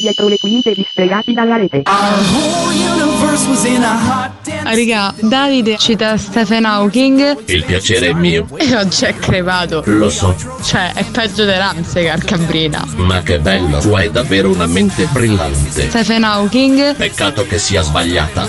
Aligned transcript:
Dietro 0.00 0.28
le 0.28 0.38
quinte 0.38 0.72
distregati 0.72 1.34
dalla 1.34 1.56
rete. 1.56 1.82
Ah, 1.84 2.18
Raga, 4.64 5.14
Davide 5.20 5.76
cita 5.76 6.16
Stephen 6.16 6.64
Hawking 6.64 7.36
Il 7.46 7.64
piacere 7.64 8.08
è 8.08 8.12
mio, 8.14 8.46
e 8.56 8.66
non 8.68 8.90
ci 8.90 9.04
è 9.04 9.14
crepato. 9.14 9.82
lo 9.86 10.08
so, 10.08 10.34
Cioè, 10.62 10.92
è 10.94 11.04
peggio 11.04 11.44
di 11.44 11.52
Ramsey 11.52 12.10
Cabrina. 12.18 12.82
ma 12.96 13.20
che 13.22 13.38
bello, 13.38 13.78
tu 13.78 13.90
hai 13.92 14.10
davvero 14.10 14.50
una 14.50 14.66
mente 14.66 15.06
brillante. 15.12 15.88
Stephen 15.88 16.24
Hawking 16.24 16.96
Peccato 16.96 17.46
che 17.46 17.58
sia 17.58 17.82
sbagliata. 17.82 18.48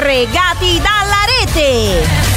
Stregati 0.00 0.80
dalla 0.80 1.26
rete! 1.26 2.29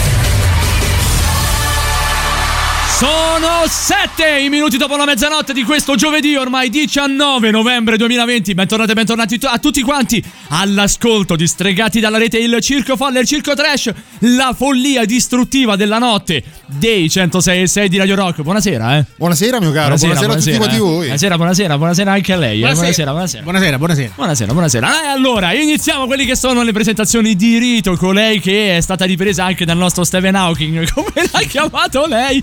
Sono 2.95 3.63
sette 3.67 4.39
i 4.39 4.49
minuti 4.49 4.77
dopo 4.77 4.95
la 4.95 5.03
mezzanotte 5.03 5.51
di 5.51 5.63
questo 5.63 5.95
giovedì, 5.95 6.35
ormai 6.35 6.69
19 6.69 7.49
novembre 7.49 7.97
2020. 7.97 8.53
Bentornati, 8.53 8.93
bentornati 8.93 9.39
a 9.41 9.57
tutti 9.57 9.81
quanti 9.81 10.23
all'ascolto 10.49 11.35
di 11.35 11.45
Stregati 11.47 11.99
dalla 11.99 12.17
rete, 12.17 12.37
il 12.37 12.59
circo 12.61 12.95
folle, 12.95 13.19
il 13.21 13.27
circo 13.27 13.55
trash, 13.55 13.91
la 14.19 14.53
follia 14.55 15.03
distruttiva 15.05 15.75
della 15.75 15.97
notte 15.97 16.43
dei 16.67 17.09
106 17.09 17.61
e 17.63 17.67
6 17.67 17.89
di 17.89 17.97
Radio 17.97 18.15
Rock. 18.15 18.41
Buonasera, 18.41 18.97
eh. 18.99 19.05
Buonasera 19.17 19.59
mio 19.59 19.71
caro, 19.71 19.95
buonasera, 19.95 20.31
a 20.31 20.35
tutti 20.35 20.49
eh. 20.51 20.77
voi. 20.77 20.99
Buonasera, 21.05 21.35
buonasera, 21.35 21.77
buonasera 21.77 22.11
anche 22.11 22.31
a 22.33 22.37
lei. 22.37 22.61
eh. 22.61 22.73
Buonasera, 22.73 23.11
buonasera. 23.11 23.43
Buonasera, 23.43 23.77
buonasera. 23.77 24.11
Buonasera, 24.15 24.51
buonasera. 24.53 25.03
E 25.03 25.07
allora, 25.07 25.51
iniziamo 25.53 26.05
quelli 26.05 26.25
che 26.25 26.35
sono 26.37 26.61
le 26.61 26.71
presentazioni 26.71 27.35
di 27.35 27.57
rito, 27.57 27.97
colei 27.97 28.39
che 28.39 28.77
è 28.77 28.81
stata 28.81 29.03
ripresa 29.03 29.43
anche 29.43 29.65
dal 29.65 29.77
nostro 29.77 30.03
Stephen 30.05 30.35
Hawking, 30.35 30.87
come 30.93 31.11
l'ha 31.31 31.39
chiamato 31.41 32.05
lei, 32.05 32.41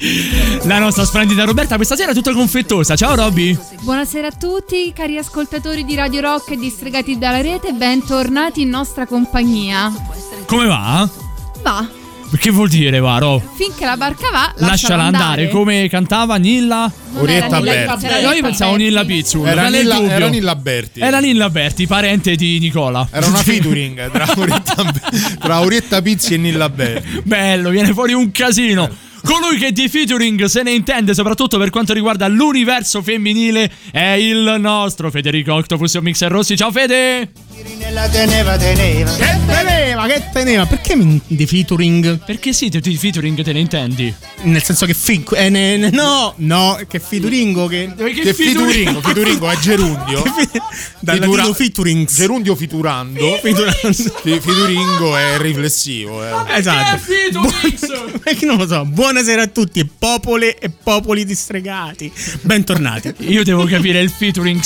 la 0.64 0.78
nostra 0.78 1.04
splendida 1.04 1.44
Roberta, 1.44 1.76
questa 1.76 1.96
sera 1.96 2.10
è 2.10 2.14
tutta 2.14 2.32
confettosa. 2.32 2.96
Ciao 2.96 3.14
Robby. 3.14 3.56
Buonasera 3.80 4.28
a 4.28 4.32
tutti, 4.32 4.92
cari 4.94 5.16
ascoltatori 5.16 5.84
di 5.84 5.94
Radio 5.94 6.20
Rock 6.20 6.50
e 6.50 6.56
distregati 6.56 7.18
dalla 7.18 7.40
rete, 7.40 7.72
bentornati 7.72 8.62
in 8.62 8.68
nostra 8.68 9.06
compagnia. 9.06 9.92
Come 10.46 10.66
va? 10.66 11.08
Va, 11.62 11.88
Che 12.38 12.50
vuol 12.50 12.68
dire, 12.68 12.98
Varo? 13.00 13.42
finché 13.54 13.84
la 13.84 13.96
barca 13.96 14.30
va, 14.30 14.52
Lasciala 14.56 14.66
lasciala 14.70 15.02
andare, 15.04 15.48
come 15.48 15.88
cantava 15.88 16.36
Nilla? 16.36 16.90
Orietta 17.16 17.60
Berti. 17.60 18.06
Berti, 18.06 18.24
No, 18.24 18.32
io 18.32 18.42
pensavo 18.42 18.76
Nilla 18.76 19.04
Pizzul. 19.04 19.46
Era 19.46 19.68
Nilla, 19.68 19.94
dubbio. 19.96 20.10
era 20.10 20.28
Nilla 20.28 20.56
Berti. 20.56 21.00
Era 21.00 21.18
Nilla 21.20 21.50
Berti, 21.50 21.86
parente 21.86 22.34
di 22.36 22.58
Nicola. 22.58 23.06
Era 23.10 23.26
una 23.26 23.38
featuring 23.38 24.10
tra 24.10 24.26
Orietta, 24.36 24.92
tra 25.38 25.60
Orietta 25.60 26.02
Pizzi 26.02 26.34
e 26.34 26.36
Nilla 26.38 26.68
Berti. 26.68 27.22
Bello, 27.24 27.70
viene 27.70 27.92
fuori 27.92 28.12
un 28.14 28.30
casino. 28.32 28.88
Colui 29.22 29.58
che 29.58 29.72
di 29.72 29.88
featuring 29.88 30.44
se 30.47 30.62
ne 30.62 30.72
intende, 30.72 31.14
soprattutto 31.14 31.58
per 31.58 31.70
quanto 31.70 31.92
riguarda 31.92 32.26
l'universo 32.28 33.03
femminile, 33.03 33.70
è 33.92 34.10
il 34.12 34.56
nostro 34.58 35.10
Federico 35.10 35.54
Octopus 35.54 35.94
o 35.94 36.00
Mixer 36.00 36.31
Rossi. 36.31 36.56
Ciao 36.56 36.70
Fede! 36.72 37.30
Che 39.16 39.41
teneva, 39.47 40.06
che 40.06 40.25
teneva? 40.32 40.66
Perché 40.66 40.97
mi- 40.97 41.20
di 41.26 41.47
featuring? 41.47 42.19
Perché 42.25 42.53
sì, 42.53 42.70
tu 42.70 42.78
di 42.80 42.97
featuring 42.97 43.42
te 43.42 43.53
ne 43.53 43.60
intendi? 43.60 44.12
Nel 44.42 44.62
senso 44.62 44.86
che 44.86 44.94
fi- 44.94 45.22
eh, 45.34 45.50
ne- 45.50 45.76
ne- 45.76 45.91
no, 45.91 46.32
no, 46.38 46.78
che 46.88 46.98
featuringo 46.98 47.66
che 47.66 47.92
Che 47.97 48.32
fituringo, 48.32 49.00
fituringo 49.04 49.50
è 49.50 49.56
gerundio. 49.59 50.22
dal 51.00 51.16
Fitura- 51.19 51.36
latino 51.36 51.54
featurings. 51.54 52.14
Gerundio 52.16 52.54
fiturando. 52.56 53.38
Featuring. 53.42 53.92
Fi- 54.22 54.41
Fituringo 54.41 55.16
è 55.16 55.36
riflessivo. 55.38 56.25
eh. 56.25 56.30
Esatto. 56.56 56.97
featuring? 56.98 58.19
Perché 58.25 58.47
non 58.47 58.56
lo 58.56 58.66
so. 58.66 58.84
Buonasera 59.10 59.43
a 59.43 59.47
tutti, 59.48 59.84
popole 59.84 60.56
e 60.56 60.71
popoli 60.71 61.25
distregati. 61.25 62.12
Bentornati. 62.43 63.12
Io 63.26 63.43
devo 63.43 63.65
capire 63.65 63.98
il 64.00 64.09
featuring. 64.09 64.60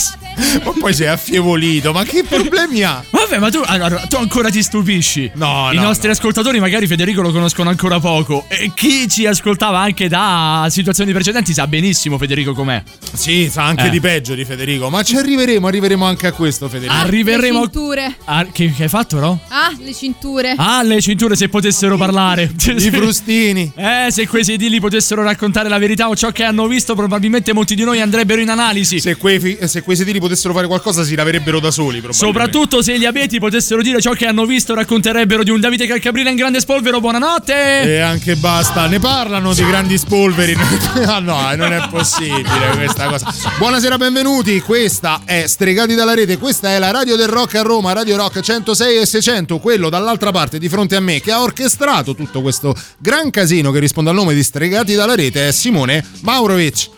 Ma 0.62 0.72
poi 0.78 0.92
sei 0.92 1.06
affievolito. 1.06 1.92
Ma 1.92 2.04
che 2.04 2.24
problemi 2.24 2.82
ha? 2.82 3.02
Vabbè, 3.08 3.38
ma 3.38 3.48
tu, 3.48 3.62
allora, 3.64 3.96
tu 4.06 4.16
ancora 4.16 4.50
ti 4.50 4.62
stupisci. 4.62 5.30
No, 5.36 5.70
I 5.72 5.76
no, 5.76 5.84
nostri 5.84 6.08
no. 6.08 6.12
ascoltatori 6.12 6.60
magari 6.60 6.86
Federico 6.86 7.22
lo 7.22 7.32
conoscono 7.32 7.70
ancora 7.70 7.98
poco. 8.00 8.44
E 8.48 8.72
chi 8.74 9.08
ci 9.08 9.24
ascoltava 9.24 9.78
anche 9.78 10.08
da 10.08 10.66
situazioni 10.68 11.12
precedenti 11.12 11.54
sa 11.54 11.66
benissimo 11.66 12.18
Federico 12.18 12.52
com'è. 12.52 12.82
Sì, 13.14 13.48
sa 13.50 13.64
anche 13.64 13.86
Eh. 13.86 13.90
di 13.90 14.00
peggio 14.00 14.34
di 14.34 14.44
Federico. 14.44 14.90
Ma 14.90 15.02
ci 15.02 15.16
arriveremo, 15.16 15.66
arriveremo 15.66 16.04
anche 16.04 16.26
a 16.26 16.32
questo, 16.32 16.68
Federico. 16.68 16.92
Arriveremo. 16.92 17.60
Le 17.60 17.70
cinture. 17.70 18.16
Ah, 18.26 18.44
che, 18.52 18.70
che 18.76 18.82
hai 18.82 18.88
fatto, 18.90 19.18
no? 19.20 19.40
Ah, 19.48 19.72
le 19.80 19.94
cinture. 19.94 20.52
Ah, 20.58 20.82
le 20.82 21.00
cinture 21.00 21.34
se 21.34 21.48
potessero 21.48 21.96
parlare. 21.96 22.52
I 22.66 22.90
frustini. 22.90 23.72
Eh, 23.74 24.08
se 24.10 24.26
quei 24.34 24.44
sedili 24.44 24.80
potessero 24.80 25.22
raccontare 25.22 25.68
la 25.68 25.78
verità 25.78 26.08
o 26.08 26.16
ciò 26.16 26.32
che 26.32 26.42
hanno 26.42 26.66
visto, 26.66 26.96
probabilmente 26.96 27.52
molti 27.52 27.76
di 27.76 27.84
noi 27.84 28.00
andrebbero 28.00 28.40
in 28.40 28.50
analisi. 28.50 28.98
Se 28.98 29.14
quei, 29.14 29.58
se 29.64 29.82
quei 29.82 29.96
sedili 29.96 30.18
potessero 30.18 30.52
fare 30.52 30.66
qualcosa, 30.66 31.04
si 31.04 31.14
laverebbero 31.14 31.60
da 31.60 31.70
soli. 31.70 32.02
Soprattutto 32.08 32.82
se 32.82 32.98
gli 32.98 33.04
abeti 33.04 33.38
potessero 33.38 33.80
dire 33.80 34.00
ciò 34.00 34.10
che 34.10 34.26
hanno 34.26 34.44
visto, 34.44 34.74
racconterebbero 34.74 35.44
di 35.44 35.50
un 35.50 35.60
Davide 35.60 35.86
Calcabrina 35.86 36.30
in 36.30 36.34
grande 36.34 36.58
spolvero. 36.58 36.98
Buonanotte! 36.98 37.82
E 37.82 38.00
anche 38.00 38.34
basta, 38.34 38.88
ne 38.88 38.98
parlano 38.98 39.54
di 39.54 39.64
grandi 39.64 39.96
spolveri. 39.96 40.56
ah 41.06 41.20
no, 41.20 41.54
non 41.54 41.72
è 41.72 41.86
possibile 41.88 42.72
questa 42.74 43.06
cosa. 43.06 43.32
Buonasera, 43.58 43.96
benvenuti. 43.98 44.60
Questa 44.60 45.20
è 45.24 45.46
Stregati 45.46 45.94
dalla 45.94 46.14
rete. 46.14 46.38
Questa 46.38 46.70
è 46.70 46.80
la 46.80 46.90
radio 46.90 47.14
del 47.14 47.28
rock 47.28 47.54
a 47.54 47.62
Roma, 47.62 47.92
Radio 47.92 48.16
Rock 48.16 48.40
106 48.40 48.96
e 48.96 49.06
600. 49.06 49.58
Quello 49.60 49.88
dall'altra 49.88 50.32
parte 50.32 50.58
di 50.58 50.68
fronte 50.68 50.96
a 50.96 51.00
me 51.00 51.20
che 51.20 51.30
ha 51.30 51.40
orchestrato 51.40 52.16
tutto 52.16 52.42
questo 52.42 52.74
gran 52.98 53.30
casino 53.30 53.70
che 53.70 53.78
risponde 53.78 54.10
al 54.10 54.16
nome 54.16 54.22
di 54.32 54.42
Stregati 54.42 54.94
dalla 54.94 55.14
rete 55.14 55.48
è 55.48 55.52
Simone 55.52 56.04
Maurovic. 56.20 56.88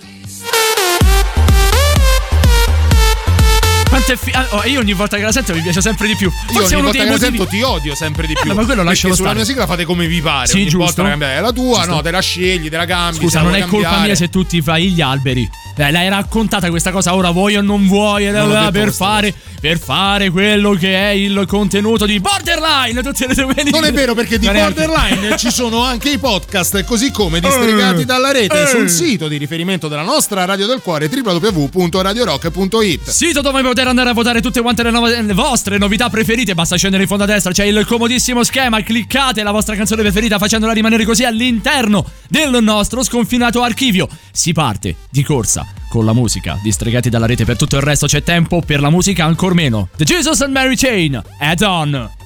Quanto 4.06 4.12
è 4.12 4.16
fi- 4.16 4.30
ah, 4.36 4.46
oh, 4.50 4.62
io 4.66 4.78
ogni 4.78 4.92
volta 4.92 5.16
che 5.16 5.22
la 5.24 5.32
sento 5.32 5.52
mi 5.52 5.60
piace 5.62 5.80
sempre 5.80 6.06
di 6.06 6.14
più. 6.14 6.28
Io 6.28 6.52
Forse 6.58 6.74
è 6.74 6.76
ogni 6.76 6.84
volta 6.84 7.02
che 7.02 7.10
la 7.10 7.18
sento 7.18 7.46
ti 7.46 7.60
odio 7.62 7.94
sempre 7.96 8.26
di 8.28 8.34
più. 8.40 8.50
Eh, 8.52 8.54
ma 8.54 8.64
quello 8.64 8.84
lascialo 8.84 9.14
sulla 9.16 9.34
mia 9.34 9.44
sigla 9.44 9.66
fate 9.66 9.84
come 9.84 10.06
vi 10.06 10.20
pare. 10.20 10.46
Sì, 10.46 10.56
ogni 10.58 10.64
giusto. 10.68 10.78
volta 10.84 11.02
la 11.02 11.08
cambiate. 11.08 11.34
È 11.34 11.40
la 11.40 11.52
tua, 11.52 11.76
Giusto. 11.78 11.90
no, 11.90 12.02
te 12.02 12.10
la 12.12 12.20
scegli, 12.20 12.68
te 12.68 12.76
la 12.76 12.84
cambi. 12.84 13.16
Scusa, 13.18 13.40
non 13.40 13.54
è 13.54 13.58
vuoi 13.58 13.70
colpa 13.70 13.86
cambiare. 13.88 14.06
mia 14.06 14.14
se 14.16 14.28
tu 14.28 14.44
ti 14.46 14.62
fai 14.62 14.90
gli 14.92 15.00
alberi. 15.00 15.48
Eh, 15.78 15.90
l'hai 15.90 16.08
raccontata 16.08 16.70
questa 16.70 16.90
cosa, 16.90 17.14
ora 17.14 17.30
vuoi 17.30 17.56
o 17.56 17.60
non 17.60 17.86
vuoi, 17.86 18.26
eh, 18.26 18.30
Non 18.30 18.70
per, 18.72 18.90
fare, 18.92 19.34
per 19.60 19.78
fare 19.78 20.30
quello 20.30 20.70
che 20.72 20.94
è 20.96 21.08
il 21.10 21.44
contenuto 21.46 22.06
di 22.06 22.18
Borderline 22.18 23.02
tutte 23.02 23.26
le 23.26 23.34
domeniche. 23.34 23.70
Non 23.70 23.84
è 23.84 23.92
vero 23.92 24.14
perché 24.14 24.38
di 24.38 24.48
Borderline 24.48 25.36
ci 25.36 25.50
sono 25.50 25.82
anche 25.82 26.08
i 26.10 26.16
podcast, 26.18 26.82
così 26.84 27.10
come 27.10 27.38
Eh, 27.38 27.40
distregati 27.42 28.06
dalla 28.06 28.30
rete 28.32 28.62
eh. 28.62 28.66
sul 28.68 28.88
sito 28.88 29.28
di 29.28 29.36
riferimento 29.36 29.88
della 29.88 30.00
nostra 30.02 30.46
Radio 30.46 30.66
del 30.66 30.80
Cuore 30.80 31.10
www.radiorock.it. 31.12 33.10
Sito 33.10 33.40
dove 33.42 33.60
poter 33.62 33.88
andare 33.88 33.94
a 34.04 34.12
votare 34.12 34.40
tutte 34.40 34.60
quante 34.60 34.82
le, 34.82 34.90
nuove- 34.90 35.22
le 35.22 35.32
vostre 35.32 35.78
novità 35.78 36.08
preferite. 36.10 36.54
Basta 36.54 36.76
scendere 36.76 37.02
in 37.02 37.08
fondo 37.08 37.24
a 37.24 37.26
destra, 37.26 37.52
c'è 37.52 37.64
il 37.64 37.84
comodissimo 37.86 38.42
schema. 38.44 38.82
Cliccate 38.82 39.42
la 39.42 39.50
vostra 39.50 39.76
canzone 39.76 40.02
preferita 40.02 40.38
facendola 40.38 40.72
rimanere 40.72 41.04
così 41.04 41.24
all'interno 41.24 42.04
del 42.28 42.62
nostro 42.62 43.02
sconfinato 43.02 43.62
archivio. 43.62 44.08
Si 44.30 44.52
parte 44.52 44.96
di 45.10 45.22
corsa 45.22 45.66
con 45.88 46.04
la 46.04 46.12
musica. 46.12 46.58
Distregati 46.62 47.08
dalla 47.08 47.26
rete 47.26 47.44
per 47.44 47.56
tutto 47.56 47.76
il 47.76 47.82
resto 47.82 48.06
c'è 48.06 48.22
tempo 48.22 48.60
per 48.60 48.80
la 48.80 48.90
musica 48.90 49.24
ancor 49.24 49.54
meno. 49.54 49.88
The 49.96 50.04
Jesus 50.04 50.40
and 50.42 50.52
Mary 50.52 50.76
Chain, 50.76 51.22
Add 51.38 51.62
On. 51.62 52.25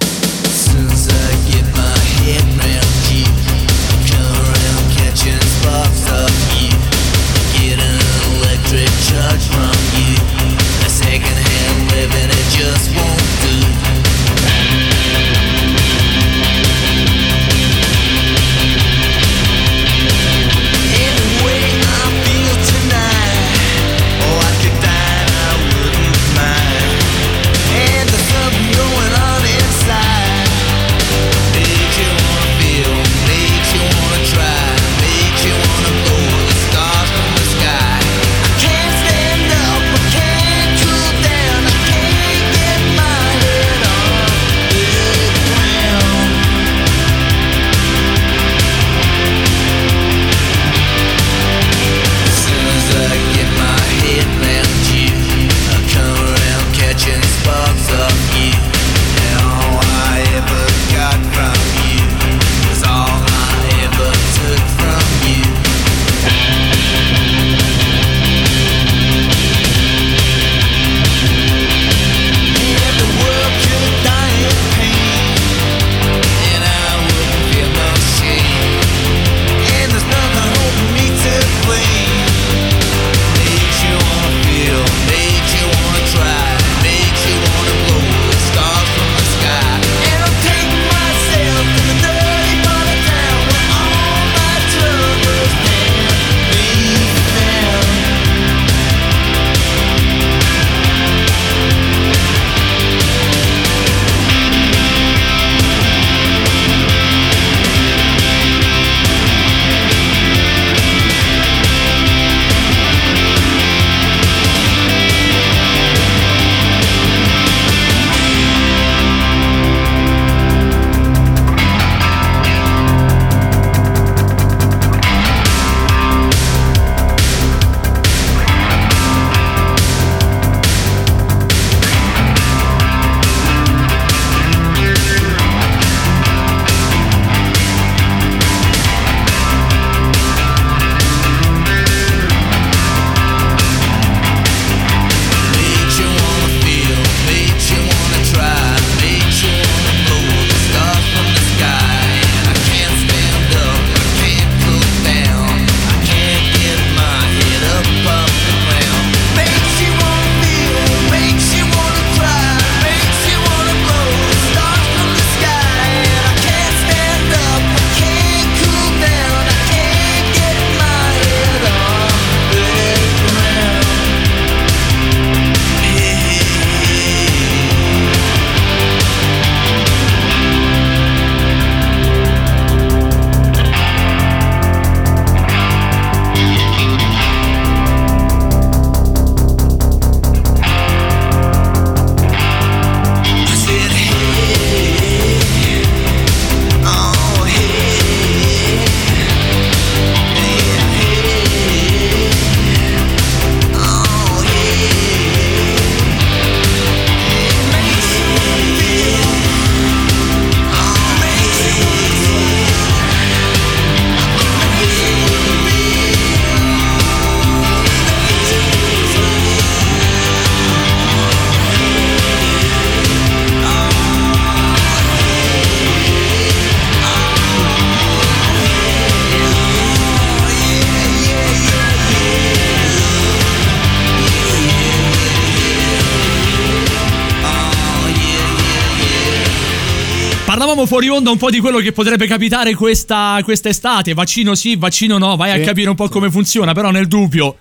Parlavamo 240.80 240.87
fuori 240.87 241.08
onda 241.08 241.30
un 241.30 241.37
po' 241.37 241.50
di 241.50 241.60
quello 241.60 241.78
che 241.78 241.92
potrebbe 241.92 242.26
capitare 242.26 242.75
questa 242.75 243.38
quest'estate. 243.44 244.14
Vaccino 244.14 244.54
sì, 244.54 244.76
vaccino 244.76 245.18
no, 245.18 245.37
vai 245.37 245.52
Sì. 245.52 245.60
a 245.60 245.64
capire 245.64 245.90
un 245.90 245.94
po' 245.94 246.08
come 246.08 246.30
funziona, 246.30 246.72
però 246.72 246.90
nel 246.90 247.06
dubbio. 247.06 247.56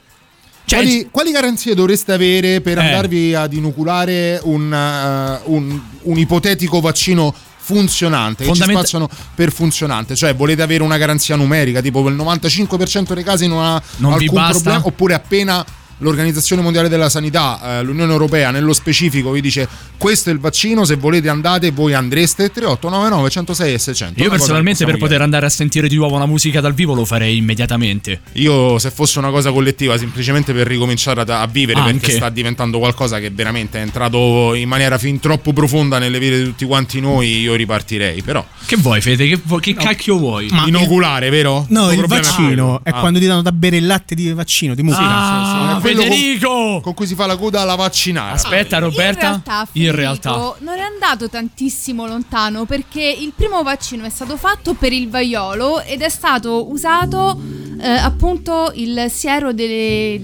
Cioè, 0.63 0.79
quali, 0.79 1.07
quali 1.11 1.31
garanzie 1.31 1.73
dovreste 1.75 2.13
avere 2.13 2.61
per 2.61 2.77
Eh. 2.77 2.81
andarvi 2.85 3.33
ad 3.33 3.51
inoculare 3.53 4.39
un, 4.43 4.71
eh, 4.71 5.41
un- 5.45 5.79
un 6.03 6.17
ipotetico 6.17 6.79
vaccino 6.79 7.33
funzionante 7.57 8.43
che 8.45 8.51
ci 8.53 8.57
Fondament- 8.57 8.79
spazzano 8.87 9.09
per 9.35 9.51
funzionante 9.51 10.15
cioè 10.15 10.33
volete 10.33 10.63
avere 10.63 10.81
una 10.81 10.97
garanzia 10.97 11.35
numerica 11.35 11.81
tipo 11.81 12.07
il 12.07 12.15
95% 12.15 13.13
dei 13.13 13.23
casi 13.23 13.47
non 13.47 13.63
ha 13.63 13.79
Non 13.97 14.13
alcun 14.13 14.43
problema 14.49 14.81
oppure 14.83 15.13
appena 15.13 15.63
l'Organizzazione 15.99 16.61
Mondiale 16.61 16.89
della 16.89 17.09
Sanità, 17.09 17.79
eh, 17.79 17.83
l'Unione 17.83 18.11
Europea 18.11 18.51
nello 18.51 18.73
specifico 18.73 19.31
vi 19.31 19.41
dice 19.41 19.67
questo 19.97 20.29
è 20.29 20.33
il 20.33 20.39
vaccino, 20.39 20.85
se 20.85 20.95
volete 20.95 21.29
andate, 21.29 21.71
voi 21.71 21.93
andreste 21.93 22.51
3899 22.51 23.29
106 23.29 23.73
e 23.73 23.77
600. 23.79 24.23
Io 24.23 24.29
personalmente 24.29 24.85
per 24.85 24.97
poter 24.97 25.21
andare 25.21 25.45
a 25.45 25.49
sentire 25.49 25.87
di 25.87 25.95
nuovo 25.95 26.17
la 26.17 26.25
musica 26.25 26.61
dal 26.61 26.73
vivo 26.73 26.93
lo 26.93 27.05
farei 27.05 27.37
immediatamente. 27.37 28.21
Io 28.33 28.79
se 28.79 28.91
fosse 28.91 29.19
una 29.19 29.29
cosa 29.29 29.51
collettiva, 29.51 29.97
semplicemente 29.97 30.53
per 30.53 30.67
ricominciare 30.67 31.21
a, 31.21 31.41
a 31.41 31.47
vivere, 31.47 31.79
Anche. 31.79 31.93
perché 31.99 32.11
sta 32.15 32.29
diventando 32.29 32.79
qualcosa 32.79 33.19
che 33.19 33.29
veramente 33.29 33.77
è 33.79 33.81
entrato 33.81 34.53
in 34.53 34.67
maniera 34.69 34.97
fin 34.97 35.19
troppo 35.19 35.51
profonda 35.53 35.99
nelle 35.99 36.17
vite 36.19 36.37
di 36.37 36.43
tutti 36.45 36.65
quanti 36.65 36.99
noi, 37.01 37.39
io 37.41 37.55
ripartirei. 37.55 38.21
Però 38.21 38.45
Che 38.65 38.75
vuoi, 38.77 39.01
Fede? 39.01 39.27
Che, 39.27 39.39
vu- 39.43 39.59
che 39.59 39.73
cacchio 39.73 40.17
vuoi? 40.17 40.47
Ma 40.51 40.65
inoculare, 40.65 41.29
vero? 41.29 41.65
No, 41.69 41.91
il 41.91 41.99
è 42.01 42.05
vaccino 42.07 42.79
è 42.83 42.89
Ah. 42.89 42.99
quando 43.01 43.19
ti 43.19 43.25
danno 43.27 43.41
da 43.41 43.51
bere 43.51 43.77
il 43.77 43.85
latte 43.85 44.15
di 44.15 44.31
vaccino, 44.31 44.73
di 44.75 44.81
mucca. 44.83 44.97
Ah, 44.99 45.77
È 45.77 45.81
quello 45.81 45.81
con- 45.81 45.88
Federico! 45.95 46.79
Con, 46.81 46.93
cui 46.93 47.05
si 47.07 47.15
fa 47.15 47.25
la 47.25 47.37
coda 47.37 47.61
alla 47.61 47.75
vaccinare. 47.75 48.33
Aspetta, 48.35 48.79
Roberta. 48.79 49.25
In 49.25 49.31
realtà, 49.43 49.67
In 49.73 49.95
realtà. 49.95 50.55
non 50.59 50.77
è 50.77 50.81
andato 50.81 51.29
tantissimo 51.29 52.05
lontano 52.07 52.65
perché 52.65 53.01
il 53.19 53.33
primo 53.35 53.61
vaccino 53.63 54.05
è 54.05 54.09
stato 54.09 54.37
fatto 54.37 54.73
per 54.73 54.93
il 54.93 55.09
vaiolo 55.09 55.81
ed 55.81 56.01
è 56.01 56.09
stato 56.09 56.69
usato 56.71 57.39
eh, 57.81 57.87
appunto 57.87 58.71
il 58.75 59.05
siero 59.09 59.53
delle, 59.53 60.19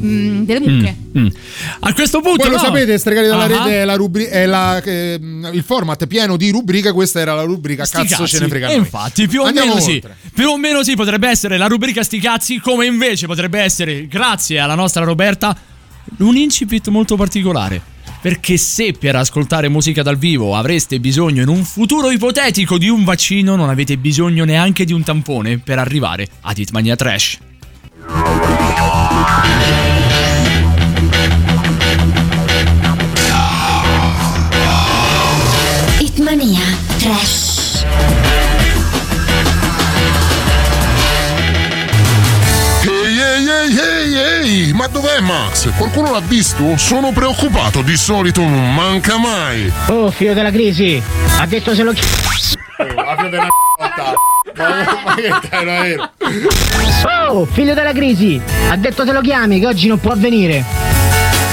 mm, 0.00 0.42
delle 0.44 0.60
mucche. 0.60 0.96
Mm. 1.18 1.26
A 1.80 1.92
questo 1.94 2.20
punto 2.20 2.42
Voi 2.44 2.50
lo 2.50 2.56
no. 2.56 2.62
sapete, 2.62 2.98
stregati 2.98 3.26
dalla 3.26 3.44
Ah. 3.44 3.46
rete, 3.46 3.82
è 3.82 3.84
la 3.84 3.94
rubri- 3.94 4.24
è 4.26 4.44
la- 4.46 4.82
eh, 4.82 5.18
il 5.52 5.62
format 5.62 6.06
pieno 6.06 6.36
di 6.36 6.50
rubriche. 6.50 6.92
Questa 6.92 7.20
era 7.20 7.34
la 7.34 7.42
rubrica 7.42 7.84
Sti 7.84 7.96
Cazzo 7.98 8.16
cazzi. 8.22 8.36
ce 8.36 8.40
ne 8.40 8.48
frega. 8.48 8.68
E 8.68 8.74
infatti, 8.74 9.26
più 9.28 9.42
o 9.42 9.78
sì. 9.80 10.02
Più 10.34 10.48
o 10.48 10.58
meno 10.58 10.82
sì, 10.82 10.94
potrebbe 10.94 11.28
essere 11.28 11.56
la 11.56 11.66
rubrica 11.66 12.02
Sti 12.02 12.18
cazzi, 12.18 12.58
come 12.60 12.86
invece 12.86 13.26
potrebbe 13.26 13.60
essere, 13.60 14.06
grazie 14.06 14.58
alla 14.58 14.74
nostra 14.74 14.95
Roberta, 15.04 15.56
un 16.18 16.36
incipit 16.36 16.88
molto 16.88 17.16
particolare. 17.16 17.94
Perché 18.20 18.56
se 18.56 18.94
per 18.98 19.14
ascoltare 19.16 19.68
musica 19.68 20.02
dal 20.02 20.16
vivo 20.16 20.56
avreste 20.56 20.98
bisogno 20.98 21.42
in 21.42 21.48
un 21.48 21.64
futuro 21.64 22.10
ipotetico 22.10 22.78
di 22.78 22.88
un 22.88 23.04
vaccino, 23.04 23.54
non 23.54 23.68
avete 23.68 23.98
bisogno 23.98 24.44
neanche 24.44 24.84
di 24.84 24.92
un 24.92 25.02
tampone 25.02 25.58
per 25.58 25.78
arrivare 25.78 26.26
ad 26.40 26.58
Hitmania 26.58 26.96
Trash. 26.96 27.38
Hitmania 36.00 36.62
Trash. 36.98 37.45
Ma 44.86 44.92
dov'è 44.92 45.20
Max? 45.20 45.68
Qualcuno 45.76 46.12
l'ha 46.12 46.20
visto? 46.20 46.76
Sono 46.76 47.10
preoccupato, 47.10 47.82
di 47.82 47.96
solito 47.96 48.40
non 48.42 48.72
manca 48.72 49.16
mai. 49.18 49.70
Oh, 49.88 50.10
figlio 50.12 50.32
della 50.32 50.50
crisi, 50.52 51.02
ha 51.38 51.46
detto 51.46 51.74
se 51.74 51.82
lo 51.82 51.92
chi- 51.92 52.02
Ma 54.56 55.14
che 55.14 55.48
caro 55.48 55.70
era? 55.70 56.12
Oh, 57.28 57.44
figlio 57.46 57.74
della 57.74 57.92
crisi, 57.92 58.40
ha 58.70 58.76
detto 58.76 59.04
te 59.04 59.12
lo 59.12 59.20
chiami 59.22 59.58
che 59.58 59.66
oggi 59.66 59.88
non 59.88 59.98
può 59.98 60.14
venire. 60.16 60.64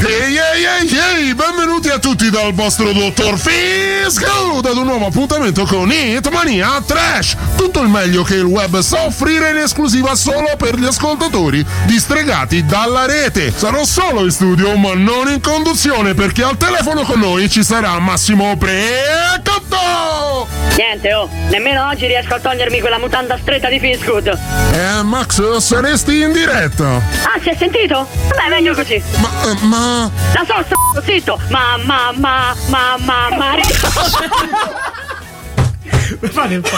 Ehi, 0.05 0.35
ehi, 0.35 0.65
ehi, 0.65 0.97
ehi, 0.97 1.33
benvenuti 1.33 1.87
a 1.87 1.97
tutti 1.97 2.29
dal 2.29 2.53
vostro 2.53 2.91
dottor 2.91 3.37
Fisco 3.37 4.57
ad 4.57 4.75
un 4.75 4.85
nuovo 4.85 5.05
appuntamento 5.05 5.65
con 5.65 5.89
Hitmania 5.89 6.83
Trash. 6.85 7.37
Tutto 7.55 7.79
il 7.79 7.87
meglio 7.87 8.23
che 8.23 8.35
il 8.35 8.43
web 8.43 8.79
sa 8.79 9.05
offrire 9.05 9.51
in 9.51 9.57
esclusiva 9.57 10.13
solo 10.15 10.57
per 10.57 10.77
gli 10.77 10.83
ascoltatori 10.83 11.65
distregati 11.85 12.65
dalla 12.65 13.05
rete. 13.05 13.53
Sarò 13.55 13.85
solo 13.85 14.25
in 14.25 14.31
studio, 14.31 14.75
ma 14.75 14.93
non 14.93 15.31
in 15.31 15.39
conduzione, 15.39 16.13
perché 16.13 16.43
al 16.43 16.57
telefono 16.57 17.03
con 17.03 17.19
noi 17.19 17.49
ci 17.49 17.63
sarà 17.63 17.97
Massimo 17.99 18.57
Precotto. 18.57 20.33
Niente, 20.75 21.13
oh, 21.13 21.29
nemmeno 21.49 21.87
oggi 21.87 22.07
riesco 22.07 22.33
a 22.33 22.39
togliermi 22.39 22.79
quella 22.79 22.97
mutanda 22.97 23.37
stretta 23.37 23.69
di 23.69 23.79
Fisgood. 23.79 24.27
Eh, 24.27 25.03
Max, 25.03 25.57
saresti 25.57 26.21
in 26.21 26.31
diretta. 26.31 26.95
Ah, 26.95 27.39
si 27.41 27.49
è 27.49 27.55
sentito? 27.55 28.07
Beh, 28.29 28.49
meglio 28.49 28.73
così. 28.73 29.01
Ma, 29.17 29.29
eh, 29.51 29.65
ma... 29.93 30.11
La 30.33 30.45
so, 30.45 30.63
sto 30.63 31.01
zitto. 31.05 31.39
Ma, 31.49 31.77
ma, 31.85 32.11
ma, 32.15 32.55
ma, 32.67 32.97
ma, 32.97 33.29
ma. 33.37 33.55
Fate 36.29 36.55
un 36.55 36.61
po'. 36.61 36.77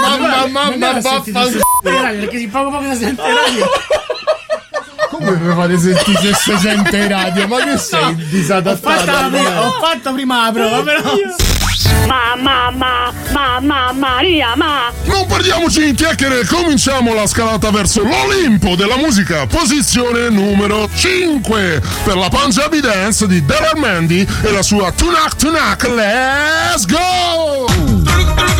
Mamma, 0.00 0.46
mamma, 0.46 0.92
vaffanculo. 1.00 1.60
Perché 1.82 2.38
si 2.38 2.48
poco 2.48 2.70
poco 2.70 2.92
si 2.92 2.96
sente 2.96 3.22
radio. 3.22 3.66
Come 5.24 5.36
mi 5.38 5.54
fate 5.54 5.78
sentire 5.78 6.34
se 6.34 6.34
si 6.34 6.58
sente 6.58 6.96
in 6.96 7.08
radio? 7.08 7.46
Ma 7.46 7.58
che 7.62 7.78
sei 7.78 8.02
Ho 8.04 8.14
disadattato? 8.30 9.28
prima, 9.30 9.66
ho 9.66 9.72
fatto 9.80 10.12
prima 10.12 10.44
la 10.46 10.52
prova, 10.52 10.82
però. 10.82 11.14
Ma, 12.06 12.34
ma, 12.36 12.70
ma, 12.70 13.12
ma, 13.30 13.60
ma, 13.60 13.92
Maria, 13.92 14.54
ma. 14.56 14.90
Non 15.04 15.26
perdiamoci 15.26 15.88
in 15.88 15.94
chiacchiere, 15.94 16.44
cominciamo 16.46 17.14
la 17.14 17.26
scalata 17.26 17.70
verso 17.70 18.02
l'Olimpo 18.02 18.74
della 18.74 18.96
musica, 18.96 19.46
posizione 19.46 20.28
numero 20.28 20.88
5 20.94 21.82
per 22.04 22.16
la 22.16 22.28
Punjabi 22.28 22.80
Dance 22.80 23.26
di 23.26 23.44
Daryl 23.44 23.78
Mandy 23.78 24.26
e 24.42 24.50
la 24.50 24.62
sua 24.62 24.90
Tunak 24.92 25.36
Tunak, 25.36 25.86
let's 25.88 26.86
go! 26.86 28.51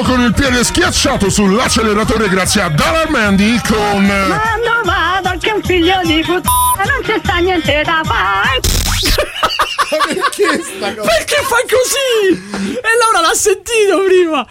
Iniziamo 0.00 0.02
con 0.02 0.20
il 0.24 0.32
piede 0.32 0.64
schiacciato 0.64 1.28
sull'acceleratore 1.28 2.28
grazie 2.30 2.62
a 2.62 2.68
Daryl 2.70 3.10
Mandy 3.10 3.60
con... 3.68 4.06
Quando 4.06 4.80
vado 4.84 5.38
che 5.38 5.52
un 5.52 5.62
figlio 5.62 6.00
di 6.04 6.22
puttana 6.24 6.84
non 6.84 7.02
c'è 7.02 7.20
sta 7.22 7.36
niente 7.36 7.82
da 7.84 8.00
fare. 8.04 8.60
Perché 9.90 10.62
sta 10.62 10.94
cosa? 10.94 11.08
Perché 11.08 11.36
fa 11.42 11.56
così? 11.68 12.76
E 12.76 12.88
Laura 12.98 13.20
l'ha 13.20 13.34
sentito 13.34 14.02
prima. 14.06 14.46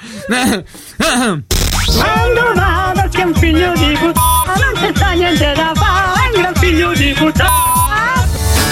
Quando 1.98 2.54
vado 2.54 3.10
che 3.10 3.24
un 3.24 3.34
figlio 3.34 3.74
di 3.74 3.98
puttana 4.00 4.54
non 4.54 4.74
c'è 4.76 4.92
sta 4.94 5.12
niente 5.12 5.54
da 5.56 5.72
fare. 5.74 6.36
Un 6.36 6.42
gran 6.42 6.56
figlio 6.56 6.94
di 6.94 7.14
puttana. 7.14 7.69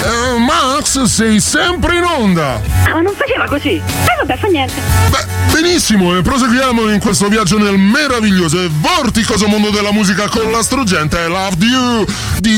Eh, 0.08 0.40
Max, 0.40 1.04
sei 1.04 1.42
sempre 1.42 1.98
in 1.98 2.04
onda! 2.06 2.62
Ah, 2.86 2.94
ma 2.94 3.02
non 3.02 3.14
faceva 3.14 3.44
così. 3.44 3.72
E 3.72 3.84
vabbè, 4.20 4.38
fa 4.38 4.48
niente. 4.48 4.76
Beh, 5.10 5.52
benissimo, 5.52 6.18
e 6.18 6.22
proseguiamo 6.22 6.90
in 6.90 7.02
questo 7.02 7.28
viaggio 7.28 7.58
nel 7.58 7.78
meraviglioso 7.78 8.64
e 8.64 8.70
vorticoso 8.72 9.48
mondo 9.48 9.70
della 9.70 9.92
musica 9.92 10.30
con 10.30 10.50
la 10.50 10.64
struggente 10.64 11.28
Love 11.28 11.66
You 11.66 12.06
di... 12.40 12.58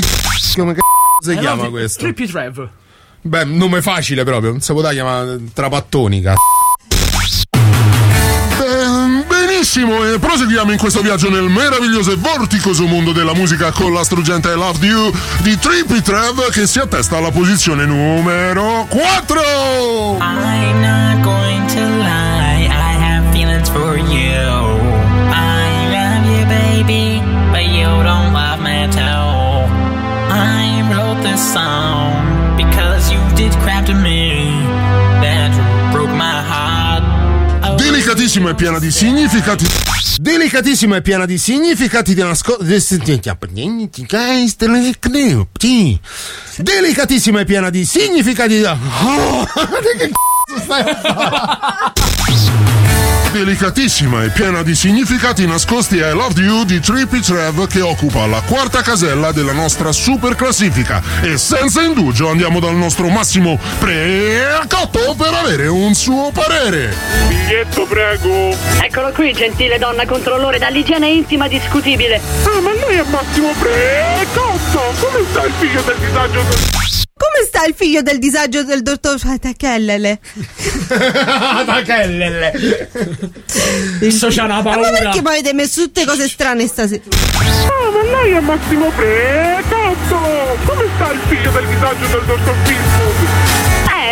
Come 0.55 0.75
c***o 0.75 1.23
si 1.23 1.37
chiama 1.37 1.69
questo? 1.69 2.01
Trippy 2.01 2.27
Trev. 2.27 2.69
Beh, 3.21 3.45
nome 3.45 3.81
facile 3.81 4.23
proprio, 4.23 4.51
non 4.51 4.61
si 4.61 4.71
può 4.71 4.87
chiamare 4.87 5.39
Trapattoni, 5.51 6.21
cazzo. 6.21 6.37
Benissimo, 9.69 10.03
e 10.03 10.17
proseguiamo 10.17 10.71
in 10.71 10.79
questo 10.79 11.01
viaggio 11.01 11.29
nel 11.29 11.43
meraviglioso 11.43 12.11
e 12.11 12.15
vorticoso 12.15 12.87
mondo 12.87 13.11
della 13.11 13.35
musica 13.35 13.71
con 13.71 13.93
la 13.93 14.03
struggente 14.03 14.51
Love 14.55 14.83
You 14.83 15.11
di 15.43 15.57
Trippy 15.59 16.01
Trev 16.01 16.49
che 16.49 16.65
si 16.65 16.79
attesta 16.79 17.17
alla 17.17 17.29
posizione 17.29 17.85
numero 17.85 18.87
4! 18.89 20.17
I'm 20.19 20.81
not 20.81 21.23
going 21.23 21.67
to 21.67 21.81
lie, 21.99 22.65
I 22.65 22.95
have 22.99 23.31
feelings 23.31 23.69
for 23.69 23.95
you. 23.95 24.79
I 25.29 25.87
love 25.91 26.25
you, 26.25 26.45
baby, 26.47 27.21
but 27.51 27.65
you 27.65 27.85
don't 28.01 28.33
love 28.33 28.61
me 28.61 28.87
too. 28.89 28.99
I 30.31 30.81
wrote 30.89 31.21
this 31.21 31.53
song 31.53 31.98
Delicatissima 38.29 38.51
e 38.51 38.55
piena 38.55 38.77
di 38.77 38.91
significati. 38.91 39.65
Delicatissima 40.21 40.97
e 40.97 41.01
piena 41.01 41.25
di 41.25 41.39
significati 41.39 42.13
di 42.13 42.21
nascosto. 42.21 42.61
Delicatissima 46.57 47.39
e 47.39 47.45
piena 47.45 47.71
di 47.71 47.83
significati. 47.85 48.61
Oh, 48.61 49.47
che 49.97 50.11
cazzo 50.11 50.61
stai 50.63 50.81
a 50.81 50.95
fare? 50.95 52.88
Delicatissima 53.31 54.23
e 54.23 54.29
piena 54.29 54.63
di 54.63 54.73
significati 54.73 55.45
nascosti 55.45 55.97
I 55.97 56.11
Love 56.13 56.41
You 56.41 56.65
di 56.65 56.79
Trippy 56.79 57.19
Trev 57.19 57.67
che 57.67 57.79
occupa 57.79 58.25
la 58.25 58.41
quarta 58.41 58.81
casella 58.81 59.31
della 59.31 59.51
nostra 59.51 59.91
super 59.91 60.33
classifica 60.33 60.99
e 61.21 61.37
senza 61.37 61.83
indugio 61.83 62.29
andiamo 62.29 62.59
dal 62.59 62.75
nostro 62.75 63.07
massimo 63.07 63.59
precotto 63.77 65.13
per 65.15 65.31
avere 65.31 65.67
un 65.67 65.93
suo 65.93 66.31
parere. 66.31 66.95
Biglietto, 67.27 67.85
prego. 67.85 68.57
Eccolo 68.81 69.11
qui, 69.11 69.31
gentile 69.33 69.77
donna 69.77 70.07
controllore 70.07 70.57
dall'igiene 70.57 71.07
intima 71.09 71.47
discutibile. 71.47 72.19
Ah, 72.43 72.59
ma 72.61 72.73
lei 72.73 72.97
è 72.97 73.03
Massimo 73.09 73.53
Precotto. 73.59 74.81
Come 74.99 75.25
sta 75.29 75.45
il 75.45 75.53
figlio 75.59 75.81
del 75.81 75.97
disagio 75.99 76.41
del... 76.41 77.08
Come 77.19 77.45
sta 77.45 77.65
il 77.65 77.73
figlio 77.75 78.01
del 78.01 78.17
disagio 78.17 78.63
del 78.63 78.81
dottor 78.81 79.19
Tachellele? 79.39 80.19
Tachellele. 81.65 82.89
Sto 84.09 84.27
c'ha 84.29 84.45
una 84.45 84.61
Ma 84.61 84.71
paura. 84.71 84.89
perché 84.91 85.21
poi 85.21 85.33
avete 85.33 85.53
messo 85.53 85.81
tutte 85.83 86.05
cose 86.05 86.29
strane 86.29 86.65
stasera? 86.65 87.01
Ah, 87.09 87.91
ma 87.91 88.01
lei 88.21 88.31
è 88.31 88.39
Massimo 88.39 88.89
Precotto. 88.95 90.57
Come 90.65 90.85
sta 90.95 91.11
il 91.11 91.19
figlio 91.27 91.51
del 91.51 91.65
disagio 91.67 92.05
del 92.07 92.25
dottor 92.25 92.55
Pittsburgh? 92.63 93.08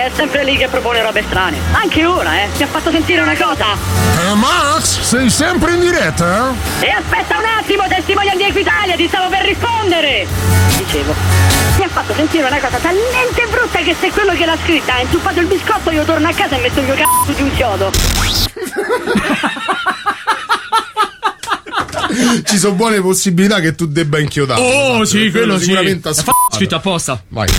È 0.07 0.11
sempre 0.15 0.45
lì 0.45 0.55
che 0.55 0.69
propone 0.69 1.01
robe 1.01 1.21
strane. 1.27 1.57
Anche 1.73 2.05
ora, 2.05 2.41
eh. 2.41 2.47
Mi 2.55 2.63
ha 2.63 2.67
fatto 2.67 2.91
sentire 2.91 3.21
una 3.21 3.35
cosa. 3.35 3.65
Eh, 3.73 4.33
Max, 4.35 5.01
sei 5.01 5.29
sempre 5.29 5.73
in 5.73 5.81
diretta? 5.81 6.53
eh? 6.79 6.85
E 6.85 6.89
aspetta 6.91 7.37
un 7.37 7.43
attimo, 7.43 7.83
testimonial 7.89 8.37
di 8.37 8.43
Equitalia, 8.43 8.95
ti 8.95 9.05
stavo 9.09 9.27
per 9.27 9.43
rispondere! 9.43 10.25
Dicevo, 10.77 11.13
mi 11.77 11.83
ha 11.83 11.89
fatto 11.89 12.13
sentire 12.15 12.47
una 12.47 12.57
cosa 12.57 12.77
talmente 12.77 13.47
brutta 13.49 13.79
che 13.79 13.97
se 13.99 14.09
quello 14.11 14.31
che 14.31 14.45
l'ha 14.45 14.55
scritta 14.63 14.93
ha 14.93 15.01
intuppato 15.01 15.41
il 15.41 15.47
biscotto 15.47 15.91
io 15.91 16.05
torno 16.05 16.29
a 16.29 16.33
casa 16.33 16.55
e 16.55 16.59
metto 16.61 16.79
il 16.79 16.85
mio 16.85 16.95
c***o 16.95 17.31
di 17.33 17.41
un 17.41 17.53
chiodo. 17.55 17.91
Ci 22.45 22.57
sono 22.57 22.75
buone 22.75 23.01
possibilità 23.01 23.59
che 23.59 23.75
tu 23.75 23.87
debba 23.87 24.19
inchiodare. 24.19 24.61
Oh, 24.61 25.03
sì, 25.03 25.29
quello 25.31 25.57
sì. 25.57 25.65
sicuramente 25.65 26.11
È 26.11 26.13
fa- 26.13 26.31
scritto 26.53 26.75
apposta. 26.77 27.21
Vai. 27.27 27.49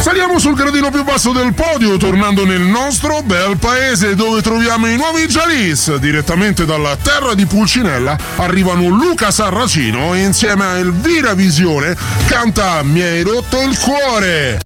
Saliamo 0.00 0.38
sul 0.38 0.54
gradino 0.54 0.90
più 0.90 1.02
basso 1.02 1.32
del 1.32 1.52
podio, 1.52 1.96
tornando 1.96 2.44
nel 2.46 2.60
nostro 2.60 3.20
bel 3.22 3.58
paese 3.58 4.14
dove 4.14 4.40
troviamo 4.40 4.86
i 4.86 4.96
nuovi 4.96 5.26
Jalis. 5.26 5.96
Direttamente 5.96 6.64
dalla 6.64 6.96
terra 6.96 7.34
di 7.34 7.44
Pulcinella 7.46 8.16
arrivano 8.36 8.88
Luca 8.88 9.30
Sarracino 9.30 10.14
e 10.14 10.22
insieme 10.22 10.64
a 10.64 10.78
Elvira 10.78 11.34
Visione 11.34 11.96
canta 12.26 12.82
Mi 12.82 13.02
hai 13.02 13.22
rotto 13.22 13.60
il 13.60 13.78
cuore. 13.78 14.60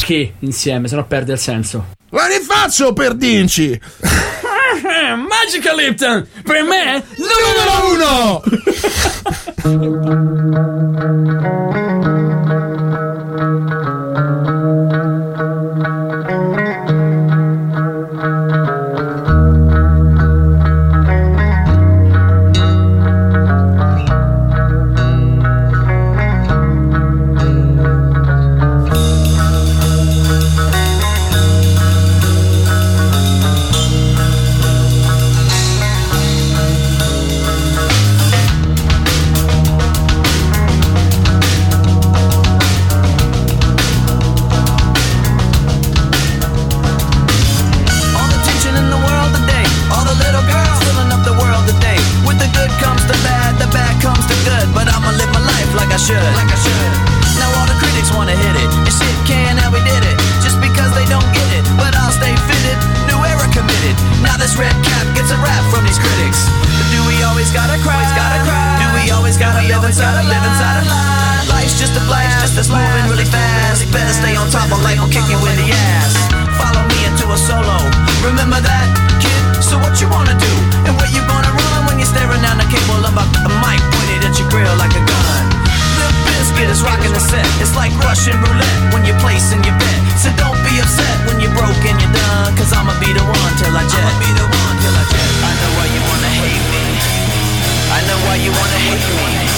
Che 0.00 0.34
insieme, 0.38 0.88
se 0.88 0.94
no 0.94 1.04
perde 1.06 1.32
il 1.32 1.38
senso. 1.38 1.88
La 2.10 2.26
rifaccio 2.26 2.92
per 2.92 3.14
Dinci! 3.14 3.78
Magica 5.28 5.74
Lipton! 5.74 6.26
Per 6.42 6.62
me, 6.62 7.04
Numero 7.16 7.92
uno! 7.92 8.42
inside 69.88 70.20
a 70.20 70.24
live 70.28 70.44
inside 70.44 70.76
a 70.76 70.84
lie? 70.84 71.40
Life's 71.48 71.80
just 71.80 71.96
a 71.96 72.02
blast. 72.04 72.44
Just 72.44 72.54
that's 72.60 72.68
moving 72.68 73.08
really 73.08 73.24
fast. 73.24 73.88
Better 73.88 74.12
stay 74.12 74.36
on 74.36 74.52
top 74.52 74.68
of 74.68 74.84
life 74.84 75.00
or 75.00 75.08
kick 75.08 75.24
you 75.32 75.40
in 75.40 75.56
the 75.56 75.72
ass. 75.72 76.12
Follow 76.60 76.84
me 76.92 77.08
into 77.08 77.24
a 77.32 77.38
solo. 77.40 77.80
Remember 78.20 78.60
that, 78.60 78.86
kid? 79.16 79.64
So 79.64 79.80
what 79.80 79.96
you 79.96 80.12
wanna 80.12 80.36
do? 80.36 80.52
And 80.84 80.92
where 80.92 81.08
you 81.08 81.24
gonna 81.24 81.48
run 81.48 81.88
when 81.88 81.96
you're 81.96 82.12
staring 82.12 82.44
down 82.44 82.60
the 82.60 82.68
cable 82.68 83.00
of 83.00 83.16
a, 83.16 83.24
mic 83.64 83.80
pointed 83.96 84.28
at 84.28 84.36
your 84.36 84.48
grill 84.52 84.76
like 84.76 84.92
a 84.92 85.00
gun? 85.00 85.42
Limp 85.96 86.16
Bizkit 86.28 86.68
is 86.68 86.84
rocking 86.84 87.16
the 87.16 87.24
set. 87.24 87.48
It's 87.64 87.72
like 87.72 87.96
Russian 88.04 88.36
roulette 88.44 88.92
when 88.92 89.08
you're 89.08 89.18
placing 89.24 89.64
your 89.64 89.76
bet. 89.80 90.00
So 90.20 90.28
don't 90.36 90.60
be 90.68 90.76
upset 90.84 91.16
when 91.24 91.40
you're 91.40 91.54
broke 91.56 91.80
and 91.88 91.96
you're 91.96 92.12
done. 92.12 92.52
Cause 92.60 92.76
I'ma 92.76 92.92
be 93.00 93.16
the 93.16 93.24
one 93.24 93.52
till 93.56 93.72
I 93.72 93.88
jet. 93.88 94.04
I'ma 94.04 94.20
be 94.20 94.30
the 94.36 94.46
one 94.52 94.76
till 94.84 94.94
I 95.00 95.04
jet. 95.08 95.28
I 95.48 95.52
know 95.56 95.70
why 95.80 95.86
you 95.88 96.00
wanna 96.04 96.32
hate 96.44 96.66
me. 96.76 96.84
I 97.88 97.98
know 98.04 98.18
why 98.28 98.36
you 98.36 98.52
wanna 98.52 98.80
hate 98.84 99.08
me. 99.16 99.57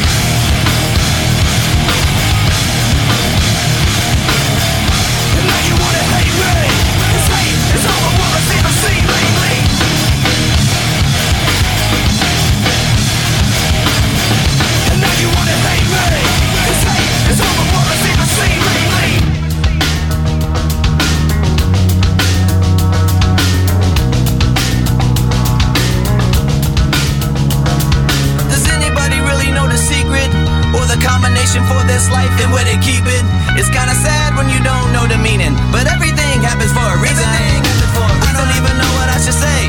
This 31.91 32.07
life 32.07 32.31
and 32.39 32.49
where 32.55 32.63
they 32.63 32.79
keep 32.79 33.03
it? 33.03 33.23
It's 33.59 33.67
kinda 33.67 33.91
sad 33.99 34.39
when 34.39 34.47
you 34.47 34.63
don't 34.63 34.95
know 34.95 35.05
the 35.11 35.19
meaning. 35.19 35.53
But 35.75 35.91
everything 35.91 36.39
happens 36.39 36.71
for 36.71 36.87
a 36.95 36.97
reason. 37.03 37.27
I 37.27 38.31
don't 38.31 38.53
even 38.55 38.73
know 38.79 38.91
what 38.95 39.11
I 39.11 39.19
should 39.19 39.35
say. 39.35 39.59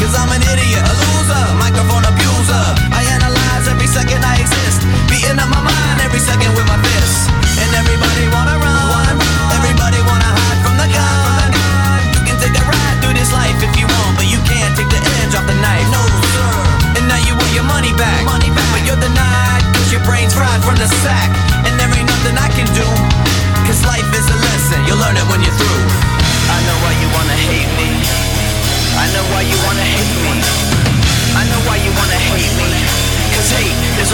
Cause 0.00 0.16
I'm 0.16 0.32
an 0.32 0.40
idiot, 0.52 0.80
a 0.80 0.94
loser, 1.04 1.44
microphone 1.60 1.75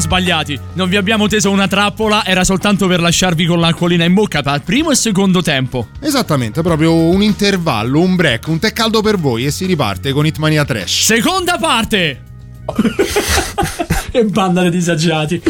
siamo 0.00 0.16
sbagliati. 0.20 0.58
Non 0.74 0.88
vi 0.88 0.96
abbiamo 0.96 1.28
teso 1.28 1.50
una 1.50 1.68
trappola, 1.68 2.24
era 2.24 2.42
soltanto 2.44 2.86
per 2.86 3.00
lasciarvi 3.00 3.44
con 3.46 3.60
l'acquolina 3.60 4.04
in 4.04 4.14
bocca 4.14 4.42
per 4.42 4.62
primo 4.62 4.90
e 4.90 4.94
secondo 4.94 5.42
tempo. 5.42 5.88
Esattamente, 6.00 6.62
proprio 6.62 6.94
un 6.94 7.22
intervallo, 7.22 8.00
un 8.00 8.16
break, 8.16 8.48
un 8.48 8.58
tè 8.58 8.72
caldo 8.72 9.02
per 9.02 9.18
voi 9.18 9.46
e 9.46 9.50
si 9.50 9.66
riparte 9.66 10.12
con 10.12 10.26
Hitmania 10.26 10.64
Trash. 10.64 11.04
Seconda 11.04 11.58
parte! 11.58 12.22
e 14.10 14.24
banda 14.24 14.62
dei 14.62 14.70
disagiati. 14.70 15.42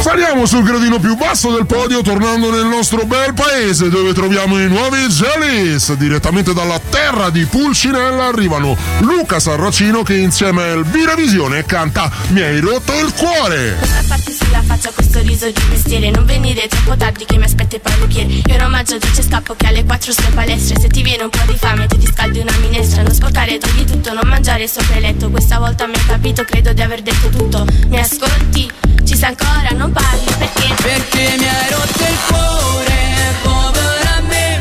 Saliamo 0.00 0.46
sul 0.46 0.62
gradino 0.62 0.98
più 1.00 1.16
basso 1.16 1.50
del 1.50 1.66
podio 1.66 2.00
tornando 2.00 2.50
nel 2.50 2.66
nostro 2.66 3.04
bel 3.04 3.34
paese 3.34 3.88
dove 3.88 4.12
troviamo 4.12 4.60
i 4.60 4.68
nuovi 4.68 5.06
Jellies. 5.08 5.94
Direttamente 5.94 6.52
dalla 6.54 6.80
terra 6.88 7.28
di 7.30 7.44
Pulcinella 7.44 8.26
arrivano 8.26 8.76
Luca 9.00 9.40
Sarracino 9.40 10.02
che 10.02 10.14
insieme 10.14 10.62
a 10.62 10.66
Elvira 10.66 11.14
Visione 11.14 11.64
canta 11.64 12.10
Mi 12.28 12.40
hai 12.40 12.60
rotto 12.60 12.92
il 12.98 13.12
cuore. 13.14 13.76
Fatti 14.06 14.32
sulla 14.32 14.62
faccia 14.62 14.90
questo 14.94 15.20
riso 15.20 15.46
di 15.46 15.60
mestiere 15.70 16.10
Non 16.10 16.24
venire 16.24 16.68
troppo 16.68 16.96
tardi 16.96 17.24
che 17.24 17.36
mi 17.36 17.44
aspetta 17.44 17.74
il 17.74 17.82
parrucchiere 17.82 18.32
Io 18.32 18.42
ero 18.54 18.66
omaggio 18.66 18.98
dolce 18.98 19.22
scappo 19.22 19.54
che 19.56 19.66
alle 19.66 19.84
4 19.84 20.12
sto 20.12 20.22
in 20.28 20.34
palestra 20.34 20.78
Se 20.78 20.88
ti 20.88 21.02
viene 21.02 21.24
un 21.24 21.30
po' 21.30 21.42
di 21.46 21.56
fame 21.56 21.86
ti 21.88 21.96
riscaldi 21.96 22.38
una 22.38 22.56
minestra 22.60 23.02
Non 23.02 23.12
sporcare 23.12 23.58
togli 23.58 23.84
tutto, 23.84 24.12
non 24.12 24.28
mangiare 24.28 24.68
sopra 24.68 24.94
il 24.94 25.02
letto 25.02 25.28
Questa 25.30 25.58
volta 25.58 25.86
mi 25.86 25.94
hai 25.94 26.06
capito, 26.06 26.44
credo 26.44 26.72
di 26.72 26.82
aver 26.82 27.02
detto 27.02 27.28
tutto 27.28 27.66
Mi 27.88 27.98
ascolti? 27.98 28.70
Sei 29.16 29.28
ancora, 29.28 29.70
non 29.74 29.92
parli 29.92 30.26
perché? 30.38 30.74
Perché 30.82 31.36
mi 31.38 31.48
hai 31.48 31.70
rotto 31.70 32.02
il 32.02 32.18
cuore, 32.28 32.94
povera 33.42 34.20
me 34.28 34.58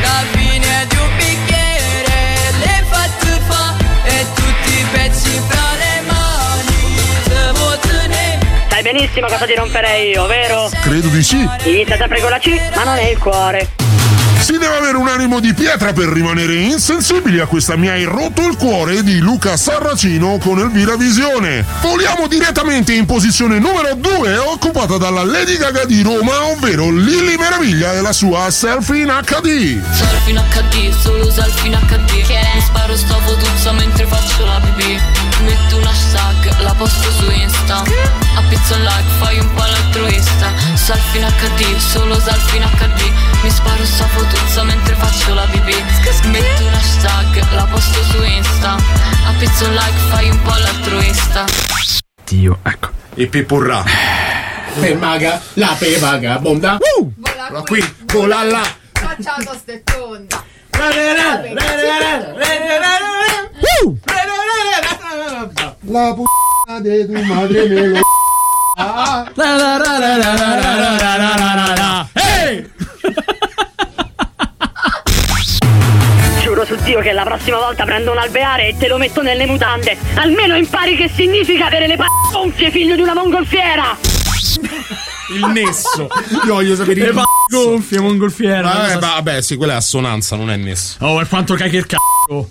La 0.00 0.22
fine 0.30 0.86
di 0.88 0.96
un 0.96 1.16
bicchiere 1.16 2.52
le 2.60 2.84
fatto 2.88 3.26
fa 3.48 3.74
E 4.04 4.26
tutti 4.32 4.78
i 4.78 4.86
pezzi 4.92 5.42
fra 5.48 5.74
le 5.76 6.02
mani 6.06 6.98
Se 7.24 7.52
vuoi 7.52 7.78
tenere 7.80 8.38
Sai 8.68 8.82
benissimo 8.82 9.26
cosa 9.26 9.44
ti 9.44 9.54
romperei 9.56 10.10
io, 10.10 10.24
vero? 10.26 10.70
Credo 10.80 11.08
di 11.08 11.22
sì. 11.24 11.48
Inizia 11.64 11.96
sempre 11.96 12.20
con 12.20 12.30
la 12.30 12.38
C, 12.38 12.56
ma 12.76 12.84
non 12.84 12.96
è 12.96 13.08
il 13.08 13.18
cuore. 13.18 13.68
Si 14.44 14.52
deve 14.58 14.76
avere 14.76 14.98
un 14.98 15.08
animo 15.08 15.40
di 15.40 15.54
pietra 15.54 15.94
per 15.94 16.04
rimanere 16.08 16.56
insensibili 16.56 17.40
a 17.40 17.46
questa 17.46 17.76
Mi 17.76 17.88
hai 17.88 18.04
rotto 18.04 18.46
il 18.46 18.58
cuore 18.58 19.02
di 19.02 19.16
Luca 19.20 19.56
Sarracino 19.56 20.36
con 20.36 20.58
Elvira 20.58 20.96
Visione. 20.96 21.64
Voliamo 21.80 22.26
direttamente 22.26 22.92
in 22.92 23.06
posizione 23.06 23.58
numero 23.58 23.94
2 23.94 24.36
occupata 24.36 24.98
dalla 24.98 25.24
Lady 25.24 25.56
Gaga 25.56 25.86
di 25.86 26.02
Roma, 26.02 26.44
ovvero 26.44 26.90
Lily 26.90 27.36
Meraviglia 27.38 27.94
e 27.94 28.02
la 28.02 28.12
sua 28.12 28.50
selfie 28.50 29.04
in 29.04 29.18
HD. 29.24 29.80
Selfie 29.90 30.32
in 30.32 30.42
HD, 30.50 30.94
solo 31.00 31.30
selfie 31.30 31.70
in 31.70 31.78
HD 31.80 32.12
Mi 32.28 32.34
Pizza 49.54 49.70
like, 49.70 49.98
fai 50.10 50.28
un 50.30 50.42
po' 50.42 50.50
l'altruista 50.50 51.44
Dio, 52.24 52.58
ecco. 52.64 52.88
E 53.14 53.28
pepurrà. 53.28 53.84
Per 54.80 54.96
maga, 54.98 55.40
la 55.52 55.76
pe 55.78 55.96
vagabonda. 55.96 56.78
Uh! 56.98 57.12
Vola 57.16 57.62
qui, 57.62 57.94
vola 58.06 58.42
là. 58.42 58.62
Facciato. 58.92 59.52
Uh! 63.84 63.98
La 65.82 66.14
p***a 66.14 66.80
de 66.80 67.06
tu 67.06 67.24
madre 67.24 67.68
me 67.68 67.86
lo... 67.86 68.00
Ah. 68.76 69.24
Giuro 76.64 76.78
su 76.78 76.84
Dio 76.84 77.00
che 77.00 77.12
la 77.12 77.24
prossima 77.24 77.58
volta 77.58 77.84
prendo 77.84 78.10
un 78.10 78.18
alveare 78.18 78.68
e 78.68 78.76
te 78.76 78.88
lo 78.88 78.96
metto 78.96 79.22
nelle 79.22 79.46
mutande. 79.46 79.96
Almeno 80.14 80.56
impari 80.56 80.96
che 80.96 81.08
significa 81.08 81.66
avere 81.66 81.86
le 81.86 81.96
p***e 81.96 82.06
gonfie, 82.32 82.70
figlio 82.70 82.96
di 82.96 83.02
una 83.02 83.14
mongolfiera. 83.14 83.96
Il 85.34 85.46
nesso. 85.52 86.08
Io 86.44 86.54
voglio 86.54 86.74
sapere 86.74 87.00
Le 87.00 87.06
il 87.08 87.14
pa- 87.14 87.24
gonfie, 87.48 88.00
mongolfiera. 88.00 88.62
Vabbè, 88.62 88.98
vabbè, 88.98 89.42
sì, 89.42 89.56
quella 89.56 89.74
è 89.74 89.76
assonanza, 89.76 90.36
non 90.36 90.50
è 90.50 90.56
nesso. 90.56 90.96
Oh, 91.00 91.20
e 91.20 91.26
quanto 91.26 91.54
caghi 91.54 91.76
il 91.76 91.86
c***o. 91.86 92.46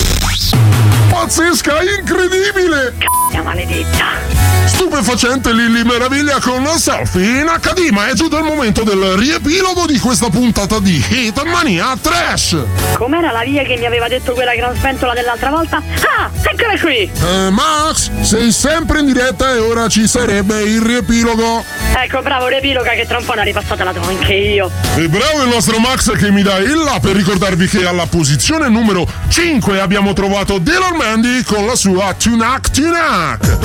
Pazzesca, 1.13 1.75
incredibile! 1.99 2.95
Mia 3.31 3.43
maledetta. 3.43 4.41
Stupefacente 4.65 5.53
Lily 5.53 5.83
Meraviglia 5.83 6.39
con 6.39 6.63
la 6.63 6.77
selfie 6.77 7.41
in 7.41 7.51
HD, 7.59 7.89
ma 7.91 8.07
è 8.07 8.13
giunto 8.13 8.37
il 8.37 8.43
momento 8.43 8.83
del 8.83 8.99
riepilogo 9.15 9.85
di 9.85 9.99
questa 9.99 10.29
puntata 10.29 10.79
di 10.79 11.03
Hitmania 11.07 11.95
Trash. 12.01 12.57
Com'era 12.93 13.31
la 13.31 13.43
via 13.43 13.63
che 13.63 13.77
mi 13.77 13.85
aveva 13.85 14.07
detto 14.07 14.33
quella 14.33 14.55
gran 14.55 14.75
spentola 14.75 15.13
dell'altra 15.13 15.51
volta? 15.51 15.81
Ah, 16.17 16.29
eccola 16.41 16.79
qui! 16.79 17.09
Eh, 17.09 17.49
Max, 17.51 18.09
sei 18.21 18.51
sempre 18.51 19.01
in 19.01 19.05
diretta 19.05 19.53
e 19.53 19.59
ora 19.59 19.87
ci 19.87 20.07
sarebbe 20.07 20.63
il 20.63 20.81
riepilogo. 20.81 21.63
Ecco, 21.95 22.21
bravo 22.21 22.47
Repiloga 22.47 22.91
che 22.91 23.05
tra 23.05 23.19
un 23.19 23.25
po' 23.25 23.33
una 23.33 23.43
ripassata 23.43 23.83
la 23.83 23.91
do 23.91 24.01
anche 24.01 24.33
io. 24.33 24.71
E 24.95 25.07
bravo 25.07 25.43
il 25.43 25.49
nostro 25.49 25.77
Max 25.79 26.11
che 26.17 26.31
mi 26.31 26.41
dà 26.41 26.57
il 26.57 26.77
là 26.77 26.99
per 26.99 27.15
ricordarvi 27.15 27.67
che 27.67 27.85
alla 27.85 28.07
posizione 28.07 28.67
numero 28.69 29.07
5 29.29 29.79
abbiamo 29.79 30.13
trovato 30.13 30.57
Dylan 30.57 31.01
Mandy 31.03 31.43
con 31.43 31.65
la 31.65 31.75
sua 31.75 32.13
Tunak 32.13 32.71
Tunak. 32.71 33.57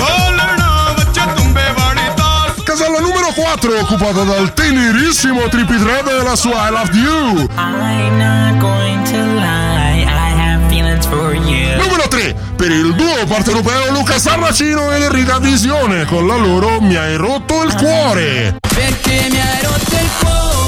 Casella 2.64 2.98
numero 2.98 3.32
4 3.32 3.78
occupata 3.78 4.24
dal 4.24 4.52
tenerissimo 4.52 5.46
Trippy 5.48 5.78
Trev 5.78 6.08
e 6.08 6.22
la 6.24 6.34
sua 6.34 6.66
I 6.66 6.70
Love 6.72 6.96
You. 6.96 7.48
I'm 7.56 8.18
not 8.18 8.58
going 8.58 9.04
to 9.04 9.16
lie, 9.36 10.02
I 10.02 10.32
have 10.36 10.68
feelings 10.68 11.06
for 11.06 11.32
you. 11.32 11.76
Numero 11.80 12.08
3 12.08 12.34
per 12.56 12.72
il 12.72 12.94
duo 12.96 13.24
partenopeo 13.28 13.92
Luca 13.92 14.18
Sarracino 14.18 14.90
ed 14.90 15.02
Enrica 15.02 15.38
Visione 15.38 16.06
con 16.06 16.26
la 16.26 16.36
loro 16.36 16.80
Mi 16.80 16.96
hai 16.96 17.14
rotto 17.14 17.62
il 17.62 17.72
cuore. 17.74 18.56
Perché 18.74 19.28
mi 19.30 19.38
hai 19.38 19.62
rotto 19.62 19.94
il 19.94 20.10
cuore, 20.18 20.67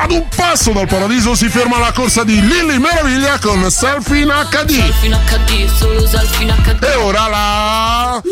Ad 0.00 0.12
un 0.12 0.28
passo 0.34 0.70
dal 0.70 0.86
paradiso 0.86 1.34
si 1.34 1.48
ferma 1.48 1.78
la 1.78 1.90
corsa 1.90 2.22
di 2.22 2.40
Lily 2.40 2.78
Meraviglia 2.78 3.36
con 3.40 3.68
Selfie 3.68 4.20
in 4.22 4.28
HD. 4.28 4.70
Selfie 4.70 5.08
in 5.08 5.18
HD, 5.26 5.66
solo 5.74 6.06
selfie 6.06 6.44
in 6.44 6.54
HD 6.62 6.84
E 6.84 6.94
ora 6.94 7.26
la... 7.26 8.22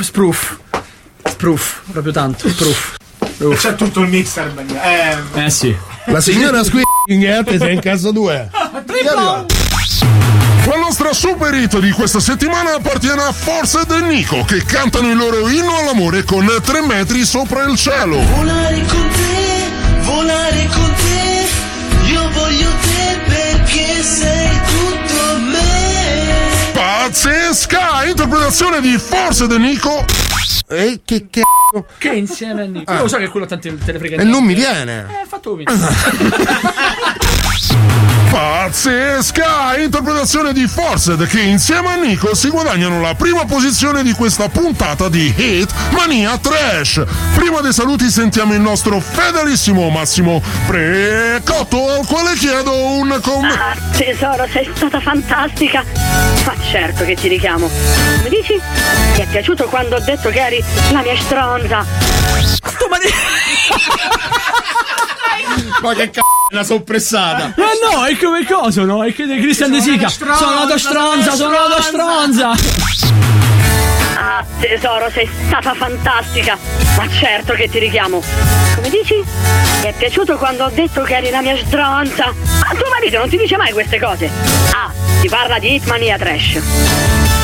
Sproof. 0.00 0.58
Sproof, 1.24 1.80
proprio 1.92 2.12
tanto. 2.12 2.48
Sproof. 2.48 2.96
C'è 3.56 3.76
tutto 3.76 4.00
il 4.00 4.08
mixer. 4.08 4.52
Eh, 4.82 5.44
Eh 5.44 5.50
sì. 5.50 5.76
La 6.06 6.20
signora 6.20 6.64
Squinghead 6.64 7.56
sei 7.56 7.74
in 7.74 7.80
casa 7.80 8.10
2. 8.10 8.50
Super 11.12 11.52
hit 11.54 11.78
di 11.78 11.90
questa 11.90 12.20
settimana 12.20 12.74
appartiene 12.74 13.22
a 13.22 13.32
Forza 13.32 13.84
e 13.86 14.00
Nico 14.00 14.44
che 14.44 14.64
cantano 14.64 15.10
il 15.10 15.16
loro 15.16 15.48
inno 15.48 15.76
all'amore 15.76 16.24
con 16.24 16.46
3 16.46 16.80
metri 16.86 17.24
sopra 17.24 17.64
il 17.64 17.76
cielo. 17.76 18.18
Volare 18.18 18.82
con 18.86 19.08
te, 19.10 20.04
volare 20.04 20.68
con 20.72 20.94
te 20.94 22.10
Io 22.10 22.30
voglio 22.30 22.68
te 22.80 23.20
perché 23.26 24.02
sei 24.02 24.60
tutto 24.66 25.38
me 25.50 26.72
Pazzesca 26.72 28.04
interpretazione 28.06 28.80
di 28.80 28.96
Forza 28.98 29.44
e 29.44 29.58
Nico. 29.58 30.04
E 30.68 31.02
che 31.04 31.26
cazzo? 31.30 31.86
Che 31.98 32.08
insieme 32.08 32.62
a 32.62 32.66
Nico. 32.66 32.90
Ah. 32.90 33.00
Lo 33.00 33.08
so 33.08 33.18
che 33.18 33.28
quello 33.28 33.44
tanti 33.46 33.76
te 33.84 33.92
ne 33.92 33.98
frega 33.98 34.22
E 34.22 34.24
non 34.24 34.44
mi 34.44 34.54
viene. 34.54 35.06
Eh, 35.22 35.26
fatto 35.26 35.58
Pazzesca 38.32 39.76
interpretazione 39.76 40.54
di 40.54 40.66
Forced 40.66 41.26
che 41.26 41.40
insieme 41.40 41.88
a 41.88 41.96
Nico 41.96 42.34
si 42.34 42.48
guadagnano 42.48 42.98
la 43.00 43.14
prima 43.14 43.44
posizione 43.44 44.02
di 44.02 44.12
questa 44.12 44.48
puntata 44.48 45.10
di 45.10 45.32
Hit 45.36 45.70
Mania 45.90 46.38
Trash. 46.38 47.02
Prima 47.34 47.60
dei 47.60 47.74
saluti 47.74 48.08
sentiamo 48.08 48.54
il 48.54 48.60
nostro 48.60 49.00
fedelissimo 49.00 49.90
Massimo 49.90 50.40
Precotto 50.66 51.90
al 51.90 52.06
quale 52.06 52.34
chiedo 52.34 52.74
un 52.74 53.20
com... 53.22 53.44
Ah, 53.44 53.76
tesoro, 53.96 54.46
sei 54.50 54.70
stata 54.74 55.00
fantastica. 55.00 55.84
Ma 56.46 56.54
certo 56.70 57.04
che 57.04 57.14
ti 57.14 57.28
richiamo. 57.28 57.68
Mi 58.22 58.30
dici? 58.30 58.58
Ti 59.14 59.20
è 59.20 59.26
piaciuto 59.26 59.66
quando 59.66 59.96
ho 59.96 60.00
detto 60.00 60.30
che 60.30 60.40
eri 60.40 60.64
la 60.90 61.02
mia 61.02 61.16
stronza? 61.18 61.84
Ma 65.82 65.94
che 65.94 66.10
c***o, 66.10 66.20
è 66.50 66.54
una 66.54 66.64
soppressata. 66.64 67.54
Ma 67.56 67.66
no, 67.90 68.04
è 68.04 68.16
come 68.16 68.44
cosa, 68.46 68.84
no? 68.84 69.04
È 69.04 69.12
che 69.14 69.26
di 69.26 69.40
Christian 69.40 69.70
De 69.70 69.80
Sica. 69.80 70.08
Sono 70.08 70.54
la 70.54 70.66
tua 70.66 70.78
stronza, 70.78 71.34
sono 71.34 71.52
la 71.52 71.74
tua 71.74 71.82
stronza. 71.82 72.50
Ah, 74.24 74.44
tesoro, 74.60 75.10
sei 75.10 75.28
stata 75.46 75.74
fantastica. 75.74 76.56
Ma 76.96 77.08
certo 77.08 77.54
che 77.54 77.68
ti 77.68 77.80
richiamo. 77.80 78.22
Come 78.76 78.88
dici? 78.88 79.16
Mi 79.16 79.88
è 79.88 79.92
piaciuto 79.92 80.36
quando 80.36 80.64
ho 80.64 80.70
detto 80.70 81.02
che 81.02 81.16
eri 81.16 81.30
la 81.30 81.40
mia 81.40 81.56
stronza. 81.56 82.26
Ma 82.26 82.68
tuo 82.68 82.88
marito 82.88 83.18
non 83.18 83.28
ti 83.28 83.36
dice 83.36 83.56
mai 83.56 83.72
queste 83.72 83.98
cose. 83.98 84.30
Ah, 84.70 84.92
si 85.20 85.26
parla 85.26 85.58
di 85.58 85.74
Hitmania 85.74 86.16
Trash. 86.18 86.60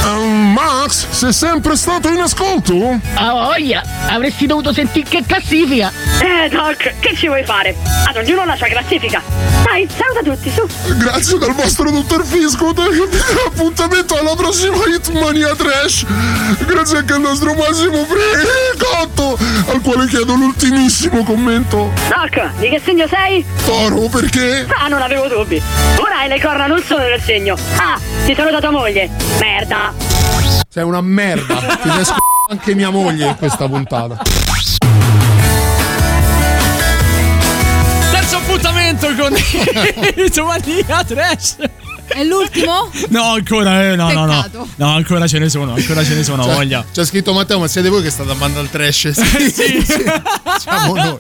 Ehm, 0.05 0.53
Max, 0.53 1.09
sei 1.11 1.33
sempre 1.33 1.77
stato 1.77 2.09
in 2.11 2.21
ascolto? 2.21 2.99
Ah, 3.14 3.33
voglia! 3.33 3.83
Avresti 4.07 4.47
dovuto 4.47 4.73
sentire 4.73 5.09
che 5.09 5.25
classifica! 5.27 5.91
Eh, 6.21 6.49
Doc, 6.49 6.95
che 7.01 7.14
ci 7.17 7.27
vuoi 7.27 7.45
fare? 7.45 7.75
Ad 8.07 8.17
ognuno 8.17 8.45
la 8.45 8.57
sua 8.57 8.69
classifica. 8.69 9.21
Dai, 9.64 9.88
saluta 9.88 10.23
tutti, 10.23 10.51
su. 10.51 10.95
Grazie 10.97 11.38
dal 11.38 11.55
vostro 11.55 11.91
dottor 11.91 12.25
Fisco, 12.25 12.69
appuntamento 13.47 14.17
alla 14.17 14.35
prossima 14.35 14.77
Hitmania 14.87 15.55
Trash. 15.55 16.07
Grazie 16.68 16.98
anche 16.98 17.12
al 17.14 17.20
nostro 17.20 17.54
Massimo 17.54 18.04
Fricotto, 18.04 19.38
al 19.72 19.81
quale 19.81 20.07
chiedo 20.07 20.35
l'ultimissimo 20.35 21.24
commento. 21.24 21.90
Doc, 22.09 22.50
di 22.59 22.68
che 22.68 22.81
segno 22.85 23.07
sei? 23.09 23.44
Toro, 23.64 24.09
perché? 24.09 24.66
Ah, 24.78 24.87
non 24.88 25.00
avevo 25.00 25.26
dubbi. 25.28 25.61
Ora 25.96 26.18
hai 26.18 26.28
le 26.28 26.38
corna 26.40 26.66
non 26.66 26.83
solo 26.83 27.04
nel 27.09 27.20
segno. 27.22 27.57
Ah, 27.76 27.98
ti 28.26 28.35
saluta 28.35 28.61
tua 28.61 28.70
moglie. 28.70 29.09
Merda. 29.40 29.92
Sei 30.68 30.83
una 30.85 31.00
merda. 31.00 31.57
Ti 31.83 31.90
sei 31.90 32.04
sc- 32.04 32.16
anche 32.50 32.74
mia 32.74 32.90
moglie 32.90 33.26
in 33.26 33.37
questa 33.37 33.66
puntata. 33.66 34.22
Terzo 38.11 38.37
appuntamento 38.37 39.07
con 39.18 39.33
Itomania 40.16 41.04
Trash. 41.07 41.57
È 42.18 42.24
l'ultimo? 42.24 42.90
No, 43.11 43.22
ancora, 43.35 43.90
eh, 43.92 43.96
no, 43.96 44.11
no, 44.12 44.26
no. 44.26 44.68
No, 44.76 44.94
ancora 44.94 45.26
ce 45.28 45.38
ne 45.38 45.48
sono, 45.48 45.72
ancora 45.74 46.04
ce 46.04 46.14
ne 46.14 46.24
sono, 46.24 46.42
Cioè, 46.42 46.54
voglia. 46.54 46.85
C'è 46.92 47.04
scritto 47.04 47.33
Matteo, 47.33 47.59
ma 47.61 47.68
siete 47.68 47.88
voi 47.88 48.02
che 48.02 48.11
state 48.11 48.31
andando 48.31 48.59
al 48.61 48.68
trash? 48.68 49.11
Sì, 49.48 49.50
sì. 49.87 50.02
Siamo 50.59 50.94
noi. 50.96 51.18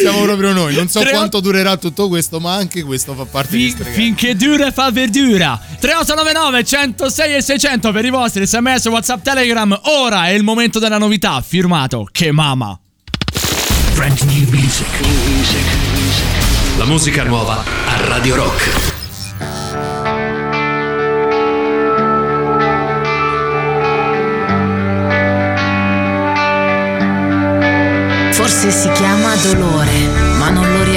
Siamo 0.00 0.22
proprio 0.22 0.52
noi. 0.52 0.74
Non 0.74 0.88
so 0.88 1.00
Tre- 1.00 1.10
quanto 1.10 1.40
durerà 1.40 1.76
tutto 1.76 2.08
questo, 2.08 2.40
ma 2.40 2.54
anche 2.54 2.82
questo 2.82 3.14
fa 3.14 3.24
parte 3.26 3.56
di 3.56 3.64
Fin- 3.64 3.72
stregati. 3.72 4.02
finché 4.02 4.34
dura 4.36 4.70
fa 4.72 4.90
verdura 4.90 5.60
3899 5.80 6.64
106 6.64 7.34
e 7.34 7.42
600 7.42 7.92
per 7.92 8.04
i 8.04 8.10
vostri 8.10 8.46
sms 8.46 8.86
whatsapp 8.86 9.22
telegram 9.22 9.78
ora 9.84 10.26
è 10.28 10.30
il 10.30 10.42
momento 10.42 10.78
della 10.78 10.98
novità 10.98 11.42
firmato 11.46 12.08
che 12.10 12.32
mama 12.32 12.78
Brand 13.94 14.18
new 14.22 14.48
music. 14.50 14.86
La 16.78 16.84
musica 16.84 17.22
nuova 17.24 17.62
a 17.86 18.06
Radio 18.06 18.34
Rock. 18.36 18.97
Forse 28.48 28.70
si 28.70 28.90
chiama 28.92 29.34
dolore, 29.42 30.17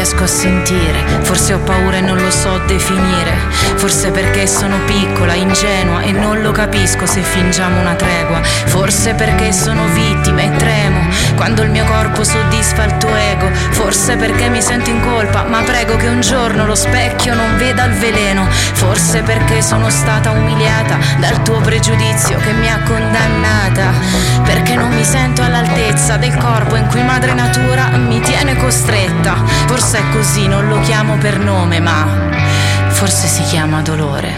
riesco 0.01 0.23
a 0.23 0.27
sentire. 0.27 1.05
Forse 1.21 1.53
ho 1.53 1.59
paura 1.59 1.97
e 1.97 2.01
non 2.01 2.17
lo 2.17 2.31
so 2.31 2.59
definire. 2.65 3.37
Forse 3.75 4.09
perché 4.09 4.47
sono 4.47 4.79
piccola, 4.85 5.35
ingenua 5.35 6.01
e 6.01 6.11
non 6.11 6.41
lo 6.41 6.51
capisco 6.51 7.05
se 7.05 7.21
fingiamo 7.21 7.79
una 7.79 7.93
tregua. 7.93 8.41
Forse 8.41 9.13
perché 9.13 9.53
sono 9.53 9.85
vittima 9.93 10.41
e 10.41 10.55
tremo 10.55 11.07
quando 11.35 11.61
il 11.61 11.69
mio 11.69 11.85
corpo 11.85 12.23
soddisfa 12.23 12.83
il 12.85 12.97
tuo 12.97 13.15
ego. 13.15 13.47
Forse 13.51 14.15
perché 14.15 14.49
mi 14.49 14.61
sento 14.61 14.89
in 14.89 15.01
colpa, 15.01 15.43
ma 15.43 15.61
prego 15.61 15.95
che 15.97 16.07
un 16.07 16.21
giorno 16.21 16.65
lo 16.65 16.75
specchio 16.75 17.35
non 17.35 17.57
veda 17.57 17.85
il 17.85 17.93
veleno. 17.93 18.47
Forse 18.49 19.21
perché 19.21 19.61
sono 19.61 19.89
stata 19.91 20.31
umiliata 20.31 20.97
dal 21.19 21.43
tuo 21.43 21.59
pregiudizio 21.59 22.39
che 22.39 22.53
mi 22.53 22.69
ha 22.69 22.81
condannata. 22.83 23.91
Perché 24.45 24.75
non 24.75 24.93
mi 24.93 25.03
sento 25.03 25.43
all'altezza 25.43 26.17
del 26.17 26.35
corpo 26.37 26.75
in 26.75 26.87
cui 26.87 27.03
madre 27.03 27.33
natura 27.33 27.89
mi 27.97 28.19
tiene 28.19 28.55
costretta. 28.57 29.35
Forse 29.67 29.90
è 29.97 30.09
così, 30.11 30.47
non 30.47 30.67
lo 30.69 30.79
chiamo 30.81 31.17
per 31.17 31.37
nome, 31.37 31.79
ma 31.81 32.07
forse 32.89 33.27
si 33.27 33.43
chiama 33.43 33.81
dolore. 33.81 34.31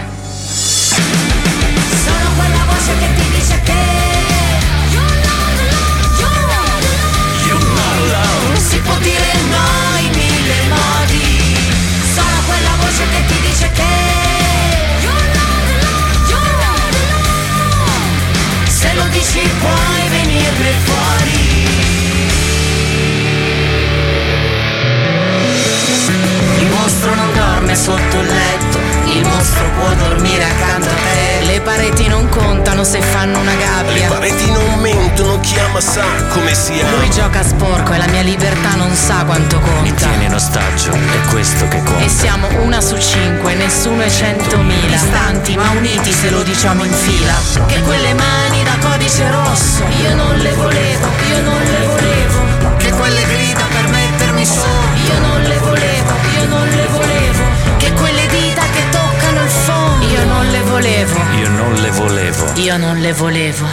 Sono 2.04 2.28
quella 2.36 2.64
voce 2.66 2.98
che 2.98 3.08
ti 3.14 3.30
dice 3.36 3.60
che 3.62 3.72
Si 8.56 8.78
può 8.78 8.96
dire 8.96 9.32
no 9.50 9.98
in 10.00 10.10
mille 10.10 10.54
modi. 10.68 11.56
Sono 12.14 12.38
quella 12.46 12.74
voce 12.80 13.08
che 13.10 13.24
ti 13.26 13.40
dice 13.46 13.70
che 13.70 13.82
Se 18.68 18.94
lo 18.94 19.04
dici 19.08 19.40
puoi 19.60 20.08
venirne 20.08 20.72
fuori 20.84 21.63
mostro 26.84 27.14
non 27.14 27.32
dorme 27.32 27.74
sotto 27.74 28.20
il 28.20 28.26
letto, 28.26 28.78
il 29.06 29.26
mostro 29.26 29.64
può 29.78 29.88
dormire 30.06 30.44
accanto 30.44 30.88
a 30.88 30.92
te. 30.92 31.46
Le 31.46 31.60
pareti 31.62 32.08
non 32.08 32.28
contano 32.28 32.84
se 32.84 33.00
fanno 33.00 33.38
una 33.38 33.54
gabbia. 33.54 34.08
Le 34.08 34.14
pareti 34.14 34.50
non 34.50 34.80
mentono, 34.80 35.40
chi 35.40 35.58
ama 35.60 35.80
sa 35.80 36.04
come 36.28 36.54
si 36.54 36.78
ama. 36.80 36.98
Lui 36.98 37.10
gioca 37.10 37.38
a 37.40 37.42
sporco 37.42 37.92
e 37.94 37.96
la 37.96 38.06
mia 38.08 38.20
libertà 38.20 38.74
non 38.74 38.94
sa 38.94 39.24
quanto 39.24 39.60
Mi 39.60 39.88
conta. 39.88 40.06
tiene 40.08 40.24
in 40.24 40.34
ostaggio, 40.34 40.92
è 40.92 41.28
questo 41.30 41.66
che 41.68 41.82
conta. 41.82 42.04
E 42.04 42.08
siamo 42.08 42.48
una 42.62 42.82
su 42.82 42.98
cinque, 42.98 43.54
nessuno 43.54 44.02
è 44.02 44.10
centomila. 44.10 44.86
Distanti 44.88 45.56
ma 45.56 45.70
uniti 45.70 46.12
se 46.12 46.28
lo 46.28 46.42
diciamo 46.42 46.84
in 46.84 46.92
fila. 46.92 47.34
Che 47.66 47.80
quelle 47.80 48.12
mani 48.12 48.62
da 48.62 48.76
codice 48.86 49.30
rosso, 49.30 49.84
io 50.02 50.14
non 50.14 50.36
le 50.36 50.52
volevo, 50.52 51.08
io 51.30 51.42
non 51.42 51.62
le 51.62 51.86
volevo. 51.86 52.76
Che 52.76 52.90
quelle 52.90 53.24
grida 53.26 53.64
per 53.72 53.88
mettermi 53.88 54.44
su, 54.44 54.68
io 55.06 55.18
non 55.20 55.40
le 55.40 55.58
volevo, 55.58 55.93
io 56.44 56.50
non 56.50 56.68
le 56.68 56.86
volevo. 56.88 57.42
Che 57.78 57.92
quelle 57.92 58.26
dita 58.26 58.62
che 58.72 58.88
toccano 58.90 59.42
il 59.42 59.48
fondo, 59.48 60.06
io 60.06 60.24
non 60.26 60.46
le 60.50 60.60
volevo, 60.62 61.18
Io 61.38 61.48
non 61.48 61.74
le 61.74 61.90
volevo. 61.90 62.52
io 62.56 62.76
non 62.76 62.98
le 62.98 63.12
volevo. 63.14 63.66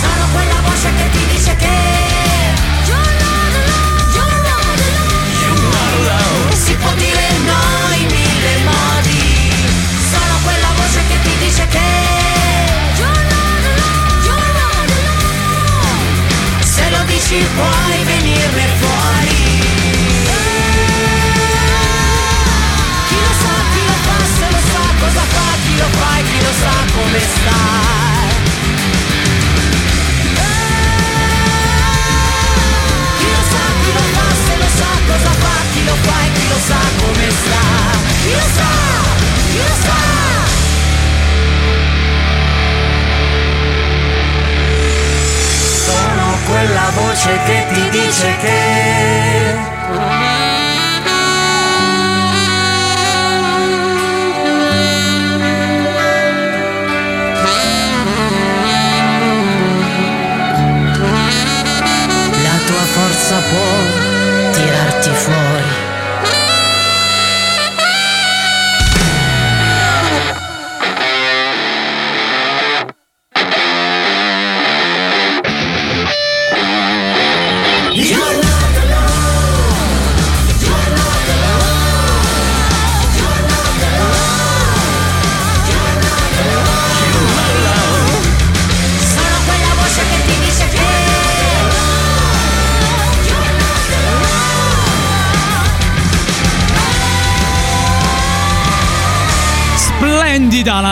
Sono 0.00 0.26
quella 0.32 0.60
voce 0.66 0.88
che 0.96 1.10
ti 1.12 1.26
dice 1.32 1.56
che 1.56 1.72
Si 6.64 6.74
può 6.74 6.90
dire 6.94 7.26
no 7.44 7.94
in 7.94 8.06
mille 8.06 8.56
modi 8.64 9.52
Sono 10.10 10.34
quella 10.44 10.68
voce 10.76 11.00
che 11.08 11.16
ti 11.22 11.36
dice 11.44 11.66
che 11.68 11.92
Se 16.62 16.90
lo 16.90 17.02
dici 17.06 17.46
puoi 17.56 17.93
come 26.94 27.18
sta 27.18 27.52
Chi 33.18 33.30
lo 33.34 33.42
sa, 33.50 33.64
chi 33.82 33.92
lo 33.92 34.04
fa, 34.14 34.26
se 34.44 34.56
lo 34.56 34.68
sa 34.78 34.90
cosa 35.06 35.32
fa, 35.42 35.54
chi 35.72 35.84
lo 35.84 35.94
fa 35.94 36.16
e 36.24 36.32
chi 36.32 36.48
lo 36.48 36.58
sa 36.68 36.80
come 37.00 37.30
sta. 37.30 37.62
Chi 38.22 38.32
lo 38.32 38.46
sa, 38.56 38.70
chi 39.46 39.58
lo 39.58 39.74
sa. 39.84 40.00
Sono 45.86 46.38
quella 46.46 46.90
voce 46.94 47.40
che 47.44 47.66
ti 47.72 47.88
dice 47.90 48.36
che 48.40 50.33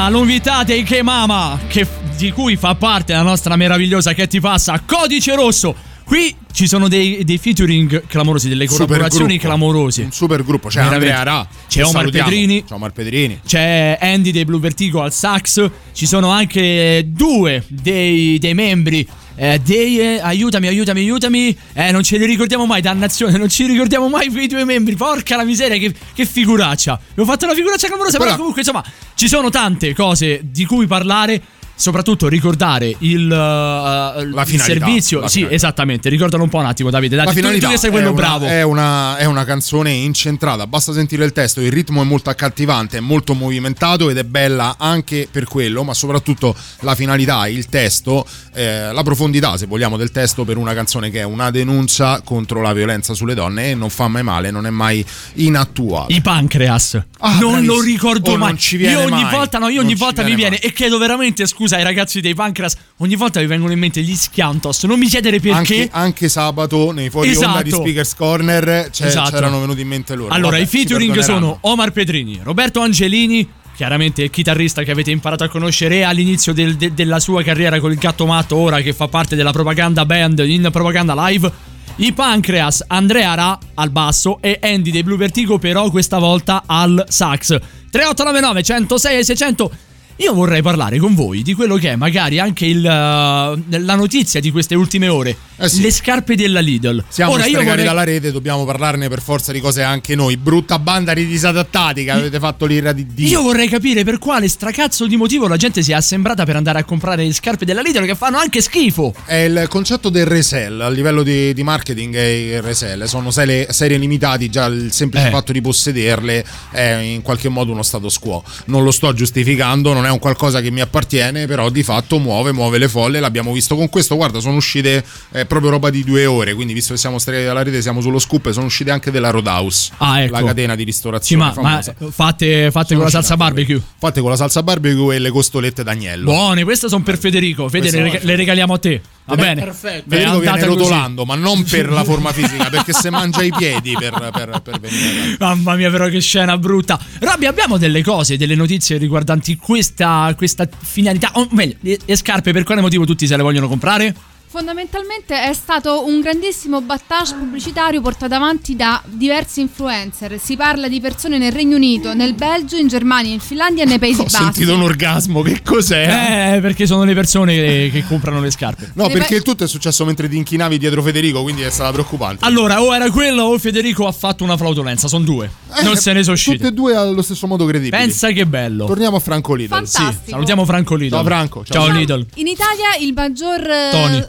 la 0.02 0.08
novità 0.08 0.64
dei 0.64 0.82
K-Mama, 0.82 1.60
che, 1.68 1.86
di 2.16 2.32
cui 2.32 2.56
fa 2.56 2.74
parte 2.74 3.12
la 3.12 3.22
nostra 3.22 3.54
meravigliosa 3.54 4.14
che 4.14 4.26
ti 4.26 4.40
passa, 4.40 4.82
Codice 4.84 5.32
Rosso. 5.36 5.91
Qui 6.04 6.34
ci 6.52 6.66
sono 6.66 6.88
dei, 6.88 7.24
dei 7.24 7.38
featuring 7.38 8.06
clamorosi, 8.06 8.48
delle 8.48 8.66
collaborazioni 8.66 9.38
clamorose. 9.38 10.02
Un 10.02 10.12
super 10.12 10.44
gruppo, 10.44 10.68
c'è 10.68 10.82
Veramente. 10.82 11.12
Andrea 11.12 11.22
Ra. 11.34 11.48
C'è 11.68 11.80
Omar 11.80 11.92
salutiamo. 11.92 12.28
Pedrini. 12.28 12.64
Ciao 12.66 12.76
Omar 12.76 12.92
Pedrini. 12.92 13.40
C'è 13.46 13.98
Andy 14.00 14.30
dei 14.30 14.44
Blue 14.44 14.60
Vertigo 14.60 15.00
al 15.02 15.12
sax. 15.12 15.70
Ci 15.92 16.06
sono 16.06 16.28
anche 16.30 17.04
due 17.06 17.64
dei, 17.68 18.38
dei 18.38 18.54
membri. 18.54 19.06
eh, 19.36 19.58
dei, 19.64 19.98
eh, 19.98 20.20
aiutami, 20.20 20.66
aiutami, 20.66 21.00
aiutami. 21.00 21.56
Eh, 21.72 21.90
non 21.90 22.02
ce 22.02 22.18
li 22.18 22.26
ricordiamo 22.26 22.66
mai, 22.66 22.82
dannazione. 22.82 23.38
Non 23.38 23.48
ci 23.48 23.64
ricordiamo 23.66 24.08
mai 24.08 24.28
quei 24.28 24.46
due 24.48 24.64
membri. 24.64 24.94
Porca 24.94 25.36
la 25.36 25.44
miseria, 25.44 25.78
che, 25.78 25.94
che 26.14 26.26
figuraccia. 26.26 27.00
Abbiamo 27.12 27.30
fatto 27.30 27.46
una 27.46 27.54
figuraccia 27.54 27.86
clamorosa. 27.86 28.18
Però, 28.18 28.24
Però- 28.24 28.36
comunque, 28.36 28.60
insomma, 28.60 28.84
ci 29.14 29.28
sono 29.28 29.48
tante 29.48 29.94
cose 29.94 30.40
di 30.44 30.66
cui 30.66 30.86
parlare. 30.86 31.40
Soprattutto 31.74 32.28
ricordare 32.28 32.94
il, 32.98 33.22
uh, 33.30 34.20
il 34.20 34.42
finalità, 34.46 34.62
servizio. 34.64 35.26
sì, 35.26 35.34
finalità. 35.38 35.54
esattamente. 35.56 36.08
Ricordalo 36.08 36.42
un 36.44 36.48
po' 36.48 36.58
un 36.58 36.66
attimo, 36.66 36.90
Davide. 36.90 37.16
Dai, 37.16 37.24
La 37.26 37.30
tu- 37.32 37.36
tu, 37.38 37.42
finalità 37.44 37.68
che 37.70 37.76
sei 37.78 37.90
quello 37.90 38.08
è 38.08 38.10
una, 38.10 38.20
bravo. 38.20 38.46
È 38.46 38.62
una, 38.62 39.16
è 39.16 39.24
una 39.24 39.44
canzone 39.44 39.90
incentrata, 39.90 40.66
basta 40.66 40.92
sentire 40.92 41.24
il 41.24 41.32
testo, 41.32 41.60
il 41.60 41.72
ritmo 41.72 42.02
è 42.02 42.04
molto 42.04 42.30
accattivante, 42.30 42.98
è 42.98 43.00
molto 43.00 43.34
movimentato 43.34 44.10
ed 44.10 44.18
è 44.18 44.24
bella 44.24 44.76
anche 44.78 45.26
per 45.30 45.44
quello, 45.44 45.82
ma 45.82 45.94
soprattutto 45.94 46.54
la 46.80 46.94
finalità, 46.94 47.48
il 47.48 47.66
testo, 47.66 48.24
eh, 48.54 48.92
la 48.92 49.02
profondità, 49.02 49.56
se 49.56 49.66
vogliamo, 49.66 49.96
del 49.96 50.10
testo 50.12 50.44
per 50.44 50.56
una 50.58 50.74
canzone 50.74 51.10
che 51.10 51.20
è 51.20 51.24
una 51.24 51.50
denuncia 51.50 52.20
contro 52.22 52.60
la 52.60 52.72
violenza 52.72 53.14
sulle 53.14 53.34
donne 53.34 53.70
e 53.70 53.74
non 53.74 53.90
fa 53.90 54.06
mai 54.08 54.22
male, 54.22 54.50
non 54.50 54.66
è 54.66 54.70
mai 54.70 55.04
inattuale. 55.34 56.14
I 56.14 56.20
pancreas. 56.20 57.00
Ah, 57.18 57.38
non 57.38 57.50
bravissimo. 57.52 57.74
lo 57.74 57.80
ricordo 57.82 58.30
Oh, 58.32 58.36
mai. 58.36 58.48
non 58.48 58.58
ci 58.58 58.76
viene 58.76 58.94
io 58.94 59.00
ogni 59.12 59.22
mai. 59.22 59.34
volta, 59.34 59.58
no, 59.58 59.68
io 59.68 59.80
ogni 59.80 59.94
volta 59.94 60.22
mi 60.22 60.34
viene 60.34 60.40
viene. 60.42 60.58
E 60.60 60.72
chiedo 60.72 60.98
veramente 60.98 61.46
scusa 61.46 61.61
ai 61.70 61.82
ragazzi 61.84 62.20
dei 62.20 62.34
pancreas. 62.34 62.74
Ogni 62.98 63.14
volta 63.14 63.38
mi 63.40 63.46
vengono 63.46 63.72
in 63.72 63.78
mente 63.78 64.00
gli 64.02 64.14
schiantos. 64.14 64.82
Non 64.84 64.98
mi 64.98 65.06
chiedere 65.06 65.38
perché. 65.38 65.56
Anche, 65.56 65.88
anche 65.92 66.28
sabato 66.28 66.90
nei 66.90 67.10
fuori 67.10 67.28
onda 67.36 67.62
di 67.62 67.68
Esatto. 67.68 67.82
Speakers 67.82 68.14
Corner 68.14 68.90
Esatto. 68.96 69.30
c'erano 69.30 69.60
venuti 69.60 69.80
in 69.82 69.88
mente 69.88 70.14
loro. 70.14 70.32
Allora, 70.32 70.56
Vabbè, 70.56 70.62
i 70.62 70.66
featuring 70.66 71.18
sono 71.20 71.58
Omar 71.62 71.92
Pedrini, 71.92 72.40
Roberto 72.42 72.80
Angelini, 72.80 73.48
chiaramente 73.76 74.22
il 74.22 74.30
chitarrista 74.30 74.82
che 74.82 74.90
avete 74.90 75.10
imparato 75.10 75.44
a 75.44 75.48
conoscere 75.48 76.04
all'inizio 76.04 76.52
del- 76.52 76.76
de- 76.76 76.92
della 76.94 77.20
sua 77.20 77.42
carriera 77.42 77.80
con 77.80 77.90
il 77.92 77.98
gatto 77.98 78.26
matto, 78.26 78.56
ora 78.56 78.80
che 78.80 78.92
fa 78.92 79.08
parte 79.08 79.36
della 79.36 79.52
propaganda 79.52 80.04
band 80.04 80.40
in 80.40 80.68
propaganda 80.72 81.14
live. 81.28 81.50
I 81.96 82.12
Pancreas, 82.12 82.84
Andrea 82.86 83.34
Ra 83.34 83.58
al 83.74 83.90
basso 83.90 84.38
e 84.40 84.58
Andy 84.62 84.90
dei 84.90 85.02
Blue 85.02 85.18
Vertigo 85.18 85.58
però 85.58 85.90
questa 85.90 86.18
volta 86.18 86.62
al 86.66 87.04
sax. 87.08 87.48
3899 87.90 88.62
106 88.62 89.18
e 89.18 89.24
600 89.24 89.70
io 90.16 90.34
vorrei 90.34 90.62
parlare 90.62 90.98
con 90.98 91.14
voi 91.14 91.42
di 91.42 91.54
quello 91.54 91.76
che 91.76 91.90
è 91.90 91.96
magari 91.96 92.38
anche 92.38 92.66
il, 92.66 92.78
uh, 92.78 93.62
la 93.78 93.94
notizia 93.94 94.40
di 94.40 94.50
queste 94.50 94.74
ultime 94.74 95.08
ore. 95.08 95.36
Le 95.56 95.92
scarpe 95.92 96.34
della 96.34 96.58
Lidl. 96.60 96.98
Eh 96.98 97.04
Siamo 97.08 97.32
Ora 97.32 97.42
io 97.42 97.50
stregati 97.50 97.68
vorrei... 97.68 97.84
dalla 97.84 98.04
rete, 98.04 98.32
dobbiamo 98.32 98.64
parlarne 98.64 99.08
per 99.08 99.20
forza 99.22 99.52
di 99.52 99.60
cose 99.60 99.82
anche 99.82 100.16
noi. 100.16 100.36
Brutta 100.36 100.78
banda 100.80 101.14
di 101.14 101.24
disadattati 101.26 102.02
che 102.02 102.10
avete 102.10 102.38
fatto 102.40 102.66
l'ira 102.66 102.92
di 102.92 103.06
Dio. 103.06 103.28
Io 103.28 103.42
vorrei 103.42 103.68
capire 103.68 104.02
per 104.02 104.18
quale 104.18 104.48
stracazzo 104.48 105.06
di 105.06 105.16
motivo 105.16 105.46
la 105.46 105.56
gente 105.56 105.82
si 105.82 105.92
è 105.92 105.94
assembrata 105.94 106.44
per 106.44 106.56
andare 106.56 106.80
a 106.80 106.84
comprare 106.84 107.24
le 107.24 107.32
scarpe 107.32 107.64
della 107.64 107.80
Lidl 107.80 108.04
che 108.06 108.16
fanno 108.16 108.38
anche 108.38 108.60
schifo. 108.60 109.14
È 109.24 109.34
il 109.34 109.66
concetto 109.68 110.08
del 110.08 110.26
resell, 110.26 110.80
a 110.80 110.88
livello 110.88 111.22
di, 111.22 111.52
di 111.54 111.62
marketing 111.62 112.14
è 112.16 112.24
il 112.24 112.62
resell, 112.62 113.04
sono 113.04 113.30
serie, 113.30 113.68
serie 113.70 113.98
limitati, 113.98 114.48
già 114.50 114.66
il 114.66 114.90
semplice 114.92 115.28
Eh. 115.28 115.30
fatto 115.30 115.52
di 115.52 115.60
possederle 115.60 116.44
è 116.72 116.90
in 117.02 117.22
qualche 117.22 117.48
modo 117.48 117.70
uno 117.70 117.82
status 117.84 118.18
quo. 118.18 118.42
Non 118.66 118.82
lo 118.82 118.90
sto 118.90 119.12
giustificando, 119.12 119.92
non 119.92 120.01
è 120.06 120.10
un 120.10 120.18
qualcosa 120.18 120.60
che 120.60 120.70
mi 120.70 120.80
appartiene, 120.80 121.46
però 121.46 121.70
di 121.70 121.82
fatto 121.82 122.18
muove, 122.18 122.52
muove 122.52 122.78
le 122.78 122.88
folle, 122.88 123.20
l'abbiamo 123.20 123.52
visto 123.52 123.76
con 123.76 123.88
questo, 123.88 124.16
guarda 124.16 124.40
sono 124.40 124.56
uscite 124.56 125.04
eh, 125.32 125.46
proprio 125.46 125.70
roba 125.70 125.90
di 125.90 126.04
due 126.04 126.26
ore, 126.26 126.54
quindi 126.54 126.72
visto 126.72 126.92
che 126.94 126.98
siamo 126.98 127.18
stregati 127.18 127.46
dalla 127.46 127.62
rete 127.62 127.80
siamo 127.82 128.00
sullo 128.00 128.18
scoop, 128.18 128.50
sono 128.50 128.66
uscite 128.66 128.90
anche 128.90 129.10
della 129.10 129.30
Roadhouse, 129.30 129.92
Ah, 129.98 130.22
ecco. 130.22 130.32
la 130.32 130.44
catena 130.44 130.74
di 130.74 130.80
Sì, 130.82 130.86
ristorazione 130.86 131.42
ma, 131.42 131.52
ma 131.54 131.82
famosa. 131.82 131.94
fatte, 132.10 132.70
fatte 132.70 132.94
con 132.94 133.04
la 133.04 133.10
salsa 133.10 133.36
barbecue. 133.36 133.80
Fatte 133.98 134.20
con 134.20 134.30
la 134.30 134.36
salsa 134.36 134.62
barbecue 134.62 135.14
e 135.14 135.18
le 135.18 135.30
costolette 135.30 135.82
d'agnello. 135.82 136.24
Buone, 136.24 136.64
queste 136.64 136.88
sono 136.88 137.02
per 137.02 137.18
Federico. 137.18 137.68
Fede, 137.68 137.90
le, 137.90 137.98
no. 137.98 138.04
rega- 138.04 138.18
le 138.22 138.36
regaliamo 138.36 138.74
a 138.74 138.78
te. 138.78 139.00
Va 139.24 139.36
bene? 139.36 139.62
Perfetto. 139.62 140.04
Federico 140.08 140.38
viene 140.40 140.48
andata 140.50 140.66
così. 140.66 140.78
rotolando, 140.78 141.24
ma 141.24 141.34
non 141.36 141.62
per 141.64 141.88
la 141.90 142.02
forma 142.02 142.32
fisica, 142.34 142.68
perché 142.70 142.92
se 142.92 143.08
mangia 143.10 143.42
i 143.42 143.52
piedi 143.56 143.94
per, 143.98 144.30
per, 144.32 144.60
per 144.62 144.80
venire. 144.80 145.36
Mamma 145.38 145.74
mia, 145.76 145.90
però 145.90 146.08
che 146.08 146.20
scena 146.20 146.58
brutta. 146.58 146.98
Robby, 147.20 147.46
abbiamo 147.46 147.78
delle 147.78 148.02
cose, 148.02 148.36
delle 148.36 148.54
notizie 148.56 148.96
riguardanti 148.98 149.56
questa, 149.92 150.34
questa 150.36 150.68
finalità. 150.78 151.30
O 151.34 151.48
meglio, 151.50 151.76
le, 151.80 151.98
le 152.04 152.16
scarpe, 152.16 152.52
per 152.52 152.64
quale 152.64 152.80
motivo 152.80 153.04
tutti 153.04 153.26
se 153.26 153.36
le 153.36 153.42
vogliono 153.42 153.68
comprare? 153.68 154.14
Fondamentalmente 154.52 155.44
è 155.44 155.54
stato 155.54 156.06
un 156.06 156.20
grandissimo 156.20 156.82
battage 156.82 157.34
pubblicitario 157.36 158.02
portato 158.02 158.34
avanti 158.34 158.76
da 158.76 159.02
diversi 159.06 159.62
influencer. 159.62 160.38
Si 160.38 160.56
parla 160.56 160.88
di 160.88 161.00
persone 161.00 161.38
nel 161.38 161.52
Regno 161.52 161.76
Unito, 161.76 162.12
nel 162.12 162.34
Belgio, 162.34 162.76
in 162.76 162.86
Germania, 162.86 163.32
in 163.32 163.40
Finlandia 163.40 163.84
e 163.84 163.86
nei 163.86 163.98
Paesi 163.98 164.20
Ho 164.20 164.24
Bassi. 164.24 164.36
sentito 164.36 164.74
un 164.74 164.82
orgasmo, 164.82 165.40
che 165.40 165.62
cos'è? 165.64 166.56
Eh, 166.56 166.60
perché 166.60 166.84
sono 166.86 167.04
le 167.04 167.14
persone 167.14 167.54
che, 167.54 167.88
che 167.94 168.04
comprano 168.06 168.42
le 168.42 168.50
scarpe. 168.50 168.90
No, 168.92 169.06
Le 169.06 169.14
perché 169.14 169.36
pa- 169.36 169.42
tutto 169.42 169.64
è 169.64 169.66
successo 169.66 170.04
mentre 170.04 170.28
ti 170.28 170.36
inchinavi 170.36 170.76
dietro 170.76 171.00
Federico, 171.00 171.40
quindi 171.42 171.62
è 171.62 171.70
stata 171.70 171.90
preoccupante. 171.92 172.44
Allora, 172.44 172.82
o 172.82 172.94
era 172.94 173.10
quello 173.10 173.44
o 173.44 173.58
Federico 173.58 174.06
ha 174.06 174.12
fatto 174.12 174.44
una 174.44 174.58
flautolenza. 174.58 175.08
Sono 175.08 175.24
due. 175.24 175.50
non 175.82 175.96
se 175.96 176.12
ne 176.12 176.22
sono 176.22 176.36
Tutte 176.36 176.50
usciti. 176.50 176.66
e 176.66 176.72
due 176.72 176.94
allo 176.94 177.22
stesso 177.22 177.46
modo 177.46 177.64
credibili. 177.64 177.96
Pensa 177.96 178.28
che 178.32 178.44
bello. 178.44 178.84
Torniamo 178.84 179.16
a 179.16 179.20
Franco 179.20 179.54
Lidl. 179.54 179.70
Fantastico. 179.72 180.12
Sì, 180.24 180.30
salutiamo 180.30 180.66
Franco 180.66 180.94
Lidl. 180.94 181.14
Ciao, 181.14 181.24
Franco. 181.24 181.64
Ciao, 181.64 181.86
Ciao. 181.86 181.96
Lidl. 181.96 182.26
In 182.34 182.46
Italia 182.48 182.96
il 183.00 183.14
maggior 183.14 183.60
eh, 183.66 183.88
Tony. 183.90 184.26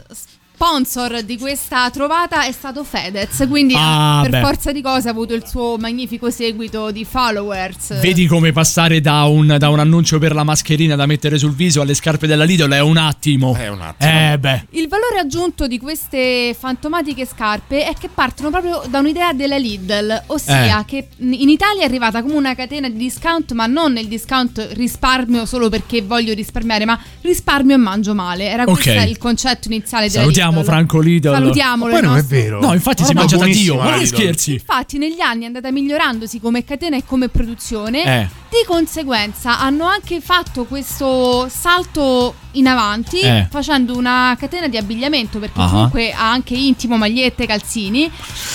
Sponsor 0.64 1.20
di 1.24 1.36
questa 1.36 1.90
trovata 1.90 2.46
è 2.46 2.50
stato 2.52 2.84
Fedez, 2.84 3.44
quindi 3.50 3.74
Ah, 3.76 4.20
per 4.22 4.30
beh. 4.30 4.40
forza 4.40 4.72
di 4.72 4.80
cose 4.80 5.08
ha 5.08 5.10
avuto 5.10 5.34
il 5.34 5.44
suo 5.46 5.76
magnifico 5.76 6.30
seguito 6.30 6.90
di 6.90 7.04
followers. 7.04 8.00
Vedi 8.00 8.26
come 8.26 8.50
passare 8.50 9.02
da 9.02 9.24
un, 9.24 9.56
da 9.58 9.68
un 9.68 9.78
annuncio 9.78 10.18
per 10.18 10.32
la 10.34 10.42
mascherina 10.42 10.96
da 10.96 11.04
mettere 11.04 11.36
sul 11.36 11.54
viso 11.54 11.82
alle 11.82 11.92
scarpe 11.92 12.26
della 12.26 12.44
Lidl 12.44 12.72
è 12.72 12.80
un 12.80 12.96
attimo. 12.96 13.54
È 13.54 13.68
un 13.68 13.82
attimo. 13.82 14.10
Eh 14.10 14.38
beh. 14.38 14.66
Il 14.70 14.88
valore 14.88 15.18
aggiunto 15.18 15.66
di 15.66 15.78
queste 15.78 16.56
fantomatiche 16.58 17.26
scarpe 17.26 17.84
è 17.86 17.92
che 18.00 18.08
partono 18.08 18.48
proprio 18.48 18.82
da 18.88 19.00
un'idea 19.00 19.34
della 19.34 19.58
Lidl, 19.58 20.22
ossia 20.28 20.80
Eh. 20.80 20.84
che 20.86 21.08
in 21.18 21.50
Italia 21.50 21.82
è 21.82 21.84
arrivata 21.84 22.22
come 22.22 22.36
una 22.36 22.54
catena 22.54 22.88
di 22.88 22.96
discount, 22.96 23.52
ma 23.52 23.66
non 23.66 23.92
nel 23.92 24.06
discount 24.08 24.66
risparmio 24.72 25.44
solo 25.44 25.68
perché 25.68 26.00
voglio 26.00 26.32
risparmiare, 26.32 26.86
ma 26.86 26.98
risparmio 27.20 27.74
e 27.74 27.78
mangio 27.78 28.14
male. 28.14 28.48
Era 28.48 28.62
Ok. 28.62 28.72
questo 28.82 29.02
il 29.10 29.18
concetto 29.18 29.68
iniziale 29.68 30.06
della 30.08 30.20
Salutiamo 30.22 30.52
Lidl. 30.60 30.70
Franco 30.70 31.00
Lidl. 31.00 31.30
Salutiamolo. 31.32 31.92
Ma 31.92 31.98
poi 31.98 32.08
non 32.08 32.16
è 32.18 32.22
vero. 32.24 32.60
No, 32.60 32.72
infatti 32.72 33.04
si 33.04 33.12
mangia 33.14 33.36
da 33.36 33.44
Dio. 33.46 33.76
Ma 33.76 33.90
non 33.96 34.06
scherzi. 34.06 34.52
Infatti 34.54 34.98
negli 34.98 35.20
anni 35.20 35.42
è 35.42 35.46
andata 35.46 35.70
migliorandosi 35.70 36.40
come 36.40 36.64
catena 36.64 36.96
e 36.96 37.02
come 37.04 37.28
produzione. 37.28 38.04
Eh. 38.04 38.28
Di 38.54 38.64
conseguenza 38.66 39.58
hanno 39.58 39.84
anche 39.86 40.20
fatto 40.20 40.64
questo 40.64 41.48
salto 41.50 42.34
in 42.52 42.68
avanti 42.68 43.18
Eh. 43.18 43.48
facendo 43.50 43.96
una 43.96 44.36
catena 44.38 44.68
di 44.68 44.76
abbigliamento 44.76 45.40
perché 45.40 45.58
Ah. 45.60 45.68
comunque 45.68 46.12
ha 46.12 46.30
anche 46.30 46.54
intimo, 46.54 46.96
magliette, 46.96 47.46
calzini 47.46 48.04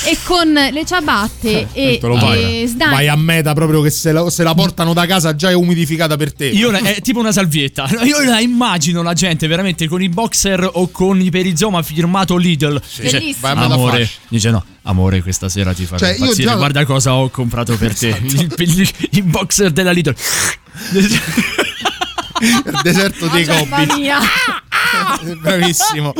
e 0.06 0.18
con 0.24 0.54
le 0.54 0.86
ciabatte 0.86 1.68
e, 1.74 1.97
Te 2.00 2.08
lo 2.08 2.18
fai. 2.18 2.62
e 2.64 2.68
sdagni. 2.68 2.93
Vai 2.93 3.08
a 3.10 3.16
meta 3.18 3.52
proprio 3.54 3.82
che 3.82 3.89
se 3.89 4.14
la, 4.14 4.30
se 4.30 4.43
la 4.43 4.54
portano 4.54 4.93
da 4.93 5.06
casa 5.06 5.36
già 5.36 5.50
è 5.50 5.54
umidificata 5.54 6.16
per 6.16 6.34
te. 6.34 6.45
Io 6.47 6.72
la- 6.72 6.80
è 6.80 7.02
tipo 7.02 7.20
una 7.20 7.34
salvietta. 7.34 7.89
Io 8.04 8.24
la 8.24 8.39
immagino 8.39 9.02
la 9.02 9.14
gente 9.14 9.47
veramente 9.47 9.88
con 9.89 10.02
i 10.02 10.08
boxer 10.08 10.70
o 10.72 10.89
con 10.91 11.20
i 11.20 11.30
perizoma 11.30 11.82
firmato 11.94 12.36
Lidl. 12.38 12.80
Dice, 12.80 13.02
Bellissimo. 13.20 13.36
Vai 13.40 13.52
a 13.52 13.56
meta 13.56 13.74
amore, 13.74 14.10
dice 14.28 14.50
no, 14.52 14.64
amore, 14.84 15.22
questa 15.22 15.50
sera 15.50 15.74
ti 15.74 15.86
farò 15.86 15.98
Cioè, 16.00 16.10
io 16.10 16.16
impazzire. 16.24 16.48
già- 16.48 16.56
Guarda 16.56 16.86
cosa 16.86 17.14
ho 17.16 17.30
comprato 17.30 17.76
per 17.78 17.96
te. 17.98 18.10
Esatto. 18.10 18.62
Il, 19.12 19.24
boxer 19.24 19.72
della 19.72 19.92
Lidl. 19.92 20.16
Il 22.42 22.80
deserto 22.84 23.28
dei 23.28 23.46
Mamma 23.46 23.86
coppi. 23.86 24.00
mia. 24.00 24.20
Bravissimo. 25.42 26.14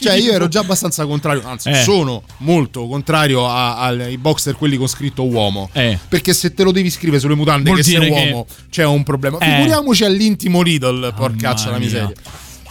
cioè, 0.00 0.14
io 0.14 0.32
ero 0.32 0.46
già 0.48 0.60
abbastanza 0.60 1.04
contrario, 1.06 1.42
anzi, 1.44 1.70
Eh. 1.70 1.82
sono 1.82 2.22
molto 2.38 2.86
contrario 2.86 3.48
a- 3.48 3.78
ai 3.78 4.16
boxer 4.16 4.54
quelli 4.54 4.76
con 4.76 4.86
scritto 4.86 5.24
uomo. 5.26 5.68
Eh. 5.72 5.98
Perché 6.08 6.32
se 6.32 6.54
te 6.54 6.62
lo 6.62 6.70
devi 6.70 6.88
scrivere 6.90 7.20
sulle 7.20 7.34
mutande 7.34 7.64
Vuol 7.70 7.76
che 7.78 7.82
sei 7.82 7.98
dire 7.98 8.12
che- 8.12 8.30
uomo, 8.30 8.46
c'è 8.70 8.84
un 8.84 9.02
problema. 9.02 9.38
Eh. 9.38 9.44
Figuriamoci 9.56 10.04
all'intimo 10.04 10.62
Lidl, 10.62 11.12
porcaccia 11.16 11.70
la 11.70 11.78
mia. 11.78 11.86
miseria. 11.86 12.12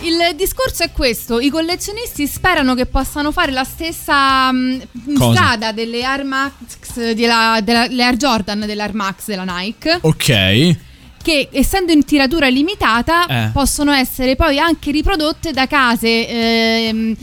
Il 0.01 0.35
discorso 0.35 0.83
è 0.83 0.91
questo: 0.91 1.39
i 1.39 1.49
collezionisti 1.49 2.25
sperano 2.27 2.73
che 2.73 2.85
possano 2.85 3.31
fare 3.31 3.51
la 3.51 3.63
stessa 3.65 4.51
mh, 4.51 5.13
Cosa? 5.17 5.33
strada 5.33 5.71
delle 5.71 6.03
Air 6.03 6.23
Max 6.23 7.13
della, 7.13 7.59
della- 7.61 7.87
le 7.87 8.03
Air 8.03 8.15
Jordan 8.15 8.59
dell'Air 8.65 8.93
Max 8.93 9.25
della 9.25 9.43
Nike. 9.45 9.97
Ok. 10.01 10.77
che 11.21 11.49
essendo 11.51 11.91
in 11.91 12.05
tiratura 12.05 12.47
limitata 12.47 13.25
Eh. 13.27 13.49
possono 13.51 13.91
essere 13.91 14.37
poi 14.37 14.57
anche 14.57 14.89
riprodotte 14.89 15.51
da 15.51 15.67
case 15.67 16.27
ehm, 16.27 17.15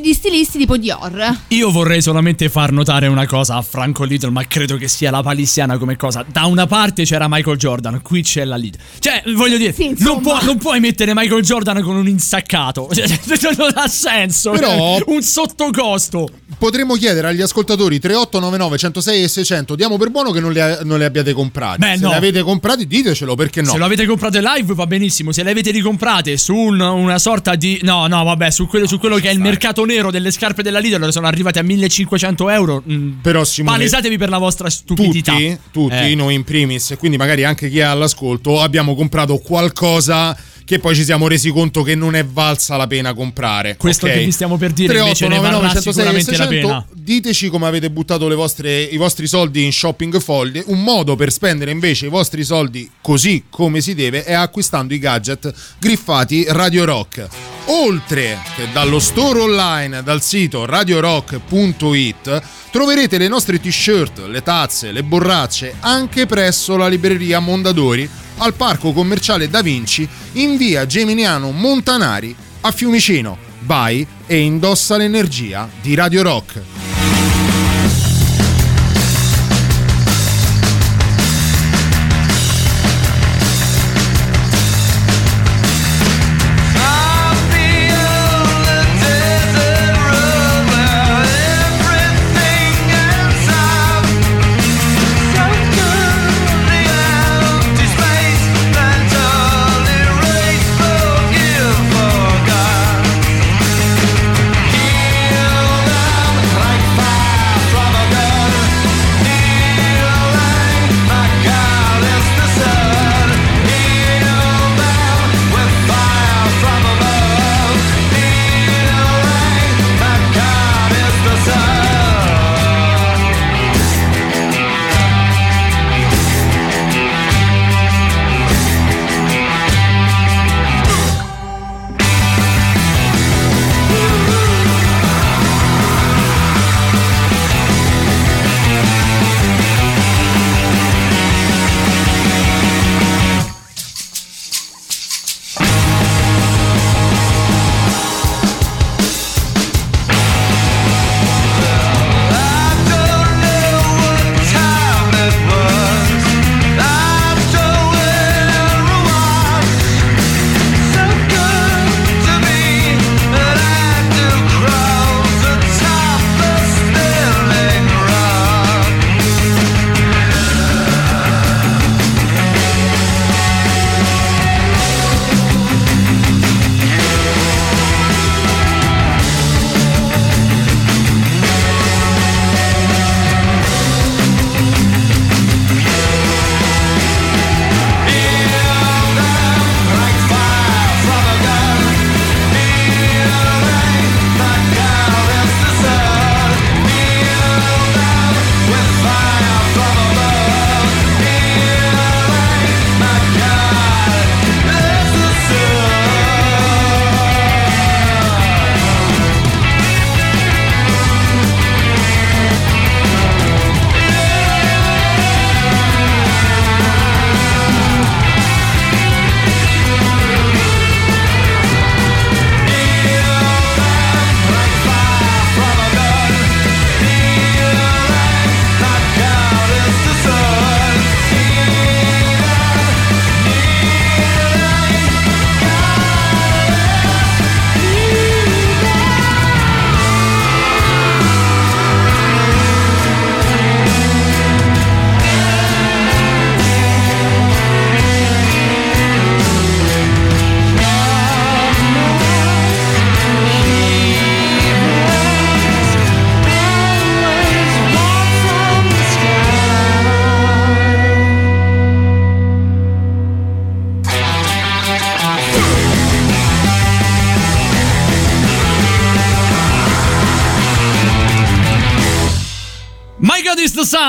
di 0.00 0.12
stilisti 0.14 0.58
tipo 0.58 0.76
Dior. 0.76 1.36
Io 1.48 1.70
vorrei 1.70 2.00
solamente 2.02 2.48
far 2.48 2.72
notare 2.72 3.06
una 3.06 3.26
cosa 3.26 3.56
a 3.56 3.62
Franco 3.62 4.04
Little, 4.04 4.30
ma 4.30 4.44
credo 4.46 4.76
che 4.76 4.88
sia 4.88 5.10
la 5.10 5.22
palissiana 5.22 5.78
come 5.78 5.96
cosa. 5.96 6.24
Da 6.26 6.46
una 6.46 6.66
parte 6.66 7.04
c'era 7.04 7.26
Michael 7.28 7.56
Jordan, 7.56 8.00
qui 8.02 8.22
c'è 8.22 8.44
la 8.44 8.56
Little. 8.56 8.80
Cioè, 8.98 9.22
voglio 9.34 9.56
dire, 9.56 9.74
non, 9.98 10.20
può- 10.20 10.40
non 10.42 10.58
puoi 10.58 10.80
mettere 10.80 11.12
Michael 11.14 11.42
Jordan 11.42 11.80
con 11.82 11.96
un 11.96 12.08
insaccato. 12.08 12.88
Cioè, 13.42 13.54
non 13.56 13.70
ha 13.74 13.88
senso. 13.88 14.50
Però- 14.52 14.98
Cioè, 14.98 15.02
un 15.06 15.22
sottocosto. 15.22 16.28
Potremmo 16.58 16.94
chiedere 16.94 17.28
agli 17.28 17.40
ascoltatori 17.40 17.98
3899 17.98 18.78
106 18.78 19.22
e 19.24 19.28
600. 19.28 19.74
Diamo 19.74 19.96
per 19.96 20.10
buono 20.10 20.30
che 20.30 20.40
non 20.40 20.52
li, 20.52 20.60
non 20.84 20.98
li 20.98 21.04
abbiate 21.04 21.32
comprati. 21.32 21.80
Beh, 21.80 21.94
Se 21.96 22.02
no. 22.02 22.08
li 22.10 22.14
avete 22.14 22.42
comprati, 22.42 22.86
ditecelo 22.86 23.34
perché 23.34 23.62
no. 23.62 23.70
Se 23.72 23.78
lo 23.78 23.84
avete 23.84 24.06
comprato 24.06 24.38
live 24.38 24.74
va 24.74 24.86
benissimo, 24.86 25.32
se 25.32 25.42
le 25.42 25.50
avete 25.50 25.70
ricomprate 25.70 26.36
su 26.36 26.54
un- 26.54 26.80
una 26.80 27.18
sorta 27.18 27.54
di... 27.56 27.80
No, 27.82 28.06
no, 28.06 28.22
vabbè, 28.22 28.50
su 28.50 28.66
quello, 28.66 28.86
su 28.86 28.98
quello 28.98 29.16
che 29.16 29.28
è 29.30 29.32
il 29.32 29.40
mercato 29.40 29.81
nero 29.84 30.10
delle 30.10 30.30
scarpe 30.30 30.62
della 30.62 30.78
Lidl 30.78 31.08
sono 31.10 31.26
arrivate 31.26 31.58
a 31.58 31.62
1500 31.62 32.48
euro. 32.50 32.82
mm, 32.90 33.10
Però 33.22 33.44
Simone, 33.44 33.76
Palesatevi 33.76 34.18
per 34.18 34.28
la 34.28 34.38
vostra 34.38 34.68
stupidità. 34.70 35.32
tutti, 35.32 35.58
tutti 35.70 35.94
Eh. 36.10 36.14
noi 36.14 36.34
in 36.34 36.44
primis, 36.44 36.90
e 36.92 36.96
quindi 36.96 37.16
magari 37.16 37.44
anche 37.44 37.68
chi 37.68 37.78
è 37.78 37.82
all'ascolto, 37.82 38.60
abbiamo 38.60 38.94
comprato 38.94 39.38
qualcosa 39.38 40.36
che 40.72 40.78
poi 40.78 40.94
ci 40.94 41.04
siamo 41.04 41.28
resi 41.28 41.50
conto 41.50 41.82
che 41.82 41.94
non 41.94 42.14
è 42.14 42.24
valsa 42.24 42.78
la 42.78 42.86
pena 42.86 43.12
comprare. 43.12 43.76
Questo 43.76 44.06
ok? 44.06 44.12
che 44.12 44.24
vi 44.24 44.32
stiamo 44.32 44.56
per 44.56 44.72
dire 44.72 44.96
invece 45.00 45.28
ne 45.28 45.38
3899 45.38 45.58
varrà 45.58 45.68
106 45.68 45.92
sicuramente 45.92 46.30
la 46.30 46.46
600. 46.48 46.66
pena. 46.66 46.86
Diteci 46.94 47.48
come 47.50 47.66
avete 47.66 47.90
buttato 47.90 48.26
le 48.26 48.34
vostre- 48.34 48.82
i 48.82 48.96
vostri 48.96 49.26
soldi 49.26 49.64
in 49.64 49.72
shopping 49.72 50.18
foglie. 50.18 50.62
Un 50.68 50.82
modo 50.82 51.14
per 51.14 51.30
spendere 51.30 51.72
invece 51.72 52.06
i 52.06 52.08
vostri 52.08 52.42
soldi 52.42 52.90
così 53.02 53.44
come 53.50 53.82
si 53.82 53.94
deve 53.94 54.24
è 54.24 54.32
acquistando 54.32 54.94
i 54.94 54.98
gadget 54.98 55.52
griffati 55.78 56.46
Radio 56.48 56.86
Rock. 56.86 57.28
Oltre 57.66 58.38
che 58.56 58.68
dallo 58.72 58.98
store 58.98 59.40
online, 59.40 60.02
dal 60.02 60.22
sito 60.22 60.64
radiorock.it, 60.64 62.42
troverete 62.70 63.18
le 63.18 63.28
nostre 63.28 63.60
t-shirt, 63.60 64.20
le 64.26 64.42
tazze, 64.42 64.90
le 64.90 65.02
borracce 65.02 65.74
anche 65.80 66.24
presso 66.24 66.78
la 66.78 66.88
libreria 66.88 67.40
Mondadori 67.40 68.08
al 68.42 68.54
parco 68.54 68.92
commerciale 68.92 69.48
Da 69.48 69.62
Vinci 69.62 70.08
in 70.32 70.56
via 70.56 70.84
Geminiano 70.84 71.52
Montanari 71.52 72.34
a 72.62 72.72
Fiumicino. 72.72 73.38
Vai 73.60 74.04
e 74.26 74.38
indossa 74.38 74.96
l'energia 74.96 75.68
di 75.80 75.94
Radio 75.94 76.22
Rock. 76.22 76.91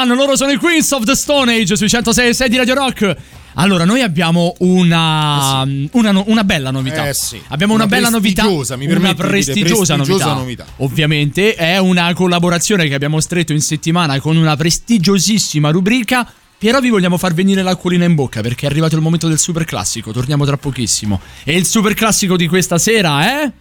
Sun, 0.06 0.16
loro 0.16 0.36
sono 0.36 0.51
i 0.51 0.58
Queens 0.58 0.91
of 0.91 1.04
the 1.06 1.16
Stone 1.16 1.54
Age 1.56 1.76
sui 1.78 1.88
106 1.88 2.49
di 2.49 2.58
Radio 2.58 2.74
Rock. 2.74 3.16
Allora, 3.56 3.86
noi 3.86 4.01
abbiamo 4.01 4.54
una, 4.60 5.64
una, 5.91 6.12
no- 6.12 6.24
una 6.28 6.43
bella 6.43 6.72
novità. 6.72 7.08
Eh 7.08 7.14
sì. 7.14 7.41
Abbiamo 7.49 7.74
una, 7.74 7.84
Una 7.86 7.95
bella 7.95 8.10
novità. 8.10 8.41
prestigiosa, 8.41 8.76
mi 8.76 8.86
una 8.88 9.14
prestigiosa, 9.14 9.95
prestigiosa 9.95 9.95
novità. 9.95 10.34
novità. 10.34 10.66
Ovviamente 10.78 11.56
è 11.56 11.78
una 11.78 12.14
collaborazione 12.14 12.88
che 12.88 12.95
abbiamo 12.95 13.20
stretto 13.22 13.54
in 13.54 13.62
settimana 13.62 14.20
con 14.20 14.36
una 14.36 14.56
prestigiosissima 14.56 15.70
rubrica. 15.70 16.30
Però 16.58 16.80
vi 16.80 16.89
vogliamo 16.89 17.18
far 17.18 17.34
venire 17.34 17.62
l'acquolina 17.62 18.06
in 18.06 18.16
bocca 18.16 18.41
perché 18.41 18.66
è 18.66 18.70
arrivato 18.70 18.95
il 18.95 19.01
momento 19.01 19.28
del 19.28 19.38
super 19.39 19.66
classico. 19.66 20.12
Torniamo 20.12 20.45
tra 20.45 20.58
pochissimo. 20.58 21.20
E 21.43 21.56
il 21.56 21.66
super 21.66 21.93
classico 21.93 22.36
di 22.36 22.47
questa 22.47 22.78
sera 22.78 23.22
è. 23.24 23.51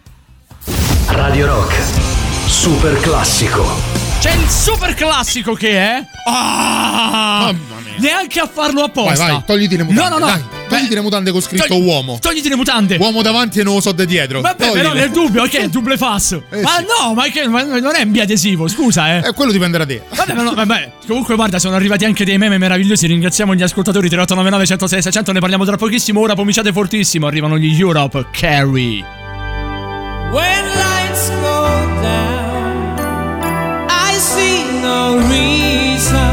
Radio 1.07 1.45
Rock. 1.45 1.75
Super 2.47 2.99
classico. 2.99 4.02
C'è 4.23 4.31
il 4.35 4.47
super 4.47 4.93
classico 4.93 5.53
che 5.53 5.71
è. 5.71 6.05
Ah! 6.29 7.53
Neanche 7.97 8.39
a 8.39 8.47
farlo 8.47 8.83
apposta. 8.83 9.25
Vai, 9.25 9.31
vai, 9.33 9.43
togliti 9.45 9.75
le 9.75 9.83
mutande. 9.83 10.09
No, 10.09 10.17
no, 10.17 10.25
no. 10.25 10.31
Dai, 10.31 10.43
togliti 10.69 10.93
le 10.93 11.01
mutande 11.01 11.31
con 11.33 11.41
scritto 11.41 11.65
Togli- 11.67 11.85
uomo. 11.85 12.19
Togliti 12.21 12.47
le 12.47 12.55
mutande. 12.55 12.95
Uomo 12.95 13.21
davanti 13.21 13.59
e 13.59 13.63
non 13.63 13.73
lo 13.73 13.81
so 13.81 13.91
da 13.91 14.05
dietro. 14.05 14.39
Vabbè, 14.39 14.65
Toglile. 14.65 14.81
però 14.81 14.93
nel 14.93 15.11
dubbio, 15.11 15.43
è 15.43 15.67
double 15.67 15.97
fast? 15.97 16.41
Eh, 16.51 16.61
ma 16.61 16.77
sì. 16.77 16.85
no, 16.85 17.13
ma, 17.13 17.23
che, 17.25 17.49
ma 17.49 17.63
non 17.63 17.95
è 17.95 18.03
un 18.03 18.11
biadesivo, 18.11 18.69
scusa, 18.69 19.17
eh. 19.17 19.27
Eh, 19.27 19.33
quello 19.33 19.51
dipende 19.51 19.77
da 19.77 19.85
te. 19.85 20.01
Vabbè, 20.15 20.33
ma 20.35 20.43
no, 20.43 20.53
vabbè, 20.53 20.93
comunque 21.05 21.35
guarda, 21.35 21.59
sono 21.59 21.75
arrivati 21.75 22.05
anche 22.05 22.23
dei 22.23 22.37
meme 22.37 22.57
meravigliosi. 22.57 23.05
Ringraziamo 23.07 23.53
gli 23.55 23.61
ascoltatori 23.61 24.07
3899 24.07 24.65
106 24.65 25.01
600, 25.01 25.33
ne 25.33 25.39
parliamo 25.41 25.65
tra 25.65 25.75
pochissimo. 25.75 26.21
Ora 26.21 26.33
pomiciate 26.33 26.71
fortissimo, 26.71 27.27
arrivano 27.27 27.57
gli 27.57 27.77
Europe 27.77 28.27
Carry. 28.31 29.03
When 30.31 30.72
no 34.93 35.17
reason 35.29 36.32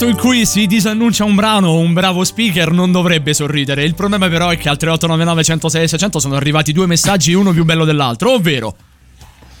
momento 0.00 0.06
in 0.06 0.16
cui 0.16 0.46
si 0.46 0.66
disannuncia 0.66 1.24
un 1.24 1.34
brano, 1.34 1.74
un 1.74 1.92
bravo 1.92 2.24
speaker 2.24 2.70
non 2.72 2.90
dovrebbe 2.90 3.34
sorridere. 3.34 3.84
Il 3.84 3.94
problema 3.94 4.28
però 4.28 4.48
è 4.48 4.56
che 4.56 4.68
al 4.68 4.78
3899 4.78 5.44
106 5.44 5.88
600 5.88 6.18
sono 6.18 6.36
arrivati 6.36 6.72
due 6.72 6.86
messaggi, 6.86 7.34
uno 7.34 7.52
più 7.52 7.64
bello 7.64 7.84
dell'altro, 7.84 8.32
ovvero 8.32 8.76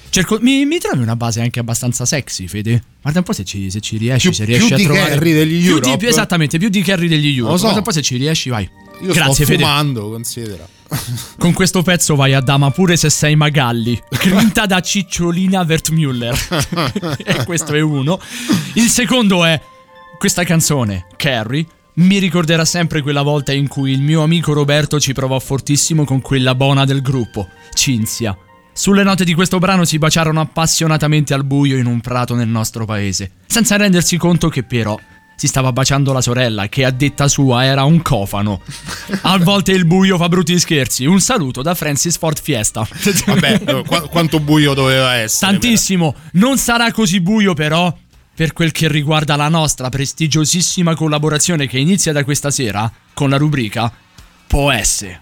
Cerco, 0.08 0.38
mi, 0.40 0.64
mi 0.64 0.78
trovi 0.78 1.02
una 1.02 1.14
base 1.14 1.40
anche 1.40 1.60
abbastanza 1.60 2.04
sexy, 2.04 2.48
Fede? 2.48 2.82
Guarda 3.00 3.20
un 3.20 3.24
po' 3.24 3.32
se 3.32 3.44
ci, 3.44 3.70
se 3.70 3.80
ci 3.80 3.96
riesci, 3.96 4.28
Più- 4.28 4.36
se 4.36 4.44
riesci 4.44 4.66
più 4.66 4.74
a 4.74 4.78
di 4.78 4.84
trovare 4.84 5.10
Carry 5.10 5.32
degli 5.32 5.62
più 5.62 5.74
Europe? 5.74 5.96
Di, 5.96 6.06
esattamente, 6.06 6.58
più 6.58 6.68
di 6.68 6.82
carry 6.82 7.06
degli 7.06 7.28
Europe. 7.28 7.52
Lo 7.52 7.56
so. 7.56 7.62
Guarda 7.62 7.78
un 7.78 7.84
po' 7.84 7.92
se 7.92 8.02
ci 8.02 8.16
riesci, 8.16 8.48
vai. 8.48 8.68
Io 9.02 9.12
Grazie, 9.12 9.34
sto 9.34 9.44
Fede. 9.44 9.62
fumando, 9.62 10.10
considera. 10.10 10.66
Con 11.38 11.52
questo 11.52 11.82
pezzo 11.82 12.16
vai 12.16 12.34
a 12.34 12.40
dama 12.40 12.72
pure 12.72 12.96
se 12.96 13.08
sei 13.08 13.36
Magalli. 13.36 14.00
Grinta 14.08 14.66
da 14.66 14.80
Cicciolina 14.80 15.60
Wertmüller. 15.60 17.14
e 17.22 17.44
questo 17.44 17.74
è 17.74 17.80
uno. 17.80 18.18
Il 18.74 18.88
secondo 18.88 19.44
è 19.44 19.60
questa 20.20 20.44
canzone, 20.44 21.06
Carrie, 21.16 21.64
mi 21.94 22.18
ricorderà 22.18 22.66
sempre 22.66 23.00
quella 23.00 23.22
volta 23.22 23.54
in 23.54 23.68
cui 23.68 23.92
il 23.92 24.02
mio 24.02 24.22
amico 24.22 24.52
Roberto 24.52 25.00
ci 25.00 25.14
provò 25.14 25.38
fortissimo 25.38 26.04
con 26.04 26.20
quella 26.20 26.54
bona 26.54 26.84
del 26.84 27.00
gruppo, 27.00 27.48
Cinzia. 27.72 28.36
Sulle 28.70 29.02
note 29.02 29.24
di 29.24 29.32
questo 29.32 29.58
brano 29.58 29.86
si 29.86 29.96
baciarono 29.96 30.42
appassionatamente 30.42 31.32
al 31.32 31.44
buio 31.44 31.78
in 31.78 31.86
un 31.86 32.02
prato 32.02 32.34
nel 32.34 32.48
nostro 32.48 32.84
paese, 32.84 33.30
senza 33.46 33.76
rendersi 33.76 34.18
conto 34.18 34.50
che 34.50 34.62
però 34.62 34.94
si 35.36 35.46
stava 35.46 35.72
baciando 35.72 36.12
la 36.12 36.20
sorella, 36.20 36.68
che 36.68 36.84
a 36.84 36.90
detta 36.90 37.26
sua 37.26 37.64
era 37.64 37.84
un 37.84 38.02
cofano. 38.02 38.60
A 39.22 39.38
volte 39.38 39.72
il 39.72 39.86
buio 39.86 40.18
fa 40.18 40.28
brutti 40.28 40.58
scherzi. 40.58 41.06
Un 41.06 41.20
saluto 41.20 41.62
da 41.62 41.74
Francis 41.74 42.18
Ford 42.18 42.38
Fiesta. 42.38 42.86
Vabbè, 43.24 43.84
qua- 43.86 44.06
quanto 44.06 44.38
buio 44.38 44.74
doveva 44.74 45.14
essere. 45.14 45.50
Tantissimo. 45.52 46.14
Non 46.32 46.58
sarà 46.58 46.92
così 46.92 47.22
buio 47.22 47.54
però 47.54 47.90
per 48.40 48.54
quel 48.54 48.72
che 48.72 48.88
riguarda 48.88 49.36
la 49.36 49.50
nostra 49.50 49.90
prestigiosissima 49.90 50.94
collaborazione 50.94 51.66
che 51.66 51.78
inizia 51.78 52.10
da 52.10 52.24
questa 52.24 52.50
sera 52.50 52.90
con 53.12 53.28
la 53.28 53.36
rubrica 53.36 53.92
Può 54.46 54.70
essere. 54.70 55.20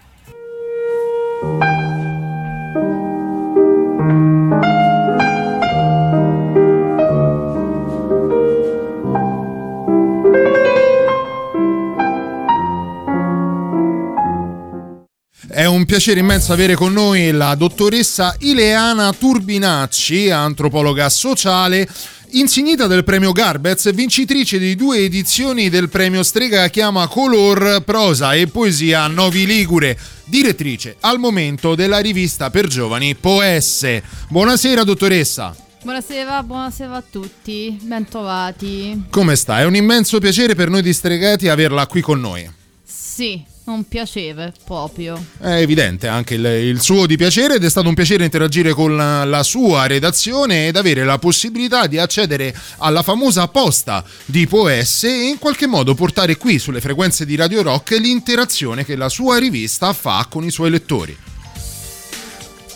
È 15.48 15.64
un 15.64 15.86
piacere 15.86 16.20
immenso 16.20 16.52
avere 16.52 16.76
con 16.76 16.92
noi 16.92 17.32
la 17.32 17.56
dottoressa 17.56 18.36
Ileana 18.38 19.12
Turbinacci, 19.12 20.30
antropologa 20.30 21.08
sociale, 21.08 21.88
insignita 22.32 22.86
del 22.86 23.04
premio 23.04 23.32
Garbez, 23.32 23.92
vincitrice 23.94 24.58
di 24.58 24.74
due 24.74 24.98
edizioni 24.98 25.68
del 25.68 25.88
premio 25.88 26.22
Strega 26.22 26.68
Chiama 26.68 27.06
Color, 27.06 27.82
Prosa 27.84 28.34
e 28.34 28.46
Poesia 28.46 29.06
Novi 29.06 29.46
Ligure, 29.46 29.98
direttrice 30.24 30.96
al 31.00 31.18
momento 31.18 31.74
della 31.74 31.98
rivista 31.98 32.50
per 32.50 32.66
giovani 32.66 33.14
Poesse. 33.14 34.02
Buonasera 34.28 34.84
dottoressa. 34.84 35.54
Buonasera, 35.82 36.42
buonasera 36.42 36.96
a 36.96 37.02
tutti, 37.08 37.78
bentrovati. 37.82 39.04
Come 39.10 39.36
sta? 39.36 39.60
È 39.60 39.64
un 39.64 39.76
immenso 39.76 40.18
piacere 40.18 40.54
per 40.54 40.68
noi 40.68 40.82
di 40.82 40.92
Stregati 40.92 41.48
averla 41.48 41.86
qui 41.86 42.00
con 42.00 42.20
noi. 42.20 42.50
Sì, 42.84 43.42
un 43.72 43.86
piacere 43.86 44.52
proprio. 44.64 45.22
È 45.38 45.54
evidente 45.54 46.08
anche 46.08 46.34
il, 46.34 46.44
il 46.44 46.80
suo 46.80 47.06
di 47.06 47.16
piacere 47.16 47.56
ed 47.56 47.64
è 47.64 47.70
stato 47.70 47.88
un 47.88 47.94
piacere 47.94 48.24
interagire 48.24 48.72
con 48.72 48.96
la, 48.96 49.24
la 49.24 49.42
sua 49.42 49.86
redazione 49.86 50.66
ed 50.68 50.76
avere 50.76 51.04
la 51.04 51.18
possibilità 51.18 51.86
di 51.86 51.98
accedere 51.98 52.54
alla 52.78 53.02
famosa 53.02 53.48
posta 53.48 54.04
di 54.24 54.46
Poesse 54.46 55.08
e 55.08 55.28
in 55.28 55.38
qualche 55.38 55.66
modo 55.66 55.94
portare 55.94 56.36
qui 56.36 56.58
sulle 56.58 56.80
frequenze 56.80 57.24
di 57.24 57.36
Radio 57.36 57.62
Rock 57.62 57.90
l'interazione 57.98 58.84
che 58.84 58.96
la 58.96 59.08
sua 59.08 59.38
rivista 59.38 59.92
fa 59.92 60.26
con 60.28 60.44
i 60.44 60.50
suoi 60.50 60.70
lettori. 60.70 61.16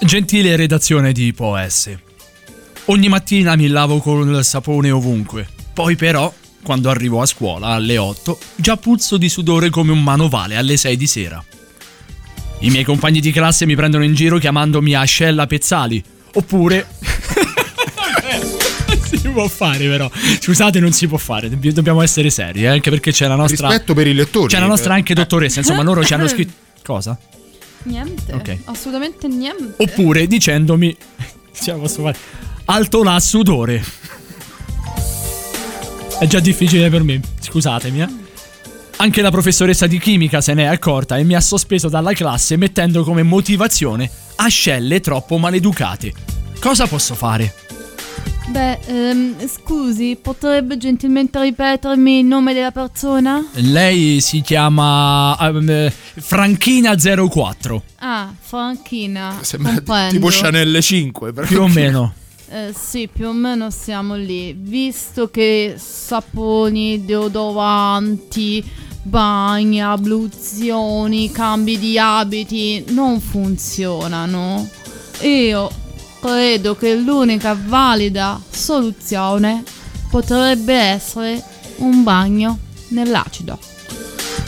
Gentile 0.01 0.57
redazione 0.57 1.13
di 1.13 1.33
Poesse. 1.33 2.01
Ogni 2.87 3.09
mattina 3.09 3.55
mi 3.55 3.69
lavo 3.69 3.99
con 3.99 4.29
il 4.29 4.45
sapone 4.45 4.91
ovunque. 4.91 5.47
Poi 5.73 5.95
però, 5.95 6.33
quando 6.63 6.91
arrivo 6.91 7.21
a 7.21 7.27
scuola 7.27 7.69
alle 7.69 7.99
8, 7.99 8.39
già 8.57 8.77
puzzo 8.77 9.17
di 9.17 9.29
sudore 9.29 9.71
come 9.71 9.93
un 9.93 10.03
manovale 10.03 10.57
alle 10.57 10.77
6 10.77 10.97
di 10.97 11.07
sera. 11.07 11.43
I 12.61 12.71
miei 12.71 12.85
compagni 12.85 13.21
di 13.21 13.33
classe 13.33 13.67
mi 13.67 13.75
prendono 13.75 14.05
in 14.05 14.15
giro 14.15 14.39
chiamandomi 14.39 14.95
Ascella 14.95 15.47
Pezzali. 15.47 16.03
Oppure... 16.35 16.87
si 19.03 19.29
può 19.29 19.49
fare 19.49 19.89
però. 19.89 20.09
Scusate, 20.41 20.79
non 20.79 20.93
si 20.93 21.09
può 21.09 21.19
fare. 21.19 21.49
Dobb- 21.49 21.67
Dobbiamo 21.69 22.03
essere 22.03 22.31
seri, 22.31 22.63
eh, 22.63 22.69
anche 22.69 22.91
perché 22.91 23.11
c'è 23.11 23.27
la 23.27 23.35
nostra... 23.35 23.69
Rispetto 23.69 23.95
per 23.95 24.07
i 24.07 24.15
lettori. 24.15 24.49
C'è 24.49 24.61
la 24.61 24.67
nostra 24.67 24.95
anche 24.95 25.15
dottoressa, 25.15 25.59
insomma, 25.59 25.83
loro 25.83 26.05
ci 26.05 26.15
hanno 26.15 26.27
scritto... 26.29 26.53
Cosa? 26.85 27.19
Niente, 27.85 28.33
Ok. 28.33 28.59
assolutamente 28.67 29.27
niente. 29.29 29.83
Oppure 29.83 30.27
dicendomi... 30.27 30.97
Ce 31.53 31.73
la 31.73 31.79
posso 31.79 32.03
fare. 32.03 32.17
Alto 32.67 33.03
là 33.03 33.19
sudore. 33.21 33.83
È 36.23 36.27
già 36.29 36.39
difficile 36.39 36.89
per 36.89 37.03
me, 37.03 37.21
scusatemi, 37.41 38.01
eh. 38.01 38.09
Anche 38.99 39.23
la 39.23 39.33
professoressa 39.33 39.89
di 39.89 39.99
chimica 39.99 40.41
se 40.41 40.55
n'è 40.55 40.63
accorta 40.63 41.17
e 41.17 41.25
mi 41.25 41.35
ha 41.35 41.41
sospeso 41.41 41.89
dalla 41.89 42.13
classe 42.13 42.57
mettendo 42.57 43.03
come 43.03 43.25
motivazione 43.25 44.09
ascelle 44.37 45.01
troppo 45.01 45.37
maleducate. 45.39 46.13
Cosa 46.61 46.87
posso 46.87 47.17
fare? 47.17 47.53
Beh, 48.51 48.79
ehm, 48.87 49.49
scusi, 49.49 50.17
potrebbe 50.23 50.77
gentilmente 50.77 51.41
ripetermi 51.43 52.21
il 52.21 52.25
nome 52.25 52.55
della 52.55 52.71
persona? 52.71 53.45
Lei 53.55 54.21
si 54.21 54.43
chiama 54.43 55.37
ehm, 55.41 55.69
eh, 55.69 55.93
Franchina04. 56.21 57.81
Ah, 57.97 58.33
Franchina. 58.39 59.39
Sembra 59.41 59.73
comprendo. 59.73 60.13
tipo 60.13 60.29
Chanel 60.31 60.81
5. 60.81 61.33
però- 61.33 61.47
Più 61.49 61.63
o 61.63 61.67
meno. 61.67 62.15
Eh, 62.55 62.75
sì, 62.79 63.09
più 63.11 63.29
o 63.29 63.33
meno 63.33 63.71
siamo 63.71 64.15
lì. 64.15 64.53
Visto 64.53 65.31
che 65.31 65.77
saponi, 65.79 67.03
deodoranti, 67.03 68.63
bagni, 69.05 69.81
abluzioni, 69.81 71.33
cambi 71.33 71.79
di 71.79 71.99
abiti 71.99 72.85
non 72.89 73.21
funzionano, 73.21 74.69
io 75.23 75.71
credo 76.21 76.77
che 76.77 76.95
l'unica 76.95 77.57
valida 77.59 78.39
soluzione 78.51 79.65
potrebbe 80.11 80.75
essere 80.75 81.43
un 81.77 82.03
bagno 82.03 82.59
nell'acido. 82.89 83.72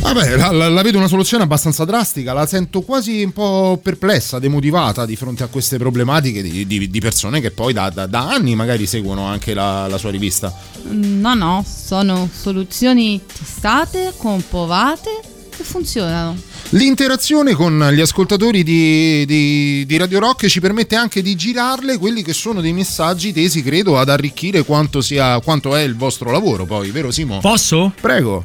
Vabbè, 0.04 0.36
la, 0.36 0.50
la- 0.50 0.68
la 0.68 0.82
vedo 0.82 0.98
una 0.98 1.08
soluzione 1.08 1.44
abbastanza 1.44 1.86
drastica, 1.86 2.34
la 2.34 2.44
sento 2.46 2.82
quasi 2.82 3.22
un 3.22 3.32
po' 3.32 3.80
perplessa, 3.82 4.38
demotivata 4.38 5.06
di 5.06 5.16
fronte 5.16 5.42
a 5.42 5.46
queste 5.46 5.78
problematiche 5.78 6.42
di, 6.42 6.66
di- 6.66 6.90
di 6.90 7.00
persone 7.00 7.40
che 7.40 7.50
poi 7.50 7.72
da, 7.72 7.88
da- 7.88 8.06
da 8.06 8.28
anni 8.28 8.54
magari 8.54 8.86
seguono 8.86 9.24
anche 9.24 9.54
la, 9.54 9.88
la 9.88 9.96
sua 9.96 10.10
rivista. 10.10 10.54
No, 10.90 11.32
no, 11.34 11.64
sono 11.66 12.28
soluzioni 12.30 13.18
testate, 13.26 14.12
comprovate 14.18 15.08
che 15.56 15.64
funzionano. 15.64 16.36
L'interazione 16.70 17.54
con 17.54 17.88
gli 17.92 18.00
ascoltatori 18.00 18.62
di, 18.62 19.24
di- 19.24 19.84
di 19.86 19.96
Radio 19.96 20.18
Rock 20.18 20.48
ci 20.48 20.60
permette 20.60 20.96
anche 20.96 21.22
di 21.22 21.34
girarle 21.34 21.96
quelli 21.96 22.22
che 22.22 22.34
sono 22.34 22.60
dei 22.60 22.74
messaggi 22.74 23.32
tesi, 23.32 23.62
credo, 23.62 23.98
ad 23.98 24.10
arricchire 24.10 24.64
quanto, 24.64 25.00
sia, 25.00 25.40
quanto 25.40 25.74
è 25.74 25.80
il 25.80 25.96
vostro 25.96 26.30
lavoro 26.30 26.66
poi, 26.66 26.90
vero 26.90 27.10
Simo? 27.10 27.38
Posso? 27.40 27.90
Prego. 27.98 28.44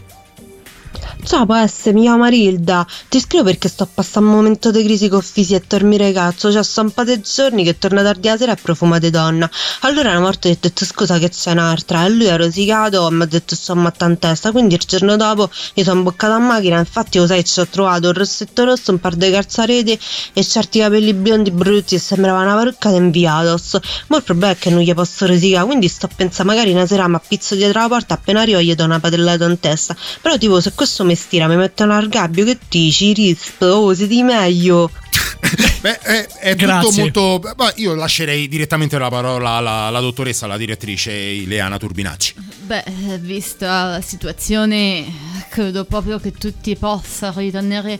Ciao, 1.22 1.46
essere, 1.54 1.94
mi 1.94 2.04
chiamo 2.04 2.20
Marilda. 2.20 2.88
Ti 3.10 3.20
scrivo 3.20 3.44
perché 3.44 3.68
sto 3.68 3.88
passando 3.94 4.30
un 4.30 4.36
momento 4.38 4.72
di 4.72 4.82
crisi 4.84 5.10
con 5.10 5.22
fisi 5.22 5.54
e 5.54 5.62
dormire 5.68 6.14
cazzo. 6.14 6.50
Cioè, 6.52 6.64
sono 6.64 6.88
un 6.88 6.94
po' 6.94 7.04
di 7.04 7.22
giorni 7.22 7.64
che 7.66 7.78
torno 7.78 8.02
tardi 8.02 8.30
la 8.30 8.38
sera 8.38 8.54
e 8.54 8.56
profuma 8.56 9.00
di 9.00 9.10
donna. 9.10 9.48
Allora 9.82 10.12
una 10.12 10.22
volta 10.22 10.48
ho 10.48 10.58
detto 10.60 10.86
scusa 10.86 11.20
che 11.20 11.30
c'è 11.30 11.52
un'altra. 11.52 12.06
E 12.06 12.10
lui 12.10 12.30
ha 12.30 12.38
rosicato 12.38 13.08
e 13.08 13.12
mi 13.12 13.24
ha 13.24 13.26
detto 13.26 13.54
sto 13.54 13.76
matta 13.76 14.06
in 14.06 14.18
testa. 14.18 14.52
Quindi 14.52 14.76
il 14.76 14.82
giorno 14.88 15.18
dopo 15.18 15.52
mi 15.76 15.84
sono 15.84 15.98
imboccata 15.98 16.36
a 16.36 16.40
macchina. 16.40 16.80
Infatti, 16.80 17.18
lo 17.18 17.28
sai, 17.28 17.44
ci 17.44 17.60
ho 17.60 17.68
trovato 17.68 18.08
un 18.08 18.14
rossetto 18.14 18.64
rosso, 18.64 18.92
un 18.92 19.00
par 19.00 19.16
di 19.16 19.30
calzareti 19.30 20.00
e 20.34 20.44
certi 20.44 20.80
capelli 20.80 21.14
biondi 21.14 21.52
brutti 21.52 21.96
e 21.96 22.00
sembrava 22.00 22.42
una 22.42 22.56
parrucca 22.56 22.92
di 22.92 22.96
inviatos. 22.96 23.78
Ma 24.08 24.18
il 24.18 24.24
problema 24.24 24.54
è 24.54 24.58
che 24.58 24.70
non 24.70 24.80
gli 24.80 24.94
posso 24.94 25.28
rosicare. 25.28 25.66
Quindi 25.66 25.90
sto 25.90 26.06
a 26.06 26.10
pensare 26.16 26.48
magari 26.48 26.72
una 26.72 26.88
sera 26.88 27.08
mi 27.10 27.16
appizzo 27.16 27.56
dietro 27.56 27.82
la 27.82 27.88
porta 27.90 28.14
appena 28.14 28.42
arrivo 28.42 28.62
gli 28.62 28.74
do 28.74 28.86
una 28.86 29.00
padellata 29.02 29.46
in 29.46 29.60
testa. 29.60 29.96
Però 30.22 30.38
tipo 30.38 30.62
se 30.62 30.72
questo 30.74 31.04
mi 31.10 31.16
stira 31.16 31.48
mi 31.48 31.56
mettono 31.56 31.94
al 31.96 32.08
gabbio 32.08 32.46
che 32.46 32.58
dici 32.70 33.14
risp 33.14 33.62
oh 33.64 33.94
siete 33.96 34.22
meglio 34.22 34.92
Beh, 35.82 35.98
è, 36.00 36.28
è 36.28 36.56
tutto 36.56 36.92
molto. 36.92 37.40
beh, 37.40 37.74
io 37.78 37.96
lascerei 37.96 38.48
direttamente 38.48 38.98
la 39.00 39.10
parola 39.10 39.52
alla, 39.52 39.72
alla 39.88 40.00
dottoressa, 40.02 40.46
alla 40.46 40.58
direttrice 40.58 41.12
Ileana 41.12 41.78
Turbinacci. 41.78 42.34
Beh, 42.64 42.84
eh, 42.84 43.18
vista 43.18 43.92
la 43.92 44.02
situazione, 44.02 45.06
credo 45.50 45.86
proprio 45.86 46.20
che 46.20 46.34
tutti 46.34 46.76
possano 46.76 47.40
ritenere 47.40 47.98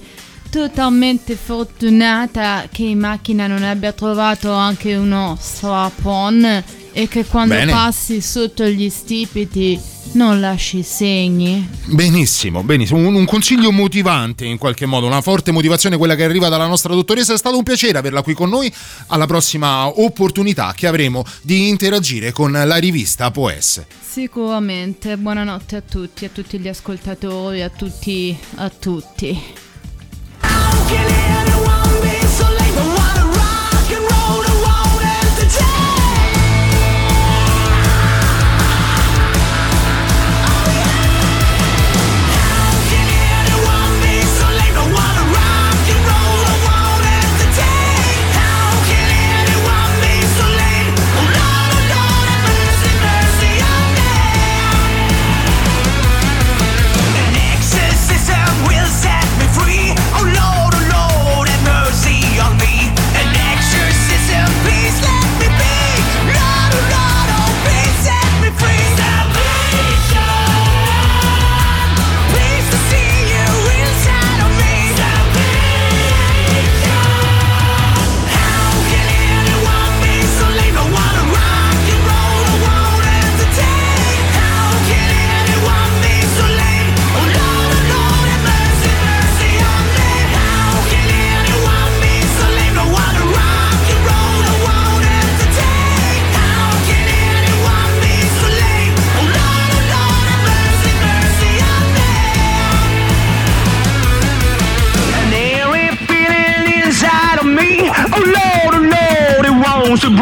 totalmente 0.50 1.36
fortunata 1.36 2.68
che 2.72 2.84
in 2.84 3.00
macchina 3.00 3.48
non 3.48 3.64
abbia 3.64 3.94
trovato 3.94 4.52
anche 4.52 4.96
uno 4.96 5.38
strapon 5.40 6.64
e 6.94 7.08
che 7.08 7.26
quando 7.26 7.56
Bene. 7.56 7.72
passi 7.72 8.22
sotto 8.22 8.66
gli 8.66 8.90
stipiti 8.90 9.80
non 10.14 10.40
lasci 10.40 10.82
segni. 10.84 11.68
Benissimo, 11.86 12.64
benissimo. 12.64 13.00
Un, 13.00 13.16
un 13.16 13.26
consiglio 13.26 13.72
motivante 13.72 14.46
in 14.46 14.58
qualche 14.58 14.86
modo, 14.86 15.06
una 15.06 15.22
forte 15.22 15.52
motivazione, 15.52 15.98
quella 15.98 16.16
che 16.16 16.24
arriva 16.24 16.50
dalla 16.50 16.68
nostra 16.68 16.94
dottoressa. 16.94 17.34
È 17.34 17.38
stato 17.38 17.58
un 17.58 17.64
piacere 17.64 17.98
averla 17.98 18.22
qui 18.22 18.34
con 18.34 18.50
noi. 18.50 18.74
Alla 19.08 19.26
prossima 19.28 19.88
opportunità 19.88 20.74
che 20.76 20.88
avremo 20.88 21.24
di 21.42 21.70
interagire 21.70 22.32
con 22.32 22.52
la 22.52 22.76
rivista 22.78 23.30
Poesse. 23.32 23.88
Sicuramente, 24.02 25.18
buonanotte 25.18 25.76
a 25.76 25.82
tutti, 25.82 26.26
a 26.26 26.30
tutti 26.30 26.58
gli 26.60 26.68
ascoltatori, 26.68 27.62
a 27.62 27.70
tutti, 27.70 28.38
a 28.56 28.70
tutti. 28.70 29.68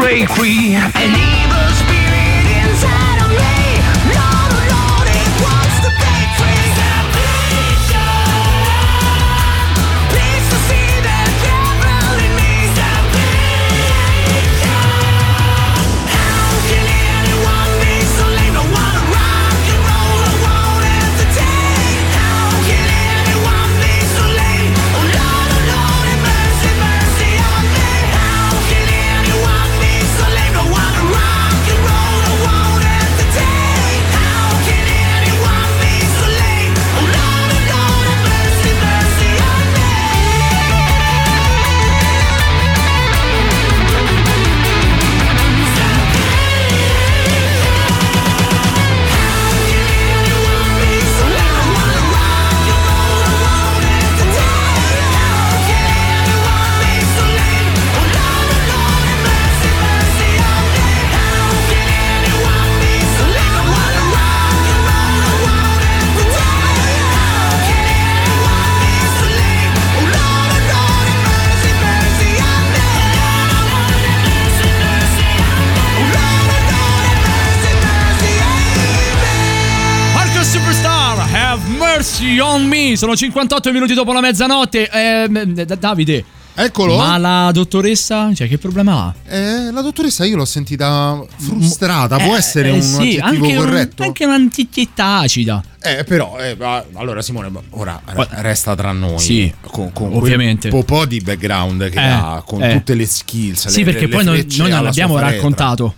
Break 0.08 0.26
free. 0.30 1.27
Sono 83.08 83.16
58 83.16 83.72
minuti 83.72 83.94
dopo 83.94 84.12
la 84.12 84.20
mezzanotte. 84.20 84.86
D- 85.30 85.78
Davide. 85.78 86.22
Eccolo. 86.54 86.96
Ma 86.98 87.16
la 87.16 87.50
dottoressa, 87.54 88.34
cioè, 88.34 88.48
che 88.48 88.58
problema 88.58 89.04
ha? 89.04 89.14
Eh, 89.34 89.70
la 89.72 89.80
dottoressa 89.80 90.26
io 90.26 90.36
l'ho 90.36 90.44
sentita 90.44 91.18
frustrata, 91.36 92.18
può 92.18 92.34
Eh, 92.34 92.38
essere 92.38 92.68
eh, 92.68 92.72
un 92.72 92.82
sì, 92.82 93.18
aggettivo 93.18 93.24
anche 93.24 93.46
un- 93.46 93.56
corretto? 93.56 94.02
anche 94.02 94.24
un'antichità 94.26 95.18
acida. 95.20 95.62
Eh, 95.80 96.04
però, 96.04 96.36
eh, 96.38 96.54
allora 96.96 97.22
Simone, 97.22 97.50
ora 97.70 97.98
re- 98.04 98.28
resta 98.42 98.74
tra 98.74 98.92
noi. 98.92 99.18
Sì, 99.20 99.50
con, 99.62 99.90
con 99.92 100.12
ovviamente. 100.12 100.68
quel 100.68 100.84
po' 100.84 101.06
di 101.06 101.20
background 101.20 101.88
che 101.88 101.98
Eh, 101.98 102.02
ha, 102.06 102.42
con 102.44 102.62
eh. 102.62 102.72
tutte 102.74 102.94
le 102.94 103.06
skills. 103.06 103.68
Sì, 103.68 103.78
le- 103.78 103.84
perché 103.92 104.06
le 104.06 104.14
poi 104.14 104.24
noi, 104.24 104.46
noi 104.58 104.68
non 104.70 104.82
l'abbiamo 104.82 105.18
raccontato. 105.18 105.94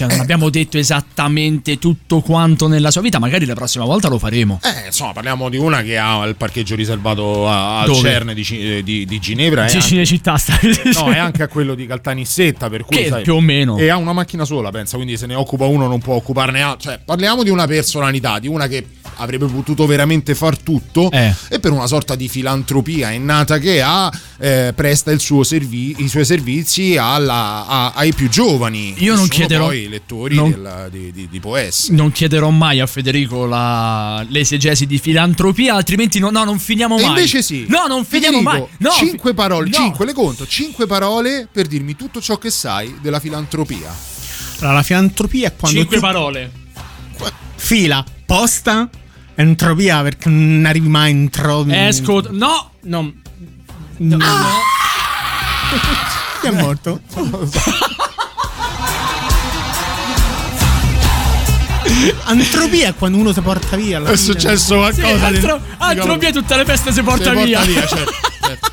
Cioè, 0.00 0.08
non 0.08 0.20
abbiamo 0.20 0.48
detto 0.48 0.78
esattamente 0.78 1.78
tutto 1.78 2.20
quanto 2.22 2.68
nella 2.68 2.90
sua 2.90 3.02
vita. 3.02 3.18
Magari 3.18 3.44
la 3.44 3.52
prossima 3.52 3.84
volta 3.84 4.08
lo 4.08 4.18
faremo. 4.18 4.58
Eh, 4.62 4.86
insomma, 4.86 5.12
parliamo 5.12 5.50
di 5.50 5.58
una 5.58 5.82
che 5.82 5.98
ha 5.98 6.24
il 6.24 6.36
parcheggio 6.36 6.74
riservato 6.74 7.46
a- 7.46 7.80
al? 7.80 7.92
CERN 7.94 8.32
di, 8.32 8.46
eh, 8.50 8.82
di- 8.82 9.04
di 9.04 9.18
Ginevra. 9.18 9.62
e 9.66 9.66
anche- 9.66 9.80
Cinecittà 9.82 10.38
sta. 10.38 10.58
No, 10.94 11.12
e 11.12 11.18
anche 11.18 11.42
a 11.42 11.48
quello 11.48 11.74
di 11.74 11.86
Caltanissetta, 11.86 12.70
per 12.70 12.84
cui 12.84 12.96
Che 12.96 13.08
sai, 13.08 13.22
più 13.22 13.34
o 13.34 13.40
meno. 13.40 13.76
E 13.76 13.88
ha 13.90 13.96
una 13.98 14.14
macchina 14.14 14.46
sola, 14.46 14.70
pensa, 14.70 14.96
quindi 14.96 15.18
se 15.18 15.26
ne 15.26 15.34
occupa 15.34 15.66
uno 15.66 15.86
non 15.86 16.00
può 16.00 16.14
occuparne 16.14 16.62
altro. 16.62 16.90
Cioè, 16.90 17.00
parliamo 17.04 17.42
di 17.42 17.50
una 17.50 17.66
personalità, 17.66 18.38
di 18.38 18.48
una 18.48 18.68
che 18.68 18.86
avrebbe 19.20 19.46
potuto 19.46 19.86
veramente 19.86 20.34
far 20.34 20.58
tutto 20.58 21.10
Eh. 21.10 21.34
e 21.48 21.60
per 21.60 21.70
una 21.72 21.86
sorta 21.86 22.14
di 22.14 22.28
filantropia 22.28 23.10
innata 23.10 23.58
che 23.58 23.80
ha, 23.82 24.10
eh, 24.38 24.72
presta 24.74 25.10
il 25.12 25.20
suo 25.20 25.42
servi- 25.44 25.94
i 25.98 26.08
suoi 26.08 26.24
servizi 26.24 26.96
alla- 26.96 27.66
a- 27.66 27.92
ai 27.94 28.12
più 28.12 28.28
giovani. 28.28 28.94
Io 28.98 29.14
non 29.14 29.28
chiederò- 29.28 29.66
poi 29.66 29.82
i 29.82 29.88
lettori 29.88 30.34
non- 30.34 30.50
del- 30.50 30.88
di, 30.90 31.12
di, 31.12 31.28
di 31.30 31.40
Poes. 31.40 31.88
Non 31.90 32.10
chiederò 32.12 32.50
mai 32.50 32.80
a 32.80 32.86
Federico 32.86 33.44
la, 33.46 34.24
l'esegesi 34.28 34.86
di 34.86 34.98
filantropia, 34.98 35.74
altrimenti 35.74 36.18
no, 36.18 36.30
no, 36.30 36.44
non 36.44 36.58
finiamo 36.58 36.98
E 36.98 37.00
mai. 37.02 37.08
invece 37.10 37.42
sì. 37.42 37.66
No, 37.68 37.86
non 37.86 38.04
finiamo 38.04 38.38
Federico, 38.38 38.68
mai. 38.68 38.76
No, 38.78 38.90
cinque 38.90 39.34
parole, 39.34 39.68
no. 39.68 39.76
cinque 39.76 40.06
le 40.06 40.12
conto, 40.12 40.46
cinque 40.46 40.86
parole 40.86 41.46
per 41.50 41.66
dirmi 41.66 41.94
tutto 41.96 42.20
ciò 42.20 42.38
che 42.38 42.50
sai 42.50 42.96
della 43.00 43.20
filantropia. 43.20 43.94
Allora, 44.60 44.74
la 44.76 44.82
filantropia 44.82 45.48
è 45.48 45.56
quando 45.56 45.78
Cinque 45.78 45.96
tu 45.96 46.02
parole. 46.02 46.50
fila, 47.56 48.04
posta, 48.26 48.88
entropia 49.40 50.02
perché 50.02 50.28
non 50.28 50.64
arrivi 50.66 50.88
mai 50.88 51.10
in 51.10 51.28
tro... 51.30 51.64
Esco. 51.68 52.22
No! 52.30 52.70
No. 52.82 53.12
no. 53.98 54.18
Chi 56.40 56.46
è 56.46 56.50
morto? 56.50 57.00
Antropia 62.24 62.88
è 62.88 62.94
quando 62.94 63.18
uno 63.18 63.32
si 63.32 63.40
porta 63.40 63.76
via. 63.76 63.98
È 63.98 64.02
fine. 64.04 64.16
successo 64.16 64.76
qualcosa 64.76 65.02
Sì, 65.08 65.16
di- 65.18 65.24
altro, 65.36 65.60
altro 65.78 66.16
via 66.16 66.30
tutte 66.30 66.56
le 66.56 66.64
peste 66.64 66.92
si 66.92 67.02
porta 67.02 67.32
Se 67.34 67.44
via. 67.44 67.58
porta 67.60 67.86
certo, 67.96 68.12
certo. 68.40 68.70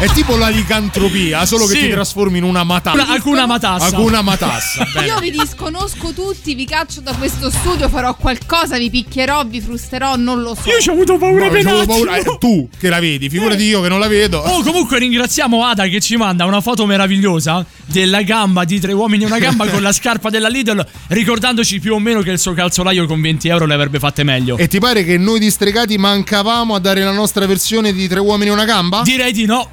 È 0.00 0.06
tipo 0.12 0.36
la 0.36 0.48
licantropia, 0.48 1.44
solo 1.44 1.66
che 1.66 1.74
Sì. 1.74 1.80
ti 1.80 1.88
trasformi 1.90 2.38
in 2.38 2.44
una 2.44 2.62
matassa. 2.62 3.02
Una- 3.02 3.14
Hakuna 3.14 3.46
Matassa. 3.46 3.86
Hakuna 3.86 4.22
Matassa. 4.22 4.86
Io 5.04 5.18
vi 5.18 5.32
disconosco 5.32 6.12
tutti, 6.12 6.54
vi 6.54 6.66
caccio 6.66 7.00
da 7.00 7.12
questo 7.14 7.50
studio, 7.50 7.88
farò 7.88 8.14
qualcosa, 8.14 8.78
vi 8.78 8.90
picchierò, 8.90 9.44
vi 9.44 9.60
frusterò, 9.60 10.14
non 10.14 10.40
lo 10.42 10.54
so. 10.54 10.70
Io 10.70 10.78
ci 10.80 10.88
ho 10.90 10.92
avuto 10.92 11.18
paura 11.18 11.46
No, 11.46 11.50
per 11.50 11.84
paura- 11.86 12.14
eh, 12.16 12.22
tu 12.38 12.68
che 12.78 12.88
la 12.88 13.00
vedi, 13.00 13.28
figurati 13.28 13.64
io 13.64 13.80
che 13.80 13.88
non 13.88 13.98
la 13.98 14.06
vedo. 14.06 14.38
Oh, 14.38 14.62
comunque 14.62 15.00
ringraziamo 15.00 15.64
Ada 15.64 15.88
che 15.88 15.98
ci 16.00 16.16
manda 16.16 16.44
una 16.44 16.60
foto 16.60 16.86
meravigliosa 16.86 17.66
della 17.86 18.22
gamba 18.22 18.62
di 18.64 18.78
tre 18.78 18.92
uomini 18.92 19.24
e 19.24 19.26
una 19.26 19.40
gamba 19.40 19.66
con 19.66 19.82
la 19.82 19.90
scarpa 19.92 20.30
della 20.30 20.48
Lidl, 20.48 20.86
ricordandoci 21.08 21.80
più 21.80 21.94
o 21.94 21.98
meno 21.98 22.20
che 22.22 22.30
il 22.30 22.38
suo 22.38 22.52
calzolaio 22.54 23.04
con 23.06 23.20
20 23.20 23.48
euro 23.48 23.66
le 23.66 23.74
avrebbe 23.74 23.98
fatte 23.98 24.22
meglio. 24.22 24.58
E 24.58 24.68
ti 24.68 24.78
pare 24.78 25.02
che 25.04 25.18
noi 25.18 25.40
distregati 25.40 25.98
mancavamo 25.98 26.72
a 26.76 26.78
dare 26.78 27.02
la 27.02 27.10
nostra 27.12 27.46
versione 27.46 27.92
di 27.92 28.06
Tre 28.06 28.20
uomini 28.20 28.50
e 28.50 28.52
una 28.52 28.64
gamba? 28.64 29.02
Direi 29.02 29.32
di 29.32 29.44
no. 29.44 29.70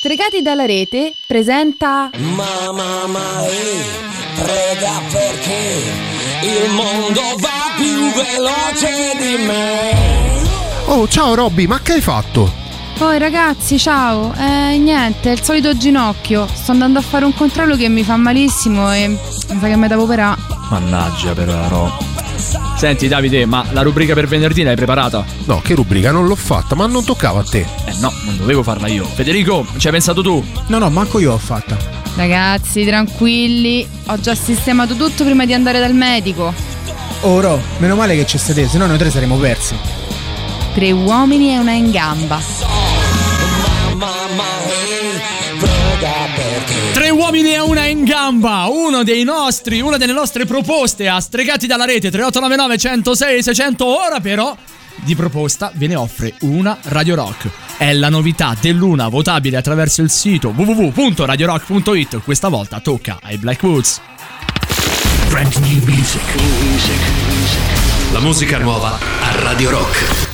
Stregati 0.00 0.40
dalla 0.40 0.64
rete 0.64 1.12
presenta 1.26 2.08
Mamma 2.16 3.06
mai, 3.06 3.84
prega 4.34 4.98
perché 5.10 5.82
il 6.40 6.70
mondo 6.70 7.20
va 7.36 7.74
più 7.76 8.10
veloce 8.14 9.12
di 9.18 9.44
me. 9.44 10.46
Oh, 10.86 11.06
ciao 11.06 11.34
Robby, 11.34 11.66
ma 11.66 11.80
che 11.82 11.92
hai 11.92 12.00
fatto? 12.00 12.50
Poi 13.00 13.18
ragazzi, 13.18 13.78
ciao. 13.78 14.30
Eh, 14.36 14.76
niente, 14.76 15.30
è 15.30 15.32
il 15.32 15.42
solito 15.42 15.74
ginocchio. 15.74 16.46
Sto 16.52 16.72
andando 16.72 16.98
a 16.98 17.02
fare 17.02 17.24
un 17.24 17.32
controllo 17.32 17.74
che 17.74 17.88
mi 17.88 18.02
fa 18.02 18.16
malissimo 18.16 18.92
e 18.92 19.08
mi 19.08 19.18
sa 19.58 19.68
che 19.68 19.76
mi 19.76 19.88
devo 19.88 20.02
operare. 20.02 20.38
Mannaggia 20.68 21.32
però. 21.32 21.90
Senti 22.76 23.08
Davide, 23.08 23.46
ma 23.46 23.64
la 23.70 23.80
rubrica 23.80 24.12
per 24.12 24.28
venerdì 24.28 24.64
l'hai 24.64 24.76
preparata? 24.76 25.24
No, 25.46 25.62
che 25.62 25.74
rubrica? 25.74 26.10
Non 26.12 26.26
l'ho 26.26 26.34
fatta, 26.34 26.74
ma 26.74 26.84
non 26.84 27.02
toccava 27.02 27.40
a 27.40 27.42
te. 27.42 27.66
Eh 27.86 27.94
no, 28.00 28.12
non 28.24 28.36
dovevo 28.36 28.62
farla 28.62 28.86
io. 28.86 29.06
Federico, 29.06 29.64
ci 29.78 29.86
hai 29.86 29.92
pensato 29.92 30.20
tu? 30.20 30.44
No, 30.66 30.76
no, 30.76 30.90
manco 30.90 31.18
io 31.20 31.32
ho 31.32 31.38
fatta. 31.38 31.78
Ragazzi, 32.16 32.84
tranquilli. 32.84 33.88
Ho 34.08 34.20
già 34.20 34.34
sistemato 34.34 34.94
tutto 34.94 35.24
prima 35.24 35.46
di 35.46 35.54
andare 35.54 35.80
dal 35.80 35.94
medico. 35.94 36.52
Oro, 37.22 37.62
meno 37.78 37.96
male 37.96 38.14
che 38.14 38.26
c'è 38.26 38.36
state, 38.36 38.68
se 38.68 38.76
no 38.76 38.84
noi 38.84 38.98
tre 38.98 39.08
saremmo 39.08 39.36
persi. 39.36 39.74
Tre 40.74 40.92
uomini 40.92 41.54
e 41.54 41.58
una 41.58 41.72
in 41.72 41.90
gamba. 41.90 42.89
In 48.00 48.06
gamba, 48.06 48.66
uno 48.70 49.02
dei 49.02 49.24
nostri, 49.24 49.80
una 49.80 49.98
delle 49.98 50.14
nostre 50.14 50.46
proposte 50.46 51.06
a 51.06 51.20
stregati 51.20 51.66
dalla 51.66 51.84
rete 51.84 52.10
3899 52.10 52.78
106 52.78 53.42
600. 53.42 53.84
Ora 53.84 54.20
però 54.20 54.56
di 54.96 55.14
proposta 55.14 55.70
ve 55.74 55.86
ne 55.86 55.96
offre 55.96 56.34
una 56.40 56.78
Radio 56.84 57.14
Rock. 57.14 57.50
È 57.76 57.92
la 57.92 58.08
novità 58.08 58.56
dell'una 58.58 59.08
votabile 59.08 59.58
attraverso 59.58 60.00
il 60.00 60.10
sito 60.10 60.48
www.radiorock.it. 60.56 62.22
Questa 62.22 62.48
volta 62.48 62.80
tocca 62.80 63.18
ai 63.22 63.36
Blackwoods. 63.36 64.00
Brand 65.28 65.54
new 65.56 65.84
music. 65.84 66.22
La 68.12 68.20
musica 68.20 68.58
nuova 68.58 68.98
a 69.20 69.42
Radio 69.42 69.70
Rock. 69.70 70.29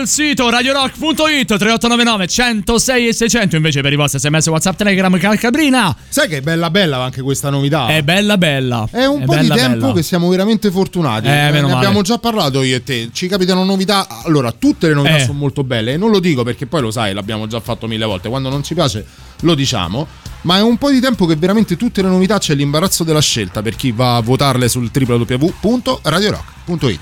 Il 0.00 0.08
sito 0.08 0.48
radiorock.it 0.50 1.46
3899 1.46 2.26
106 2.26 3.08
e 3.08 3.12
600 3.12 3.56
invece 3.56 3.80
per 3.82 3.92
i 3.92 3.96
vostri 3.96 4.18
sms 4.18 4.46
whatsapp 4.48 4.76
telegram 4.76 5.16
calcabrina 5.18 5.94
Sai 6.08 6.28
che 6.28 6.38
è 6.38 6.40
bella 6.40 6.70
bella 6.70 6.98
anche 7.02 7.22
questa 7.22 7.50
novità? 7.50 7.88
è 7.88 8.02
bella 8.02 8.36
bella 8.38 8.88
È 8.90 9.04
un 9.04 9.22
È 9.22 9.24
po' 9.24 9.32
bella, 9.34 9.54
di 9.54 9.60
tempo 9.60 9.78
bella. 9.78 9.92
che 9.94 10.02
siamo 10.02 10.28
veramente 10.28 10.70
fortunati. 10.70 11.26
Eh, 11.26 11.30
ne 11.30 11.50
meno 11.50 11.66
male. 11.68 11.78
abbiamo 11.78 12.02
già 12.02 12.18
parlato 12.18 12.62
io 12.62 12.76
e 12.76 12.82
te. 12.82 13.10
Ci 13.12 13.26
capitano 13.28 13.64
novità. 13.64 14.06
Allora, 14.24 14.52
tutte 14.52 14.88
le 14.88 14.94
novità 14.94 15.16
Eh. 15.16 15.24
sono 15.24 15.38
molto 15.38 15.64
belle. 15.64 15.92
E 15.92 15.96
non 15.96 16.10
lo 16.10 16.20
dico 16.20 16.42
perché 16.42 16.66
poi 16.66 16.80
lo 16.80 16.90
sai, 16.90 17.12
l'abbiamo 17.14 17.46
già 17.46 17.60
fatto 17.60 17.86
mille 17.86 18.04
volte. 18.04 18.28
Quando 18.28 18.48
non 18.48 18.62
ci 18.62 18.74
piace, 18.74 19.04
lo 19.40 19.54
diciamo. 19.54 20.06
Ma 20.42 20.58
è 20.58 20.62
un 20.62 20.76
po' 20.78 20.90
di 20.90 21.00
tempo 21.00 21.26
che 21.26 21.36
veramente 21.36 21.76
tutte 21.76 22.02
le 22.02 22.08
novità 22.08 22.38
c'è 22.38 22.54
l'imbarazzo 22.54 23.04
della 23.04 23.20
scelta 23.20 23.62
per 23.62 23.76
chi 23.76 23.92
va 23.92 24.16
a 24.16 24.20
votarle 24.20 24.68
sul 24.68 24.90
www.radiorock.it. 24.92 27.00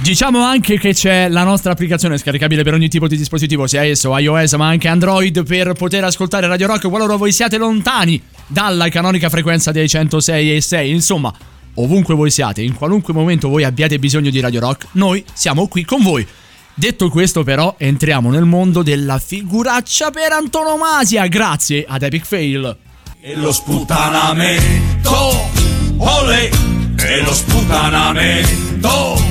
Diciamo 0.00 0.42
anche 0.42 0.78
che 0.78 0.94
c'è 0.94 1.28
la 1.28 1.44
nostra 1.44 1.72
applicazione 1.72 2.16
scaricabile 2.18 2.62
per 2.62 2.74
ogni 2.74 2.88
tipo 2.88 3.06
di 3.06 3.16
dispositivo, 3.16 3.66
sia 3.66 3.84
esso 3.84 4.16
iOS 4.16 4.54
ma 4.54 4.66
anche 4.68 4.88
Android, 4.88 5.44
per 5.44 5.74
poter 5.74 6.02
ascoltare 6.04 6.46
Radio 6.46 6.66
Rock 6.66 6.88
qualora 6.88 7.16
voi 7.16 7.30
siate 7.32 7.58
lontani 7.58 8.20
dalla 8.46 8.88
canonica 8.88 9.28
frequenza 9.28 9.70
dei 9.70 9.88
106 9.88 10.56
e 10.56 10.60
6. 10.60 10.90
Insomma, 10.90 11.32
ovunque 11.74 12.14
voi 12.14 12.30
siate, 12.30 12.62
in 12.62 12.74
qualunque 12.74 13.12
momento 13.12 13.48
voi 13.48 13.64
abbiate 13.64 13.98
bisogno 13.98 14.30
di 14.30 14.40
Radio 14.40 14.60
Rock, 14.60 14.86
noi 14.92 15.24
siamo 15.32 15.68
qui 15.68 15.84
con 15.84 16.02
voi. 16.02 16.26
Detto 16.74 17.10
questo, 17.10 17.44
però, 17.44 17.74
entriamo 17.76 18.30
nel 18.30 18.44
mondo 18.44 18.82
della 18.82 19.18
figuraccia 19.18 20.10
per 20.10 20.32
antonomasia, 20.32 21.26
grazie 21.26 21.84
ad 21.86 22.02
Epic 22.02 22.24
Fail. 22.24 22.76
E 23.20 23.36
lo 23.36 23.52
sputanamento, 23.52 25.50
ole, 25.98 26.50
e 26.96 27.22
lo 27.22 27.32
sputanamento. 27.32 29.21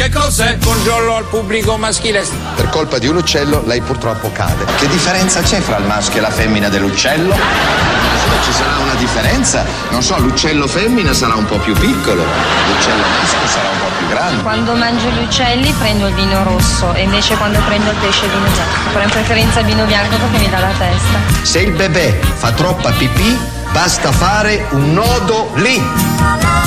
Che 0.00 0.08
cos'è? 0.08 0.56
Buongiorno 0.56 1.14
al 1.14 1.26
pubblico 1.26 1.76
maschile. 1.76 2.26
Per 2.56 2.70
colpa 2.70 2.96
di 2.96 3.06
un 3.06 3.16
uccello 3.16 3.62
lei 3.66 3.82
purtroppo 3.82 4.32
cade. 4.32 4.64
Che 4.78 4.88
differenza 4.88 5.42
c'è 5.42 5.60
fra 5.60 5.76
il 5.76 5.84
maschio 5.84 6.20
e 6.20 6.22
la 6.22 6.30
femmina 6.30 6.70
dell'uccello? 6.70 7.34
Se 7.34 8.44
ci 8.44 8.50
sarà 8.50 8.78
una 8.78 8.94
differenza, 8.94 9.62
non 9.90 10.02
so, 10.02 10.18
l'uccello 10.18 10.66
femmina 10.66 11.12
sarà 11.12 11.34
un 11.34 11.44
po' 11.44 11.58
più 11.58 11.74
piccolo, 11.74 12.24
l'uccello 12.24 13.02
maschio 13.02 13.46
sarà 13.46 13.68
un 13.68 13.78
po' 13.78 13.96
più 13.98 14.08
grande. 14.08 14.42
Quando 14.42 14.74
mangio 14.74 15.06
gli 15.10 15.22
uccelli 15.22 15.70
prendo 15.78 16.06
il 16.06 16.14
vino 16.14 16.44
rosso 16.44 16.94
e 16.94 17.02
invece 17.02 17.36
quando 17.36 17.60
prendo 17.66 17.90
il 17.90 17.96
pesce 17.96 18.24
il 18.24 18.30
vino 18.30 18.48
bianco. 18.48 18.90
Però 18.92 19.04
in 19.04 19.10
preferenza 19.10 19.60
il 19.60 19.66
vino 19.66 19.84
bianco 19.84 20.16
perché 20.16 20.38
mi 20.38 20.48
dà 20.48 20.60
la 20.60 20.72
testa. 20.78 21.18
Se 21.42 21.58
il 21.58 21.72
bebè 21.72 22.18
fa 22.36 22.52
troppa 22.52 22.90
pipì, 22.92 23.38
basta 23.70 24.10
fare 24.12 24.66
un 24.70 24.94
nodo 24.94 25.50
lì. 25.56 26.59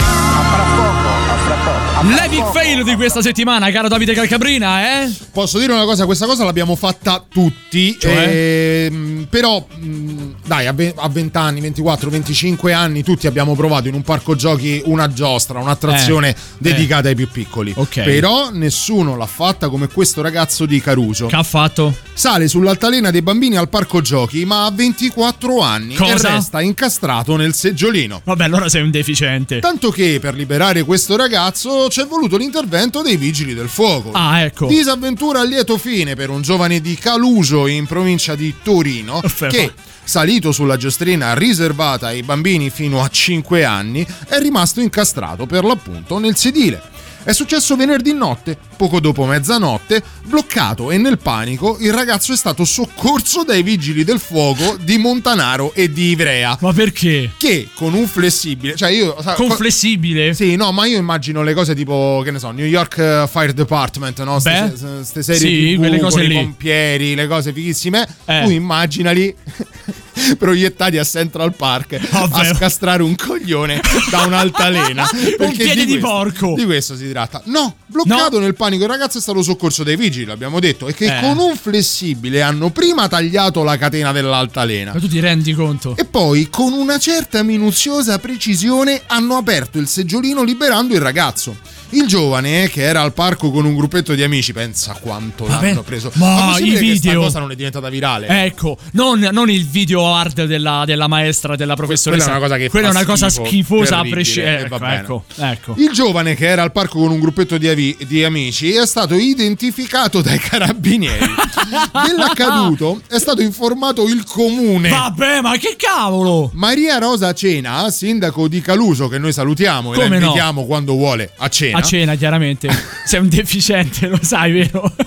L'epic 2.06 2.52
fail 2.52 2.84
di 2.84 2.96
questa 2.96 3.22
settimana, 3.22 3.72
caro 3.72 3.88
Davide 3.88 4.14
Calcabrina, 4.14 5.04
eh? 5.06 5.12
Posso 5.32 5.58
dire 5.58 5.72
una 5.72 5.86
cosa, 5.86 6.04
questa 6.06 6.26
cosa 6.26 6.44
l'abbiamo 6.44 6.76
fatta 6.76 7.24
tutti, 7.28 7.98
Cioè? 7.98 8.88
ehm, 8.90 9.28
però 9.30 9.66
mh, 9.74 10.34
dai, 10.46 10.68
a 10.68 10.74
ve- 10.74 10.94
a 10.98 11.08
20 11.08 11.38
anni, 11.38 11.62
24, 11.62 12.10
25 12.10 12.74
anni 12.74 13.04
tutti 13.04 13.26
abbiamo 13.26 13.56
provato 13.56 13.88
in 13.88 13.94
un 13.94 14.02
parco 14.02 14.36
giochi 14.36 14.82
una 14.86 15.12
giostra, 15.14 15.60
un'attrazione 15.60 16.30
Eh, 16.30 16.36
dedicata 16.58 17.08
ai 17.08 17.16
più 17.16 17.30
piccoli. 17.32 17.74
Ok. 17.76 18.02
Però 18.02 18.50
nessuno 18.52 19.16
l'ha 19.16 19.26
fatta 19.26 19.70
come 19.70 19.88
questo 19.88 20.22
ragazzo 20.22 20.66
di 20.66 20.82
Caruso. 20.82 21.28
Che 21.28 21.36
ha 21.38 21.44
fatto? 21.44 21.96
Sale 22.14 22.50
sull'altalena 22.50 23.12
dei 23.12 23.22
bambini 23.22 23.56
al 23.56 23.70
parco 23.70 24.02
giochi, 24.02 24.44
ma 24.44 24.66
ha 24.66 24.72
24 24.72 25.62
anni 25.62 25.96
Cosa? 25.96 26.30
e 26.30 26.32
resta 26.34 26.60
incastrato 26.60 27.38
nel 27.38 27.54
seggiolino. 27.54 28.22
Vabbè, 28.26 28.44
allora 28.44 28.68
sei 28.68 28.82
un 28.82 28.92
deficiente. 28.92 29.60
Tanto 29.60 29.90
che 29.90 30.20
per 30.22 30.36
liberare 30.36 30.84
questo 30.84 31.16
ragazzo 31.16 31.90
c'è 31.94 32.08
voluto 32.08 32.38
l'intervento 32.38 33.04
dei 33.04 33.18
vigili 33.18 33.54
del 33.54 33.70
fuoco. 33.70 34.10
Ah, 34.14 34.42
ecco. 34.42 34.66
Disavventura 34.66 35.42
a 35.42 35.44
lieto 35.44 35.78
fine 35.78 36.16
per 36.16 36.32
un 36.32 36.42
giovane 36.42 36.82
di 36.82 36.96
Caluso 36.96 37.68
in 37.68 37.86
provincia 37.86 38.34
di 38.34 38.52
Torino 38.64 39.22
che 39.48 39.72
salito 40.04 40.52
sulla 40.52 40.76
giostrina 40.76 41.36
riservata 41.36 42.08
ai 42.08 42.24
bambini 42.24 42.72
fino 42.72 43.04
a 43.04 43.08
5 43.08 43.64
anni 43.64 44.04
è 44.28 44.40
rimasto 44.40 44.82
incastrato 44.82 45.46
per 45.46 45.64
l'appunto 45.64 46.18
nel 46.18 46.36
sedile. 46.36 46.82
È 47.26 47.32
successo 47.32 47.78
venerdì 47.78 48.14
notte, 48.14 48.58
poco 48.76 49.00
dopo 49.00 49.24
mezzanotte, 49.26 50.04
bloccato 50.26 50.92
e 50.92 50.98
nel 50.98 51.20
panico 51.20 51.78
il 51.80 51.94
ragazzo 51.94 52.34
è 52.34 52.36
stato 52.36 52.66
soccorso 52.66 53.44
dai 53.46 53.64
vigili 53.64 54.04
del 54.04 54.20
fuoco 54.20 54.76
di 54.82 54.98
Montanaro 54.98 55.72
e 55.74 55.90
di 55.90 56.10
Ivrea. 56.10 56.58
Ma 56.60 56.74
perché? 56.74 57.32
Che 57.38 57.70
con 57.76 57.94
un 57.94 58.08
flessibile, 58.08 58.76
cioè 58.76 58.90
io 58.92 59.14
Con 59.36 59.48
co- 59.48 59.56
flessibile? 59.56 60.34
Sì, 60.34 60.58
no, 60.58 60.74
ma 60.74 60.86
io 60.86 60.98
immagino 60.98 61.44
le 61.44 61.54
cose 61.54 61.74
tipo, 61.74 62.22
che 62.26 62.32
ne 62.32 62.40
so, 62.40 62.52
New 62.52 62.66
York 62.66 62.98
eh, 62.98 63.26
Fire 63.32 63.54
Department, 63.54 64.22
no? 64.24 64.40
Beh, 64.42 64.74
Queste 64.78 65.24
serie 65.24 65.40
sì, 65.40 65.74
TV 65.76 65.78
quelle 65.80 66.00
cose 66.00 66.24
lì. 66.24 66.36
i 66.36 66.44
pompieri, 66.44 67.16
le 67.16 67.28
cose 67.28 67.54
fighissime. 67.54 68.06
Eh. 68.26 68.42
Tu 68.44 68.50
immaginali 68.50 69.34
proiettati 70.38 70.98
a 70.98 71.04
Central 71.04 71.54
Park 71.56 72.00
Vabbè. 72.10 72.40
a 72.50 72.54
scastrare 72.56 73.04
un 73.04 73.16
coglione 73.16 73.82
da 74.10 74.22
un'altalena. 74.22 75.08
Perché 75.38 75.64
piede 75.64 75.86
di 75.86 76.00
questo- 76.00 76.08
porco. 76.08 76.54
Di 76.56 76.66
questo 76.66 76.96
si 76.96 77.10
tratta. 77.10 77.42
No, 77.46 77.76
bloccato 77.86 78.40
nel 78.40 78.56
panico 78.56 78.84
il 78.84 78.90
ragazzo 78.90 79.18
è 79.18 79.22
stato 79.22 79.42
soccorso 79.42 79.84
dai 79.84 79.96
vigili, 79.96 80.26
l'abbiamo 80.26 80.60
detto, 80.60 80.88
e 80.88 80.94
che 80.94 81.18
Eh. 81.18 81.22
con 81.22 81.38
un 81.38 81.56
flessibile 81.56 82.42
hanno 82.42 82.70
prima 82.70 83.08
tagliato 83.08 83.64
la 83.64 83.78
catena 83.78 84.12
dell'altalena. 84.12 84.94
Ma 84.94 85.00
tu 85.00 85.08
ti 85.08 85.20
rendi 85.20 85.54
conto? 85.54 85.96
E 85.98 86.06
poi, 86.06 86.50
con 86.50 86.74
una 86.74 86.98
certa 87.00 87.44
minuziosa 87.44 88.20
precisione, 88.20 89.02
hanno 89.08 89.36
aperto 89.38 89.78
il 89.80 89.88
seggiolino 89.88 90.44
liberando 90.44 90.94
il 90.94 91.02
ragazzo. 91.02 91.56
Il 91.94 92.08
giovane, 92.08 92.70
che 92.70 92.82
era 92.82 93.02
al 93.02 93.14
parco 93.14 93.52
con 93.52 93.66
un 93.66 93.76
gruppetto 93.76 94.14
di 94.14 94.24
amici, 94.24 94.52
pensa 94.54 94.98
quanto 95.00 95.46
Vabbè, 95.46 95.68
l'hanno 95.68 95.84
preso. 95.84 96.12
ma 96.16 96.48
possibile 96.52 96.76
i 96.76 96.80
che 96.80 96.92
video- 96.92 97.22
cosa 97.22 97.40
non 97.40 97.52
è 97.52 97.56
diventata 97.56 97.90
virale? 97.90 98.28
Ecco, 98.46 98.78
non, 98.94 99.20
non 99.32 99.50
il 99.50 99.66
video 99.68 100.14
hard 100.14 100.46
della, 100.46 100.84
della 100.86 101.08
maestra, 101.08 101.56
della 101.56 101.76
professoressa. 101.76 102.24
Quella 102.26 102.36
è 102.36 102.38
una 102.40 102.48
cosa 102.48 102.58
che 102.60 102.70
Quella 102.70 102.88
è 102.88 102.92
una 102.92 103.06
cosa 103.06 103.30
schifo, 103.30 103.46
schifosa 103.46 103.98
a 104.00 104.04
prescindere. 104.10 104.62
e 104.62 104.64
Ecco, 104.64 104.86
ecco, 104.86 105.24
ecco. 105.38 105.74
Il 105.78 105.92
giovane 105.92 106.36
che 106.36 106.48
era 106.48 106.62
al 106.64 106.72
parco 106.72 107.00
con 107.00 107.12
un 107.12 107.20
gruppetto 107.20 107.58
di, 107.58 107.68
avi- 107.68 107.98
di 108.08 108.24
amici 108.24 108.72
è 108.74 108.86
stato 108.86 109.16
identificato 109.16 110.22
dai 110.22 110.40
carabinieri. 110.40 111.26
Dell'accaduto 112.08 113.02
è 113.08 113.18
stato 113.20 113.42
informato 113.42 114.08
il 114.08 114.24
comune. 114.26 114.90
Vabbè, 114.90 115.42
ma 115.42 115.58
che 115.58 115.76
cavolo! 115.78 116.50
Maria 116.54 116.98
Rosa 116.98 117.34
Cena, 117.34 117.90
sindaco 117.90 118.48
di 118.48 118.62
Caluso, 118.62 119.08
che 119.08 119.18
noi 119.18 119.32
salutiamo 119.34 119.94
e 119.94 119.96
Come 119.96 120.10
la 120.10 120.18
no? 120.20 120.26
invitiamo 120.26 120.66
quando 120.66 120.94
vuole 120.94 121.32
a 121.38 121.48
cena. 121.50 121.78
A 121.78 121.82
cena, 121.84 122.16
chiaramente. 122.16 122.68
Sei 123.06 123.20
un 123.20 123.30
deficiente, 123.30 124.08
lo 124.08 124.20
sai, 124.22 124.52
vero? 124.52 124.94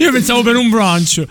Io 0.00 0.12
pensavo 0.12 0.42
per 0.42 0.56
un 0.56 0.68
brunch. 0.68 1.24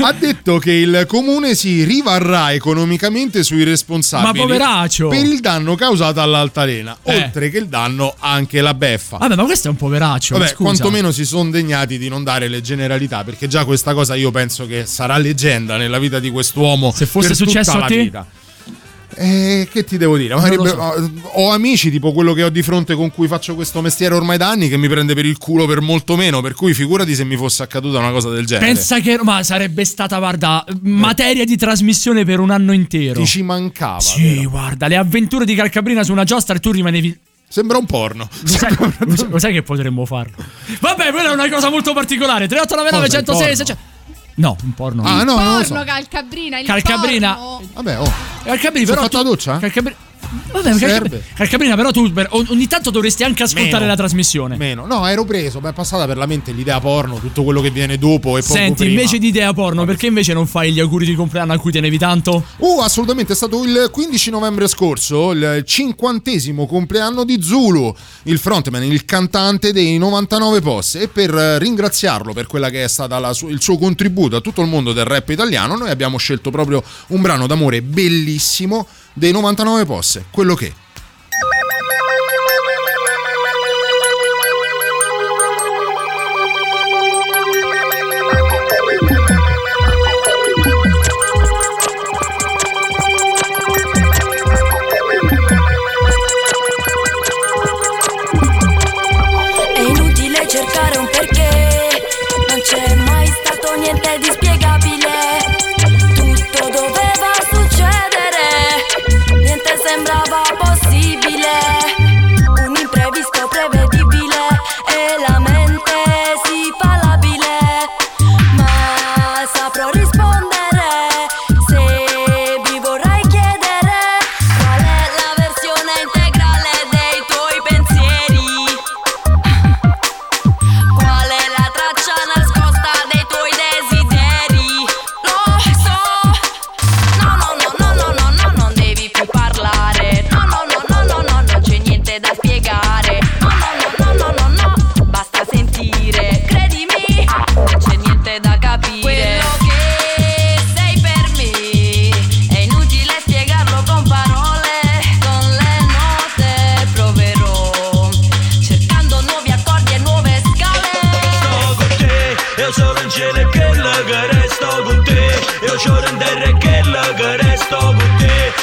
ha 0.00 0.12
detto 0.12 0.58
che 0.58 0.72
il 0.72 1.04
comune 1.08 1.54
si 1.54 1.82
rivarrà 1.84 2.52
economicamente 2.52 3.42
sui 3.42 3.64
responsabili 3.64 4.38
Ma 4.38 4.44
poveraccio! 4.46 5.08
per 5.08 5.24
il 5.24 5.40
danno 5.40 5.74
causato 5.74 6.20
all'altalena, 6.20 6.96
Eh. 7.02 7.16
oltre 7.16 7.50
che 7.50 7.58
il 7.58 7.66
danno 7.68 8.14
anche 8.18 8.60
la 8.60 8.74
beffa. 8.74 9.16
Vabbè, 9.16 9.34
ma 9.34 9.44
questo 9.44 9.68
è 9.68 9.70
un 9.70 9.76
poveraccio. 9.76 10.34
Vabbè, 10.36 10.50
scusa. 10.50 10.62
quantomeno 10.62 11.10
si 11.10 11.24
sono 11.24 11.50
degnati 11.50 11.98
di 11.98 12.08
non 12.08 12.22
dare 12.22 12.48
le 12.48 12.60
generalità, 12.60 13.24
perché 13.24 13.48
già 13.48 13.64
questa 13.64 13.92
cosa 13.94 14.14
io 14.14 14.30
penso 14.30 14.66
che 14.66 14.84
sarà 14.86 15.16
leggenda 15.16 15.76
nella 15.76 15.98
vita 15.98 16.20
di 16.20 16.30
quest'uomo. 16.30 16.92
Se 16.94 17.06
fosse 17.06 17.34
successo 17.34 17.72
a 17.72 17.78
la 17.78 17.86
te? 17.86 17.96
vita. 17.96 18.26
Eh, 19.14 19.68
che 19.70 19.84
ti 19.84 19.96
devo 19.96 20.16
dire? 20.16 20.34
Magari 20.34 20.56
lo 20.56 20.62
be- 20.62 21.10
ho 21.32 21.50
amici 21.50 21.90
tipo 21.90 22.12
quello 22.12 22.32
che 22.32 22.42
ho 22.44 22.48
di 22.48 22.62
fronte 22.62 22.94
con 22.94 23.10
cui 23.10 23.28
faccio 23.28 23.54
questo 23.54 23.80
mestiere 23.80 24.14
ormai 24.14 24.38
da 24.38 24.48
anni 24.48 24.68
che 24.68 24.76
mi 24.76 24.88
prende 24.88 25.14
per 25.14 25.26
il 25.26 25.38
culo 25.38 25.66
per 25.66 25.80
molto 25.80 26.16
meno. 26.16 26.40
Per 26.40 26.54
cui 26.54 26.74
figurati 26.74 27.14
se 27.14 27.24
mi 27.24 27.36
fosse 27.36 27.62
accaduta 27.62 27.98
una 27.98 28.10
cosa 28.10 28.30
del 28.30 28.46
genere. 28.46 28.72
Pensa 28.72 29.00
che 29.00 29.18
ma 29.22 29.42
sarebbe 29.42 29.84
stata, 29.84 30.18
guarda, 30.18 30.64
materia 30.82 31.44
di 31.44 31.56
trasmissione 31.56 32.24
per 32.24 32.40
un 32.40 32.50
anno 32.50 32.72
intero. 32.72 33.20
Ti 33.20 33.26
ci 33.26 33.42
mancava. 33.42 34.00
Sì, 34.00 34.44
guarda, 34.46 34.86
le 34.88 34.96
avventure 34.96 35.44
di 35.44 35.54
Calcabrina 35.54 36.02
su 36.02 36.12
una 36.12 36.24
giostra 36.24 36.54
e 36.56 36.58
tu 36.60 36.70
rimanevi. 36.70 37.18
Sembra 37.48 37.76
un 37.76 37.84
porno. 37.84 38.28
Lo 38.40 38.48
sai, 38.48 38.76
lo 39.28 39.38
sai- 39.38 39.52
che 39.52 39.62
potremmo 39.62 40.06
farlo? 40.06 40.36
Vabbè, 40.80 41.10
quella 41.10 41.30
è 41.30 41.34
una 41.34 41.50
cosa 41.50 41.68
molto 41.68 41.92
particolare. 41.92 42.48
3899 42.48 43.06
Cosa, 43.06 43.18
il 43.18 43.24
106 43.26 43.34
porno? 43.36 43.56
600. 43.56 43.90
No, 44.34 44.56
un 44.62 44.72
porno. 44.74 45.02
Ah, 45.04 45.22
no, 45.24 45.38
non 45.38 45.58
lo 45.58 45.62
so. 45.64 45.74
Porno, 45.74 45.84
Calcabrina, 45.84 46.58
il 46.58 46.66
Calcabrina. 46.66 47.34
porno. 47.34 47.68
Vabbè, 47.74 47.98
oh. 48.00 48.12
Calcabrina, 48.44 48.86
però. 48.86 49.02
fatta 49.02 49.16
la 49.18 49.22
doccia? 49.24 49.58
Calcabri- 49.58 49.96
Vabbè, 50.50 50.72
Serve. 50.74 51.22
Calcabrina, 51.34 51.76
però 51.76 51.90
tu 51.90 52.10
ogni 52.30 52.66
tanto 52.66 52.90
dovresti 52.90 53.22
anche 53.22 53.42
ascoltare 53.42 53.72
Meno. 53.72 53.86
la 53.86 53.96
trasmissione. 53.96 54.56
Meno. 54.56 54.86
No, 54.86 55.06
ero 55.06 55.24
preso. 55.24 55.60
Mi 55.60 55.68
è 55.68 55.72
passata 55.72 56.06
per 56.06 56.16
la 56.16 56.26
mente 56.26 56.52
l'idea 56.52 56.80
porno, 56.80 57.18
tutto 57.18 57.44
quello 57.44 57.60
che 57.60 57.70
viene 57.70 57.98
dopo 57.98 58.38
e 58.38 58.42
poco 58.42 58.54
Senti, 58.54 58.86
invece 58.86 59.18
di 59.18 59.28
idea 59.28 59.52
porno, 59.52 59.84
perché 59.84 60.06
invece 60.06 60.32
non 60.32 60.46
fai 60.46 60.72
gli 60.72 60.80
auguri 60.80 61.04
di 61.04 61.14
compleanno 61.14 61.52
a 61.52 61.58
cui 61.58 61.70
tenevi 61.70 61.98
tanto? 61.98 62.44
Uh, 62.58 62.80
assolutamente, 62.80 63.34
è 63.34 63.36
stato 63.36 63.62
il 63.64 63.88
15 63.90 64.30
novembre 64.30 64.68
scorso, 64.68 65.32
il 65.32 65.62
cinquantesimo 65.66 66.66
compleanno 66.66 67.24
di 67.24 67.42
Zulu, 67.42 67.94
il 68.24 68.38
frontman, 68.38 68.82
il 68.84 69.04
cantante 69.04 69.72
dei 69.72 69.98
99 69.98 70.60
Posse. 70.60 71.02
E 71.02 71.08
per 71.08 71.30
ringraziarlo 71.30 72.32
per 72.32 72.46
quella 72.46 72.70
che 72.70 72.84
è 72.84 72.88
stata 72.88 73.18
la 73.18 73.32
su- 73.32 73.48
il 73.48 73.60
suo 73.60 73.76
contributo 73.76 74.36
a 74.36 74.40
tutto 74.40 74.62
il 74.62 74.68
mondo 74.68 74.92
del 74.92 75.04
rap 75.04 75.28
italiano, 75.28 75.76
noi 75.76 75.90
abbiamo 75.90 76.16
scelto 76.16 76.50
proprio 76.50 76.82
un 77.08 77.20
brano 77.20 77.46
d'amore 77.46 77.82
bellissimo 77.82 78.86
dei 79.12 79.32
99 79.32 79.84
Posse, 79.84 80.24
quello 80.30 80.54
che. 80.54 80.72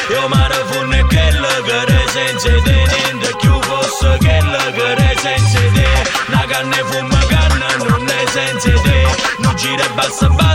Te 0.09 0.13
Io 0.13 0.27
mare 0.27 0.55
funno 0.65 0.95
e 0.95 1.05
che 1.07 1.31
la 1.31 1.61
che 1.63 1.85
re 1.85 2.03
senza 2.07 2.49
te 2.63 2.71
Niente 2.71 3.35
più 3.39 3.59
posso 3.59 4.17
che 4.19 4.39
la 4.41 4.71
che 4.71 4.95
re 4.95 5.15
senza 5.21 5.59
te. 5.73 5.87
La 6.27 6.45
canna 6.47 6.77
e 6.77 6.83
fuma 6.83 7.19
canna 7.27 7.67
non 7.77 8.07
è 8.07 8.27
senza 8.29 8.71
te. 8.81 9.07
Non 9.37 9.55
gira 9.55 9.83
e 9.83 9.89
bassa 9.93 10.27
bassa 10.29 10.49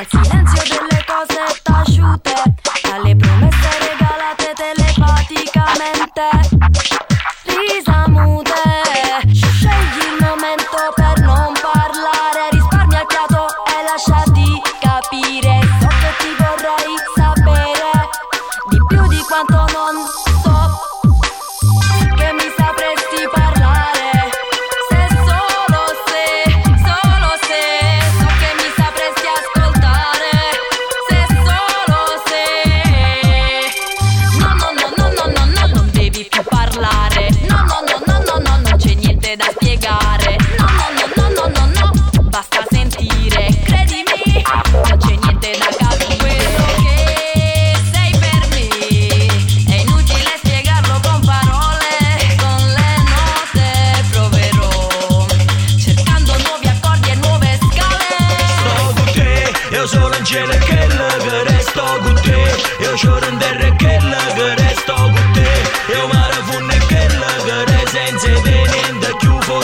al 0.00 0.29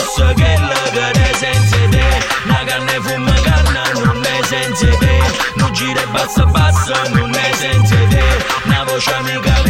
posso 0.07 0.33
che 0.33 0.57
la 0.57 0.89
che 0.91 1.11
re 1.13 1.33
senza 1.35 1.77
te. 1.89 2.05
Una 2.45 2.63
canna 2.65 2.91
e 2.91 3.01
fuma 3.01 3.33
canna 3.41 3.83
non 4.03 4.23
è 4.23 4.39
senza 4.45 4.87
te. 4.97 5.19
Non 5.55 5.71
gira 5.73 6.01
e 6.01 6.07
bassa 6.07 6.45
bassa 6.45 7.09
non 7.09 7.33
è 7.33 7.53
senza 7.53 7.95
te. 8.09 8.23
Una 8.65 8.83
voce 8.85 9.13
amica 9.13 9.66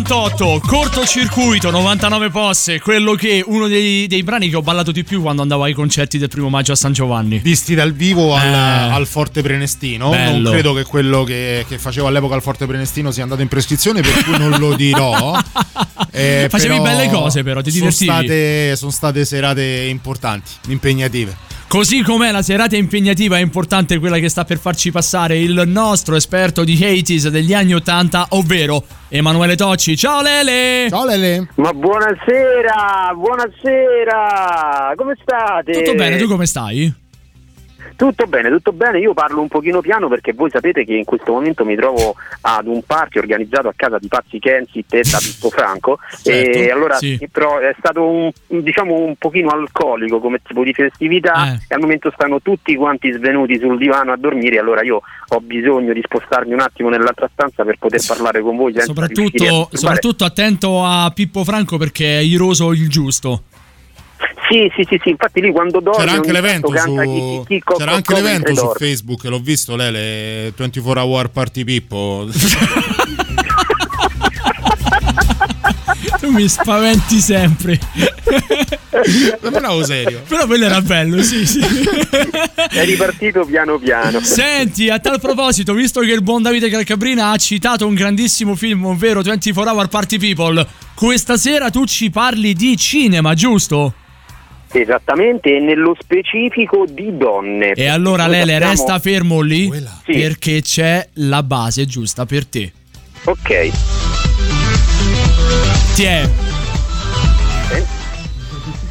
1998, 0.00 0.60
cortocircuito, 0.66 1.70
99 1.70 2.30
posse, 2.30 2.80
quello 2.80 3.14
che 3.14 3.44
uno 3.46 3.68
dei, 3.68 4.08
dei 4.08 4.24
brani 4.24 4.48
che 4.48 4.56
ho 4.56 4.62
ballato 4.62 4.90
di 4.90 5.04
più 5.04 5.22
quando 5.22 5.42
andavo 5.42 5.62
ai 5.62 5.72
concerti 5.72 6.18
del 6.18 6.26
primo 6.28 6.48
maggio 6.48 6.72
a 6.72 6.74
San 6.74 6.92
Giovanni. 6.92 7.38
Visti 7.38 7.76
dal 7.76 7.92
vivo 7.92 8.34
al, 8.34 8.44
Eh. 8.44 8.92
al 8.92 9.06
Forte 9.06 9.40
Prenestino. 9.40 10.10
Bello. 10.10 10.40
Non 10.42 10.52
credo 10.52 10.72
che 10.72 10.82
quello 10.82 11.22
che, 11.22 11.64
che 11.68 11.78
facevo 11.78 12.08
all'epoca 12.08 12.34
al 12.34 12.42
Forte 12.42 12.66
Prenestino 12.66 13.12
sia 13.12 13.22
andato 13.22 13.42
in 13.42 13.46
prescrizione, 13.48 14.00
per 14.00 14.24
cui 14.24 14.36
non 14.36 14.58
lo 14.58 14.74
dirò. 14.74 15.38
Eh, 16.16 16.46
Facevi 16.48 16.80
belle 16.80 17.08
cose, 17.08 17.42
però, 17.42 17.60
ti 17.60 17.72
sono 17.72 17.90
divertivi. 17.90 18.10
state, 18.12 18.76
sono 18.76 18.90
state 18.92 19.24
serate 19.24 19.86
importanti, 19.88 20.52
impegnative. 20.68 21.36
Così 21.74 22.02
com'è 22.02 22.30
la 22.30 22.40
serata 22.40 22.76
impegnativa 22.76 23.36
è 23.36 23.40
importante 23.40 23.98
quella 23.98 24.18
che 24.18 24.28
sta 24.28 24.44
per 24.44 24.58
farci 24.58 24.92
passare 24.92 25.40
il 25.40 25.60
nostro 25.66 26.14
esperto 26.14 26.62
di 26.62 26.76
80s 26.76 27.26
degli 27.26 27.52
anni 27.52 27.74
80, 27.74 28.26
ovvero 28.30 28.84
Emanuele 29.08 29.56
Tocci. 29.56 29.96
Ciao 29.96 30.22
Lele! 30.22 30.86
Ciao 30.88 31.04
Lele! 31.04 31.48
Ma 31.56 31.72
buonasera, 31.72 33.12
buonasera, 33.16 34.92
come 34.94 35.14
state? 35.20 35.72
Tutto 35.72 35.94
bene, 35.96 36.16
tu 36.16 36.28
come 36.28 36.46
stai? 36.46 36.94
Tutto 37.96 38.26
bene, 38.26 38.48
tutto 38.50 38.72
bene. 38.72 38.98
Io 38.98 39.14
parlo 39.14 39.40
un 39.40 39.48
pochino 39.48 39.80
piano 39.80 40.08
perché 40.08 40.32
voi 40.32 40.50
sapete 40.50 40.84
che 40.84 40.94
in 40.94 41.04
questo 41.04 41.32
momento 41.32 41.64
mi 41.64 41.76
trovo 41.76 42.16
ad 42.42 42.66
un 42.66 42.82
party 42.82 43.18
organizzato 43.18 43.68
a 43.68 43.72
casa 43.76 43.98
di 43.98 44.08
Pazzi 44.08 44.38
Kensit 44.38 44.92
e 44.94 45.02
da 45.08 45.18
Pippo 45.18 45.50
Franco. 45.50 45.98
Certo, 46.24 46.58
e 46.58 46.70
allora 46.70 46.96
sì. 46.96 47.28
però 47.30 47.58
è 47.58 47.74
stato 47.78 48.02
un, 48.08 48.30
diciamo 48.46 48.94
un 48.94 49.14
pochino 49.16 49.50
alcolico 49.50 50.20
come 50.20 50.40
tipo 50.42 50.64
di 50.64 50.72
festività 50.72 51.52
Eh. 51.52 51.60
e 51.68 51.74
al 51.74 51.80
momento 51.80 52.10
stanno 52.14 52.40
tutti 52.40 52.74
quanti 52.76 53.12
svenuti 53.12 53.58
sul 53.58 53.76
divano 53.76 54.12
a 54.12 54.16
dormire. 54.16 54.58
Allora 54.58 54.82
io 54.82 55.02
ho 55.28 55.40
bisogno 55.40 55.92
di 55.92 56.00
spostarmi 56.02 56.52
un 56.52 56.60
attimo 56.60 56.88
nell'altra 56.88 57.28
stanza 57.32 57.64
per 57.64 57.76
poter 57.78 58.00
parlare 58.06 58.40
con 58.40 58.56
voi 58.56 58.72
Soprattutto, 58.80 59.68
soprattutto 59.72 60.24
attento 60.24 60.84
a 60.84 61.10
Pippo 61.14 61.44
Franco 61.44 61.76
perché 61.76 62.18
è 62.18 62.22
iroso 62.22 62.72
il 62.72 62.88
giusto. 62.88 63.44
Sì, 64.48 64.70
sì, 64.76 64.84
sì, 64.88 65.00
sì, 65.02 65.08
infatti 65.10 65.40
lì 65.40 65.50
quando 65.50 65.80
dorme 65.80 65.98
C'era 66.04 66.12
anche 66.16 66.32
l'evento 66.32 66.68
su, 66.76 66.94
chi- 66.96 67.04
chi- 67.04 67.42
chi- 67.46 67.60
co- 67.62 67.76
c'era 67.76 67.90
co- 67.92 67.96
anche 67.96 68.12
co- 68.12 68.20
l'evento 68.20 68.54
su. 68.54 68.72
Facebook, 68.76 69.24
l'ho 69.24 69.38
visto, 69.40 69.74
Lele, 69.76 70.52
24 70.56 71.02
Hour 71.02 71.30
Party 71.30 71.64
Pippo. 71.64 72.28
tu 76.20 76.30
mi 76.30 76.48
spaventi 76.48 77.18
sempre. 77.20 77.78
Sembravo 79.40 79.84
serio. 79.84 80.22
Però 80.28 80.46
quello 80.46 80.66
era 80.66 80.80
bello, 80.80 81.22
sì, 81.22 81.46
sì. 81.46 81.60
È 81.60 82.84
ripartito 82.84 83.44
piano 83.44 83.78
piano. 83.78 84.20
Senti, 84.20 84.88
a 84.88 84.98
tal 84.98 85.20
proposito, 85.20 85.74
visto 85.74 86.00
che 86.00 86.12
il 86.12 86.22
buon 86.22 86.42
Davide 86.42 86.70
Calcabrina 86.70 87.30
ha 87.30 87.36
citato 87.36 87.86
un 87.86 87.94
grandissimo 87.94 88.54
film, 88.54 88.84
ovvero 88.86 89.20
24 89.22 89.72
Hour 89.72 89.88
Party 89.88 90.18
People, 90.18 90.66
questa 90.94 91.36
sera 91.36 91.70
tu 91.70 91.84
ci 91.86 92.10
parli 92.10 92.52
di 92.54 92.76
cinema, 92.76 93.34
giusto? 93.34 93.94
Esattamente, 94.76 95.56
e 95.56 95.60
nello 95.60 95.96
specifico 95.98 96.84
di 96.88 97.16
donne. 97.16 97.72
E 97.72 97.86
allora 97.86 98.26
Lele 98.26 98.52
sappiamo- 98.52 98.70
resta 98.72 98.98
fermo 98.98 99.40
lì 99.40 99.70
Sì. 100.04 100.12
perché 100.18 100.62
c'è 100.62 101.08
la 101.14 101.42
base 101.44 101.86
giusta 101.86 102.26
per 102.26 102.44
te. 102.46 102.72
Ok. 103.24 103.70
Ti 105.94 106.02
è. 106.02 106.28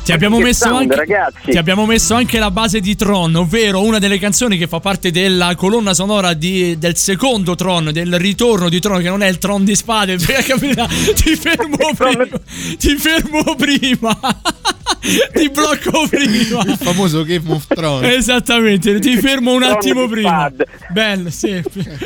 Ti 0.03 0.11
abbiamo, 0.11 0.37
messo 0.39 0.65
sound, 0.67 0.81
anche, 0.81 0.95
ragazzi. 0.95 1.51
ti 1.51 1.57
abbiamo 1.57 1.85
messo 1.85 2.13
anche 2.13 2.37
la 2.37 2.51
base 2.51 2.81
di 2.81 2.93
Tron, 2.93 3.35
ovvero 3.35 3.81
una 3.83 3.99
delle 3.99 4.19
canzoni 4.19 4.57
che 4.57 4.67
fa 4.67 4.81
parte 4.81 5.11
della 5.11 5.55
colonna 5.55 5.93
sonora 5.93 6.33
di- 6.33 6.77
del 6.77 6.97
secondo 6.97 7.55
Tron, 7.55 7.89
del 7.93 8.19
ritorno 8.19 8.67
di 8.67 8.81
Tron, 8.81 9.01
che 9.01 9.07
non 9.07 9.23
è 9.23 9.29
il 9.29 9.37
Tron 9.37 9.63
di 9.63 9.75
spade. 9.75 10.17
Ti 10.17 11.35
fermo 11.35 11.93
prima. 11.95 12.27
Ti 12.77 12.97
fermo 12.97 13.55
prima. 13.55 14.17
ti 15.33 15.49
blocco 15.49 16.07
prima. 16.09 16.63
Il 16.65 16.77
famoso 16.79 17.23
Game 17.23 17.49
of 17.51 17.65
Thrones. 17.67 18.13
Esattamente, 18.13 18.99
ti 18.99 19.17
fermo 19.17 19.53
un 19.53 19.63
attimo 19.63 20.07
prima. 20.07 20.51
Bello, 20.91 21.29
sì. 21.29 21.61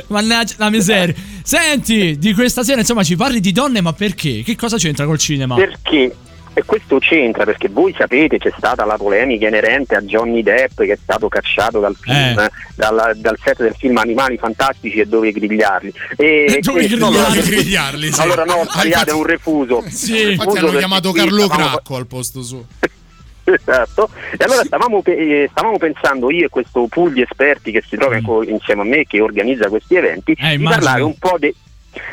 Mannaggia 0.07 0.56
la 0.57 0.69
miseria. 0.69 1.15
Senti, 1.44 2.18
di 2.18 2.34
questa 2.34 2.64
sera, 2.64 2.80
insomma, 2.80 3.03
ci 3.03 3.15
parli 3.15 3.40
di 3.40 3.52
donne, 3.52 3.82
ma 3.82 3.94
perché? 3.94 4.44
Che 4.44 4.56
cosa 4.56 4.78
c'entra 4.78 5.06
col 5.06 5.18
cinema? 5.18 5.56
Perché? 5.56 6.15
E 6.57 6.63
questo 6.65 6.97
c'entra 6.97 7.43
perché 7.45 7.69
voi 7.69 7.93
sapete 7.95 8.39
c'è 8.39 8.51
stata 8.57 8.84
la 8.84 8.97
polemica 8.97 9.47
inerente 9.47 9.93
a 9.95 10.01
Johnny 10.01 10.41
Depp 10.41 10.81
che 10.81 10.93
è 10.93 10.97
stato 10.99 11.27
cacciato 11.27 11.79
dal 11.79 11.95
film, 11.95 12.15
Eh. 12.39 12.49
dal, 12.75 13.11
dal 13.15 13.38
set 13.43 13.61
del 13.61 13.75
film 13.77 13.95
Animali 13.97 14.38
Fantastici 14.39 14.99
e 14.99 15.05
dove 15.05 15.31
grigliarli. 15.31 15.93
E 16.15 16.57
Dove 16.61 16.88
grigliarli? 16.88 17.41
Grigliarli, 17.43 18.11
sì. 18.11 18.21
Allora 18.21 18.43
no, 18.43 18.53
ho 18.53 18.65
Ah, 18.69 19.03
è 19.05 19.11
un 19.11 19.23
refuso. 19.25 19.84
Sì. 19.88 20.31
Infatti 20.31 20.57
hanno 20.57 20.71
chiamato 20.71 21.11
Carlo 21.11 21.47
Cracco 21.47 21.95
al 21.95 22.07
posto 22.07 22.41
suo. 22.41 22.65
Esatto. 23.49 24.09
E 24.38 24.43
allora 24.43 24.63
stavamo, 24.65 25.01
eh, 25.05 25.47
stavamo 25.51 25.77
pensando 25.77 26.29
io 26.31 26.47
e 26.47 26.49
questo 26.49 26.85
pool 26.89 27.13
di 27.13 27.21
esperti 27.21 27.71
che 27.71 27.81
si 27.88 27.95
trova 27.95 28.19
co- 28.21 28.43
insieme 28.43 28.81
a 28.81 28.84
me 28.85 29.05
che 29.05 29.21
organizza 29.21 29.69
questi 29.69 29.95
eventi 29.95 30.34
di 30.34 30.41
Mm. 30.43 30.49
immagino. 30.51 30.69
parlare 30.69 31.01
un 31.03 31.15
po' 31.17 31.38
de- 31.39 31.55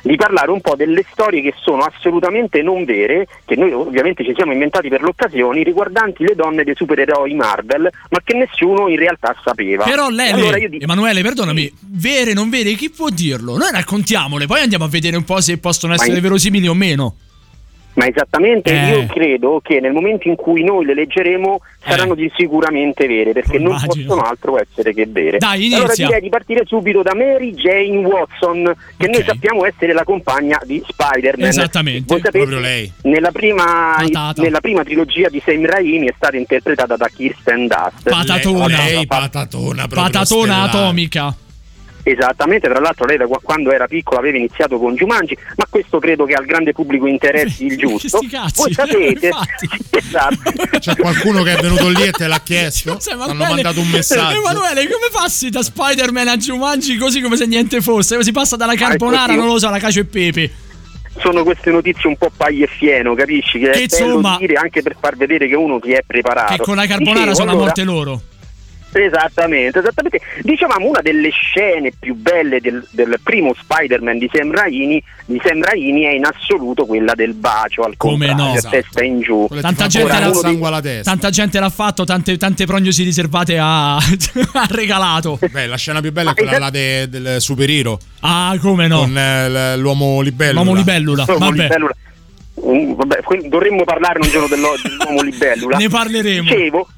di 0.02 0.16
parlare 0.16 0.50
un 0.50 0.60
po' 0.60 0.74
delle 0.76 1.04
storie 1.10 1.42
che 1.42 1.54
sono 1.60 1.82
assolutamente 1.82 2.62
non 2.62 2.84
vere, 2.84 3.26
che 3.44 3.56
noi 3.56 3.72
ovviamente 3.72 4.24
ci 4.24 4.32
siamo 4.34 4.52
inventati 4.52 4.88
per 4.88 5.02
l'occasione, 5.02 5.62
riguardanti 5.62 6.24
le 6.24 6.34
donne 6.34 6.64
dei 6.64 6.74
supereroi 6.74 7.34
Marvel, 7.34 7.90
ma 8.10 8.18
che 8.22 8.34
nessuno 8.34 8.88
in 8.88 8.96
realtà 8.98 9.34
sapeva. 9.42 9.84
Però 9.84 10.08
Lele, 10.08 10.30
allora 10.32 10.58
dico- 10.58 10.84
Emanuele, 10.84 11.22
perdonami, 11.22 11.72
vere, 11.90 12.32
non 12.32 12.50
vere, 12.50 12.72
chi 12.74 12.90
può 12.90 13.08
dirlo? 13.08 13.56
Noi 13.56 13.70
raccontiamole, 13.72 14.46
poi 14.46 14.60
andiamo 14.60 14.84
a 14.84 14.88
vedere 14.88 15.16
un 15.16 15.24
po' 15.24 15.40
se 15.40 15.58
possono 15.58 15.94
essere 15.94 16.16
in- 16.16 16.20
verosimili 16.22 16.68
o 16.68 16.74
meno. 16.74 17.16
Ma 17.94 18.06
esattamente, 18.08 18.72
Eh. 18.72 18.90
io 18.90 19.06
credo 19.06 19.60
che 19.62 19.78
nel 19.80 19.92
momento 19.92 20.26
in 20.28 20.34
cui 20.34 20.64
noi 20.64 20.84
le 20.84 20.94
leggeremo 20.94 21.60
saranno 21.78 22.14
di 22.16 22.30
sicuramente 22.36 23.06
vere, 23.06 23.32
perché 23.32 23.58
non 23.58 23.80
possono 23.84 24.20
altro 24.22 24.58
essere 24.58 24.92
che 24.92 25.06
vere. 25.06 25.38
Dai, 25.38 25.66
allora 25.66 25.84
inizia. 25.84 26.06
direi 26.06 26.20
di 26.22 26.28
partire 26.28 26.62
subito 26.66 27.02
da 27.02 27.14
Mary 27.14 27.52
Jane 27.54 28.04
Watson, 28.04 28.74
che 28.96 29.06
noi 29.06 29.22
sappiamo 29.22 29.64
essere 29.64 29.92
la 29.92 30.02
compagna 30.02 30.60
di 30.64 30.82
Spider-Man. 30.84 31.48
Esattamente. 31.48 32.04
Voi 32.08 32.20
sapete, 32.20 32.38
Proprio 32.38 32.58
lei. 32.58 32.90
Nella 33.02 33.30
prima, 33.30 33.96
nella 34.36 34.60
prima 34.60 34.82
trilogia 34.82 35.28
di 35.28 35.40
Sam 35.44 35.64
Raimi 35.64 36.08
è 36.08 36.14
stata 36.16 36.36
interpretata 36.36 36.96
da 36.96 37.08
Kirsten 37.14 37.66
Dunst. 37.68 38.08
Patatona. 38.10 38.66
Lei 38.66 39.06
patatona 39.06 39.86
Patatona 39.86 40.24
stellare. 40.24 40.68
atomica. 40.68 41.34
Esattamente, 42.06 42.68
tra 42.68 42.80
l'altro 42.80 43.06
lei 43.06 43.16
da 43.16 43.26
qua- 43.26 43.40
quando 43.42 43.72
era 43.72 43.86
piccola 43.86 44.20
aveva 44.20 44.36
iniziato 44.36 44.78
con 44.78 44.94
Jumanji, 44.94 45.36
ma 45.56 45.64
questo 45.70 45.98
credo 45.98 46.24
che 46.26 46.34
al 46.34 46.44
grande 46.44 46.72
pubblico 46.72 47.06
interessi 47.06 47.64
il 47.64 47.78
giusto. 47.78 48.20
Cazzi, 48.30 48.62
Voi 48.62 48.72
sapete, 48.74 49.26
infatti. 49.26 49.68
esatto. 49.90 50.78
C'è 50.78 50.96
qualcuno 50.96 51.42
che 51.42 51.56
è 51.56 51.60
venuto 51.62 51.88
lì 51.88 52.02
e 52.02 52.10
te 52.10 52.26
l'ha 52.26 52.40
chiesto? 52.44 52.92
Scusa, 52.94 53.12
Hanno 53.12 53.24
Emanuele- 53.24 53.52
mandato 53.54 53.80
un 53.80 53.88
messaggio. 53.88 54.38
Emanuele, 54.38 54.82
come 54.84 55.06
passi 55.10 55.48
da 55.48 55.62
Spider-Man 55.62 56.28
a 56.28 56.36
Jumanji 56.36 56.96
così 56.98 57.22
come 57.22 57.36
se 57.36 57.46
niente 57.46 57.80
fosse? 57.80 58.22
Si 58.22 58.32
passa 58.32 58.56
dalla 58.56 58.74
carbonara, 58.74 59.26
così. 59.26 59.38
non 59.38 59.46
lo 59.46 59.58
so, 59.58 59.68
alla 59.68 59.78
cacio 59.78 60.00
e 60.00 60.04
pepe. 60.04 60.50
sono 61.16 61.42
queste 61.42 61.70
notizie 61.70 62.08
un 62.08 62.16
po' 62.18 62.30
paglie 62.36 62.64
e 62.64 62.68
fieno, 62.68 63.14
capisci? 63.14 63.58
Che, 63.58 63.70
Che 63.70 63.82
è 63.84 63.86
bello 63.86 64.04
insomma- 64.16 64.36
dire 64.38 64.54
anche 64.56 64.82
per 64.82 64.94
far 65.00 65.16
vedere 65.16 65.48
che 65.48 65.54
uno 65.54 65.80
si 65.82 65.92
è 65.92 66.02
preparato. 66.06 66.54
Che 66.56 66.62
con 66.62 66.76
la 66.76 66.86
carbonara 66.86 67.30
Dicevo, 67.30 67.34
sono 67.34 67.48
a 67.48 67.52
allora, 67.52 67.64
morte 67.66 67.82
loro. 67.84 68.20
Esattamente, 68.96 69.80
esattamente. 69.80 70.20
Dicevamo 70.42 70.88
una 70.88 71.00
delle 71.02 71.30
scene 71.30 71.92
più 71.98 72.14
belle 72.14 72.60
del, 72.60 72.86
del 72.90 73.18
primo 73.22 73.52
Spider-Man 73.52 74.18
di 74.18 74.30
Sam 74.32 74.52
Raimi, 74.52 75.02
di 75.26 75.40
Sam 75.44 75.62
Raimi 75.62 76.02
è 76.02 76.10
in 76.14 76.24
assoluto 76.24 76.86
quella 76.86 77.14
del 77.14 77.34
bacio 77.34 77.82
al 77.82 77.96
Come 77.96 78.32
no? 78.32 78.52
a 78.52 78.60
testa 78.60 79.02
in 79.02 79.20
giù. 79.20 79.48
Tanta 79.60 79.88
gente, 79.88 80.12
alla 80.12 80.80
testa. 80.80 81.10
tanta 81.10 81.30
gente 81.30 81.58
l'ha 81.58 81.70
fatto, 81.70 82.04
tante, 82.04 82.36
tante 82.36 82.66
prognosi 82.66 83.02
riservate 83.02 83.58
ha, 83.58 83.96
ha 83.98 84.66
regalato. 84.68 85.38
Beh, 85.50 85.66
la 85.66 85.76
scena 85.76 86.00
più 86.00 86.12
bella 86.12 86.30
è 86.30 86.34
quella 86.34 86.58
là 86.58 86.70
de- 86.70 87.08
del 87.08 87.40
superhero. 87.40 87.98
Ah, 88.20 88.56
come 88.60 88.86
no? 88.86 89.00
Con 89.00 89.18
eh, 89.18 89.76
l'uomo 89.76 90.20
libellula. 90.20 90.62
L'uomo 90.62 90.76
libellula. 90.76 91.24
L'uomo 91.26 91.46
Vabbè. 91.46 91.62
libellula. 91.62 91.94
Mm, 92.64 92.92
vabbè, 92.92 93.48
dovremmo 93.48 93.82
parlarne 93.82 94.24
un 94.24 94.30
giorno 94.30 94.46
dell'uomo 94.46 95.22
libellula. 95.22 95.76
Ne 95.76 95.88
parleremo. 95.88 96.42
Dicevo, 96.48 96.88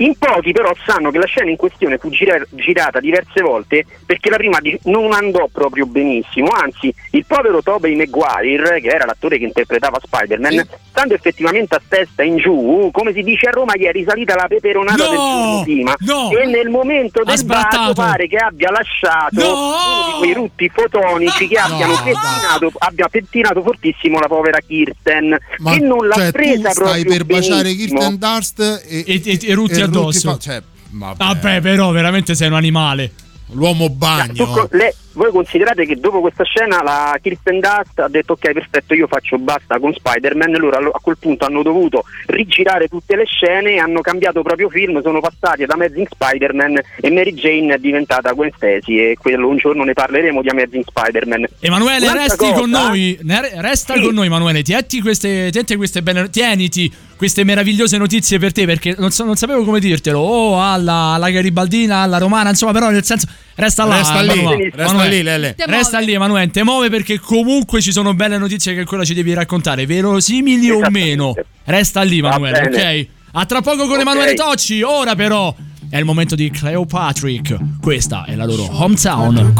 in 0.00 0.14
pochi 0.18 0.52
però 0.52 0.72
sanno 0.86 1.10
che 1.10 1.18
la 1.18 1.26
scena 1.26 1.50
in 1.50 1.56
questione 1.56 1.98
fu 1.98 2.08
gira- 2.10 2.42
girata 2.50 3.00
diverse 3.00 3.42
volte 3.42 3.84
perché 4.06 4.30
la 4.30 4.36
prima 4.36 4.58
di- 4.60 4.78
non 4.84 5.12
andò 5.12 5.48
proprio 5.52 5.86
benissimo, 5.86 6.48
anzi 6.48 6.92
il 7.12 7.24
povero 7.26 7.62
Tobey 7.62 7.94
Maguire, 7.96 8.80
che 8.80 8.88
era 8.88 9.04
l'attore 9.04 9.38
che 9.38 9.44
interpretava 9.44 9.98
Spider-Man, 10.02 10.66
stando 10.90 11.14
effettivamente 11.14 11.74
a 11.74 11.82
testa 11.86 12.22
in 12.22 12.36
giù, 12.38 12.88
come 12.92 13.12
si 13.12 13.22
dice 13.22 13.48
a 13.48 13.50
Roma, 13.50 13.76
gli 13.76 13.84
è 13.84 13.92
risalita 13.92 14.34
la 14.34 14.46
peperonata 14.48 15.04
No! 15.04 15.08
del 15.10 15.18
giorno 15.18 15.62
prima 15.62 15.94
No! 16.00 16.30
e 16.30 16.46
nel 16.46 16.68
momento 16.68 17.22
del 17.22 17.44
bacio 17.44 17.92
pare 17.92 18.26
che 18.26 18.36
abbia 18.36 18.70
lasciato 18.70 19.40
No! 19.40 19.52
uno 19.52 20.12
di 20.12 20.18
quei 20.18 20.32
rutti 20.34 20.68
fotonici 20.74 21.46
che 21.46 21.56
abbiano 21.58 21.92
No, 21.92 22.02
pettinato, 22.02 22.72
abbia 22.78 23.08
pettinato 23.08 23.62
fortissimo 23.62 24.18
la 24.18 24.26
povera 24.28 24.58
Kirsten 24.66 25.36
Ma 25.58 25.72
che 25.72 25.80
non 25.80 26.06
l'ha 26.06 26.14
cioè, 26.14 26.30
presa 26.32 26.68
tu 26.70 26.74
stai 26.86 27.04
proprio 27.04 27.16
per 27.16 27.24
baciare 27.26 27.62
benissimo. 27.62 27.98
Kirsten 28.00 28.18
Dunst 28.18 28.60
e, 28.88 29.04
E, 29.06 29.22
e, 29.24 29.38
e 29.42 29.54
rutti 29.54 29.80
e 29.80 29.82
addosso. 29.98 30.30
fa- 30.32 30.38
cioè, 30.38 30.62
vabbè. 30.90 31.16
Vabbè, 31.24 31.60
però, 31.60 31.90
veramente 31.90 32.34
sei 32.34 32.48
un 32.48 32.54
animale. 32.54 33.12
L'uomo 33.52 33.88
bagno. 33.90 34.46
co- 34.46 34.68
lei- 34.70 34.92
voi 35.14 35.32
considerate 35.32 35.84
che 35.84 35.96
dopo 35.98 36.20
questa 36.20 36.44
scena 36.44 36.84
la 36.84 37.18
Kirsten 37.20 37.58
Dunst 37.58 37.98
ha 37.98 38.06
detto 38.06 38.34
ok 38.34 38.52
perfetto 38.52 38.94
io 38.94 39.08
faccio 39.08 39.38
basta 39.38 39.76
con 39.80 39.92
Spider-Man 39.92 40.52
loro 40.52 40.76
allo- 40.76 40.90
a 40.90 41.00
quel 41.02 41.16
punto 41.18 41.46
hanno 41.46 41.62
dovuto 41.64 42.04
rigirare 42.26 42.86
tutte 42.86 43.16
le 43.16 43.24
scene 43.26 43.72
e 43.72 43.78
hanno 43.78 44.02
cambiato 44.02 44.42
proprio 44.42 44.70
film 44.70 45.02
sono 45.02 45.18
passati 45.18 45.64
ad 45.64 45.70
Amazing 45.70 46.06
Spider-Man 46.08 46.80
e 47.00 47.10
Mary 47.10 47.34
Jane 47.34 47.74
è 47.74 47.78
diventata 47.78 48.30
Gwen 48.34 48.52
Stacy 48.54 48.98
e 49.00 49.16
quello 49.20 49.48
un 49.48 49.56
giorno 49.56 49.82
ne 49.82 49.94
parleremo 49.94 50.42
di 50.42 50.48
Amazing 50.48 50.84
Spider-Man 50.86 51.44
Emanuele, 51.58 52.04
Un'altra 52.06 52.22
resti 52.22 52.36
cosa- 52.36 52.52
con 52.60 52.70
noi. 52.70 53.18
Ne- 53.22 53.50
Resta 53.60 53.94
Sì. 53.94 54.00
con 54.02 54.14
noi, 54.14 54.26
Emanuele. 54.26 54.62
Tienti 54.62 55.00
queste, 55.00 55.50
tienti 55.50 55.74
queste 55.74 56.02
belle, 56.02 56.30
tieniti 56.30 56.90
queste 57.20 57.44
meravigliose 57.44 57.98
notizie 57.98 58.38
per 58.38 58.50
te. 58.50 58.64
Perché 58.64 58.94
non, 58.96 59.10
so- 59.10 59.24
non 59.24 59.36
sapevo 59.36 59.62
come 59.62 59.78
dirtelo. 59.78 60.18
O 60.20 60.62
alla, 60.62 61.12
alla 61.12 61.28
garibaldina, 61.28 61.98
alla 61.98 62.16
romana, 62.16 62.48
insomma, 62.48 62.72
però 62.72 62.88
nel 62.88 63.04
senso. 63.04 63.26
Resta 63.56 63.84
là. 63.84 63.96
Resta 63.98 64.22
lì, 64.22 64.38
Emanuele. 64.38 64.64
resta 64.72 64.82
Emanuele. 64.84 65.16
lì, 65.16 65.22
Lele. 65.22 65.54
Resta 65.58 65.90
muove. 65.98 66.04
lì, 66.06 66.12
Emanuele. 66.14 66.50
Te 66.50 66.64
muove 66.64 66.88
perché 66.88 67.20
comunque 67.20 67.82
ci 67.82 67.92
sono 67.92 68.14
belle 68.14 68.38
notizie 68.38 68.72
che 68.72 68.80
ancora 68.80 69.04
ci 69.04 69.12
devi 69.12 69.34
raccontare. 69.34 69.84
Verosimili 69.84 70.70
o 70.70 70.80
meno. 70.88 71.34
Resta 71.64 72.00
lì, 72.00 72.20
Emanuele, 72.20 72.60
ok? 72.62 73.06
A 73.32 73.44
tra 73.44 73.60
poco 73.60 73.82
con 73.82 73.96
Ok. 73.96 74.00
Emanuele 74.00 74.32
Tocci. 74.32 74.80
Ora, 74.80 75.14
però, 75.14 75.54
è 75.90 75.98
il 75.98 76.06
momento 76.06 76.34
di 76.34 76.50
Cleopatrick. 76.50 77.54
Questa 77.82 78.24
è 78.24 78.34
la 78.34 78.46
loro 78.46 78.66
hometown. 78.70 79.52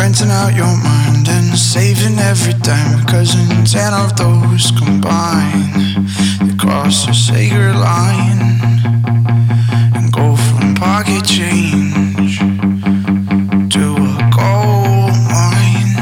The 0.00 0.06
renting 0.06 0.30
out 0.30 0.54
your 0.54 0.76
mind 0.82 1.28
and 1.28 1.58
saving 1.58 2.18
every 2.18 2.54
dime. 2.54 3.04
Cause 3.04 3.34
in 3.34 3.64
ten 3.66 3.92
of 3.92 4.16
those 4.16 4.70
combine, 4.70 6.06
they 6.40 6.56
cross 6.56 7.06
a 7.06 7.12
sacred 7.12 7.76
line 7.76 8.40
and 9.94 10.10
go 10.10 10.36
from 10.36 10.74
pocket 10.74 11.22
change 11.26 12.38
to 13.74 13.84
a 14.16 14.30
gold 14.32 15.12
mine. 15.28 15.92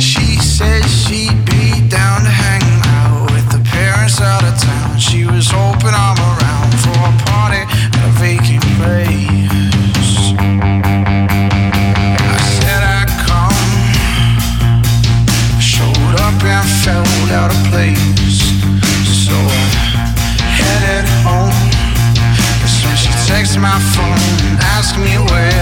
She 0.00 0.36
said 0.42 0.82
she'd 0.82 1.44
be 1.46 1.86
down 1.88 2.22
to 2.22 2.32
hang 2.44 2.66
out 2.98 3.30
with 3.30 3.48
the 3.52 3.62
parents 3.70 4.20
out 4.20 4.42
of 4.42 4.58
town. 4.58 4.98
She 4.98 5.26
was 5.26 5.48
hoping 5.48 5.94
I'm 5.94 6.11
my 23.62 23.78
phone, 23.94 24.58
ask 24.74 24.98
me 24.98 25.14
where 25.30 25.61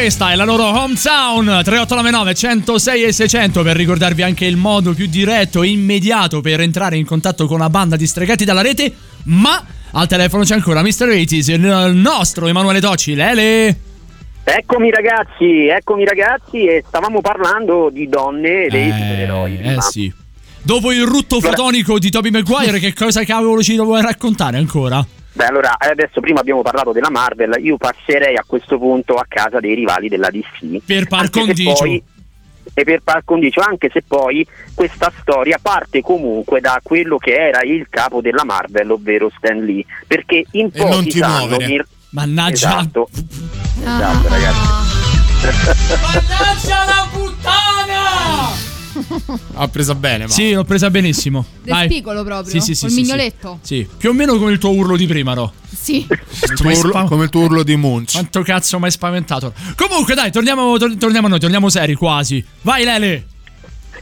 questa 0.00 0.32
è 0.32 0.34
la 0.34 0.44
loro 0.44 0.64
hometown 0.64 1.44
3899 1.44 2.34
106 2.34 3.02
e 3.02 3.12
600 3.12 3.62
per 3.62 3.76
ricordarvi 3.76 4.22
anche 4.22 4.46
il 4.46 4.56
modo 4.56 4.94
più 4.94 5.04
diretto 5.04 5.62
e 5.62 5.68
immediato 5.68 6.40
per 6.40 6.60
entrare 6.60 6.96
in 6.96 7.04
contatto 7.04 7.46
con 7.46 7.58
la 7.58 7.68
banda 7.68 7.96
di 7.96 8.06
stregati 8.06 8.46
dalla 8.46 8.62
rete, 8.62 8.90
ma 9.24 9.62
al 9.92 10.08
telefono 10.08 10.42
c'è 10.42 10.54
ancora 10.54 10.80
Mr. 10.80 11.06
80 11.06 11.86
il 11.86 11.96
nostro 11.96 12.46
Emanuele 12.46 12.80
Docci, 12.80 13.14
Lele. 13.14 13.78
Eccomi 14.42 14.90
ragazzi, 14.90 15.66
eccomi 15.66 16.06
ragazzi 16.06 16.64
e 16.64 16.82
stavamo 16.88 17.20
parlando 17.20 17.90
di 17.92 18.08
donne 18.08 18.64
e 18.64 18.68
dei 18.70 18.90
supereroi. 18.90 19.52
Eh 19.52 19.58
prima. 19.58 19.80
sì. 19.82 20.10
Dopo 20.62 20.92
il 20.92 21.04
rutto 21.04 21.40
fotonico 21.40 21.98
di 21.98 22.08
Toby 22.08 22.30
Maguire, 22.30 22.78
che 22.78 22.94
cosa 22.94 23.22
cavolo 23.24 23.62
ci 23.62 23.76
vuoi 23.76 24.00
raccontare 24.00 24.56
ancora? 24.56 25.06
Beh, 25.32 25.44
allora, 25.46 25.76
adesso 25.78 26.20
prima 26.20 26.40
abbiamo 26.40 26.62
parlato 26.62 26.92
della 26.92 27.10
Marvel, 27.10 27.54
io 27.62 27.76
passerei 27.76 28.36
a 28.36 28.44
questo 28.46 28.78
punto 28.78 29.14
a 29.14 29.24
casa 29.28 29.60
dei 29.60 29.74
rivali 29.74 30.08
della 30.08 30.28
DC. 30.30 30.82
Per 30.84 31.06
par 31.06 31.30
condicio. 31.30 31.72
poi- 31.74 32.02
E 32.74 32.84
per 32.84 33.00
par 33.02 33.22
condicio, 33.24 33.60
anche 33.60 33.90
se 33.92 34.02
poi 34.06 34.46
questa 34.74 35.10
storia 35.20 35.58
parte 35.60 36.02
comunque 36.02 36.60
da 36.60 36.78
quello 36.82 37.16
che 37.18 37.34
era 37.34 37.62
il 37.62 37.86
capo 37.88 38.20
della 38.20 38.44
Marvel, 38.44 38.90
ovvero 38.90 39.30
Stan 39.36 39.58
Lee, 39.64 39.84
perché 40.06 40.44
in 40.52 40.68
E 40.72 40.78
non 40.78 40.90
pochi 40.90 41.08
ti 41.10 41.18
sanno 41.18 41.46
muovere. 41.46 41.86
Mannaggia. 42.10 42.78
Esatto. 42.80 43.08
Esatto, 43.80 44.28
ragazzi. 44.28 44.68
Mannaggia 45.90 46.84
la 46.84 47.08
puttana! 49.18 49.38
Ha 49.54 49.68
presa 49.68 49.94
bene, 49.94 50.24
ma. 50.24 50.30
Sì, 50.30 50.52
l'ho 50.52 50.64
presa 50.64 50.90
benissimo. 50.90 51.44
Del 51.62 51.86
piccolo 51.88 52.22
proprio, 52.24 52.50
Sì, 52.50 52.60
sì, 52.60 52.74
sì, 52.74 52.82
col 52.86 52.90
sì, 52.90 53.00
mignoletto. 53.00 53.58
Sì, 53.62 53.88
più 53.96 54.10
o 54.10 54.12
meno 54.12 54.36
come 54.38 54.52
il 54.52 54.58
tuo 54.58 54.70
urlo 54.70 54.96
di 54.96 55.06
prima, 55.06 55.34
no? 55.34 55.52
Sì. 55.68 56.06
Il 56.08 56.52
tuo 56.56 56.70
urlo- 56.70 57.04
come 57.04 57.24
il 57.24 57.30
tuo 57.30 57.42
urlo 57.42 57.62
di 57.62 57.76
Munch. 57.76 58.12
Quanto 58.12 58.42
cazzo 58.42 58.78
mi 58.78 58.84
hai 58.86 58.90
spaventato? 58.90 59.52
Comunque, 59.76 60.14
dai, 60.14 60.30
torniamo, 60.30 60.76
tor- 60.76 60.96
torniamo 60.96 61.26
a 61.26 61.30
noi, 61.30 61.40
torniamo 61.40 61.68
seri 61.68 61.94
quasi. 61.94 62.44
Vai, 62.62 62.84
Lele! 62.84 63.24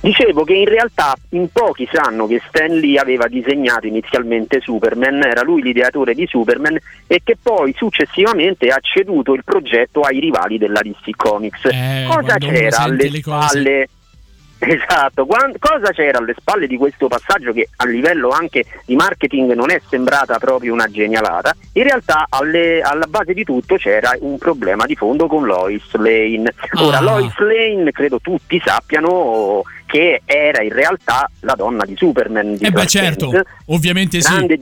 Dicevo 0.01 0.45
che 0.45 0.55
in 0.55 0.67
realtà 0.67 1.13
in 1.31 1.49
pochi 1.51 1.89
sanno 1.91 2.29
che 2.29 2.41
Stan 2.49 2.73
Lee 2.79 2.99
aveva 3.01 3.27
disegnato 3.27 3.89
inizialmente 3.89 4.61
Superman, 4.63 5.25
era 5.25 5.43
lui 5.43 5.61
l'ideatore 5.61 6.15
di 6.15 6.25
Superman 6.29 6.79
e 7.09 7.21
che 7.25 7.37
poi 7.43 7.75
successivamente 7.77 8.69
ha 8.69 8.79
ceduto 8.81 9.35
il 9.35 9.43
progetto 9.43 10.03
ai 10.03 10.21
rivali 10.21 10.57
della 10.57 10.83
DC 10.83 11.17
Comics. 11.17 11.65
Eh, 11.65 12.07
Cosa 12.09 12.37
c'era 12.39 12.79
alle 12.79 13.11
spalle? 13.21 13.89
Esatto, 14.61 15.25
Quan- 15.25 15.55
cosa 15.59 15.93
c'era 15.93 16.19
alle 16.19 16.35
spalle 16.37 16.67
di 16.67 16.77
questo 16.77 17.07
passaggio 17.07 17.53
che 17.53 17.69
a 17.77 17.87
livello 17.87 18.31
anche 18.31 18.65
di 18.85 18.97
marketing 18.97 19.53
non 19.53 19.71
è 19.71 19.81
sembrata 19.89 20.39
proprio 20.39 20.73
una 20.73 20.89
genialata? 20.91 21.55
In 21.75 21.85
realtà 21.85 22.27
alle- 22.29 22.81
alla 22.81 23.07
base 23.07 23.35
di 23.35 23.45
tutto 23.45 23.77
c'era 23.77 24.13
un 24.21 24.37
problema 24.37 24.85
di 24.85 24.97
fondo 24.97 25.29
con 25.29 25.45
Lois 25.45 25.85
Lane. 25.95 26.53
Ora, 26.81 26.99
Ah. 26.99 27.03
Lois 27.03 27.37
Lane 27.39 27.93
credo 27.93 28.19
tutti 28.21 28.61
sappiano 28.65 29.63
che 29.87 30.23
era 30.25 30.61
in 30.63 30.73
realtà 30.73 31.31
la 31.41 31.55
donna 31.55 31.85
di 31.85 31.95
Superman. 31.97 32.57
Di 32.57 32.65
Eh 32.67 32.71
beh, 32.73 32.87
certo, 32.87 33.31
ovviamente 33.67 34.21
sì. 34.21 34.29
Grande- 34.33 34.61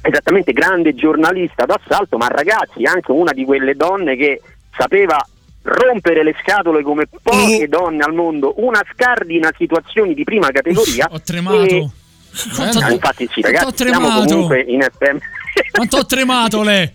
esattamente 0.00 0.52
grande 0.52 0.94
giornalista 0.94 1.64
d'assalto, 1.66 2.16
ma 2.16 2.28
ragazzi, 2.28 2.84
anche 2.84 3.10
una 3.12 3.32
di 3.32 3.44
quelle 3.44 3.74
donne 3.74 4.16
che 4.16 4.40
sapeva 4.76 5.18
rompere 5.66 6.22
le 6.22 6.34
scatole 6.40 6.82
come 6.82 7.06
poche 7.22 7.66
donne 7.68 8.02
al 8.04 8.14
mondo, 8.14 8.54
una 8.58 8.82
scardina 8.92 9.52
situazioni 9.56 10.14
di 10.14 10.24
prima 10.24 10.48
categoria. 10.50 11.08
ho 11.10 11.20
tremato. 11.20 11.64
E- 11.64 11.88
Quanto- 12.54 12.78
Ah, 12.80 12.90
infatti 12.90 13.26
sì, 13.32 13.40
quanto 13.40 13.58
ho 13.58 13.62
ragazzi, 13.62 13.84
siamo 13.86 14.06
tremato. 14.08 14.28
comunque 14.34 14.60
in 14.60 14.80
FM. 14.82 15.16
Quanto 15.72 15.96
ho 15.96 16.04
tremato, 16.06 16.62
le? 16.62 16.92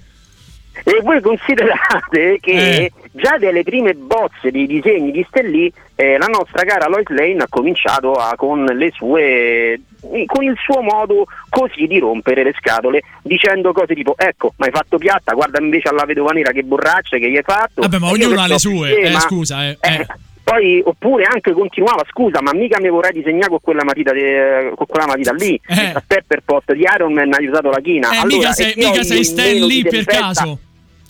E 0.83 0.99
voi 1.03 1.19
considerate 1.19 2.37
che 2.39 2.51
Eh. 2.85 2.91
già 3.11 3.37
delle 3.37 3.63
prime 3.63 3.93
bozze 3.93 4.51
dei 4.51 4.67
disegni 4.67 5.11
di 5.11 5.25
Stellì 5.27 5.71
eh, 5.95 6.17
la 6.17 6.27
nostra 6.27 6.63
cara 6.63 6.87
Lois 6.87 7.07
Lane 7.09 7.41
ha 7.43 7.47
cominciato 7.49 8.13
a- 8.13 8.35
con 8.35 8.63
le 8.63 8.91
sue 8.95 9.79
con 10.25 10.43
il 10.43 10.55
suo 10.63 10.81
modo 10.81 11.25
così 11.49 11.85
di 11.87 11.99
rompere 11.99 12.43
le 12.43 12.53
scatole 12.57 13.01
dicendo 13.21 13.71
cose 13.71 13.93
tipo 13.93 14.15
ecco 14.17 14.53
ma 14.57 14.65
hai 14.65 14.71
fatto 14.71 14.97
piatta 14.97 15.33
guarda 15.33 15.59
invece 15.61 15.89
alla 15.89 16.05
vedova 16.05 16.31
nera 16.31 16.51
che 16.51 16.63
borraccia 16.63 17.17
che 17.17 17.29
gli 17.29 17.35
hai 17.37 17.43
fatto 17.43 17.81
Vabbè, 17.81 17.99
ma 17.99 18.09
ognuno 18.09 18.41
ha 18.41 18.47
le 18.47 18.59
sue. 18.59 18.99
Eh, 18.99 19.11
ma- 19.11 19.19
scusa, 19.19 19.65
eh. 19.67 19.77
eh. 19.79 20.05
poi 20.43 20.81
oppure 20.83 21.23
anche 21.25 21.51
continuava 21.53 22.03
scusa 22.09 22.41
ma 22.41 22.51
mica 22.53 22.79
mi 22.81 22.89
vorrei 22.89 23.13
disegnare 23.13 23.49
con 23.49 23.59
quella 23.61 23.83
matita, 23.83 24.11
de- 24.11 24.71
con 24.75 24.85
quella 24.87 25.05
matita 25.07 25.33
lì 25.33 25.59
Eh. 25.67 25.93
la 25.93 26.03
Pepper 26.05 26.41
Pot 26.43 26.73
di 26.73 26.81
Iron 26.95 27.13
Man 27.13 27.31
hai 27.33 27.45
usato 27.47 27.69
la 27.69 27.79
china 27.79 28.09
Eh, 28.11 28.17
allora, 28.17 28.37
mica 28.37 28.51
sei, 28.53 28.73
mica 28.75 29.03
sei 29.03 29.23
Stan 29.23 29.55
Lee 29.55 29.83
per 29.83 30.05
caso. 30.05 30.59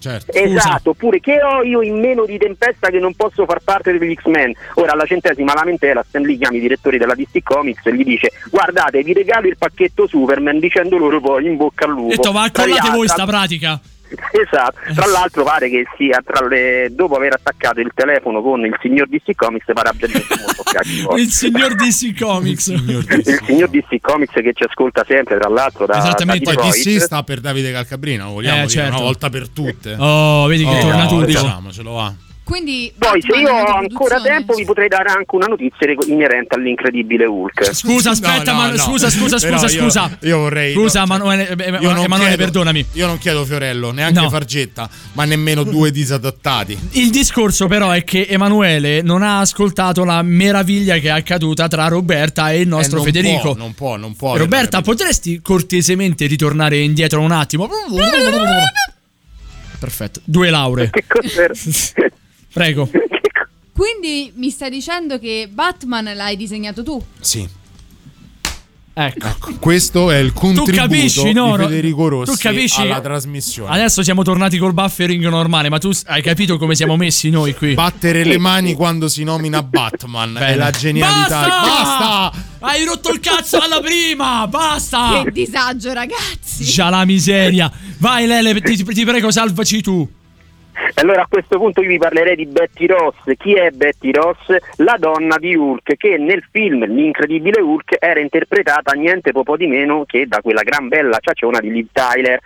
Certo. 0.02 0.32
Esatto, 0.34 0.90
oppure 0.90 1.19
che 1.19 1.44
ho 1.44 1.61
io 1.61 1.84
in 1.84 1.99
meno 1.99 2.26
di 2.26 2.40
tempesta 2.40 2.90
che 2.90 2.98
non 2.98 3.14
posso 3.14 3.45
far 3.45 3.60
parte 3.64 3.95
degli 3.95 4.15
X-Men. 4.15 4.52
Ora 4.76 4.94
alla 4.94 5.06
centesima 5.06 5.53
lamentela 5.53 6.03
Stan 6.07 6.23
Lee 6.23 6.38
chiama 6.38 6.57
i 6.57 6.60
direttori 6.60 6.98
della 6.98 7.14
DC 7.14 7.44
Comics 7.44 7.86
e 7.86 7.95
gli 7.95 8.03
dice 8.03 8.32
guardate 8.49 9.03
vi 9.03 9.14
regalo 9.14 9.48
il 9.48 9.57
pacchetto 9.57 10.07
Superman 10.07 10.57
dicendo 10.57 10.98
loro 10.98 11.22
poi 11.22 11.45
in 11.45 11.56
bocca 11.56 11.86
al 11.86 11.91
lupo. 11.91 12.14
Ho 12.14 12.15
detto, 12.15 12.32
ma 12.32 12.44
accollate 12.44 12.90
voi 12.90 13.07
sta 13.07 13.26
pratica. 13.26 13.80
Esatto, 14.32 14.80
tra 14.94 15.06
l'altro 15.08 15.44
pare 15.44 15.70
che 15.70 15.86
sia 15.98 16.22
tra 16.26 16.46
le... 16.48 16.90
dopo 16.92 17.16
aver 17.16 17.34
attaccato 17.34 17.80
il 17.80 17.92
telefono 17.94 18.42
con 18.42 18.66
il 18.66 18.76
signor 18.82 19.08
DC 19.08 19.36
Comics 19.36 19.66
pare 19.74 19.90
abbia 19.90 20.08
detto 20.08 20.36
molto 20.40 20.64
cacchio. 20.70 21.16
Il 21.16 21.30
signor 21.32 21.76
DC 21.76 22.20
Comics. 22.20 22.68
il 22.68 23.42
signor 23.46 23.70
DC 23.70 24.00
Comics 24.02 24.34
che 24.34 24.52
ci 24.54 24.64
ascolta 24.64 25.06
sempre 25.08 25.38
tra 25.40 25.50
l'altro 25.50 25.86
da, 25.86 25.98
Esattamente. 25.98 26.54
da. 26.54 26.62
DC 26.62 27.00
sta 27.02 27.24
per 27.24 27.40
Davide 27.40 27.72
Calcabrina, 27.72 28.26
lo 28.26 28.32
vogliamo 28.32 28.64
Eh, 28.64 28.68
dire 28.68 28.70
certo. 28.82 28.96
una 28.96 29.04
volta 29.04 29.30
per 29.30 29.50
tutte. 29.50 29.96
Oh, 29.98 30.46
vedi 30.48 30.66
che 30.66 30.80
torna 30.80 31.06
tutto. 31.08 31.26
Diciamocelo, 31.26 31.92
va. 31.92 32.14
Quindi 32.44 32.92
Poi 32.98 33.22
se 33.22 33.38
io 33.38 33.50
ho 33.50 33.76
ancora 33.78 34.20
tempo 34.20 34.54
vi 34.56 34.66
potrei 34.66 34.90
dare 34.90 35.10
anche 35.10 35.36
una 35.36 35.46
notizia 35.46 35.88
inerente 36.08 36.56
all'incredibile 36.56 37.26
Hulk. 37.26 37.74
Scusa, 37.74 38.10
aspetta, 38.10 38.52
No, 38.52 38.58
no, 38.58 38.64
ma- 38.66 38.70
no. 38.72 38.78
scusa, 38.78 39.10
scusa, 39.10 39.38
Però 39.38 39.58
scusa, 39.58 39.74
io- 39.74 39.82
scusa. 39.84 40.18
Io 40.24 40.38
vorrei. 40.40 40.74
Scusa, 40.74 41.04
no, 41.04 41.06
cioè, 41.06 41.16
Emanuele, 41.16 41.44
io 41.80 41.92
non 41.94 42.04
Emanuele, 42.04 42.36
chiedo- 42.36 42.36
perdonami. 42.38 42.86
Io 42.94 43.08
non 43.08 43.18
chiedo 43.20 43.46
Fiorello, 43.46 43.92
neanche 43.92 44.20
No. 44.20 44.30
Fargetta, 44.30 44.90
ma 45.14 45.24
nemmeno 45.24 45.64
due 45.64 45.92
disadattati. 45.92 46.78
Il 46.94 47.10
discorso 47.10 47.68
però 47.68 47.92
è 47.92 48.04
che 48.04 48.26
Emanuele 48.28 49.02
non 49.02 49.22
ha 49.24 49.40
ascoltato 49.40 50.04
la 50.04 50.22
meraviglia 50.22 50.98
che 50.98 51.08
è 51.08 51.12
accaduta 51.12 51.68
tra 51.70 51.88
Roberta 51.88 52.52
e 52.52 52.60
il 52.62 52.68
nostro 52.68 52.98
Eh, 53.00 53.04
non 53.04 53.14
Federico. 53.14 53.42
può, 53.42 53.54
non 53.56 53.74
può, 53.74 53.96
non 53.96 54.16
può. 54.16 54.36
Roberta, 54.36 54.82
potresti 54.82 55.40
cortesemente 55.42 56.26
ritornare 56.26 56.80
indietro 56.80 57.22
un 57.22 57.32
attimo? 57.32 57.70
Perfetto, 59.80 60.20
due 60.26 60.50
lauree. 60.50 60.90
Che 60.90 61.06
cos'era? 61.08 61.54
Prego. 62.52 62.90
Quindi 63.73 64.32
mi 64.36 64.49
stai 64.49 64.69
dicendo 64.69 65.18
che 65.18 65.49
Batman 65.52 66.11
l'hai 66.14 66.36
disegnato 66.36 66.84
tu? 66.84 67.03
Sì. 67.19 67.60
Ecco. 68.94 69.30
Questo 69.60 70.11
è 70.11 70.18
il 70.18 70.34
contributo 70.34 70.73
capisci, 70.73 71.32
no, 71.32 71.56
di 71.56 71.64
Federico 71.64 72.03
tu 72.03 72.10
Rossi 72.10 72.38
capisci- 72.38 72.82
alla 72.82 72.99
trasmissione. 72.99 73.73
Adesso 73.73 74.03
siamo 74.03 74.22
tornati 74.22 74.57
col 74.57 74.73
buffering 74.73 75.26
normale, 75.30 75.69
ma 75.69 75.78
tu 75.78 75.91
hai 76.07 76.22
capito 76.22 76.57
come 76.57 76.76
siamo 76.76 76.98
messi 76.98 77.30
noi 77.30 77.56
qui? 77.56 77.73
Battere 77.73 78.26
le 78.26 78.38
mani 78.38 78.73
quando 78.73 79.07
si 79.07 79.23
nomina 79.23 79.64
Batman 79.64 80.36
è 80.36 80.40
Bene. 80.40 80.56
la 80.57 80.72
genialità. 80.72 81.48
Basta! 81.48 82.32
Hai 82.60 82.84
rotto 82.84 83.11
il 83.11 83.22
cazzo 83.22 83.60
alla 83.60 83.80
prima! 83.80 84.45
Basta! 84.48 85.22
Che 85.23 85.32
disagio, 85.32 85.94
ragazzi. 85.94 86.65
Già 86.65 86.90
la 86.90 87.06
miseria. 87.06 87.72
Vai 87.98 88.28
Lele, 88.28 88.60
ti, 88.61 88.84
ti 88.84 89.06
prego, 89.06 89.32
salvaci 89.32 89.82
tu. 89.82 90.07
Allora 90.95 91.24
a 91.24 91.28
questo 91.30 91.58
punto 91.58 91.82
io 91.82 91.88
vi 91.88 91.98
parlerei 91.98 92.36
di 92.36 92.45
Betty 92.45 92.86
Ross. 92.86 93.16
Chi 93.38 93.53
è 93.53 93.72
Betty 93.72 94.12
Ross? 94.12 94.56
La 94.78 94.98
donna 94.99 95.38
di 95.38 95.56
Hulk 95.56 95.95
che 95.95 96.18
nel 96.18 96.44
film 96.52 96.86
L'incredibile 96.86 97.62
Hulk 97.62 97.98
era 97.99 98.20
interpretata 98.20 98.94
niente 98.94 99.32
poco 99.32 99.58
di 99.58 99.68
meno 99.68 100.06
che 100.06 100.28
da 100.28 100.41
quella 100.41 100.64
gran 100.64 100.88
bella 100.88 101.20
ciaciona 101.20 101.60
di 101.60 101.72
Liv 101.72 101.88
Tyler. 101.91 102.40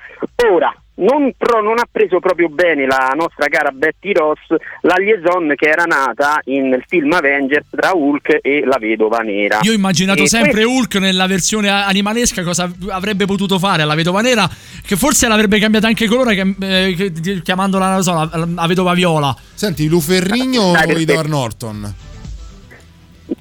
Ora, 0.49 0.73
non, 0.97 1.33
pro- 1.37 1.61
non 1.61 1.77
ha 1.77 1.87
preso 1.91 2.19
proprio 2.19 2.47
bene 2.47 2.85
la 2.85 3.11
nostra 3.15 3.47
cara 3.47 3.71
Betty 3.71 4.13
Ross 4.13 4.39
la 4.81 4.95
liaison 4.97 5.53
che 5.55 5.67
era 5.67 5.83
nata 5.83 6.39
in- 6.45 6.69
nel 6.69 6.83
film 6.87 7.11
Avengers 7.11 7.65
tra 7.69 7.91
Hulk 7.93 8.39
e 8.41 8.63
la 8.65 8.77
vedova 8.79 9.17
nera. 9.19 9.59
Io 9.63 9.71
ho 9.71 9.75
immaginato 9.75 10.23
E 10.23 10.27
sempre 10.27 10.51
questo- 10.63 10.71
Hulk 10.71 10.95
nella 10.95 11.27
versione 11.27 11.69
animalesca 11.69 12.43
cosa 12.43 12.71
avrebbe 12.89 13.25
potuto 13.25 13.59
fare 13.59 13.81
alla 13.81 13.95
vedova 13.95 14.21
nera, 14.21 14.49
che 14.85 14.95
forse 14.95 15.27
l'avrebbe 15.27 15.59
cambiata 15.59 15.87
anche 15.87 16.07
colore 16.07 16.33
che- 16.35 16.55
eh, 16.87 16.93
che- 17.21 17.41
chiamandola, 17.41 18.01
so, 18.01 18.13
la, 18.13 18.45
la 18.55 18.67
vedova 18.67 18.93
viola. 18.93 19.35
Senti, 19.53 19.87
Luferrigno 19.87 20.71
Dai, 20.71 20.93
o. 20.93 20.97
Edward 20.97 21.27
Norton? 21.29 21.93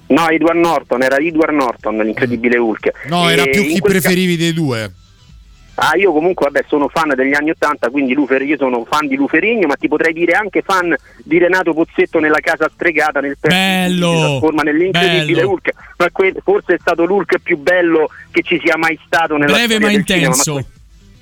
No, 0.07 0.29
Edward 0.29 0.59
Norton, 0.59 1.03
era 1.03 1.17
Edward 1.17 1.55
Norton, 1.55 1.97
l'incredibile 1.99 2.57
Hulk. 2.59 2.91
No, 3.09 3.29
era 3.29 3.43
E 3.43 3.51
più 3.51 3.63
chi 3.63 3.79
quel 3.79 3.93
ca- 3.93 4.01
preferivi 4.01 4.37
dei 4.37 4.53
due. 4.53 4.93
Ah, 5.77 5.97
io 5.97 6.13
comunque 6.13 6.49
vabbè, 6.49 6.67
sono 6.69 6.89
fan 6.89 7.13
degli 7.17 7.35
anni 7.35 7.51
80, 7.51 7.91
quindi 7.91 8.15
Lufer, 8.15 8.43
io 8.43 8.57
sono 8.57 8.85
fan 8.89 9.09
di 9.09 9.17
Luferigno, 9.17 9.67
ma 9.67 9.75
ti 9.75 9.89
potrei 9.89 10.13
dire 10.13 10.33
anche 10.33 10.63
fan 10.63 10.95
di 11.25 11.39
Renato 11.39 11.75
Pozzetto 11.75 12.21
nella 12.21 12.41
casa 12.41 12.71
stregata 12.73 13.21
nel 13.21 13.37
Bello! 13.41 14.13
si 14.13 14.19
trasforma 14.21 14.63
nell'incredibile 14.63 15.41
Bello! 15.41 15.51
Hulk. 15.51 15.73
Ma 15.97 16.11
que- 16.13 16.35
forse 16.45 16.75
è 16.75 16.79
stato 16.79 17.05
l'Hulk 17.05 17.39
più 17.43 17.59
bello 17.59 18.09
che 18.31 18.43
ci 18.43 18.61
sia 18.63 18.77
mai 18.77 18.99
stato 19.05 19.37
nella 19.37 19.53
Breve 19.53 19.79
ma 19.81 19.89
del 19.89 20.05
cinema, 20.05 20.27
intenso. 20.27 20.67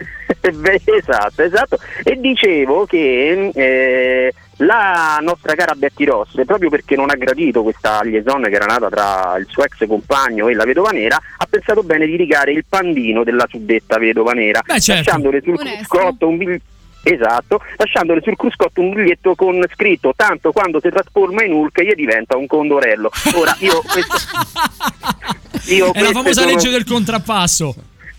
esatto, 0.84 1.42
esatto. 1.42 1.78
E 2.02 2.16
dicevo 2.20 2.84
che 2.86 3.50
eh, 3.54 4.34
la 4.56 5.18
nostra 5.22 5.54
cara 5.54 5.74
Betty 5.74 6.04
Ross, 6.04 6.34
proprio 6.44 6.68
perché 6.70 6.94
non 6.96 7.10
ha 7.10 7.14
gradito 7.14 7.62
questa 7.62 8.02
liaison 8.02 8.42
che 8.42 8.50
era 8.54 8.66
nata 8.66 8.88
tra 8.88 9.36
il 9.38 9.46
suo 9.48 9.64
ex 9.64 9.86
compagno 9.86 10.48
e 10.48 10.54
la 10.54 10.64
vedova 10.64 10.90
nera, 10.90 11.16
ha 11.36 11.46
pensato 11.48 11.82
bene 11.82 12.06
di 12.06 12.16
rigare 12.16 12.52
il 12.52 12.64
pandino 12.68 13.24
della 13.24 13.46
suddetta 13.48 13.98
vedova 13.98 14.32
nera, 14.32 14.60
Beh, 14.64 14.80
certo. 14.80 15.02
lasciandole 15.02 15.42
sul 15.42 15.56
cruscotto 15.58 16.28
un 16.28 16.36
biglietto. 16.36 16.64
Esatto, 17.04 17.60
lasciandole 17.78 18.20
sul 18.22 18.36
cruscotto 18.36 18.80
un 18.80 18.92
biglietto 18.92 19.34
con 19.34 19.60
scritto 19.74 20.12
tanto 20.14 20.52
quando 20.52 20.78
si 20.80 20.88
trasforma 20.88 21.42
in 21.42 21.52
Hulk 21.52 21.82
gli 21.82 21.94
diventa 21.94 22.36
un 22.36 22.46
condorello. 22.46 23.10
Ora 23.34 23.56
io 23.58 23.82
questo, 23.90 24.16
io 25.66 25.90
È 25.90 26.00
la 26.00 26.10
famosa 26.12 26.42
sono- 26.42 26.46
legge 26.52 26.70
del 26.70 26.84
contrappasso. 26.84 27.74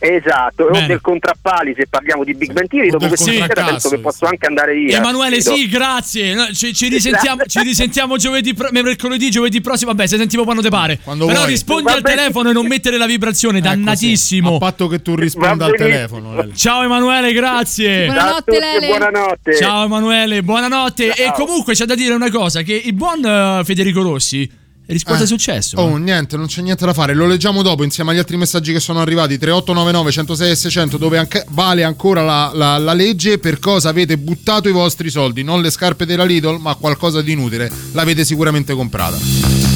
Esatto, 0.05 0.65
o 0.65 0.71
Bene. 0.71 0.88
del 0.88 0.99
contrappali 0.99 1.73
se 1.77 1.88
parliamo 1.88 2.25
di 2.25 2.34
Big 2.34 2.51
Ben 2.51 2.67
Theory, 2.67 2.89
dopo 2.89 3.15
sera 3.15 3.45
contraccasso, 3.45 3.71
penso 3.71 3.89
che 3.91 3.97
posso 3.99 4.25
anche 4.25 4.45
andare 4.47 4.73
via. 4.73 4.97
Emanuele, 4.97 5.38
Credo. 5.38 5.55
sì, 5.55 5.67
grazie. 5.69 6.34
No, 6.34 6.45
Ci, 6.51 6.73
ci 6.73 6.89
risentiamo, 6.89 7.43
ci 7.45 7.61
risentiamo 7.61 8.17
giovedì, 8.17 8.53
mercoledì, 8.71 9.30
giovedì 9.30 9.61
prossimo. 9.61 9.91
Vabbè, 9.91 10.05
se 10.07 10.17
sentiamo 10.17 10.43
quando 10.43 10.61
te 10.61 10.67
pare. 10.67 10.99
Quando 11.01 11.25
Però 11.25 11.39
vuoi. 11.39 11.51
rispondi 11.51 11.84
Va 11.84 11.93
al 11.93 12.01
bene. 12.01 12.15
telefono 12.17 12.49
e 12.49 12.53
non 12.53 12.67
mettere 12.67 12.97
la 12.97 13.05
vibrazione, 13.05 13.59
Ecco, 13.59 13.67
sì. 13.69 13.73
dannatissimo. 13.75 14.55
A 14.55 14.57
patto 14.59 14.88
che 14.89 15.01
tu 15.01 15.15
risponda 15.15 15.65
al 15.65 15.75
telefono. 15.75 16.35
Lele. 16.35 16.53
Ciao 16.53 16.84
Emanuele, 16.84 17.31
grazie. 17.31 18.05
Buonanotte, 18.07 18.43
tutti, 18.43 18.59
Lele. 18.59 18.88
buonanotte. 18.88 19.55
Ciao 19.55 19.85
Emanuele, 19.85 20.43
buonanotte. 20.43 21.11
E 21.13 21.23
Ciao. 21.27 21.31
comunque 21.34 21.73
c'è 21.75 21.85
da 21.85 21.95
dire 21.95 22.13
una 22.13 22.30
cosa: 22.30 22.61
che 22.61 22.73
il 22.73 22.93
buon 22.93 23.23
eh, 23.25 23.61
Federico 23.63 24.01
Rossi 24.01 24.49
risponde 24.88 25.23
Eh. 25.23 25.27
successo. 25.27 25.77
Oh, 25.77 25.97
niente, 25.97 26.38
non 26.38 26.47
c'è 26.47 26.61
niente 26.61 26.85
da 26.85 26.93
fare. 26.93 27.14
Lo 27.14 27.26
leggiamo 27.27 27.61
dopo 27.61 27.84
insieme 27.84 28.11
agli 28.11 28.18
altri 28.18 28.38
messaggi 28.38 28.72
che 28.73 28.80
sono 28.80 28.99
arrivati. 29.01 29.38
3899 29.38 30.11
106 30.11 30.51
e 30.51 30.55
600, 30.55 30.97
dove 30.97 31.18
anche 31.18 31.45
vale 31.49 31.84
ancora 31.84 32.22
la, 32.23 32.51
la- 32.53 32.77
la 32.77 32.93
legge. 32.93 33.38
Per 33.39 33.60
cosa 33.60 33.89
avete 33.89 34.18
buttato 34.18 34.68
i 34.69 34.72
vostri 34.72 35.10
soldi? 35.10 35.43
Non 35.43 35.61
le 35.61 35.69
scarpe 35.69 36.05
della 36.05 36.23
Lidl, 36.26 36.57
ma 36.60 36.76
qualcosa 36.76 37.22
di 37.22 37.31
inutile. 37.31 37.72
L'avete 37.93 38.26
sicuramente 38.26 38.73
comprata. 38.73 39.72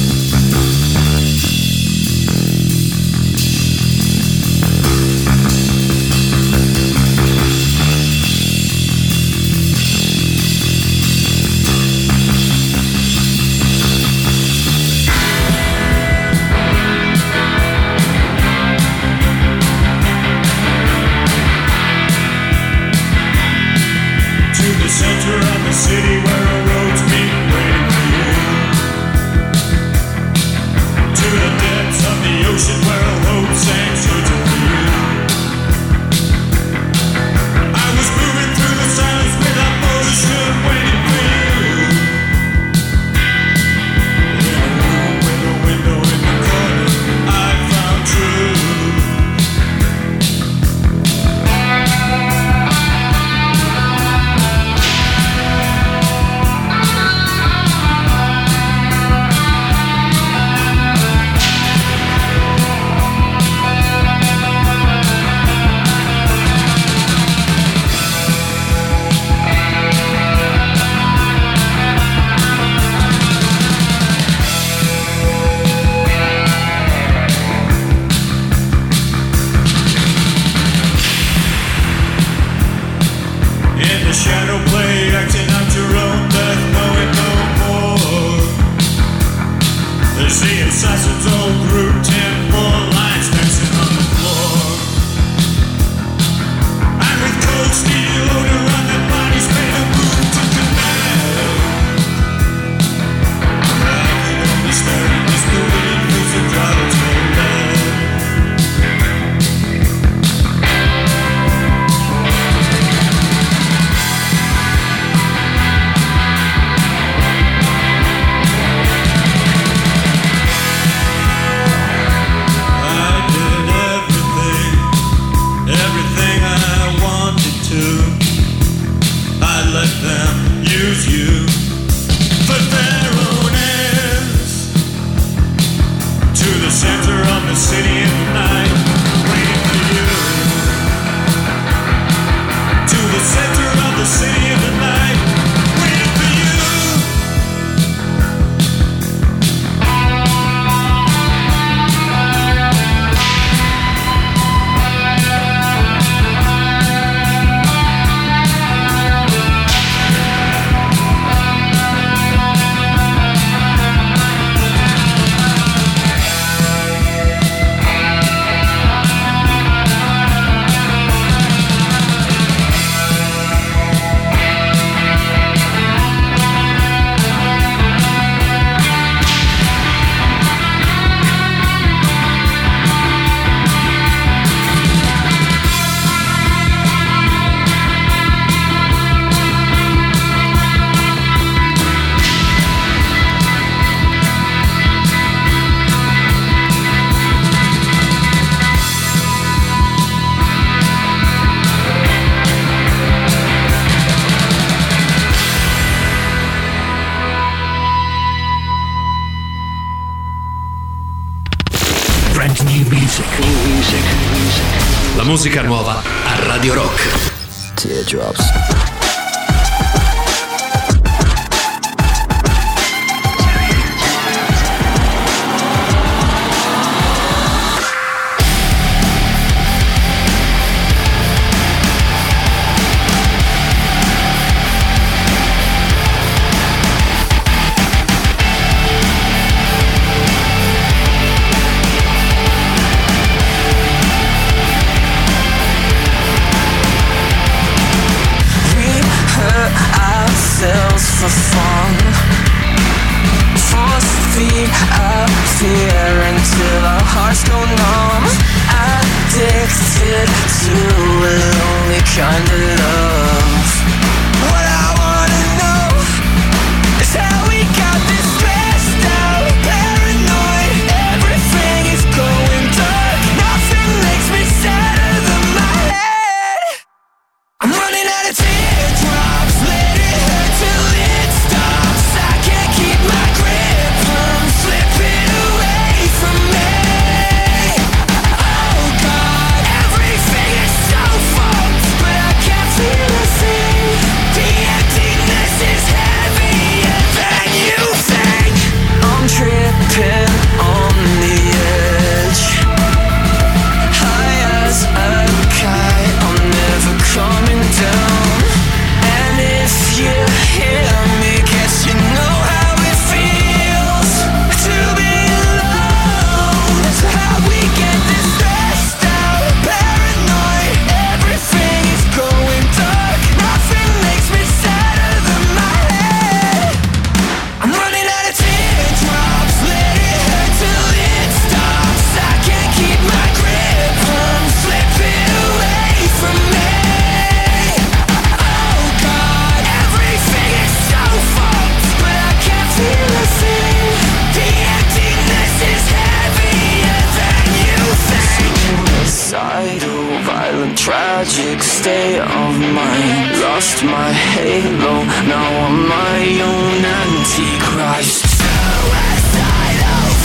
tragic 350.88 351.62
state 351.62 352.18
of 352.18 352.54
mind 352.72 353.28
Lost 353.44 353.84
my 353.84 354.10
halo, 354.10 355.04
now 355.28 355.48
I'm 355.66 355.86
my 355.86 356.20
own 356.48 356.80
antichrist 357.00 358.24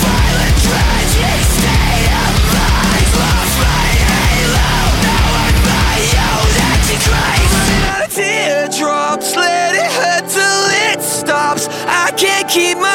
violent, 0.03 0.55
tragic 0.63 1.39
state 1.57 2.11
of 2.23 2.35
mind 2.55 3.09
Lost 3.19 3.55
my 3.67 3.89
halo, 4.07 4.71
now 5.03 5.27
I'm 5.43 5.57
my 5.67 5.99
own 6.31 6.53
antichrist 6.71 7.51
Running 7.59 7.83
out 7.91 8.07
of 8.07 8.13
teardrops, 8.15 9.35
let 9.35 9.75
it 9.75 9.93
it 10.93 11.01
stops 11.01 11.67
I 11.87 12.11
can't 12.15 12.47
keep 12.47 12.77
my 12.77 12.92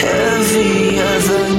heavier 0.00 1.18
than 1.20 1.53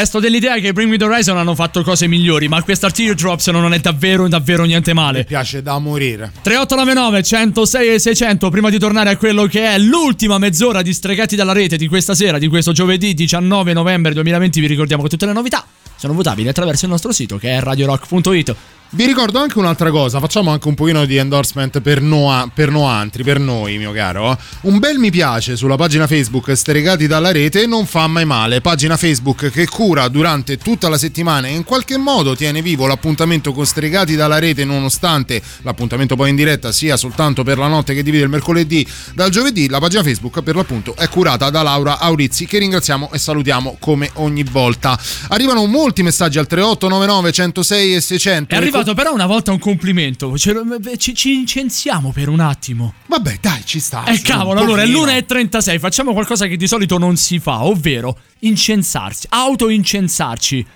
Resto 0.00 0.18
dell'idea 0.18 0.56
che 0.60 0.72
Bring 0.72 0.88
Me 0.88 0.96
the 0.96 1.04
Horizon 1.04 1.36
hanno 1.36 1.54
fatto 1.54 1.82
cose 1.82 2.06
migliori, 2.06 2.48
ma 2.48 2.62
questa 2.62 2.90
Teardrops 2.90 3.48
non 3.48 3.74
è 3.74 3.80
davvero, 3.80 4.26
davvero 4.28 4.64
niente 4.64 4.94
male. 4.94 5.18
Mi 5.18 5.24
piace 5.26 5.60
da 5.60 5.78
morire. 5.78 6.32
3899 6.40 7.22
106 7.22 7.88
e 7.92 7.98
600 7.98 8.48
prima 8.48 8.70
di 8.70 8.78
tornare 8.78 9.10
a 9.10 9.18
quello 9.18 9.44
che 9.44 9.62
è 9.62 9.76
l'ultima 9.76 10.38
mezz'ora 10.38 10.80
di 10.80 10.94
Stregati 10.94 11.36
dalla 11.36 11.52
rete 11.52 11.76
di 11.76 11.86
questa 11.86 12.14
sera, 12.14 12.38
di 12.38 12.48
questo 12.48 12.72
giovedì 12.72 13.12
19 13.12 13.74
novembre 13.74 14.14
2020, 14.14 14.60
vi 14.60 14.66
ricordiamo 14.68 15.02
che 15.02 15.10
tutte 15.10 15.26
le 15.26 15.34
novità 15.34 15.66
sono 15.96 16.14
votabili 16.14 16.48
attraverso 16.48 16.86
il 16.86 16.92
nostro 16.92 17.12
sito 17.12 17.36
che 17.36 17.50
è 17.50 17.60
radiorock.it. 17.60 18.56
Vi 18.92 19.06
ricordo 19.06 19.38
anche 19.38 19.56
un'altra 19.56 19.92
cosa, 19.92 20.18
facciamo 20.18 20.50
anche 20.50 20.66
un 20.66 20.74
pochino 20.74 21.04
di 21.04 21.14
endorsement 21.14 21.80
per, 21.80 22.02
Noa, 22.02 22.50
per 22.52 22.72
Noantri, 22.72 23.22
per 23.22 23.38
noi 23.38 23.78
mio 23.78 23.92
caro. 23.92 24.36
Un 24.62 24.80
bel 24.80 24.98
mi 24.98 25.12
piace 25.12 25.54
sulla 25.54 25.76
pagina 25.76 26.08
Facebook 26.08 26.56
Stregati 26.56 27.06
dalla 27.06 27.30
rete 27.30 27.66
non 27.66 27.86
fa 27.86 28.08
mai 28.08 28.24
male, 28.24 28.60
pagina 28.60 28.96
Facebook 28.96 29.48
che 29.50 29.68
cura 29.68 30.08
durante 30.08 30.58
tutta 30.58 30.88
la 30.88 30.98
settimana 30.98 31.46
e 31.46 31.52
in 31.52 31.62
qualche 31.62 31.98
modo 31.98 32.34
tiene 32.34 32.62
vivo 32.62 32.88
l'appuntamento 32.88 33.52
con 33.52 33.64
Stregati 33.64 34.16
dalla 34.16 34.40
rete 34.40 34.64
nonostante 34.64 35.40
l'appuntamento 35.62 36.16
poi 36.16 36.30
in 36.30 36.36
diretta 36.36 36.72
sia 36.72 36.96
soltanto 36.96 37.44
per 37.44 37.58
la 37.58 37.68
notte 37.68 37.94
che 37.94 38.02
divide 38.02 38.24
il 38.24 38.28
mercoledì 38.28 38.84
dal 39.14 39.30
giovedì, 39.30 39.68
la 39.68 39.78
pagina 39.78 40.02
Facebook 40.02 40.42
per 40.42 40.56
l'appunto 40.56 40.96
è 40.96 41.08
curata 41.08 41.48
da 41.48 41.62
Laura 41.62 42.00
Aurizzi 42.00 42.44
che 42.44 42.58
ringraziamo 42.58 43.10
e 43.12 43.18
salutiamo 43.18 43.76
come 43.78 44.10
ogni 44.14 44.42
volta. 44.42 44.98
Arrivano 45.28 45.64
molti 45.66 46.02
messaggi 46.02 46.40
al 46.40 46.48
3899 46.48 47.30
106 47.30 47.94
e 47.94 48.00
600. 48.00 48.52
È 48.52 48.58
arrivato 48.58 48.78
però 48.94 49.12
una 49.12 49.26
volta 49.26 49.52
un 49.52 49.58
complimento. 49.58 50.36
Ci, 50.36 51.14
ci 51.14 51.34
incensiamo 51.34 52.12
per 52.12 52.28
un 52.28 52.40
attimo. 52.40 52.94
Vabbè, 53.06 53.38
dai, 53.40 53.62
ci 53.64 53.80
sta. 53.80 54.04
Eh 54.04 54.20
cavolo, 54.20 54.60
allora 54.60 54.82
è 54.82 54.86
pochino. 54.86 55.04
l'1.36, 55.04 55.78
facciamo 55.78 56.12
qualcosa 56.12 56.46
che 56.46 56.56
di 56.56 56.66
solito 56.66 56.98
non 56.98 57.16
si 57.16 57.38
fa, 57.38 57.64
ovvero 57.64 58.18
incensarsi, 58.40 59.26
auto-incensarci. 59.28 60.66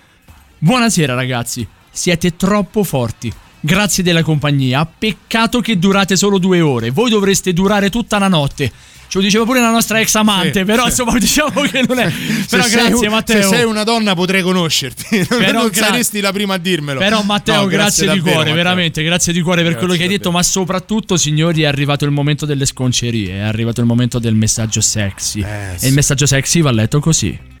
Buonasera 0.59 1.13
ragazzi, 1.13 1.67
siete 1.91 2.35
troppo 2.35 2.83
forti. 2.83 3.31
Grazie 3.59 4.03
della 4.03 4.23
compagnia, 4.23 4.85
peccato 4.85 5.59
che 5.59 5.79
durate 5.79 6.15
solo 6.15 6.37
due 6.37 6.61
ore, 6.61 6.91
voi 6.91 7.09
dovreste 7.09 7.51
durare 7.51 7.89
tutta 7.89 8.19
la 8.19 8.27
notte. 8.27 8.71
Ce 9.07 9.17
lo 9.19 9.23
diceva 9.23 9.45
pure 9.45 9.61
la 9.61 9.69
nostra 9.69 9.99
ex 9.99 10.13
amante, 10.15 10.59
Sì, 10.59 10.65
però 10.65 10.83
sì. 10.83 10.89
insomma 10.89 11.17
diciamo 11.19 11.61
che 11.61 11.83
non 11.87 11.99
è... 11.99 12.11
Però 12.49 12.63
se 12.63 12.69
sei 12.69 12.79
grazie 12.87 13.07
un- 13.07 13.13
Matteo. 13.13 13.41
Se 13.43 13.47
sei 13.55 13.63
una 13.63 13.83
donna 13.83 14.13
potrei 14.15 14.41
conoscerti. 14.41 15.25
Non- 15.29 15.39
Però 15.39 15.59
non 15.61 15.69
gra- 15.69 15.85
saresti 15.87 16.19
la 16.21 16.31
prima 16.31 16.55
a 16.55 16.57
dirmelo. 16.57 16.99
Però 16.99 17.21
Matteo, 17.23 17.61
No, 17.61 17.67
grazie, 17.67 18.03
di 18.03 18.07
davvero, 18.07 18.23
cuore, 18.23 18.49
Matteo. 18.49 18.55
veramente, 18.55 19.03
grazie 19.03 19.31
di 19.33 19.41
cuore 19.41 19.61
per 19.61 19.71
Grazie 19.71 19.85
quello 19.87 19.99
che 19.99 20.03
hai 20.07 20.17
detto, 20.17 20.31
ma 20.31 20.43
soprattutto, 20.43 21.15
signori, 21.17 21.61
è 21.61 21.65
arrivato 21.65 22.03
il 22.05 22.11
momento 22.11 22.45
delle 22.45 22.65
sconcerie, 22.65 23.35
è 23.35 23.39
arrivato 23.41 23.79
il 23.79 23.85
momento 23.87 24.19
del 24.19 24.33
messaggio 24.35 24.81
sexy. 24.81 25.41
Eh, 25.41 25.75
E 25.79 25.87
il 25.87 25.93
messaggio 25.93 26.25
sexy 26.25 26.61
va 26.61 26.71
letto 26.71 26.99
così. 26.99 27.53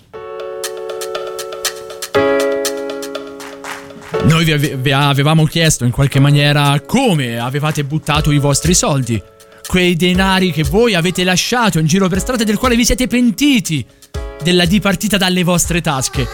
Noi 4.23 4.43
vi 4.77 4.91
avevamo 4.91 5.45
chiesto 5.45 5.85
in 5.85 5.91
qualche 5.91 6.19
maniera 6.19 6.81
come 6.85 7.37
avevate 7.37 7.83
buttato 7.83 8.31
i 8.31 8.39
vostri 8.39 8.73
soldi, 8.73 9.21
quei 9.67 9.95
denari 9.95 10.51
che 10.51 10.63
voi 10.63 10.93
avete 10.95 11.23
lasciato 11.23 11.79
in 11.79 11.85
giro 11.87 12.07
per 12.07 12.19
strada 12.19 12.43
del 12.43 12.57
quale 12.57 12.75
vi 12.75 12.85
siete 12.85 13.07
pentiti 13.07 13.85
della 14.41 14.65
dipartita 14.65 15.17
dalle 15.17 15.43
vostre 15.43 15.81
tasche. 15.81 16.27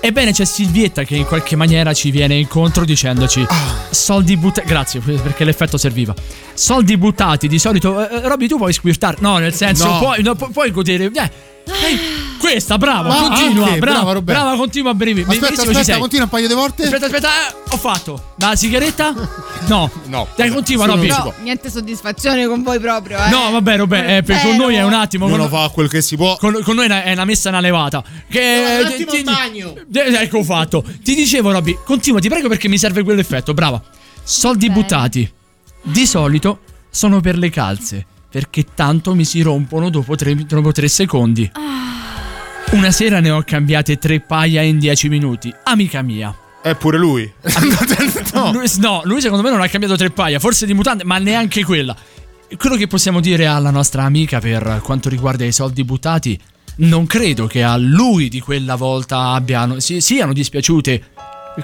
Ebbene 0.00 0.30
c'è 0.32 0.44
Silvietta 0.44 1.02
che 1.02 1.16
in 1.16 1.24
qualche 1.24 1.56
maniera 1.56 1.92
ci 1.92 2.12
viene 2.12 2.36
incontro 2.36 2.84
dicendoci 2.84 3.44
soldi 3.90 4.36
buttati 4.36 4.68
grazie 4.68 5.00
perché 5.00 5.42
l'effetto 5.42 5.76
serviva 5.76 6.14
soldi 6.54 6.96
buttati 6.96 7.48
di 7.48 7.58
solito 7.58 8.08
eh, 8.08 8.28
Robby 8.28 8.46
tu 8.46 8.58
puoi 8.58 8.72
squirtare 8.72 9.16
no 9.18 9.38
nel 9.38 9.52
senso 9.54 9.88
No. 9.88 9.98
puoi, 9.98 10.22
no, 10.22 10.36
pu- 10.36 10.52
puoi 10.52 10.70
godere 10.70 11.10
eh, 11.12 11.30
eh, 11.72 11.98
questa 12.38 12.78
brava 12.78 13.08
Ma 13.08 13.14
continua 13.28 13.66
anche, 13.66 13.78
brava 13.78 13.98
brava, 13.98 14.12
Roberto. 14.12 14.40
brava 14.42 14.56
continua 14.56 14.90
a 14.90 14.94
brevi 14.94 15.24
Aspetta, 15.26 15.62
aspetta, 15.62 15.98
continua 15.98 16.24
un 16.24 16.30
paio 16.30 16.48
di 16.48 16.54
volte. 16.54 16.84
aspetta 16.84 17.06
aspetta 17.06 17.28
eh, 17.28 17.54
ho 17.70 17.76
fatto 17.76 18.32
la 18.38 18.54
sigaretta 18.56 19.12
no 19.66 19.90
no 20.06 20.28
dai 20.36 20.50
continua 20.50 20.86
Robby 20.86 21.08
No, 21.08 21.32
niente 21.42 21.70
soddisfazione 21.70 22.46
con 22.46 22.62
voi 22.62 22.78
proprio, 22.78 23.18
eh. 23.22 23.28
No, 23.30 23.50
vabbè, 23.50 23.76
Robè, 23.76 24.16
eh, 24.18 24.22
per- 24.22 24.40
con 24.42 24.56
noi 24.56 24.74
è 24.76 24.82
un 24.82 24.92
attimo. 24.92 25.24
Ognuno 25.24 25.48
con, 25.48 25.58
fa 25.58 25.68
quel 25.70 25.88
che 25.88 26.00
si 26.02 26.16
può. 26.16 26.36
con, 26.36 26.60
con 26.62 26.74
noi 26.76 26.86
è 26.88 27.12
una- 27.12 27.24
messa 27.24 27.48
una 27.48 27.60
levata. 27.60 28.02
Che, 28.28 28.78
un 28.80 28.86
attimo 28.86 29.10
ti- 29.10 29.22
bagno. 29.24 29.74
Eh, 29.92 30.14
Ecco 30.22 30.42
fatto. 30.44 30.84
Ti 31.02 31.14
dicevo, 31.14 31.50
Robby, 31.50 31.78
continua, 31.84 32.20
ti 32.20 32.28
prego, 32.28 32.48
perché 32.48 32.68
mi 32.68 32.78
serve 32.78 33.02
quell'effetto. 33.02 33.54
Brava. 33.54 33.82
Soldi 34.22 34.70
buttati. 34.70 35.30
Di 35.82 36.06
solito 36.06 36.60
sono 36.90 37.20
per 37.20 37.36
le 37.38 37.50
calze. 37.50 38.06
Perché 38.30 38.64
tanto 38.74 39.14
mi 39.14 39.24
si 39.24 39.40
rompono 39.40 39.88
dopo 39.88 40.14
tre, 40.14 40.34
dopo 40.34 40.72
tre 40.72 40.88
secondi. 40.88 41.50
Una 42.72 42.90
sera 42.90 43.20
ne 43.20 43.30
ho 43.30 43.42
cambiate 43.44 43.96
tre 43.96 44.20
paia 44.20 44.60
in 44.62 44.78
dieci 44.78 45.08
minuti. 45.08 45.52
Amica 45.64 46.02
mia. 46.02 46.36
È 46.60 46.74
pure 46.74 46.98
lui. 46.98 47.32
no. 48.34 48.52
Lui, 48.52 48.66
no, 48.78 49.00
lui 49.04 49.20
secondo 49.22 49.42
me 49.42 49.50
non 49.50 49.62
ha 49.62 49.68
cambiato 49.68 49.96
tre 49.96 50.10
paia, 50.10 50.38
forse 50.38 50.66
di 50.66 50.74
mutande, 50.74 51.04
ma 51.04 51.16
neanche 51.18 51.64
quella. 51.64 51.96
Quello 52.56 52.76
che 52.76 52.86
possiamo 52.86 53.20
dire 53.20 53.46
alla 53.46 53.70
nostra 53.70 54.04
amica 54.04 54.38
per 54.40 54.80
quanto 54.82 55.08
riguarda 55.08 55.44
i 55.44 55.52
soldi 55.52 55.84
buttati, 55.84 56.38
non 56.76 57.06
credo 57.06 57.46
che 57.46 57.62
a 57.62 57.76
lui 57.76 58.28
di 58.28 58.40
quella 58.40 58.74
volta 58.74 59.30
abbiano, 59.30 59.80
si- 59.80 60.00
siano 60.00 60.32
dispiaciute 60.32 61.04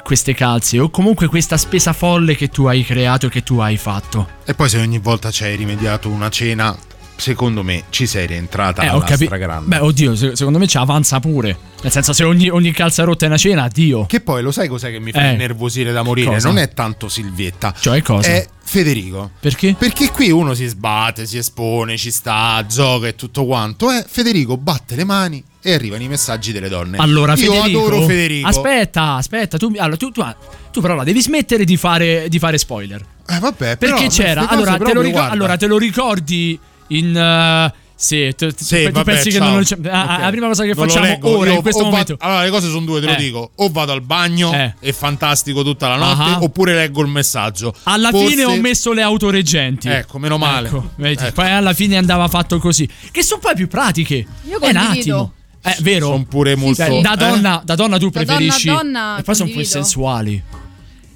queste 0.02 0.34
calze 0.34 0.78
o 0.78 0.90
comunque 0.90 1.26
questa 1.26 1.56
spesa 1.56 1.92
folle 1.92 2.34
che 2.34 2.48
tu 2.48 2.66
hai 2.66 2.84
creato 2.84 3.26
e 3.26 3.30
che 3.30 3.42
tu 3.42 3.58
hai 3.58 3.76
fatto. 3.76 4.28
E 4.44 4.54
poi 4.54 4.68
se 4.68 4.78
ogni 4.78 4.98
volta 4.98 5.30
ci 5.30 5.44
hai 5.44 5.56
rimediato 5.56 6.08
una 6.08 6.28
cena, 6.28 6.76
secondo 7.24 7.62
me 7.62 7.84
ci 7.88 8.06
sei 8.06 8.26
rientrata 8.26 8.82
Eh, 8.82 8.88
alla 8.88 9.00
capito. 9.02 9.24
stragrande. 9.24 9.66
Beh, 9.66 9.78
oddio, 9.78 10.14
se- 10.14 10.36
secondo 10.36 10.58
me 10.58 10.66
ci 10.66 10.76
avanza 10.76 11.20
pure. 11.20 11.56
Nel 11.82 11.90
senso, 11.90 12.12
se 12.12 12.22
ogni, 12.22 12.50
ogni 12.50 12.70
calza 12.72 13.02
rotta 13.04 13.24
è 13.24 13.28
una 13.28 13.38
cena, 13.38 13.62
addio. 13.62 14.04
Che 14.04 14.20
poi 14.20 14.42
lo 14.42 14.50
sai 14.50 14.68
cos'è 14.68 14.90
che 14.90 15.00
mi 15.00 15.10
fa 15.10 15.28
Eh. 15.30 15.32
innervosire 15.32 15.90
da 15.92 16.02
morire? 16.02 16.28
Cosa? 16.32 16.48
Non 16.48 16.58
è 16.58 16.68
tanto 16.74 17.08
Silvietta. 17.08 17.72
Cioè 17.78 18.02
cosa? 18.02 18.28
È 18.28 18.46
Federico. 18.62 19.30
Perché? 19.40 19.74
Perché 19.78 20.10
qui 20.10 20.30
uno 20.30 20.52
si 20.52 20.66
sbatte, 20.66 21.24
si 21.26 21.38
espone, 21.38 21.96
ci 21.96 22.10
sta, 22.10 22.62
gioca 22.68 23.06
e 23.06 23.14
tutto 23.14 23.46
quanto. 23.46 23.90
Eh, 23.90 24.04
Federico 24.06 24.56
batte 24.58 24.94
le 24.94 25.04
mani 25.04 25.42
e 25.62 25.72
arrivano 25.72 26.02
i 26.02 26.08
messaggi 26.08 26.52
delle 26.52 26.68
donne. 26.68 26.98
Allora, 26.98 27.32
Io 27.32 27.52
Federico, 27.52 27.78
adoro 27.86 28.02
Federico. 28.06 28.48
Aspetta, 28.48 29.14
aspetta, 29.14 29.56
tu, 29.56 29.72
allora, 29.76 29.96
tu, 29.96 30.10
tu- 30.10 30.24
tu 30.72 30.80
però 30.82 30.94
la 30.94 31.04
devi 31.04 31.22
smettere 31.22 31.64
di 31.64 31.76
fare, 31.78 32.26
di 32.28 32.38
fare 32.38 32.58
spoiler. 32.58 33.02
Eh, 33.26 33.38
vabbè, 33.38 33.78
Perché 33.78 34.08
c'era? 34.08 34.46
Allora 34.48 34.72
te, 34.72 34.78
lo 34.78 34.84
proprio, 34.84 35.00
ricor- 35.00 35.12
guarda. 35.12 35.32
allora, 35.32 35.56
te 35.56 35.66
lo 35.66 35.78
ricordi 35.78 36.58
in. 36.88 37.16
eh, 37.16 37.72
sì, 37.96 38.34
tu, 38.36 38.50
tu- 38.50 38.64
Sì, 38.64 38.84
tu 38.86 38.90
vabbè, 38.90 39.12
pensi 39.12 39.30
che 39.30 39.38
non 39.38 39.56
lo 39.56 39.62
c'è- 39.62 39.78
ah, 39.88 40.14
Ok. 40.16 40.20
La 40.20 40.30
prima 40.30 40.46
cosa 40.48 40.64
che 40.64 40.74
Non 40.74 40.84
lo 40.84 40.90
facciamo 40.90 41.06
leggo. 41.06 41.38
ora, 41.38 41.50
Io 41.50 41.56
in 41.56 41.62
questo 41.62 41.80
o 41.80 41.84
va- 41.84 41.90
momento. 41.90 42.16
allora, 42.18 42.42
le 42.42 42.50
cose 42.50 42.68
sono 42.68 42.84
due, 42.84 43.00
te 43.00 43.06
lo 43.06 43.12
Eh. 43.12 43.16
dico. 43.16 43.50
O 43.54 43.68
vado 43.70 43.92
al 43.92 44.02
bagno, 44.02 44.52
Eh. 44.52 44.74
è 44.80 44.92
fantastico 44.92 45.62
tutta 45.62 45.88
la 45.88 45.96
notte, 45.96 46.30
Ah. 46.34 46.42
oppure 46.42 46.74
leggo 46.74 47.00
il 47.02 47.08
messaggio. 47.08 47.72
Alla 47.84 48.10
Forse- 48.10 48.26
fine 48.28 48.44
ho 48.44 48.56
messo 48.56 48.92
le 48.92 49.02
autoreggenti. 49.02 49.88
Ecco, 49.88 50.18
meno 50.18 50.36
male. 50.38 50.68
Ecco, 50.68 50.90
vedi, 50.96 51.22
Ecco. 51.22 51.32
Poi 51.34 51.50
alla 51.50 51.72
fine 51.72 51.96
andava 51.96 52.26
fatto 52.28 52.58
così. 52.58 52.86
Che 53.10 53.22
sono 53.22 53.40
poi 53.40 53.54
più 53.54 53.68
pratiche. 53.68 54.14
Io 54.16 54.26
È 54.42 54.54
un 54.54 54.60
condivido. 54.60 54.90
attimo. 54.90 55.32
Eh, 55.66 55.76
vero? 55.80 56.06
Sono 56.08 56.24
pure 56.28 56.56
molto. 56.56 56.84
Cioè, 56.84 57.00
da, 57.00 57.14
eh? 57.14 57.16
donna, 57.16 57.62
da 57.64 57.74
donna 57.74 57.96
tu 57.96 58.10
Da 58.10 58.22
donna 58.24 58.36
preferisci. 58.36 58.68
donna 58.68 59.16
e 59.18 59.22
poi 59.22 59.34
sono 59.34 59.46
più 59.48 59.54
condivido. 59.56 59.82
sensuali. 59.82 60.42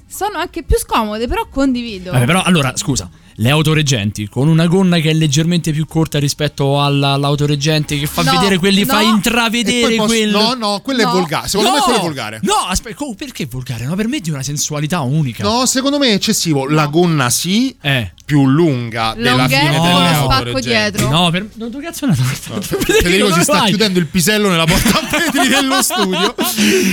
Sono 0.07 0.37
anche 0.39 0.63
più 0.63 0.77
scomode, 0.77 1.27
però 1.27 1.47
condivido. 1.49 2.11
Vabbè, 2.11 2.25
però 2.25 2.41
allora, 2.41 2.73
scusa, 2.75 3.07
le 3.39 3.49
autoreggenti 3.49 4.27
con 4.27 4.49
una 4.49 4.67
gonna 4.67 4.99
che 4.99 5.11
è 5.11 5.13
leggermente 5.13 5.71
più 5.71 5.85
corta 5.87 6.19
rispetto 6.19 6.81
alla- 6.83 7.13
all'autoreggente 7.13 7.97
che 7.97 8.05
fa 8.05 8.21
No, 8.23 8.31
vedere 8.31 8.57
quelli, 8.57 8.83
fa 8.83 8.95
no. 8.95 8.99
E 8.99 9.03
intravedere 9.05 9.95
posso- 9.95 10.07
quello. 10.07 10.39
No, 10.41 10.53
no, 10.55 10.79
quello 10.83 11.03
No. 11.03 11.09
è 11.09 11.11
volgare. 11.13 11.47
Secondo 11.47 11.71
me 11.71 11.77
No! 11.77 11.83
quello 11.83 11.99
è 11.99 12.01
volgare. 12.01 12.39
No, 12.43 12.53
aspetta, 12.67 12.95
co- 12.95 13.13
perché 13.17 13.45
volgare? 13.45 13.85
No, 13.85 13.95
per 13.95 14.07
me 14.09 14.17
è 14.17 14.19
di 14.19 14.29
una 14.29 14.43
sensualità 14.43 14.99
unica. 15.01 15.43
No, 15.43 15.65
secondo 15.65 15.97
me 15.97 16.07
è 16.09 16.13
eccessivo. 16.15 16.67
La 16.67 16.87
gonna 16.87 17.29
sì, 17.29 17.73
Eh. 17.81 18.11
più 18.25 18.45
lunga 18.45 19.13
della 19.15 19.47
fine 19.47 19.77
con 19.77 19.87
delle 19.93 20.15
spacco 20.15 20.59
dietro. 20.59 21.09
No, 21.09 21.29
per 21.31 21.47
non 21.53 21.71
tu 21.71 21.79
cazzo 21.79 22.05
è 22.05 22.07
una 22.09 22.15
Federico 22.59 23.25
si 23.27 23.31
dove 23.31 23.41
sta 23.43 23.53
vai? 23.59 23.67
chiudendo 23.69 23.99
il 23.99 24.05
pisello 24.07 24.49
nella 24.49 24.65
porta 24.65 24.99
a 24.99 25.07
vetri 25.17 25.47
dello 25.47 25.81
studio. 25.81 26.35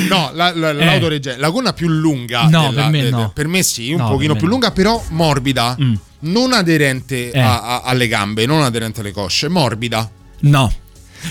No, 0.09 0.31
la, 0.33 0.55
la, 0.55 0.73
l'autoreggente- 0.73 1.41
la 1.41 1.51
gonna 1.51 1.73
più 1.73 1.89
lunga. 1.89 2.47
Eh. 2.47 2.51
No, 2.51 2.69
della- 2.71 2.83
per 2.83 2.91
me 2.91 3.11
no. 3.11 3.31
per 3.35 3.49
me 3.49 3.63
sì, 3.65 3.91
un 3.91 3.99
No, 3.99 4.09
pochino 4.11 4.35
più 4.35 4.45
no. 4.45 4.51
lunga, 4.53 4.71
però 4.71 5.03
morbida. 5.09 5.77
Mm. 5.83 5.95
Non 6.27 6.53
aderente 6.53 7.31
Eh. 7.31 7.39
a- 7.39 7.63
a- 7.63 7.83
alle 7.85 8.09
gambe, 8.09 8.47
non 8.47 8.63
aderente 8.63 9.01
alle 9.01 9.13
cosce, 9.13 9.49
morbida. 9.49 10.11
No. 10.41 10.73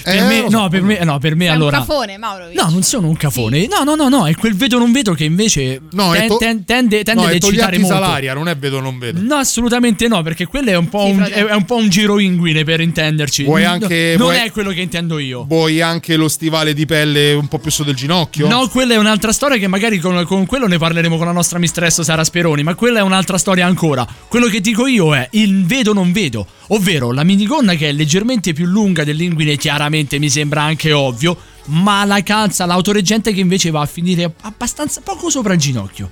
Per 0.03 0.15
Eh, 0.15 0.21
me, 0.21 0.45
no, 0.49 0.67
per 0.69 0.81
me, 0.81 1.03
no, 1.03 1.17
per 1.19 1.35
me 1.35 1.47
allora. 1.47 1.79
un 1.79 1.85
cafone, 1.85 2.17
Mauro. 2.17 2.45
No, 2.53 2.69
non 2.69 2.83
sono 2.83 3.07
un 3.07 3.15
cafone. 3.17 3.67
No, 3.67 3.83
no, 3.83 3.95
no, 3.95 4.09
no, 4.09 4.27
è 4.27 4.35
quel 4.35 4.55
vedo 4.55 4.77
non 4.77 4.91
vedo 4.91 5.13
che 5.13 5.23
invece 5.23 5.81
No, 5.91 6.11
ten- 6.11 6.27
to- 6.27 6.37
ten- 6.37 6.65
tende, 6.65 7.03
tende 7.03 7.21
no, 7.21 7.27
ad 7.27 7.33
eccitare 7.35 7.77
molto. 7.77 7.93
salaria, 7.95 8.33
non 8.33 8.47
è 8.47 8.55
vedo 8.57 8.79
non 8.79 8.97
vedo. 8.99 9.19
No, 9.21 9.35
assolutamente 9.35 10.07
no, 10.07 10.21
perché 10.21 10.45
quello 10.45 10.69
è 10.71 10.75
un 10.77 10.89
po', 10.89 11.05
Sì, 11.05 11.11
un, 11.11 11.21
è, 11.21 11.45
è 11.45 11.53
un 11.53 11.65
po' 11.65 11.75
un 11.77 11.89
giro 11.89 12.19
inguine 12.19 12.63
per 12.63 12.79
intenderci. 12.81 13.43
Vuoi 13.43 13.63
No, 13.63 13.69
anche- 13.71 14.15
non 14.17 14.27
vuoi- 14.31 14.45
è 14.45 14.51
quello 14.51 14.71
che 14.71 14.81
intendo 14.81 15.17
io. 15.19 15.45
Vuoi 15.47 15.81
anche 15.81 16.15
lo 16.15 16.27
stivale 16.27 16.73
di 16.73 16.85
pelle 16.85 17.33
un 17.33 17.47
po' 17.47 17.59
più 17.59 17.71
su 17.71 17.83
del 17.83 17.95
ginocchio? 17.95 18.47
No, 18.47 18.67
quella 18.67 18.93
è 18.95 18.97
un'altra 18.97 19.31
storia 19.31 19.57
che 19.57 19.67
magari 19.67 19.99
con, 19.99 20.23
con 20.25 20.45
quello 20.45 20.67
ne 20.67 20.77
parleremo 20.77 21.17
con 21.17 21.25
la 21.25 21.31
nostra 21.31 21.57
mistress 21.59 22.01
Sara 22.01 22.23
Speroni, 22.23 22.63
ma 22.63 22.75
quella 22.75 22.99
è 22.99 23.01
un'altra 23.01 23.37
storia 23.37 23.65
ancora. 23.65 24.05
Quello 24.27 24.47
che 24.47 24.59
dico 24.61 24.87
io 24.87 25.15
è 25.15 25.27
il 25.31 25.65
vedo 25.65 25.93
non 25.93 26.11
vedo, 26.11 26.45
ovvero 26.67 27.11
la 27.11 27.23
minigonna 27.23 27.73
che 27.75 27.89
è 27.89 27.91
leggermente 27.91 28.53
più 28.53 28.65
lunga 28.65 29.03
dell'inguine, 29.03 29.57
chiaramente 29.57 30.19
mi 30.19 30.29
sembra 30.29 30.63
anche 30.63 30.91
ovvio, 30.91 31.37
ma 31.65 32.05
la 32.05 32.21
calza, 32.23 32.65
l'autoreggente 32.65 33.33
che 33.33 33.39
invece 33.39 33.69
va 33.71 33.81
a 33.81 33.85
finire 33.85 34.31
abbastanza 34.41 35.01
poco 35.01 35.29
sopra 35.29 35.53
il 35.53 35.59
ginocchio. 35.59 36.09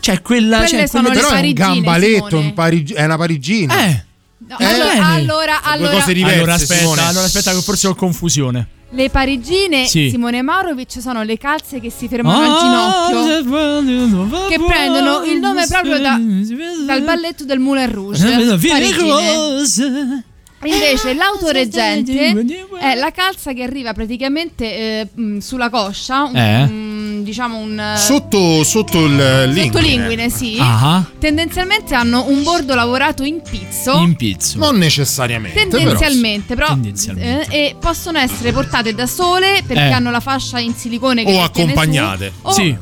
Cioè 0.00 0.22
quella... 0.22 0.58
Quelle 0.58 0.78
cioè, 0.78 0.86
sono 0.86 1.10
Però 1.10 1.30
è 1.30 1.40
un 1.40 1.52
gambaletto, 1.52 2.38
un 2.38 2.54
parigi- 2.54 2.94
è 2.94 3.04
una 3.04 3.16
parigina. 3.16 3.86
Eh. 3.86 4.04
No, 4.48 4.58
Eh, 4.58 4.64
allora, 4.64 5.06
allora, 5.06 5.62
allora, 5.62 5.90
cose 5.92 6.14
diverse, 6.14 6.38
allora 6.38 6.54
aspetta, 6.54 6.80
Simone. 6.80 7.02
allora 7.02 7.24
aspetta 7.26 7.52
che 7.52 7.60
forse 7.60 7.86
ho 7.88 7.94
confusione. 7.94 8.68
Le 8.92 9.08
parigine 9.10 9.86
Sì. 9.86 10.10
Simone 10.10 10.42
Maurovic 10.42 11.00
sono 11.00 11.22
le 11.22 11.38
calze 11.38 11.80
che 11.80 11.90
si 11.90 12.08
fermano 12.08 12.40
al 12.42 13.10
ginocchio. 13.10 14.48
Che 14.48 14.58
prendono 14.66 15.22
il 15.24 15.38
nome 15.38 15.66
proprio 15.68 15.98
da- 16.00 16.18
dal 16.86 17.02
balletto 17.02 17.44
del 17.44 17.58
Moulin 17.60 17.90
Rouge. 17.92 18.26
Parigine. 18.68 20.24
Invece 20.62 21.14
l'autoreggente 21.14 22.34
è 22.78 22.94
la 22.94 23.10
calza 23.12 23.54
che 23.54 23.62
arriva 23.62 23.94
praticamente 23.94 24.64
eh, 24.74 25.08
sulla 25.40 25.70
coscia, 25.70 26.30
Eh. 26.32 26.68
Diciamo 27.22 27.58
un 27.58 27.78
eh, 27.78 27.96
Sotto, 27.98 28.62
sotto 28.64 29.04
il 29.04 29.14
linguine. 29.16 29.64
sottolinguine, 29.66 30.30
sì. 30.30 30.56
Ah. 30.60 31.04
Tendenzialmente 31.18 31.94
hanno 31.94 32.26
un 32.28 32.42
bordo 32.42 32.74
lavorato 32.74 33.22
in 33.24 33.40
pizzo. 33.42 33.98
In 33.98 34.16
pizzo. 34.16 34.58
Non 34.58 34.76
necessariamente. 34.76 35.66
Tendenzialmente, 35.66 36.54
però, 36.54 36.68
Tendenzialmente. 36.68 37.48
eh, 37.50 37.66
e 37.66 37.76
possono 37.78 38.18
essere 38.18 38.52
portate 38.52 38.94
da 38.94 39.06
sole 39.06 39.62
perché 39.66 39.88
Eh. 39.88 39.92
hanno 39.92 40.10
la 40.10 40.20
fascia 40.20 40.58
in 40.58 40.74
silicone 40.74 41.24
che 41.24 41.30
O 41.30 41.50
tiene 41.50 41.72
su, 41.72 41.78
accompagnate. 41.78 42.32
o 42.42 42.52
Sì. 42.52 42.76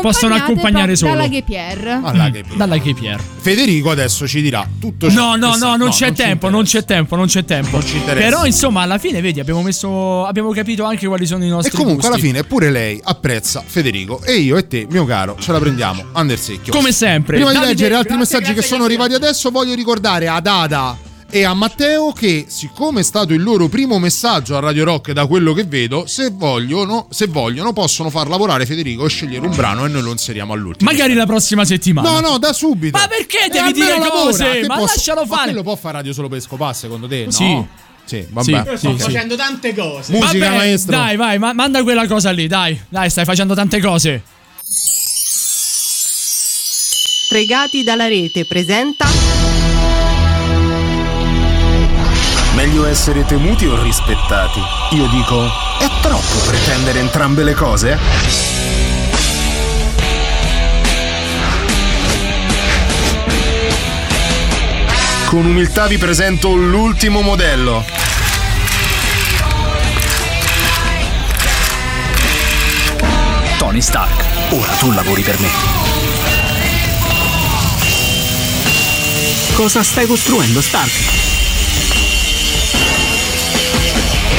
Possono 0.00 0.34
accompagnare 0.34 0.96
solo. 0.96 1.12
dalla 1.12 1.28
Gepierre. 1.28 2.00
Alla 2.02 2.30
che- 2.30 2.44
Dalla 2.54 2.78
K-Pier. 2.78 3.20
Federico 3.40 3.90
adesso 3.90 4.26
ci 4.28 4.40
dirà 4.42 4.66
tutto 4.80 5.10
ciò 5.10 5.36
No, 5.36 5.36
no, 5.36 5.56
no, 5.56 5.76
non 5.76 5.90
c'è 5.90 6.08
ci 6.08 6.14
tempo, 6.14 6.48
non 6.48 6.64
c'è 6.64 6.84
tempo, 6.84 7.16
non 7.16 7.26
c'è 7.26 7.44
tempo. 7.44 7.82
ci 7.82 7.96
interessa. 7.96 8.28
Però 8.28 8.44
insomma, 8.46 8.82
alla 8.82 8.98
fine 8.98 9.20
vedi, 9.20 9.40
abbiamo 9.40 9.62
messo 9.62 10.24
abbiamo 10.26 10.50
capito 10.52 10.84
anche 10.84 11.06
quali 11.06 11.26
sono 11.26 11.44
i 11.44 11.48
E 11.48 11.50
nostri 11.50 11.76
comunque 11.76 12.06
alla 12.06 12.16
gusti. 12.16 12.30
fine 12.30 12.44
pure 12.44 12.70
lei 12.70 13.00
apprezza 13.02 13.62
Federico 13.66 14.22
e 14.22 14.34
io 14.36 14.56
e 14.56 14.66
te, 14.66 14.86
mio 14.90 15.04
caro, 15.04 15.36
ce 15.38 15.52
la 15.52 15.58
prendiamo 15.58 16.04
under 16.14 16.38
secchio. 16.38 16.72
Come 16.72 16.92
sempre. 16.92 17.36
Prima 17.36 17.50
di 17.50 17.56
Davide, 17.56 17.72
leggere 17.72 17.94
altri 17.94 18.14
grazie, 18.16 18.18
messaggi 18.36 18.46
che 18.54 18.60
grazie, 18.60 18.68
sono 18.76 18.84
grazie. 18.86 19.02
arrivati 19.04 19.24
adesso, 19.24 19.50
voglio 19.50 19.74
ricordare 19.74 20.28
ad 20.28 20.46
Ada 20.46 21.03
e 21.34 21.42
a 21.42 21.52
Matteo 21.52 22.12
che, 22.12 22.44
siccome 22.48 23.00
è 23.00 23.02
stato 23.02 23.32
il 23.32 23.42
loro 23.42 23.66
primo 23.66 23.98
messaggio 23.98 24.56
a 24.56 24.60
Radio 24.60 24.84
Rock 24.84 25.10
da 25.10 25.26
quello 25.26 25.52
che 25.52 25.64
vedo, 25.64 26.06
se 26.06 26.30
vogliono, 26.30 27.08
se 27.10 27.26
vogliono 27.26 27.72
possono 27.72 28.08
far 28.08 28.28
lavorare 28.28 28.66
Federico 28.66 29.04
e 29.04 29.08
scegliere 29.08 29.44
un 29.44 29.52
brano 29.56 29.84
e 29.84 29.88
noi 29.88 30.02
lo 30.02 30.12
inseriamo 30.12 30.52
all'ultimo. 30.52 30.88
Magari 30.88 31.12
la 31.14 31.26
prossima 31.26 31.64
settimana. 31.64 32.08
No, 32.08 32.20
no, 32.20 32.38
da 32.38 32.52
subito. 32.52 32.96
Ma 32.96 33.08
perché 33.08 33.48
devi 33.50 33.72
dire 33.72 33.98
lavora, 33.98 34.10
cose? 34.10 34.60
che 34.60 34.66
Ma 34.68 34.76
posso- 34.76 34.94
lascialo 34.94 35.22
Ma 35.22 35.26
fare. 35.26 35.44
quello 35.48 35.62
può 35.64 35.74
fare 35.74 35.96
radio 35.96 36.12
solo 36.12 36.28
per 36.28 36.40
scopare, 36.40 36.74
secondo 36.74 37.08
te? 37.08 37.24
No? 37.24 37.30
Sì. 37.32 37.64
Sì, 38.04 38.26
vabbè. 38.30 38.64
Sì, 38.70 38.76
sto 38.76 38.88
Ok. 38.90 39.00
facendo 39.00 39.34
tante 39.34 39.74
cose. 39.74 40.12
Musica, 40.12 40.38
Vabbè, 40.38 40.56
maestro. 40.56 40.96
Dai, 40.96 41.16
vai, 41.16 41.38
ma- 41.40 41.52
manda 41.52 41.82
quella 41.82 42.06
cosa 42.06 42.30
lì, 42.30 42.46
dai. 42.46 42.80
Dai, 42.88 43.10
stai 43.10 43.24
facendo 43.24 43.54
tante 43.54 43.80
cose. 43.80 44.22
Stregati 47.26 47.82
dalla 47.82 48.06
rete 48.06 48.44
presenta 48.44 49.06
Meglio 52.54 52.86
essere 52.86 53.24
temuti 53.24 53.66
o 53.66 53.80
rispettati? 53.82 54.60
Io 54.92 55.06
dico, 55.08 55.44
è 55.80 55.88
troppo 56.00 56.38
pretendere 56.46 57.00
entrambe 57.00 57.42
le 57.42 57.52
cose? 57.52 57.98
Con 65.26 65.46
umiltà 65.46 65.88
vi 65.88 65.98
presento 65.98 66.54
l'ultimo 66.54 67.22
modello. 67.22 67.84
Tony 73.58 73.80
Stark, 73.80 74.24
ora 74.50 74.72
tu 74.74 74.92
lavori 74.92 75.22
per 75.22 75.40
me. 75.40 75.48
Cosa 79.54 79.82
stai 79.82 80.06
costruendo, 80.06 80.60
Stark? 80.60 81.23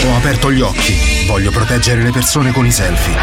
Ho 0.06 0.16
aperto 0.16 0.52
gli 0.52 0.62
occhi. 0.62 1.26
Voglio 1.26 1.50
proteggere 1.50 2.04
le 2.04 2.12
persone 2.12 2.52
con 2.52 2.66
i 2.66 2.72
selfie. 2.72 3.16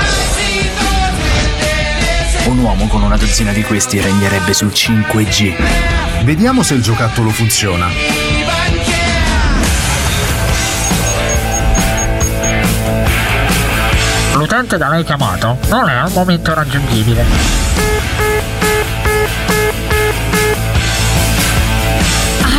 Un 2.46 2.59
uomo 2.59 2.88
con 2.88 3.02
una 3.02 3.16
dozzina 3.16 3.52
di 3.52 3.62
questi 3.62 4.00
regnerebbe 4.00 4.52
sul 4.52 4.72
5G. 4.74 6.24
Vediamo 6.24 6.62
se 6.64 6.74
il 6.74 6.82
giocattolo 6.82 7.30
funziona. 7.30 7.86
L'utente 14.34 14.76
da 14.76 14.88
lei 14.88 15.04
chiamato 15.04 15.59
non 15.68 15.88
è 15.88 15.94
al 15.94 16.10
momento 16.10 16.52
raggiungibile. 16.52 17.24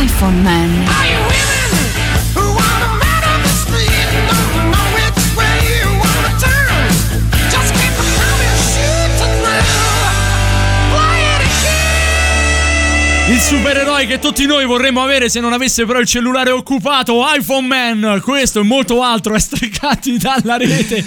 iPhone 0.00 0.40
Man. 0.40 1.03
Il 13.50 13.62
supereroe 14.04 14.06
che 14.06 14.18
tutti 14.18 14.46
noi 14.46 14.66
vorremmo 14.66 15.02
avere 15.02 15.28
se 15.28 15.40
non 15.40 15.52
avesse 15.52 15.84
però 15.84 15.98
il 15.98 16.06
cellulare 16.06 16.50
occupato, 16.50 17.22
iPhone 17.26 17.66
Man. 17.66 18.20
Questo 18.22 18.60
e 18.60 18.62
molto 18.62 19.02
altro 19.02 19.34
è 19.34 19.38
stregati 19.38 20.16
dalla 20.18 20.56
rete. 20.56 21.04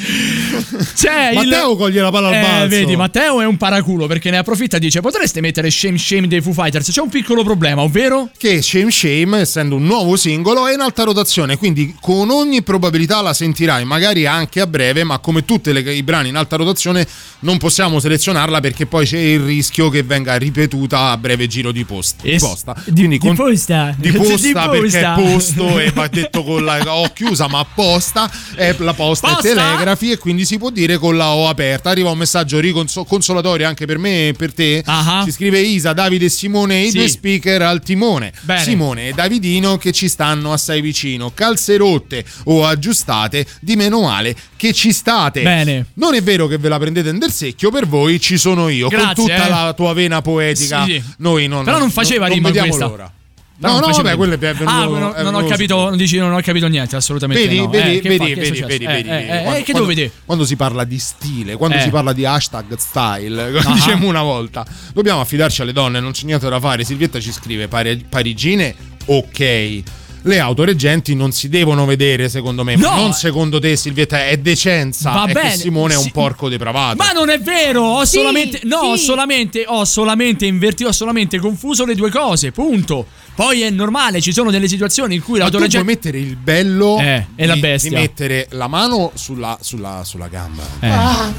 C'è 0.95 1.34
Matteo 1.34 1.72
il... 1.72 1.78
coglie 1.78 2.02
la 2.02 2.11
palla 2.11 2.28
al 2.30 2.34
eh, 2.34 2.41
balzo. 2.41 2.68
vedi, 2.68 2.95
Matteo 2.95 3.41
è 3.41 3.45
un 3.45 3.57
paraculo 3.57 4.07
perché 4.07 4.30
ne 4.30 4.38
approfitta 4.38 4.78
e 4.78 4.80
dice 4.80 5.02
potreste 5.02 5.41
mettere 5.41 5.69
Shame 5.69 5.98
Shame 5.98 6.28
dei 6.28 6.41
Foo 6.41 6.53
Fighters. 6.53 6.90
C'è 6.91 7.02
un 7.02 7.10
piccolo 7.10 7.44
problema, 7.44 7.82
ovvero? 7.82 8.30
Che 8.38 8.61
Shame 8.61 8.91
Shame, 8.91 9.40
essendo 9.40 9.76
un 9.76 9.86
nuovo 9.86 10.15
singolo, 10.15 10.68
è 10.68 10.74
in 10.74 10.80
alta 10.80 11.03
rotazione, 11.03 11.57
quindi 11.57 11.95
con 11.99 12.30
ogni 12.30 12.64
probabilità 12.64 13.22
la 13.22 13.34
sentirai, 13.34 13.86
magari 13.86 14.26
anche 14.26 14.60
a 14.60 14.68
breve, 14.68 15.03
ma 15.03 15.19
come 15.19 15.45
tutti 15.45 15.69
i 15.69 16.03
brani 16.03 16.30
in 16.30 16.36
alta 16.36 16.56
rotazione 16.56 17.07
non 17.40 17.57
possiamo 17.57 17.99
selezionarla 17.99 18.60
perché 18.60 18.86
poi 18.86 19.06
c'è 19.06 19.19
il 19.19 19.40
rischio 19.41 19.90
che 19.90 20.03
venga 20.03 20.36
ripetuta 20.36 21.11
a 21.11 21.18
breve 21.18 21.48
giro 21.48 21.72
di 21.72 21.86
post. 21.86 22.22
Es- 22.24 22.41
posta. 22.41 22.76
Di- 22.88 23.07
di 23.07 23.18
posta. 23.18 23.93
Di 23.97 24.11
posta 24.11 24.35
Di 24.35 24.51
perché 24.53 24.80
posta. 24.80 25.15
è 25.15 25.22
posto 25.22 25.80
e 25.80 25.91
va 25.91 26.07
detto 26.11 26.43
con 26.43 26.64
la 26.64 26.80
O 26.95 27.11
chiusa, 27.14 27.47
ma 27.47 27.65
posta 27.65 28.30
è 28.55 28.76
la 28.80 28.93
posta, 28.93 29.27
Posta? 29.34 29.47
e 29.49 29.53
telegrafi 29.53 30.11
e 30.11 30.18
quindi 30.18 30.45
si 30.45 30.57
può 30.57 30.69
dire 30.69 30.97
con 30.97 31.15
la 31.18 31.30
O 31.34 31.47
aperta. 31.47 31.89
Arriva 31.89 32.09
un 32.09 32.18
messaggio 32.18 32.59
riconso- 32.59 33.03
consolatorio 33.03 33.68
anche 33.68 33.85
per 33.85 33.97
me 33.97 34.30
e 34.30 34.34
per 34.34 34.53
te. 34.53 34.84
Si 35.23 35.31
scrive 35.31 35.59
Isa, 35.59 35.93
Davide 35.93 36.26
e 36.26 36.30
Simone, 36.30 36.80
i 36.84 36.89
Sì. 36.91 36.97
due 36.97 37.07
speaker 37.07 37.61
al 37.61 37.81
timone. 37.81 38.31
Bene. 38.41 38.61
Simone 38.64 39.07
e 39.09 39.14
Davidino 39.14 39.77
che 39.77 39.91
ci 39.91 40.07
stanno 40.07 40.53
assai 40.53 40.81
vicino. 40.81 41.31
Calze 41.34 41.77
rotte 41.77 42.23
o 42.45 42.65
aggiustate, 42.65 43.45
di 43.59 43.76
meno 43.76 44.01
male 44.01 44.35
che 44.55 44.73
ci 44.73 44.91
state. 44.91 45.41
Bene. 45.41 45.88
Non 45.95 46.14
è 46.15 46.22
vero 46.22 46.47
che 46.47 46.57
ve 46.57 46.69
la 46.69 46.80
prendete 46.80 47.11
nel 47.11 47.31
secchio, 47.31 47.69
per 47.72 47.88
voi 47.88 48.19
ci 48.19 48.38
sono 48.38 48.69
io. 48.69 48.88
Grazie, 48.88 49.05
con 49.14 49.26
tutta 49.26 49.45
eh. 49.45 49.49
la 49.49 49.73
tua 49.76 49.93
vena 49.93 50.22
poetica. 50.22 50.85
Sì, 50.85 50.91
sì. 50.93 51.03
Noi 51.18 51.47
non 51.47 51.64
Però 51.64 51.77
non 51.77 51.91
faceva 51.91 52.26
non 52.27 52.35
rima 52.35 52.47
vediamo 52.49 52.68
questa. 52.86 53.12
No, 53.60 53.80
non 53.80 53.90
no, 53.90 53.95
vabbè, 53.95 54.16
quello 54.16 54.34
è 54.36 54.38
venuto. 54.38 54.66
Ah, 54.66 54.84
non, 54.86 55.14
è 55.16 55.24
non 55.24 55.34
ho 55.34 55.44
capito, 55.48 55.90
dici 55.95 56.18
non 56.20 56.32
ho 56.32 56.40
capito 56.41 56.68
niente, 56.68 56.95
assolutamente 56.95 57.41
Vedi, 57.48 57.58
no. 57.60 57.70
vedi, 57.70 57.98
Eh, 57.98 58.02
vedi, 58.02 58.18
fa- 58.18 58.24
vedi, 58.24 58.40
vedi, 58.62 58.84
Eh, 58.84 58.88
vedi, 58.88 59.10
eh, 59.10 59.16
eh, 59.16 59.26
Quando- 59.28 59.49
eh, 59.49 59.64
che 59.64 59.72
quando- 59.72 59.72
devo 59.74 59.86
vedere? 59.88 60.12
Quando 60.26 60.45
si 60.45 60.56
parla 60.56 60.84
di 60.84 60.99
stile, 60.99 61.56
quando 61.56 61.78
Eh. 61.78 61.82
si 61.82 61.90
parla 61.90 62.14
di 62.14 62.24
hashtag 62.24 62.76
style, 62.78 63.48
come 63.58 63.66
Ah. 63.66 63.74
dicevamo 63.74 64.08
una 64.08 64.22
volta, 64.22 64.64
dobbiamo 64.94 65.22
affidarci 65.22 65.64
alle 65.64 65.74
donne, 65.74 65.99
non 65.99 66.12
c'è 66.12 66.26
niente 66.26 66.48
da 66.48 66.60
fare. 66.60 66.84
Silvietta 66.84 67.20
ci 67.20 67.32
scrive 67.32 67.68
pari- 67.68 68.06
parigine, 68.08 68.76
ok. 69.06 69.82
Le 70.23 70.39
autoreggenti 70.39 71.15
non 71.15 71.31
si 71.31 71.48
devono 71.48 71.85
vedere, 71.85 72.27
secondo 72.30 72.64
me. 72.64 72.76
No. 72.76 72.95
Non 72.95 73.14
secondo 73.14 73.60
te, 73.60 73.76
Silvietta, 73.76 74.27
è 74.27 74.38
decenza. 74.38 75.11
Va 75.11 75.26
è 75.26 75.31
bene, 75.31 75.52
che 75.52 75.57
Simone 75.57 75.94
è 75.94 75.98
un 75.98 76.03
sì. 76.03 76.11
porco 76.11 76.49
depravato. 76.49 76.98
Ma 76.98 77.11
non 77.11 77.30
è 77.30 77.39
vero, 77.39 77.81
ho 77.84 78.06
Sì, 78.06 78.18
solamente 78.18 78.61
no, 78.64 78.77
ho 78.77 78.95
sì. 78.95 79.03
solamente 79.03 79.64
ho 79.68 79.85
solamente 79.85 80.45
invertito, 80.45 80.89
ho 80.89 80.94
solamente 80.94 81.39
confuso 81.39 81.85
le 81.85 81.95
due 81.95 82.10
cose, 82.10 82.52
punto. 82.52 83.06
Poi 83.38 83.61
è 83.61 83.69
normale, 83.69 84.19
ci 84.19 84.34
sono 84.34 84.49
delle 84.49 84.68
situazioni 84.68 85.14
in 85.14 85.22
cui 85.22 85.38
Ma 85.38 85.47
tu 85.51 85.59
puoi 85.59 85.84
mettere 85.84 86.18
il 86.18 86.35
bello 86.38 86.97
Eh, 86.99 87.23
e 87.35 87.45
la 87.45 87.55
bestia. 87.55 87.91
di 87.91 87.95
mettere 87.95 88.47
la 88.53 88.68
mano 88.68 89.11
sulla, 89.14 89.59
sulla, 89.61 90.01
sulla 90.03 90.27
gamba. 90.27 90.64
Eh. 90.80 90.89
Ah. 90.89 91.34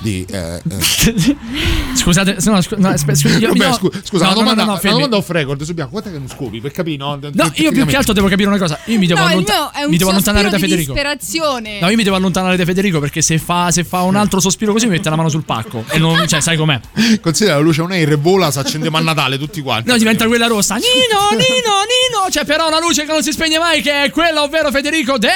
Di, 0.00 0.24
eh, 0.28 0.60
eh, 0.68 1.36
Scusate, 1.94 2.36
no, 2.44 2.60
scu- 2.60 2.78
no, 2.78 2.88
aspe- 2.88 3.14
scu- 3.14 3.40
io- 3.40 3.52
Vabbè, 3.52 3.72
scu- 3.74 4.00
scusa, 4.04 4.26
no, 4.26 4.30
una 4.32 4.40
domanda, 4.40 4.64
no, 4.64 4.72
no, 4.74 4.78
una 4.82 4.92
domanda 4.92 5.16
off 5.16 5.28
record 5.30 5.62
su 5.62 5.74
Bianco. 5.74 5.92
Quanto 5.92 6.10
che 6.10 6.18
non 6.18 6.28
scopi? 6.28 6.60
Per 6.60 6.70
capire, 6.70 6.96
no? 6.98 7.18
No, 7.32 7.50
io 7.54 7.72
più 7.72 7.84
che 7.84 7.96
altro 7.96 8.12
devo 8.12 8.28
capire 8.28 8.48
una 8.48 8.58
cosa. 8.58 8.78
Io 8.86 8.98
mi 8.98 9.06
devo, 9.06 9.20
no, 9.20 9.26
il 9.26 9.32
allonta- 9.32 9.52
mio 9.54 9.70
è 9.72 9.84
un 9.84 9.90
mi 9.90 9.96
devo 9.96 10.10
allontanare 10.10 10.50
da 10.50 10.58
Federico. 10.58 10.92
disperazione. 10.92 11.80
No, 11.80 11.88
io 11.88 11.96
mi 11.96 12.04
devo 12.04 12.16
allontanare 12.16 12.56
da 12.56 12.64
Federico 12.64 13.00
perché 13.00 13.22
se 13.22 13.38
fa, 13.38 13.70
se 13.72 13.82
fa 13.84 14.02
un 14.02 14.14
altro 14.16 14.38
sospiro 14.40 14.72
così 14.72 14.86
mi 14.86 14.92
mette 14.92 15.10
la 15.10 15.16
mano 15.16 15.28
sul 15.28 15.42
pacco. 15.44 15.84
E 15.88 15.98
non, 15.98 16.26
cioè, 16.28 16.40
sai 16.40 16.56
com'è? 16.56 16.80
Considera 17.20 17.56
la 17.56 17.62
luce 17.62 17.82
un 17.82 17.90
air 17.90 18.12
e 18.12 18.16
vola, 18.16 18.50
si 18.52 18.58
accendiamo 18.60 18.96
a 18.96 19.00
Natale 19.00 19.36
tutti 19.38 19.60
quanti. 19.60 19.88
No, 19.90 19.96
diventa 19.96 20.26
quella 20.26 20.46
rossa. 20.46 20.76
Nino, 20.76 21.27
Nino, 21.30 21.84
Nino. 21.84 22.28
C'è 22.30 22.44
però 22.44 22.68
una 22.68 22.80
luce 22.80 23.04
che 23.04 23.12
non 23.12 23.22
si 23.22 23.32
spegne 23.32 23.58
mai, 23.58 23.80
che 23.82 24.04
è 24.04 24.10
quella, 24.10 24.42
ovvero 24.42 24.70
Federico 24.70 25.18
del. 25.18 25.30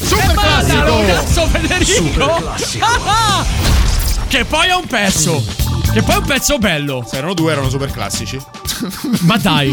Super 0.00 0.32
classico! 0.32 1.04
cazzo 1.06 1.46
Federico! 1.48 2.54
Che 4.32 4.46
poi 4.46 4.68
è 4.68 4.74
un 4.74 4.86
pezzo. 4.86 5.44
Che 5.92 6.02
poi 6.02 6.14
è 6.14 6.18
un 6.18 6.24
pezzo 6.24 6.56
bello. 6.56 7.04
Se 7.06 7.18
erano 7.18 7.34
due, 7.34 7.52
erano 7.52 7.68
super 7.68 7.90
classici. 7.90 8.40
Ma 9.20 9.36
dai, 9.36 9.68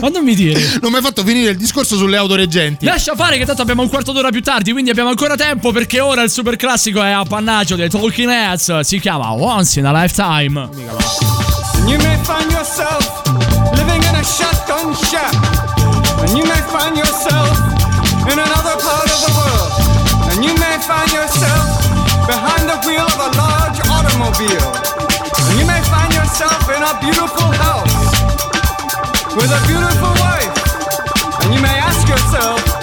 ma 0.00 0.08
non 0.08 0.22
mi 0.22 0.36
dire. 0.36 0.78
Non 0.80 0.92
mi 0.92 0.98
hai 0.98 1.02
fatto 1.02 1.24
finire 1.24 1.50
il 1.50 1.56
discorso 1.56 1.96
sulle 1.96 2.16
auto 2.16 2.36
reggenti. 2.36 2.84
Lascia 2.84 3.16
fare 3.16 3.36
che 3.36 3.44
tanto 3.44 3.62
abbiamo 3.62 3.82
un 3.82 3.88
quarto 3.88 4.12
d'ora 4.12 4.30
più 4.30 4.42
tardi, 4.42 4.70
quindi 4.70 4.90
abbiamo 4.90 5.08
ancora 5.08 5.34
tempo 5.34 5.72
perché 5.72 5.98
ora 5.98 6.22
il 6.22 6.30
super 6.30 6.54
classico 6.54 7.02
è 7.02 7.10
appannaggio 7.10 7.74
dei 7.74 7.90
Talking 7.90 8.30
Heads. 8.30 8.80
Si 8.80 9.00
chiama 9.00 9.32
Once 9.32 9.80
in 9.80 9.86
a 9.86 9.92
Lifetime. 9.92 10.68
You 11.84 11.98
may 11.98 12.16
find 12.22 12.50
yourself 12.50 13.05
And 14.96 16.32
you 16.38 16.44
may 16.44 16.62
find 16.72 16.96
yourself 16.96 17.52
in 18.32 18.38
another 18.38 18.76
part 18.80 19.08
of 19.12 19.18
the 19.20 19.32
world. 19.36 19.72
And 20.32 20.44
you 20.44 20.54
may 20.56 20.80
find 20.80 21.12
yourself 21.12 21.84
behind 22.24 22.64
the 22.64 22.80
wheel 22.86 23.04
of 23.04 23.20
a 23.20 23.30
large 23.36 23.78
automobile. 23.92 24.72
And 25.36 25.60
you 25.60 25.66
may 25.66 25.82
find 25.92 26.12
yourself 26.14 26.64
in 26.72 26.80
a 26.80 26.96
beautiful 27.04 27.50
house 27.60 27.92
with 29.36 29.52
a 29.52 29.60
beautiful 29.68 30.12
wife. 30.16 30.56
And 31.44 31.54
you 31.54 31.60
may 31.60 31.76
ask 31.76 32.08
yourself, 32.08 32.75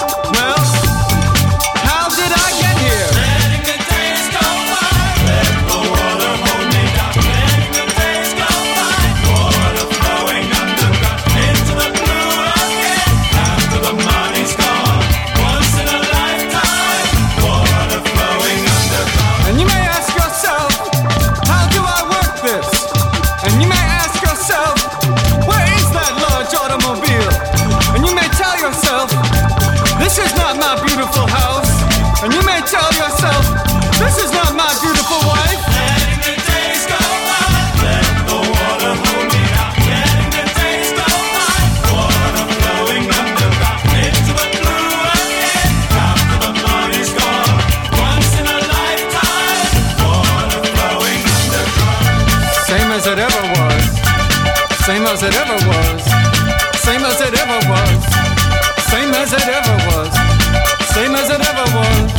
Same 60.94 61.16
as 61.16 61.28
it 61.28 61.42
ever 61.42 61.66
was. 61.76 62.12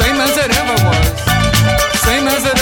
Same 0.00 0.16
as 0.16 0.36
it 0.38 0.50
ever 0.56 0.76
was. 0.88 1.06
Same 2.00 2.26
as 2.28 2.44
it 2.46 2.59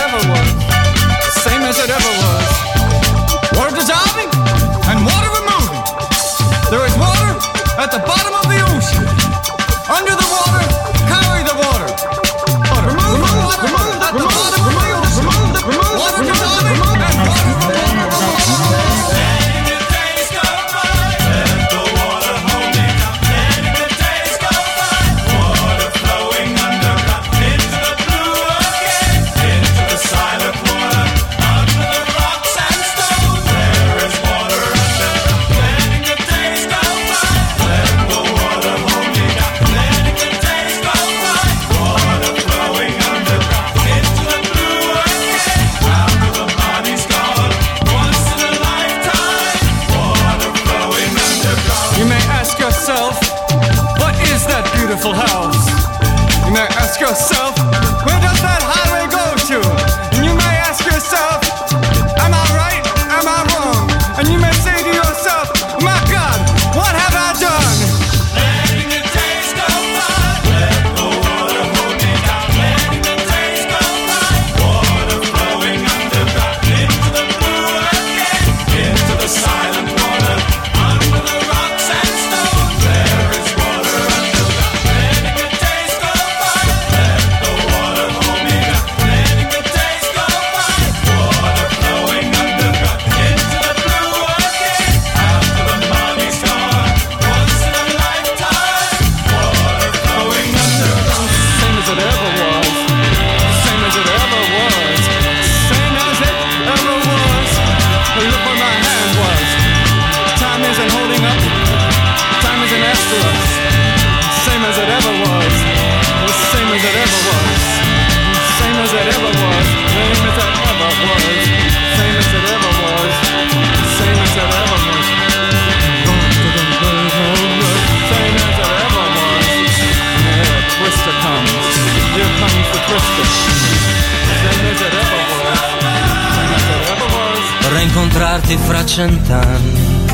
cent'anni. 138.89 140.06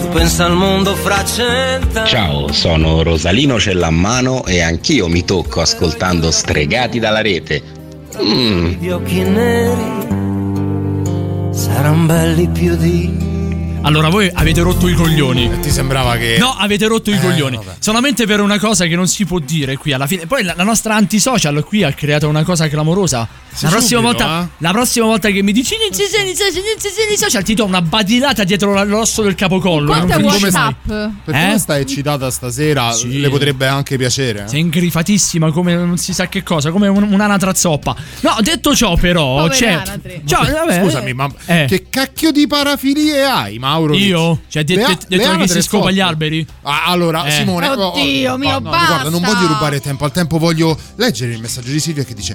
Tu 0.00 0.08
pensa 0.08 0.46
al 0.46 0.56
mondo 0.56 0.94
fra 0.94 1.22
cent'anni. 1.24 2.08
Ciao, 2.08 2.50
sono 2.52 3.02
Rosalino 3.02 3.60
Cellammano 3.60 4.46
e 4.46 4.62
anch'io 4.62 5.08
mi 5.08 5.24
tocco 5.24 5.60
ascoltando 5.60 6.30
Stregati 6.30 6.98
dalla 6.98 7.20
rete. 7.20 7.62
Mm. 8.20 8.66
Gli 8.80 8.88
occhi 8.88 9.20
neri 9.20 10.08
saranno 11.52 12.06
belli 12.06 12.48
più 12.48 12.76
di. 12.76 13.19
Allora, 13.82 14.08
voi 14.10 14.30
avete 14.32 14.60
rotto 14.60 14.88
i 14.88 14.94
coglioni. 14.94 15.58
Ti 15.60 15.70
sembrava 15.70 16.16
che. 16.16 16.36
No, 16.38 16.50
avete 16.56 16.86
rotto 16.86 17.10
i 17.10 17.14
Eh, 17.14 17.20
coglioni. 17.20 17.56
vabbè. 17.56 17.76
Solamente 17.78 18.26
per 18.26 18.40
una 18.40 18.58
cosa 18.58 18.84
che 18.86 18.94
non 18.94 19.08
si 19.08 19.24
può 19.24 19.38
dire 19.38 19.76
qui 19.78 19.92
alla 19.92 20.06
fine. 20.06 20.26
Poi 20.26 20.42
la, 20.44 20.52
la 20.54 20.64
nostra 20.64 20.94
antisocial 20.96 21.64
qui 21.64 21.82
ha 21.82 21.92
creato 21.92 22.28
una 22.28 22.44
cosa 22.44 22.68
clamorosa. 22.68 23.26
Sì, 23.52 23.64
La 23.64 23.70
prossima, 23.70 24.00
subito, 24.00 24.24
volta, 24.24 24.42
eh? 24.44 24.48
la 24.58 24.70
prossima 24.70 25.06
volta 25.06 25.28
che 25.30 25.42
mi 25.42 25.50
dici 25.52 25.74
non 25.80 25.92
ci 25.98 26.04
sei, 26.08 26.24
non 26.26 26.34
ci 26.36 26.36
sei, 26.36 26.52
non 26.52 26.78
ci 26.78 26.88
sei, 26.88 27.06
non 27.08 27.16
ci 27.16 27.30
sei", 27.30 27.42
ti 27.42 27.54
do 27.54 27.64
una 27.64 27.82
badilata 27.82 28.44
dietro 28.44 28.84
l'osso 28.84 29.22
del 29.22 29.34
capocollo. 29.34 29.86
Quanto 29.90 30.18
Non 30.20 30.30
mai. 30.30 30.40
WhatsApp? 30.40 30.86
Per 30.86 31.34
Eh? 31.34 31.40
come 31.46 31.58
stai 31.58 31.80
eccitata 31.80 32.30
stasera, 32.30 32.92
Sì. 32.92 33.18
le 33.18 33.28
potrebbe 33.28 33.66
anche 33.66 33.96
piacere. 33.96 34.44
eh? 34.44 34.48
Sei 34.48 34.60
ingrifatissima 34.60 35.50
come 35.50 35.74
non 35.74 35.96
si 35.96 36.12
sa 36.12 36.28
che 36.28 36.42
cosa, 36.44 36.70
come 36.70 36.86
un- 36.86 37.08
un'anatra 37.10 37.52
zoppa. 37.54 37.96
No, 38.20 38.36
detto 38.40 38.76
ciò, 38.76 38.94
però, 38.96 39.48
c'è. 39.48 39.72
anatre. 39.72 40.22
Ciao, 40.26 40.44
vabbè, 40.44 40.80
Scusami, 40.82 41.12
ma 41.14 41.28
eh. 41.46 41.64
che 41.66 41.86
cacchio 41.90 42.30
di 42.30 42.46
parafilie 42.46 43.24
hai? 43.24 43.58
Ma 43.58 43.69
Mauro. 43.70 43.94
Io? 43.94 44.40
Cioè, 44.48 44.64
ti- 44.64 44.74
ha- 44.74 44.98
detto 45.06 45.36
che 45.36 45.48
si 45.48 45.62
scopa 45.62 45.90
gli 45.90 46.00
alberi? 46.00 46.46
Ah, 46.62 46.86
allora, 46.86 47.24
Eh. 47.24 47.30
Simone. 47.30 47.68
oh, 47.68 47.92
Oddio 47.92 48.32
oh, 48.32 48.36
mio, 48.36 48.58
no, 48.58 48.60
Guarda, 48.60 49.08
non 49.08 49.20
basta. 49.20 49.36
voglio 49.36 49.46
rubare 49.52 49.80
tempo. 49.80 50.04
Al 50.04 50.12
tempo 50.12 50.38
voglio 50.38 50.76
leggere 50.96 51.32
il 51.32 51.40
messaggio 51.40 51.70
di 51.70 51.78
Silvia 51.80 52.04
che 52.04 52.14
dice: 52.14 52.34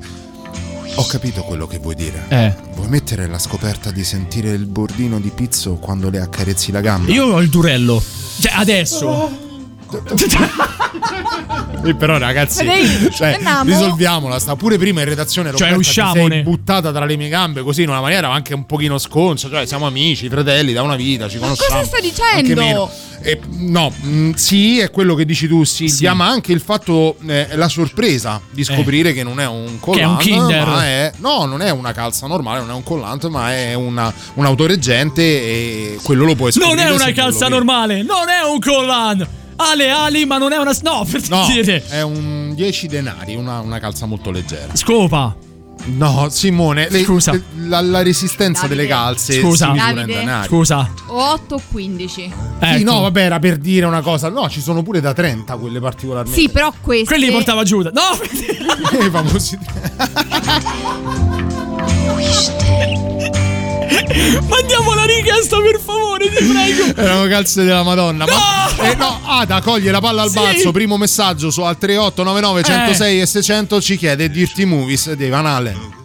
Ho 0.96 1.06
capito 1.06 1.42
quello 1.44 1.68
che 1.68 1.78
vuoi 1.80 1.96
dire. 1.96 2.26
Eh. 2.30 2.56
Vuoi 2.76 2.88
mettere 2.88 3.28
la 3.28 3.40
scoperta 3.40 3.92
di 3.92 4.04
sentire 4.04 4.52
il 4.52 4.66
bordino 4.66 5.20
di 5.20 5.30
pizzo 5.30 5.74
quando 5.76 6.10
le 6.10 6.20
accarezzi 6.22 6.72
la 6.72 6.82
gamba? 6.82 7.12
Io 7.12 7.26
ho 7.26 7.42
il 7.42 7.50
durello. 7.50 8.02
Cioè, 8.40 8.54
adesso. 8.56 9.28
Eh, 9.28 9.45
però 11.98 12.18
ragazzi, 12.18 12.66
Dai, 12.66 13.10
cioè, 13.12 13.40
risolviamola. 13.64 14.40
Sta 14.40 14.56
pure 14.56 14.78
prima 14.78 15.02
in 15.02 15.10
redazione. 15.10 15.50
Cioè, 15.50 15.70
Roberta, 15.70 15.76
ti 15.76 15.88
usciamone. 15.88 16.36
sei 16.36 16.44
buttata 16.44 16.92
tra 16.92 17.06
le 17.06 17.16
mie 17.16 17.30
gambe 17.30 17.62
così 17.62 17.84
in 17.84 17.90
una 17.90 18.02
maniera 18.02 18.32
anche 18.32 18.54
un 18.54 18.66
pochino 18.66 18.98
sconcia. 18.98 19.50
Cioè, 19.50 19.66
siamo 19.66 19.86
amici, 19.86 20.30
fratelli 20.30 20.74
da 20.74 20.82
una 20.82 20.96
vita, 20.96 21.30
ci 21.30 21.38
conosciamo. 21.38 21.82
cosa 21.82 21.86
stai 21.86 22.02
dicendo? 22.02 22.90
Eh, 23.22 23.40
no, 23.58 23.92
mm, 24.06 24.34
sì, 24.34 24.80
è 24.80 24.92
quello 24.92 25.16
che 25.16 25.26
dici 25.26 25.48
tu, 25.48 25.64
Silvia, 25.64 26.14
ma 26.14 26.28
anche 26.28 26.52
il 26.52 26.60
fatto, 26.60 27.16
eh, 27.26 27.48
la 27.56 27.68
sorpresa 27.68 28.40
di 28.52 28.64
scoprire 28.64 29.14
che 29.14 29.24
non 29.24 29.40
è 29.40 29.48
un 29.48 29.80
collant, 29.80 30.22
Eh. 30.22 30.24
Che 30.24 30.30
è 30.30 30.38
un 30.38 30.46
Kinder. 30.46 30.66
ma 30.68 30.86
è, 30.86 31.12
no, 31.18 31.46
non 31.46 31.62
è 31.62 31.72
una 31.72 31.92
calza 31.92 32.28
normale, 32.28 32.60
non 32.60 32.70
è 32.70 32.74
un 32.74 32.84
collant, 32.84 33.26
ma 33.28 33.52
è 33.52 33.74
una, 33.74 34.14
un 34.36 34.46
autoreggente 34.46 35.22
e 35.24 36.00
quello 36.04 36.26
lo 36.26 36.36
puoi 36.36 36.52
scoprire. 36.52 36.76
Non 36.76 36.86
è 36.86 36.96
una 36.96 37.12
calza 37.14 37.48
normale, 37.48 38.04
non 38.04 38.30
è 38.30 38.48
un 38.48 38.60
collan. 38.60 39.28
Ha 39.58 39.74
le 39.76 39.90
ali, 39.90 40.26
ma 40.26 40.38
non 40.38 40.52
è 40.52 40.58
una. 40.58 40.76
No, 40.82 41.06
per 41.10 41.22
No, 41.30 41.46
dire. 41.48 41.82
è 41.88 42.02
un 42.02 42.54
10 42.56 42.88
denari, 42.88 43.36
una, 43.36 43.60
una 43.62 43.80
calza 43.80 44.06
molto 44.06 44.32
leggera. 44.32 44.76
Scopa. 44.76 45.36
No, 45.88 46.30
Simone, 46.32 46.88
le- 46.90 47.04
Scusa. 47.04 47.32
le- 47.32 47.44
la, 47.68 47.80
la 47.82 48.02
resistenza 48.02 48.62
Davide. 48.62 48.76
delle 48.84 48.88
calze 48.90 49.40
Scusa. 49.40 49.68
Davide. 49.68 50.44
Scusa. 50.46 50.90
O 51.08 51.32
8 51.34 51.56
o 51.56 51.62
15. 51.72 52.14
Sì, 52.14 52.32
Ecco. 52.60 52.92
no, 52.92 53.02
vabbè, 53.02 53.22
era 53.22 53.40
per 53.40 53.58
dire 53.58 53.86
una 53.86 54.02
cosa. 54.02 54.30
No, 54.30 54.50
ci 54.50 54.62
sono 54.62 54.82
pure 54.84 55.00
da 55.00 55.14
30 55.14 55.56
quelle 55.58 55.80
particolarmente. 55.80 56.38
Sì, 56.40 56.50
però 56.50 56.74
queste. 56.82 57.06
Quelli 57.06 57.26
li 57.28 57.32
portava 57.32 57.64
Giuda. 57.64 57.92
No, 57.94 58.02
I 59.06 59.10
famosi. 59.10 59.58
mandiamo 64.48 64.94
la 64.94 65.04
richiesta 65.06 65.58
per 65.60 65.80
favore, 65.84 66.30
ti 66.30 66.44
prego. 66.44 66.96
Erano 67.02 67.28
calze 67.28 67.64
della 67.64 67.84
Madonna. 67.84 68.26
Ma, 68.26 68.84
eh, 68.90 68.96
no, 68.96 69.20
Ada 69.26 69.62
coglie 69.62 69.92
la 69.92 70.00
palla 70.00 70.24
al 70.24 70.30
Sì. 70.30 70.36
balzo. 70.40 70.72
Primo 70.72 70.98
messaggio 70.98 71.50
su 71.52 71.62
al 71.62 71.78
3899 71.78 72.64
106 72.64 73.22
e 73.22 73.26
600 73.26 73.82
ci 73.82 73.98
chiede 73.98 74.30
Dirty 74.30 74.66
Movies 74.66 75.12
di 75.14 75.30
Van 75.30 75.46
Allen. 75.46 76.04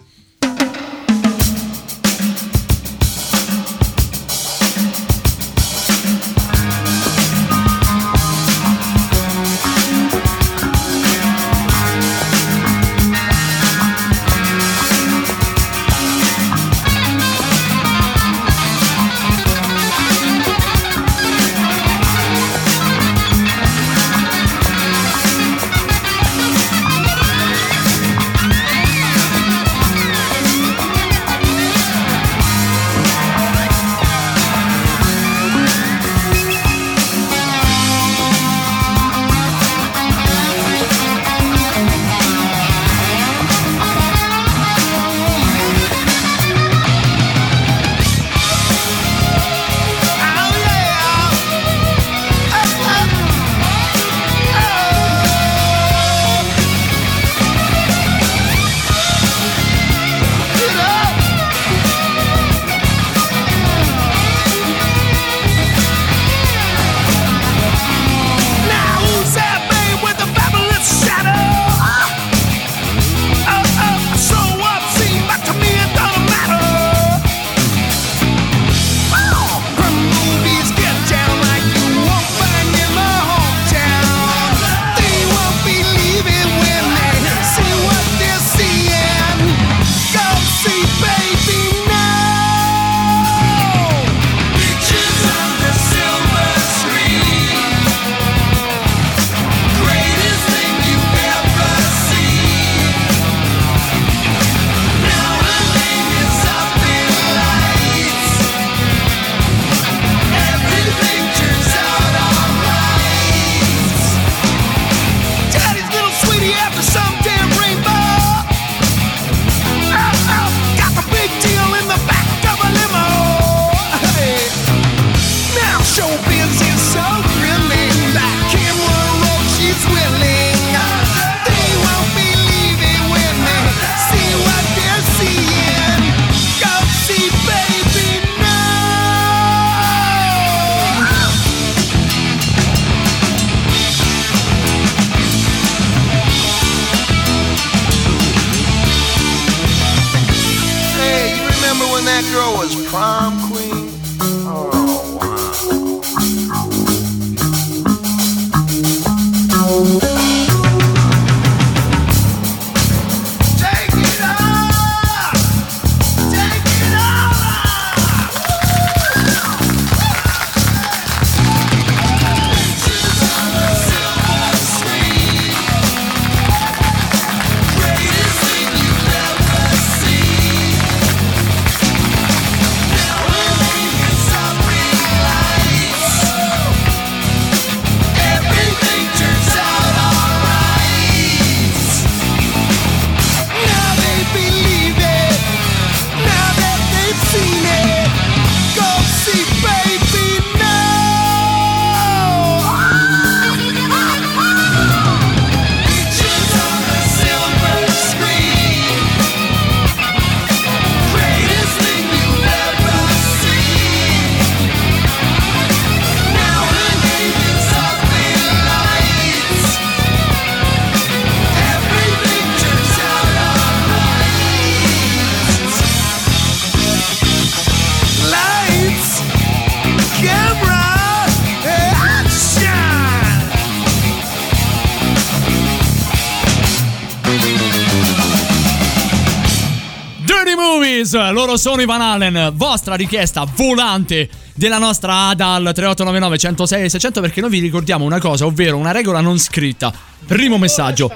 Loro 241.51 241.57
sono 241.57 241.81
i 241.81 241.85
Van 241.85 242.01
Allen. 242.01 242.53
Vostra 242.55 242.95
richiesta 242.95 243.45
volante 243.55 244.29
della 244.53 244.77
nostra 244.77 245.27
ADA 245.29 245.47
al 245.47 245.63
3899 245.63 246.37
106 246.37 246.89
600 246.89 247.21
perché 247.21 247.41
noi 247.41 247.49
vi 247.49 247.59
ricordiamo 247.59 248.05
una 248.05 248.19
cosa, 248.19 248.45
ovvero 248.45 248.77
una 248.77 248.91
regola 248.91 249.19
non 249.21 249.37
scritta. 249.37 249.91
Primo 250.25 250.57
messaggio. 250.57 251.11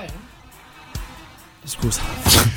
Scusa. 1.63 2.01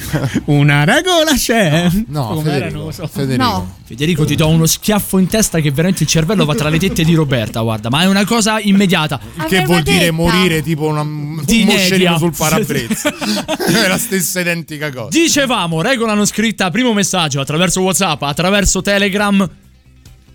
Una 0.46 0.84
regola 0.84 1.32
c'è. 1.32 1.88
No, 2.08 2.26
Com'era? 2.34 2.66
Federico. 2.66 3.06
Federico. 3.06 3.42
No. 3.42 3.74
Federico, 3.84 4.24
ti 4.26 4.34
do 4.34 4.48
uno 4.48 4.66
schiaffo 4.66 5.16
in 5.16 5.26
testa 5.26 5.60
che 5.60 5.70
veramente 5.70 6.02
il 6.02 6.08
cervello 6.10 6.44
va 6.44 6.54
tra 6.54 6.68
le 6.68 6.78
tette 6.78 7.04
di 7.04 7.14
Roberta, 7.14 7.60
guarda, 7.60 7.88
ma 7.88 8.02
è 8.02 8.06
una 8.06 8.26
cosa 8.26 8.60
immediata. 8.60 9.18
Che 9.48 9.64
vuol 9.64 9.82
dire 9.82 10.10
morire 10.10 10.62
tipo 10.62 10.84
una, 10.84 11.02
Di 11.48 11.62
un 11.62 11.66
moscerino 11.66 12.18
sul 12.18 12.34
parabrezza. 12.36 13.14
è 13.56 13.88
la 13.88 13.98
stessa 13.98 14.40
identica 14.40 14.92
cosa. 14.92 15.08
Dicevamo, 15.08 15.80
regola 15.80 16.14
non 16.14 16.26
scritta, 16.26 16.70
primo 16.70 16.92
messaggio 16.92 17.40
attraverso 17.40 17.80
WhatsApp, 17.80 18.22
attraverso 18.22 18.82
Telegram. 18.82 19.48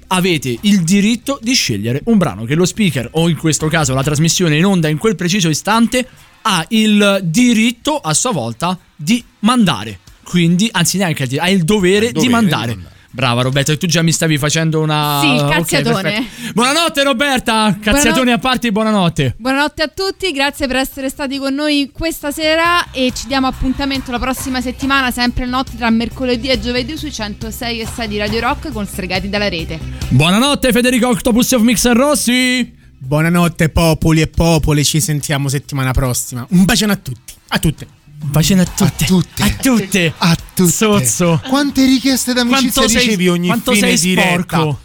Avete 0.08 0.58
il 0.62 0.84
diritto 0.84 1.40
di 1.42 1.54
scegliere 1.54 2.02
un 2.06 2.18
brano 2.18 2.46
che 2.46 2.56
lo 2.56 2.66
speaker, 2.66 3.10
o 3.14 3.30
in 3.30 3.38
questo 3.38 3.68
caso 3.68 3.94
la 3.94 4.04
trasmissione 4.04 4.58
in 4.58 4.66
onda 4.66 4.88
in 4.88 4.98
quel 4.98 5.16
preciso 5.16 5.50
istante, 5.50 6.08
ha 6.42 6.66
il 6.70 7.20
diritto 7.24 7.98
a 7.98 8.14
sua 8.14 8.32
volta 8.32 8.78
di 8.96 9.24
mandare. 9.40 10.00
Quindi, 10.24 10.70
anzi, 10.72 10.98
neanche 10.98 11.24
il 11.24 11.30
diritto, 11.30 11.46
ha 11.46 11.50
il 11.50 11.64
dovere, 11.64 12.12
dovere 12.12 12.20
di 12.20 12.30
mandare. 12.30 12.78
Brava 13.16 13.44
Roberta, 13.44 13.72
e 13.72 13.78
tu 13.78 13.86
già 13.86 14.02
mi 14.02 14.12
stavi 14.12 14.40
facendo 14.40 14.82
una. 14.82 15.20
Sì, 15.22 15.28
il 15.36 15.48
cazziatone. 15.48 16.02
perfetto. 16.02 16.54
buonanotte 16.54 17.04
Roberta, 17.04 17.78
cazziatoni 17.80 18.32
a 18.32 18.40
parte, 18.40 18.72
buonanotte. 18.72 19.36
Buonanotte 19.38 19.84
a 19.84 19.88
tutti, 19.88 20.32
grazie 20.32 20.66
per 20.66 20.78
essere 20.78 21.10
stati 21.10 21.38
con 21.38 21.54
noi 21.54 21.92
questa 21.94 22.32
sera 22.32 22.90
e 22.92 23.12
ci 23.16 23.28
diamo 23.28 23.46
appuntamento 23.46 24.10
la 24.10 24.18
prossima 24.18 24.62
settimana, 24.62 25.12
sempre 25.12 25.46
notte 25.46 25.78
tra 25.78 25.92
mercoledì 25.92 26.48
e 26.48 26.60
giovedì 26.60 26.98
sui 26.98 27.14
106 27.14 27.82
e 27.82 27.86
6 27.86 28.08
di 28.08 28.18
Radio 28.18 28.40
Rock 28.40 28.72
con 28.72 28.88
Stregati 28.88 29.30
dalla 29.30 29.48
rete. 29.48 29.80
Buonanotte 30.10 30.72
Federico 30.72 31.10
Octopus 31.10 31.52
of 31.52 31.62
Mixer 31.62 31.96
Rossi. 31.96 32.74
Buonanotte 32.98 33.70
popoli 33.70 34.22
e 34.22 34.28
popoli, 34.28 34.84
ci 34.84 35.00
sentiamo 35.00 35.50
settimana 35.50 35.92
prossima. 35.92 36.48
Un 36.50 36.66
bacione 36.66 36.94
a 36.94 36.96
tutti, 36.96 37.34
a 37.50 37.60
tutte. 37.60 38.02
Un 38.24 38.32
bacione 38.32 38.62
a 38.62 38.66
tutte. 38.66 39.04
A 39.04 39.08
tutte. 39.08 39.44
A 39.44 39.50
tutte. 39.50 40.14
A 40.18 40.38
tutte. 40.54 40.72
Sozzo. 40.72 41.42
Quante 41.48 41.86
richieste 41.86 42.34
d'amicizia 42.34 42.72
Quanto 42.82 42.90
sei- 42.90 43.04
ricevi 43.06 43.28
ogni 43.28 43.48
quanto 43.48 43.72
fine 43.74 43.98
sei 43.98 44.10
diretta? 44.16 44.58
sporco? 44.58 44.80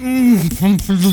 Mm, 0.00 0.46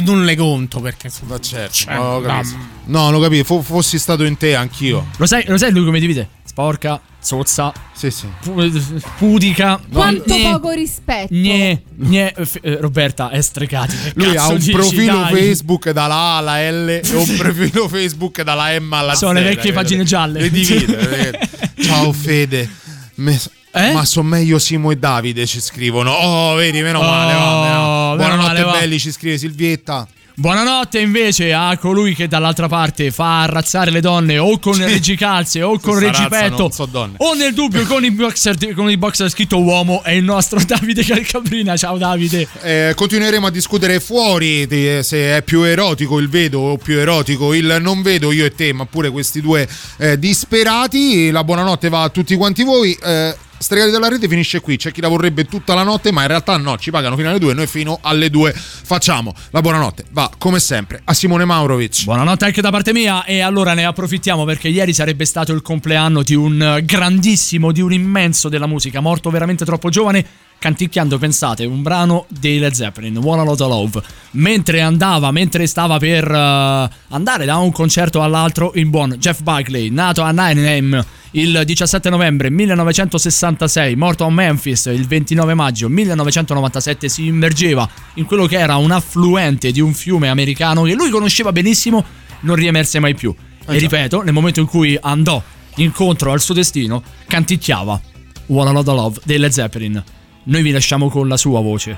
non 0.06 0.26
le 0.26 0.36
conto 0.36 0.80
perché 0.82 1.12
Ma 1.28 1.40
certo, 1.40 1.72
Cioè, 1.74 1.94
no, 1.96 2.20
no. 2.20 2.22
capisco. 2.22 2.58
no, 2.86 3.12
lo 3.12 3.20
capisco. 3.20 3.44
Fo- 3.46 3.62
fossi 3.62 3.98
stato 4.00 4.24
in 4.26 4.38
te 4.38 4.56
anch'io. 4.56 5.08
Lo 5.18 5.26
sai, 5.26 5.44
lo 5.48 5.58
sai 5.58 5.72
lui 5.72 5.86
come 5.86 6.00
divide? 6.00 6.28
Sporca, 6.44 7.00
sozza, 7.22 7.72
Sì, 7.94 8.10
sì. 8.12 8.28
pu- 8.42 8.70
pudica. 9.18 9.80
Quanto 9.92 10.34
Gne, 10.34 10.52
poco 10.52 10.72
rispetto. 10.72 11.34
Gne, 11.34 11.82
gne, 11.96 12.34
f- 12.36 12.60
eh, 12.62 12.78
Roberta 12.80 13.30
è 13.30 13.40
stregati. 13.42 13.96
Lui 14.16 14.36
ha 14.36 14.48
un 14.48 14.58
dici, 14.58 14.72
profilo 14.72 15.20
dai? 15.20 15.34
Facebook 15.36 15.92
dalla 15.92 16.16
A 16.16 16.38
alla 16.38 16.70
L 16.70 16.90
e 16.90 17.02
un 17.14 17.36
profilo 17.38 17.88
Facebook 17.88 18.42
dalla 18.42 18.78
M 18.80 18.92
alla 18.94 19.14
Z. 19.14 19.18
Sono 19.20 19.34
le 19.34 19.44
vecchie 19.44 19.72
pagine 19.72 20.04
gialle. 20.04 20.42
Le 20.42 20.50
divide. 20.50 21.40
Ciao 21.82 22.12
Fede. 22.12 22.70
Me- 23.16 23.40
Eh? 23.74 23.94
Ma 23.94 24.04
sono 24.04 24.28
meglio 24.28 24.60
Simo 24.60 24.92
e 24.92 24.98
Davide 24.98 25.46
ci 25.46 25.62
scrivono. 25.62 26.12
Oh, 26.12 26.56
vedi, 26.56 26.82
meno 26.82 27.00
male. 27.02 27.34
Oh, 27.34 27.38
va, 27.40 27.62
meno- 27.62 27.62
meno 27.62 28.16
Buonanotte 28.18 28.48
male, 28.48 28.62
va. 28.64 28.72
belli, 28.72 29.00
ci 29.00 29.12
scrive 29.12 29.38
Silvietta. 29.38 30.08
Buonanotte 30.42 31.00
invece 31.00 31.54
a 31.54 31.78
colui 31.78 32.16
che 32.16 32.28
dall'altra 32.28 32.68
parte 32.68 33.12
fa 33.12 33.44
arrazzare 33.44 33.92
le 33.92 34.02
donne 34.02 34.40
o 34.40 34.58
con 34.58 34.76
le 34.76 34.88
reggicalze 34.88 35.62
o 35.62 35.78
con 35.78 36.00
Questa 36.00 36.08
reggipetto 36.08 36.64
razza 36.64 36.88
so 36.88 37.14
o 37.18 37.34
nel 37.36 37.54
dubbio 37.54 37.86
con 37.86 38.04
i 38.04 38.10
boxer, 38.10 38.74
con 38.74 38.90
i 38.90 38.98
boxer 38.98 39.30
scritto 39.30 39.62
uomo 39.62 40.02
è 40.02 40.14
il 40.14 40.24
nostro 40.24 40.60
Davide 40.66 41.04
Calcabrina. 41.04 41.78
Ciao 41.78 42.00
Davide. 42.00 42.48
Eh, 42.64 42.94
continueremo 42.96 43.46
a 43.46 43.52
discutere 43.52 44.00
fuori 44.00 44.66
di- 44.66 45.04
se 45.04 45.38
è 45.38 45.44
più 45.44 45.62
erotico 45.62 46.18
il 46.18 46.28
vedo 46.28 46.58
o 46.58 46.78
più 46.78 46.98
erotico 46.98 47.54
il 47.54 47.78
non 47.80 48.02
vedo 48.02 48.32
io 48.32 48.46
e 48.46 48.56
te, 48.56 48.74
ma 48.74 48.88
pure 48.88 49.12
questi 49.12 49.42
due 49.42 49.70
eh, 49.98 50.18
disperati. 50.18 51.30
La 51.30 51.44
buonanotte 51.44 51.88
va 51.88 52.02
a 52.02 52.10
tutti 52.10 52.36
quanti 52.36 52.64
voi. 52.64 52.98
Eh, 53.00 53.36
Stregati 53.62 53.92
dalla 53.92 54.08
rete 54.08 54.28
finisce 54.28 54.60
qui. 54.60 54.76
C'è 54.76 54.92
chi 54.92 55.02
la 55.02 55.08
vorrebbe 55.08 55.46
tutta 55.46 55.76
la 55.76 55.84
notte, 55.84 56.12
ma 56.12 56.22
in 56.22 56.28
realtà 56.30 56.58
no, 56.58 56.80
ci 56.80 56.90
pagano 56.90 57.16
fino 57.16 57.30
alle 57.30 57.38
due. 57.38 57.54
Noi 57.54 57.68
fino 57.68 58.00
alle 58.02 58.32
due 58.32 58.52
facciamo. 58.56 59.36
La 59.52 59.62
buonanotte 59.62 60.06
va 60.12 60.32
come 60.36 60.60
sempre 60.60 61.00
a 61.04 61.14
Simone 61.14 61.46
Maurovic. 61.46 62.06
Buonanotte 62.06 62.46
anche 62.46 62.62
da 62.62 62.72
parte 62.72 62.92
mia 62.92 63.24
e 63.24 63.42
allora 63.42 63.76
ne 63.76 63.86
approfittiamo 63.86 64.46
perché 64.46 64.68
ieri 64.68 64.94
sarebbe 64.94 65.26
stato 65.26 65.54
il 65.54 65.62
compleanno 65.62 66.24
di 66.24 66.34
un 66.34 66.60
eh, 66.60 66.84
grandissimo, 66.84 67.72
di 67.72 67.82
un 67.82 67.94
immenso 67.94 68.50
della 68.50 68.66
musica, 68.66 69.00
morto 69.00 69.30
veramente 69.30 69.64
troppo 69.64 69.90
giovane, 69.90 70.26
canticchiando, 70.62 71.18
pensate, 71.18 71.66
un 71.66 71.82
brano 71.82 72.28
dei 72.30 72.60
Led 72.60 72.74
Zeppelin, 72.74 73.18
One 73.18 73.42
a 73.42 73.44
Lot 73.44 73.62
of 73.62 73.68
Love, 73.68 74.04
mentre 74.34 74.80
andava, 74.82 75.32
mentre 75.32 75.66
stava 75.66 75.98
per 75.98 76.30
eh, 76.30 76.90
andare 77.10 77.46
da 77.46 77.58
un 77.58 77.72
concerto 77.72 78.22
all'altro 78.22 78.72
il 78.76 78.86
buon 78.86 79.16
Jeff 79.18 79.42
Buckley, 79.42 79.90
nato 79.90 80.22
a 80.22 80.32
Nottingham 80.32 81.04
il 81.32 81.64
17 81.66 82.12
novembre 82.12 82.52
1966, 82.52 83.96
morto 83.96 84.24
a 84.24 84.30
Memphis 84.30 84.86
il 84.86 85.08
29 85.08 85.56
maggio 85.56 85.90
1997, 85.90 87.10
si 87.10 87.26
immergeva 87.26 87.90
in 88.16 88.26
quello 88.26 88.46
che 88.46 88.60
era 88.60 88.76
un 88.76 88.92
affluente 88.92 89.72
di 89.72 89.82
un 89.82 89.96
fiume 89.96 90.30
americano 90.30 90.84
che 90.84 90.94
lui 90.94 91.10
conosceva 91.10 91.52
benissimo, 91.52 92.06
non 92.42 92.56
riemerse 92.56 93.00
mai 93.00 93.16
più. 93.16 93.34
E 93.66 93.80
ripeto, 93.80 94.22
nel 94.22 94.34
momento 94.34 94.60
in 94.60 94.68
cui 94.68 94.96
andò 95.02 95.42
incontro 95.78 96.32
al 96.32 96.40
suo 96.40 96.54
destino, 96.54 97.02
canticchiava 97.26 98.00
One 98.46 98.72
Lot 98.72 98.88
of 98.88 98.96
Love 98.96 99.20
dei 99.24 99.40
Led 99.40 99.52
Zeppelin. 99.52 100.04
Noi 100.44 100.64
vi 100.64 100.72
lasciamo 100.72 101.10
con 101.10 101.28
la 101.28 101.38
sua 101.38 101.62
voce. 101.62 101.98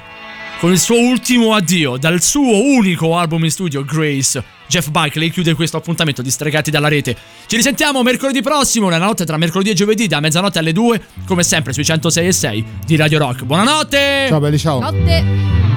Con 0.60 0.72
il 0.72 0.80
suo 0.80 0.98
ultimo 0.98 1.54
addio 1.54 1.98
dal 1.98 2.22
suo 2.22 2.64
unico 2.64 3.18
album 3.18 3.44
in 3.44 3.52
studio, 3.52 3.84
Grace, 3.84 4.44
Jeff 4.68 4.90
Buckley 4.90 5.30
chiude 5.30 5.54
questo 5.56 5.78
appuntamento 5.78 6.22
di 6.22 6.30
Stregati 6.30 6.72
dalla 6.72 6.88
rete. 6.88 7.16
Ci 7.48 7.56
risentiamo 7.56 8.02
mercoledì 8.02 8.42
prossimo, 8.42 8.90
nella 8.90 9.06
notte 9.06 9.26
tra 9.26 9.38
mercoledì 9.38 9.72
e 9.72 9.74
giovedì, 9.74 10.08
da 10.08 10.20
mezzanotte 10.20 10.60
alle 10.60 10.72
2, 10.72 11.02
come 11.26 11.44
sempre 11.44 11.74
sui 11.74 11.86
106 11.86 12.28
e 12.28 12.32
6 12.32 12.66
di 12.86 12.96
Radio 12.96 13.20
Rock. 13.20 13.44
Buonanotte! 13.44 14.26
Ciao 14.30 14.40
belli, 14.40 14.58
ciao. 14.58 14.80
Notte. 14.80 15.73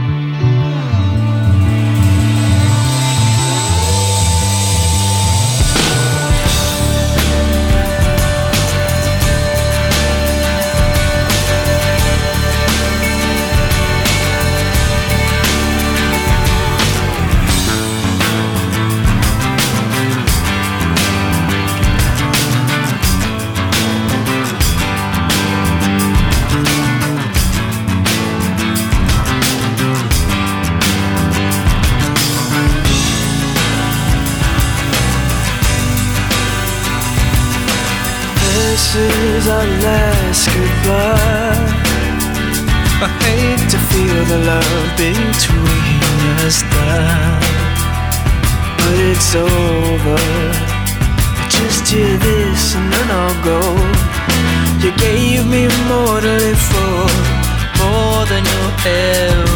It's 49.17 49.35
over. 49.35 50.19
Just 51.49 51.89
hear 51.89 52.17
this 52.19 52.75
and 52.77 52.93
then 52.93 53.09
I'll 53.11 53.39
go. 53.43 53.61
You 54.83 54.93
gave 54.99 55.47
me 55.47 55.69
more 55.89 56.21
to 56.21 56.33
live 56.45 56.63
for, 56.71 57.09
more 57.81 58.27
than 58.27 58.45
you'll 58.45 58.77
ever 58.87 59.56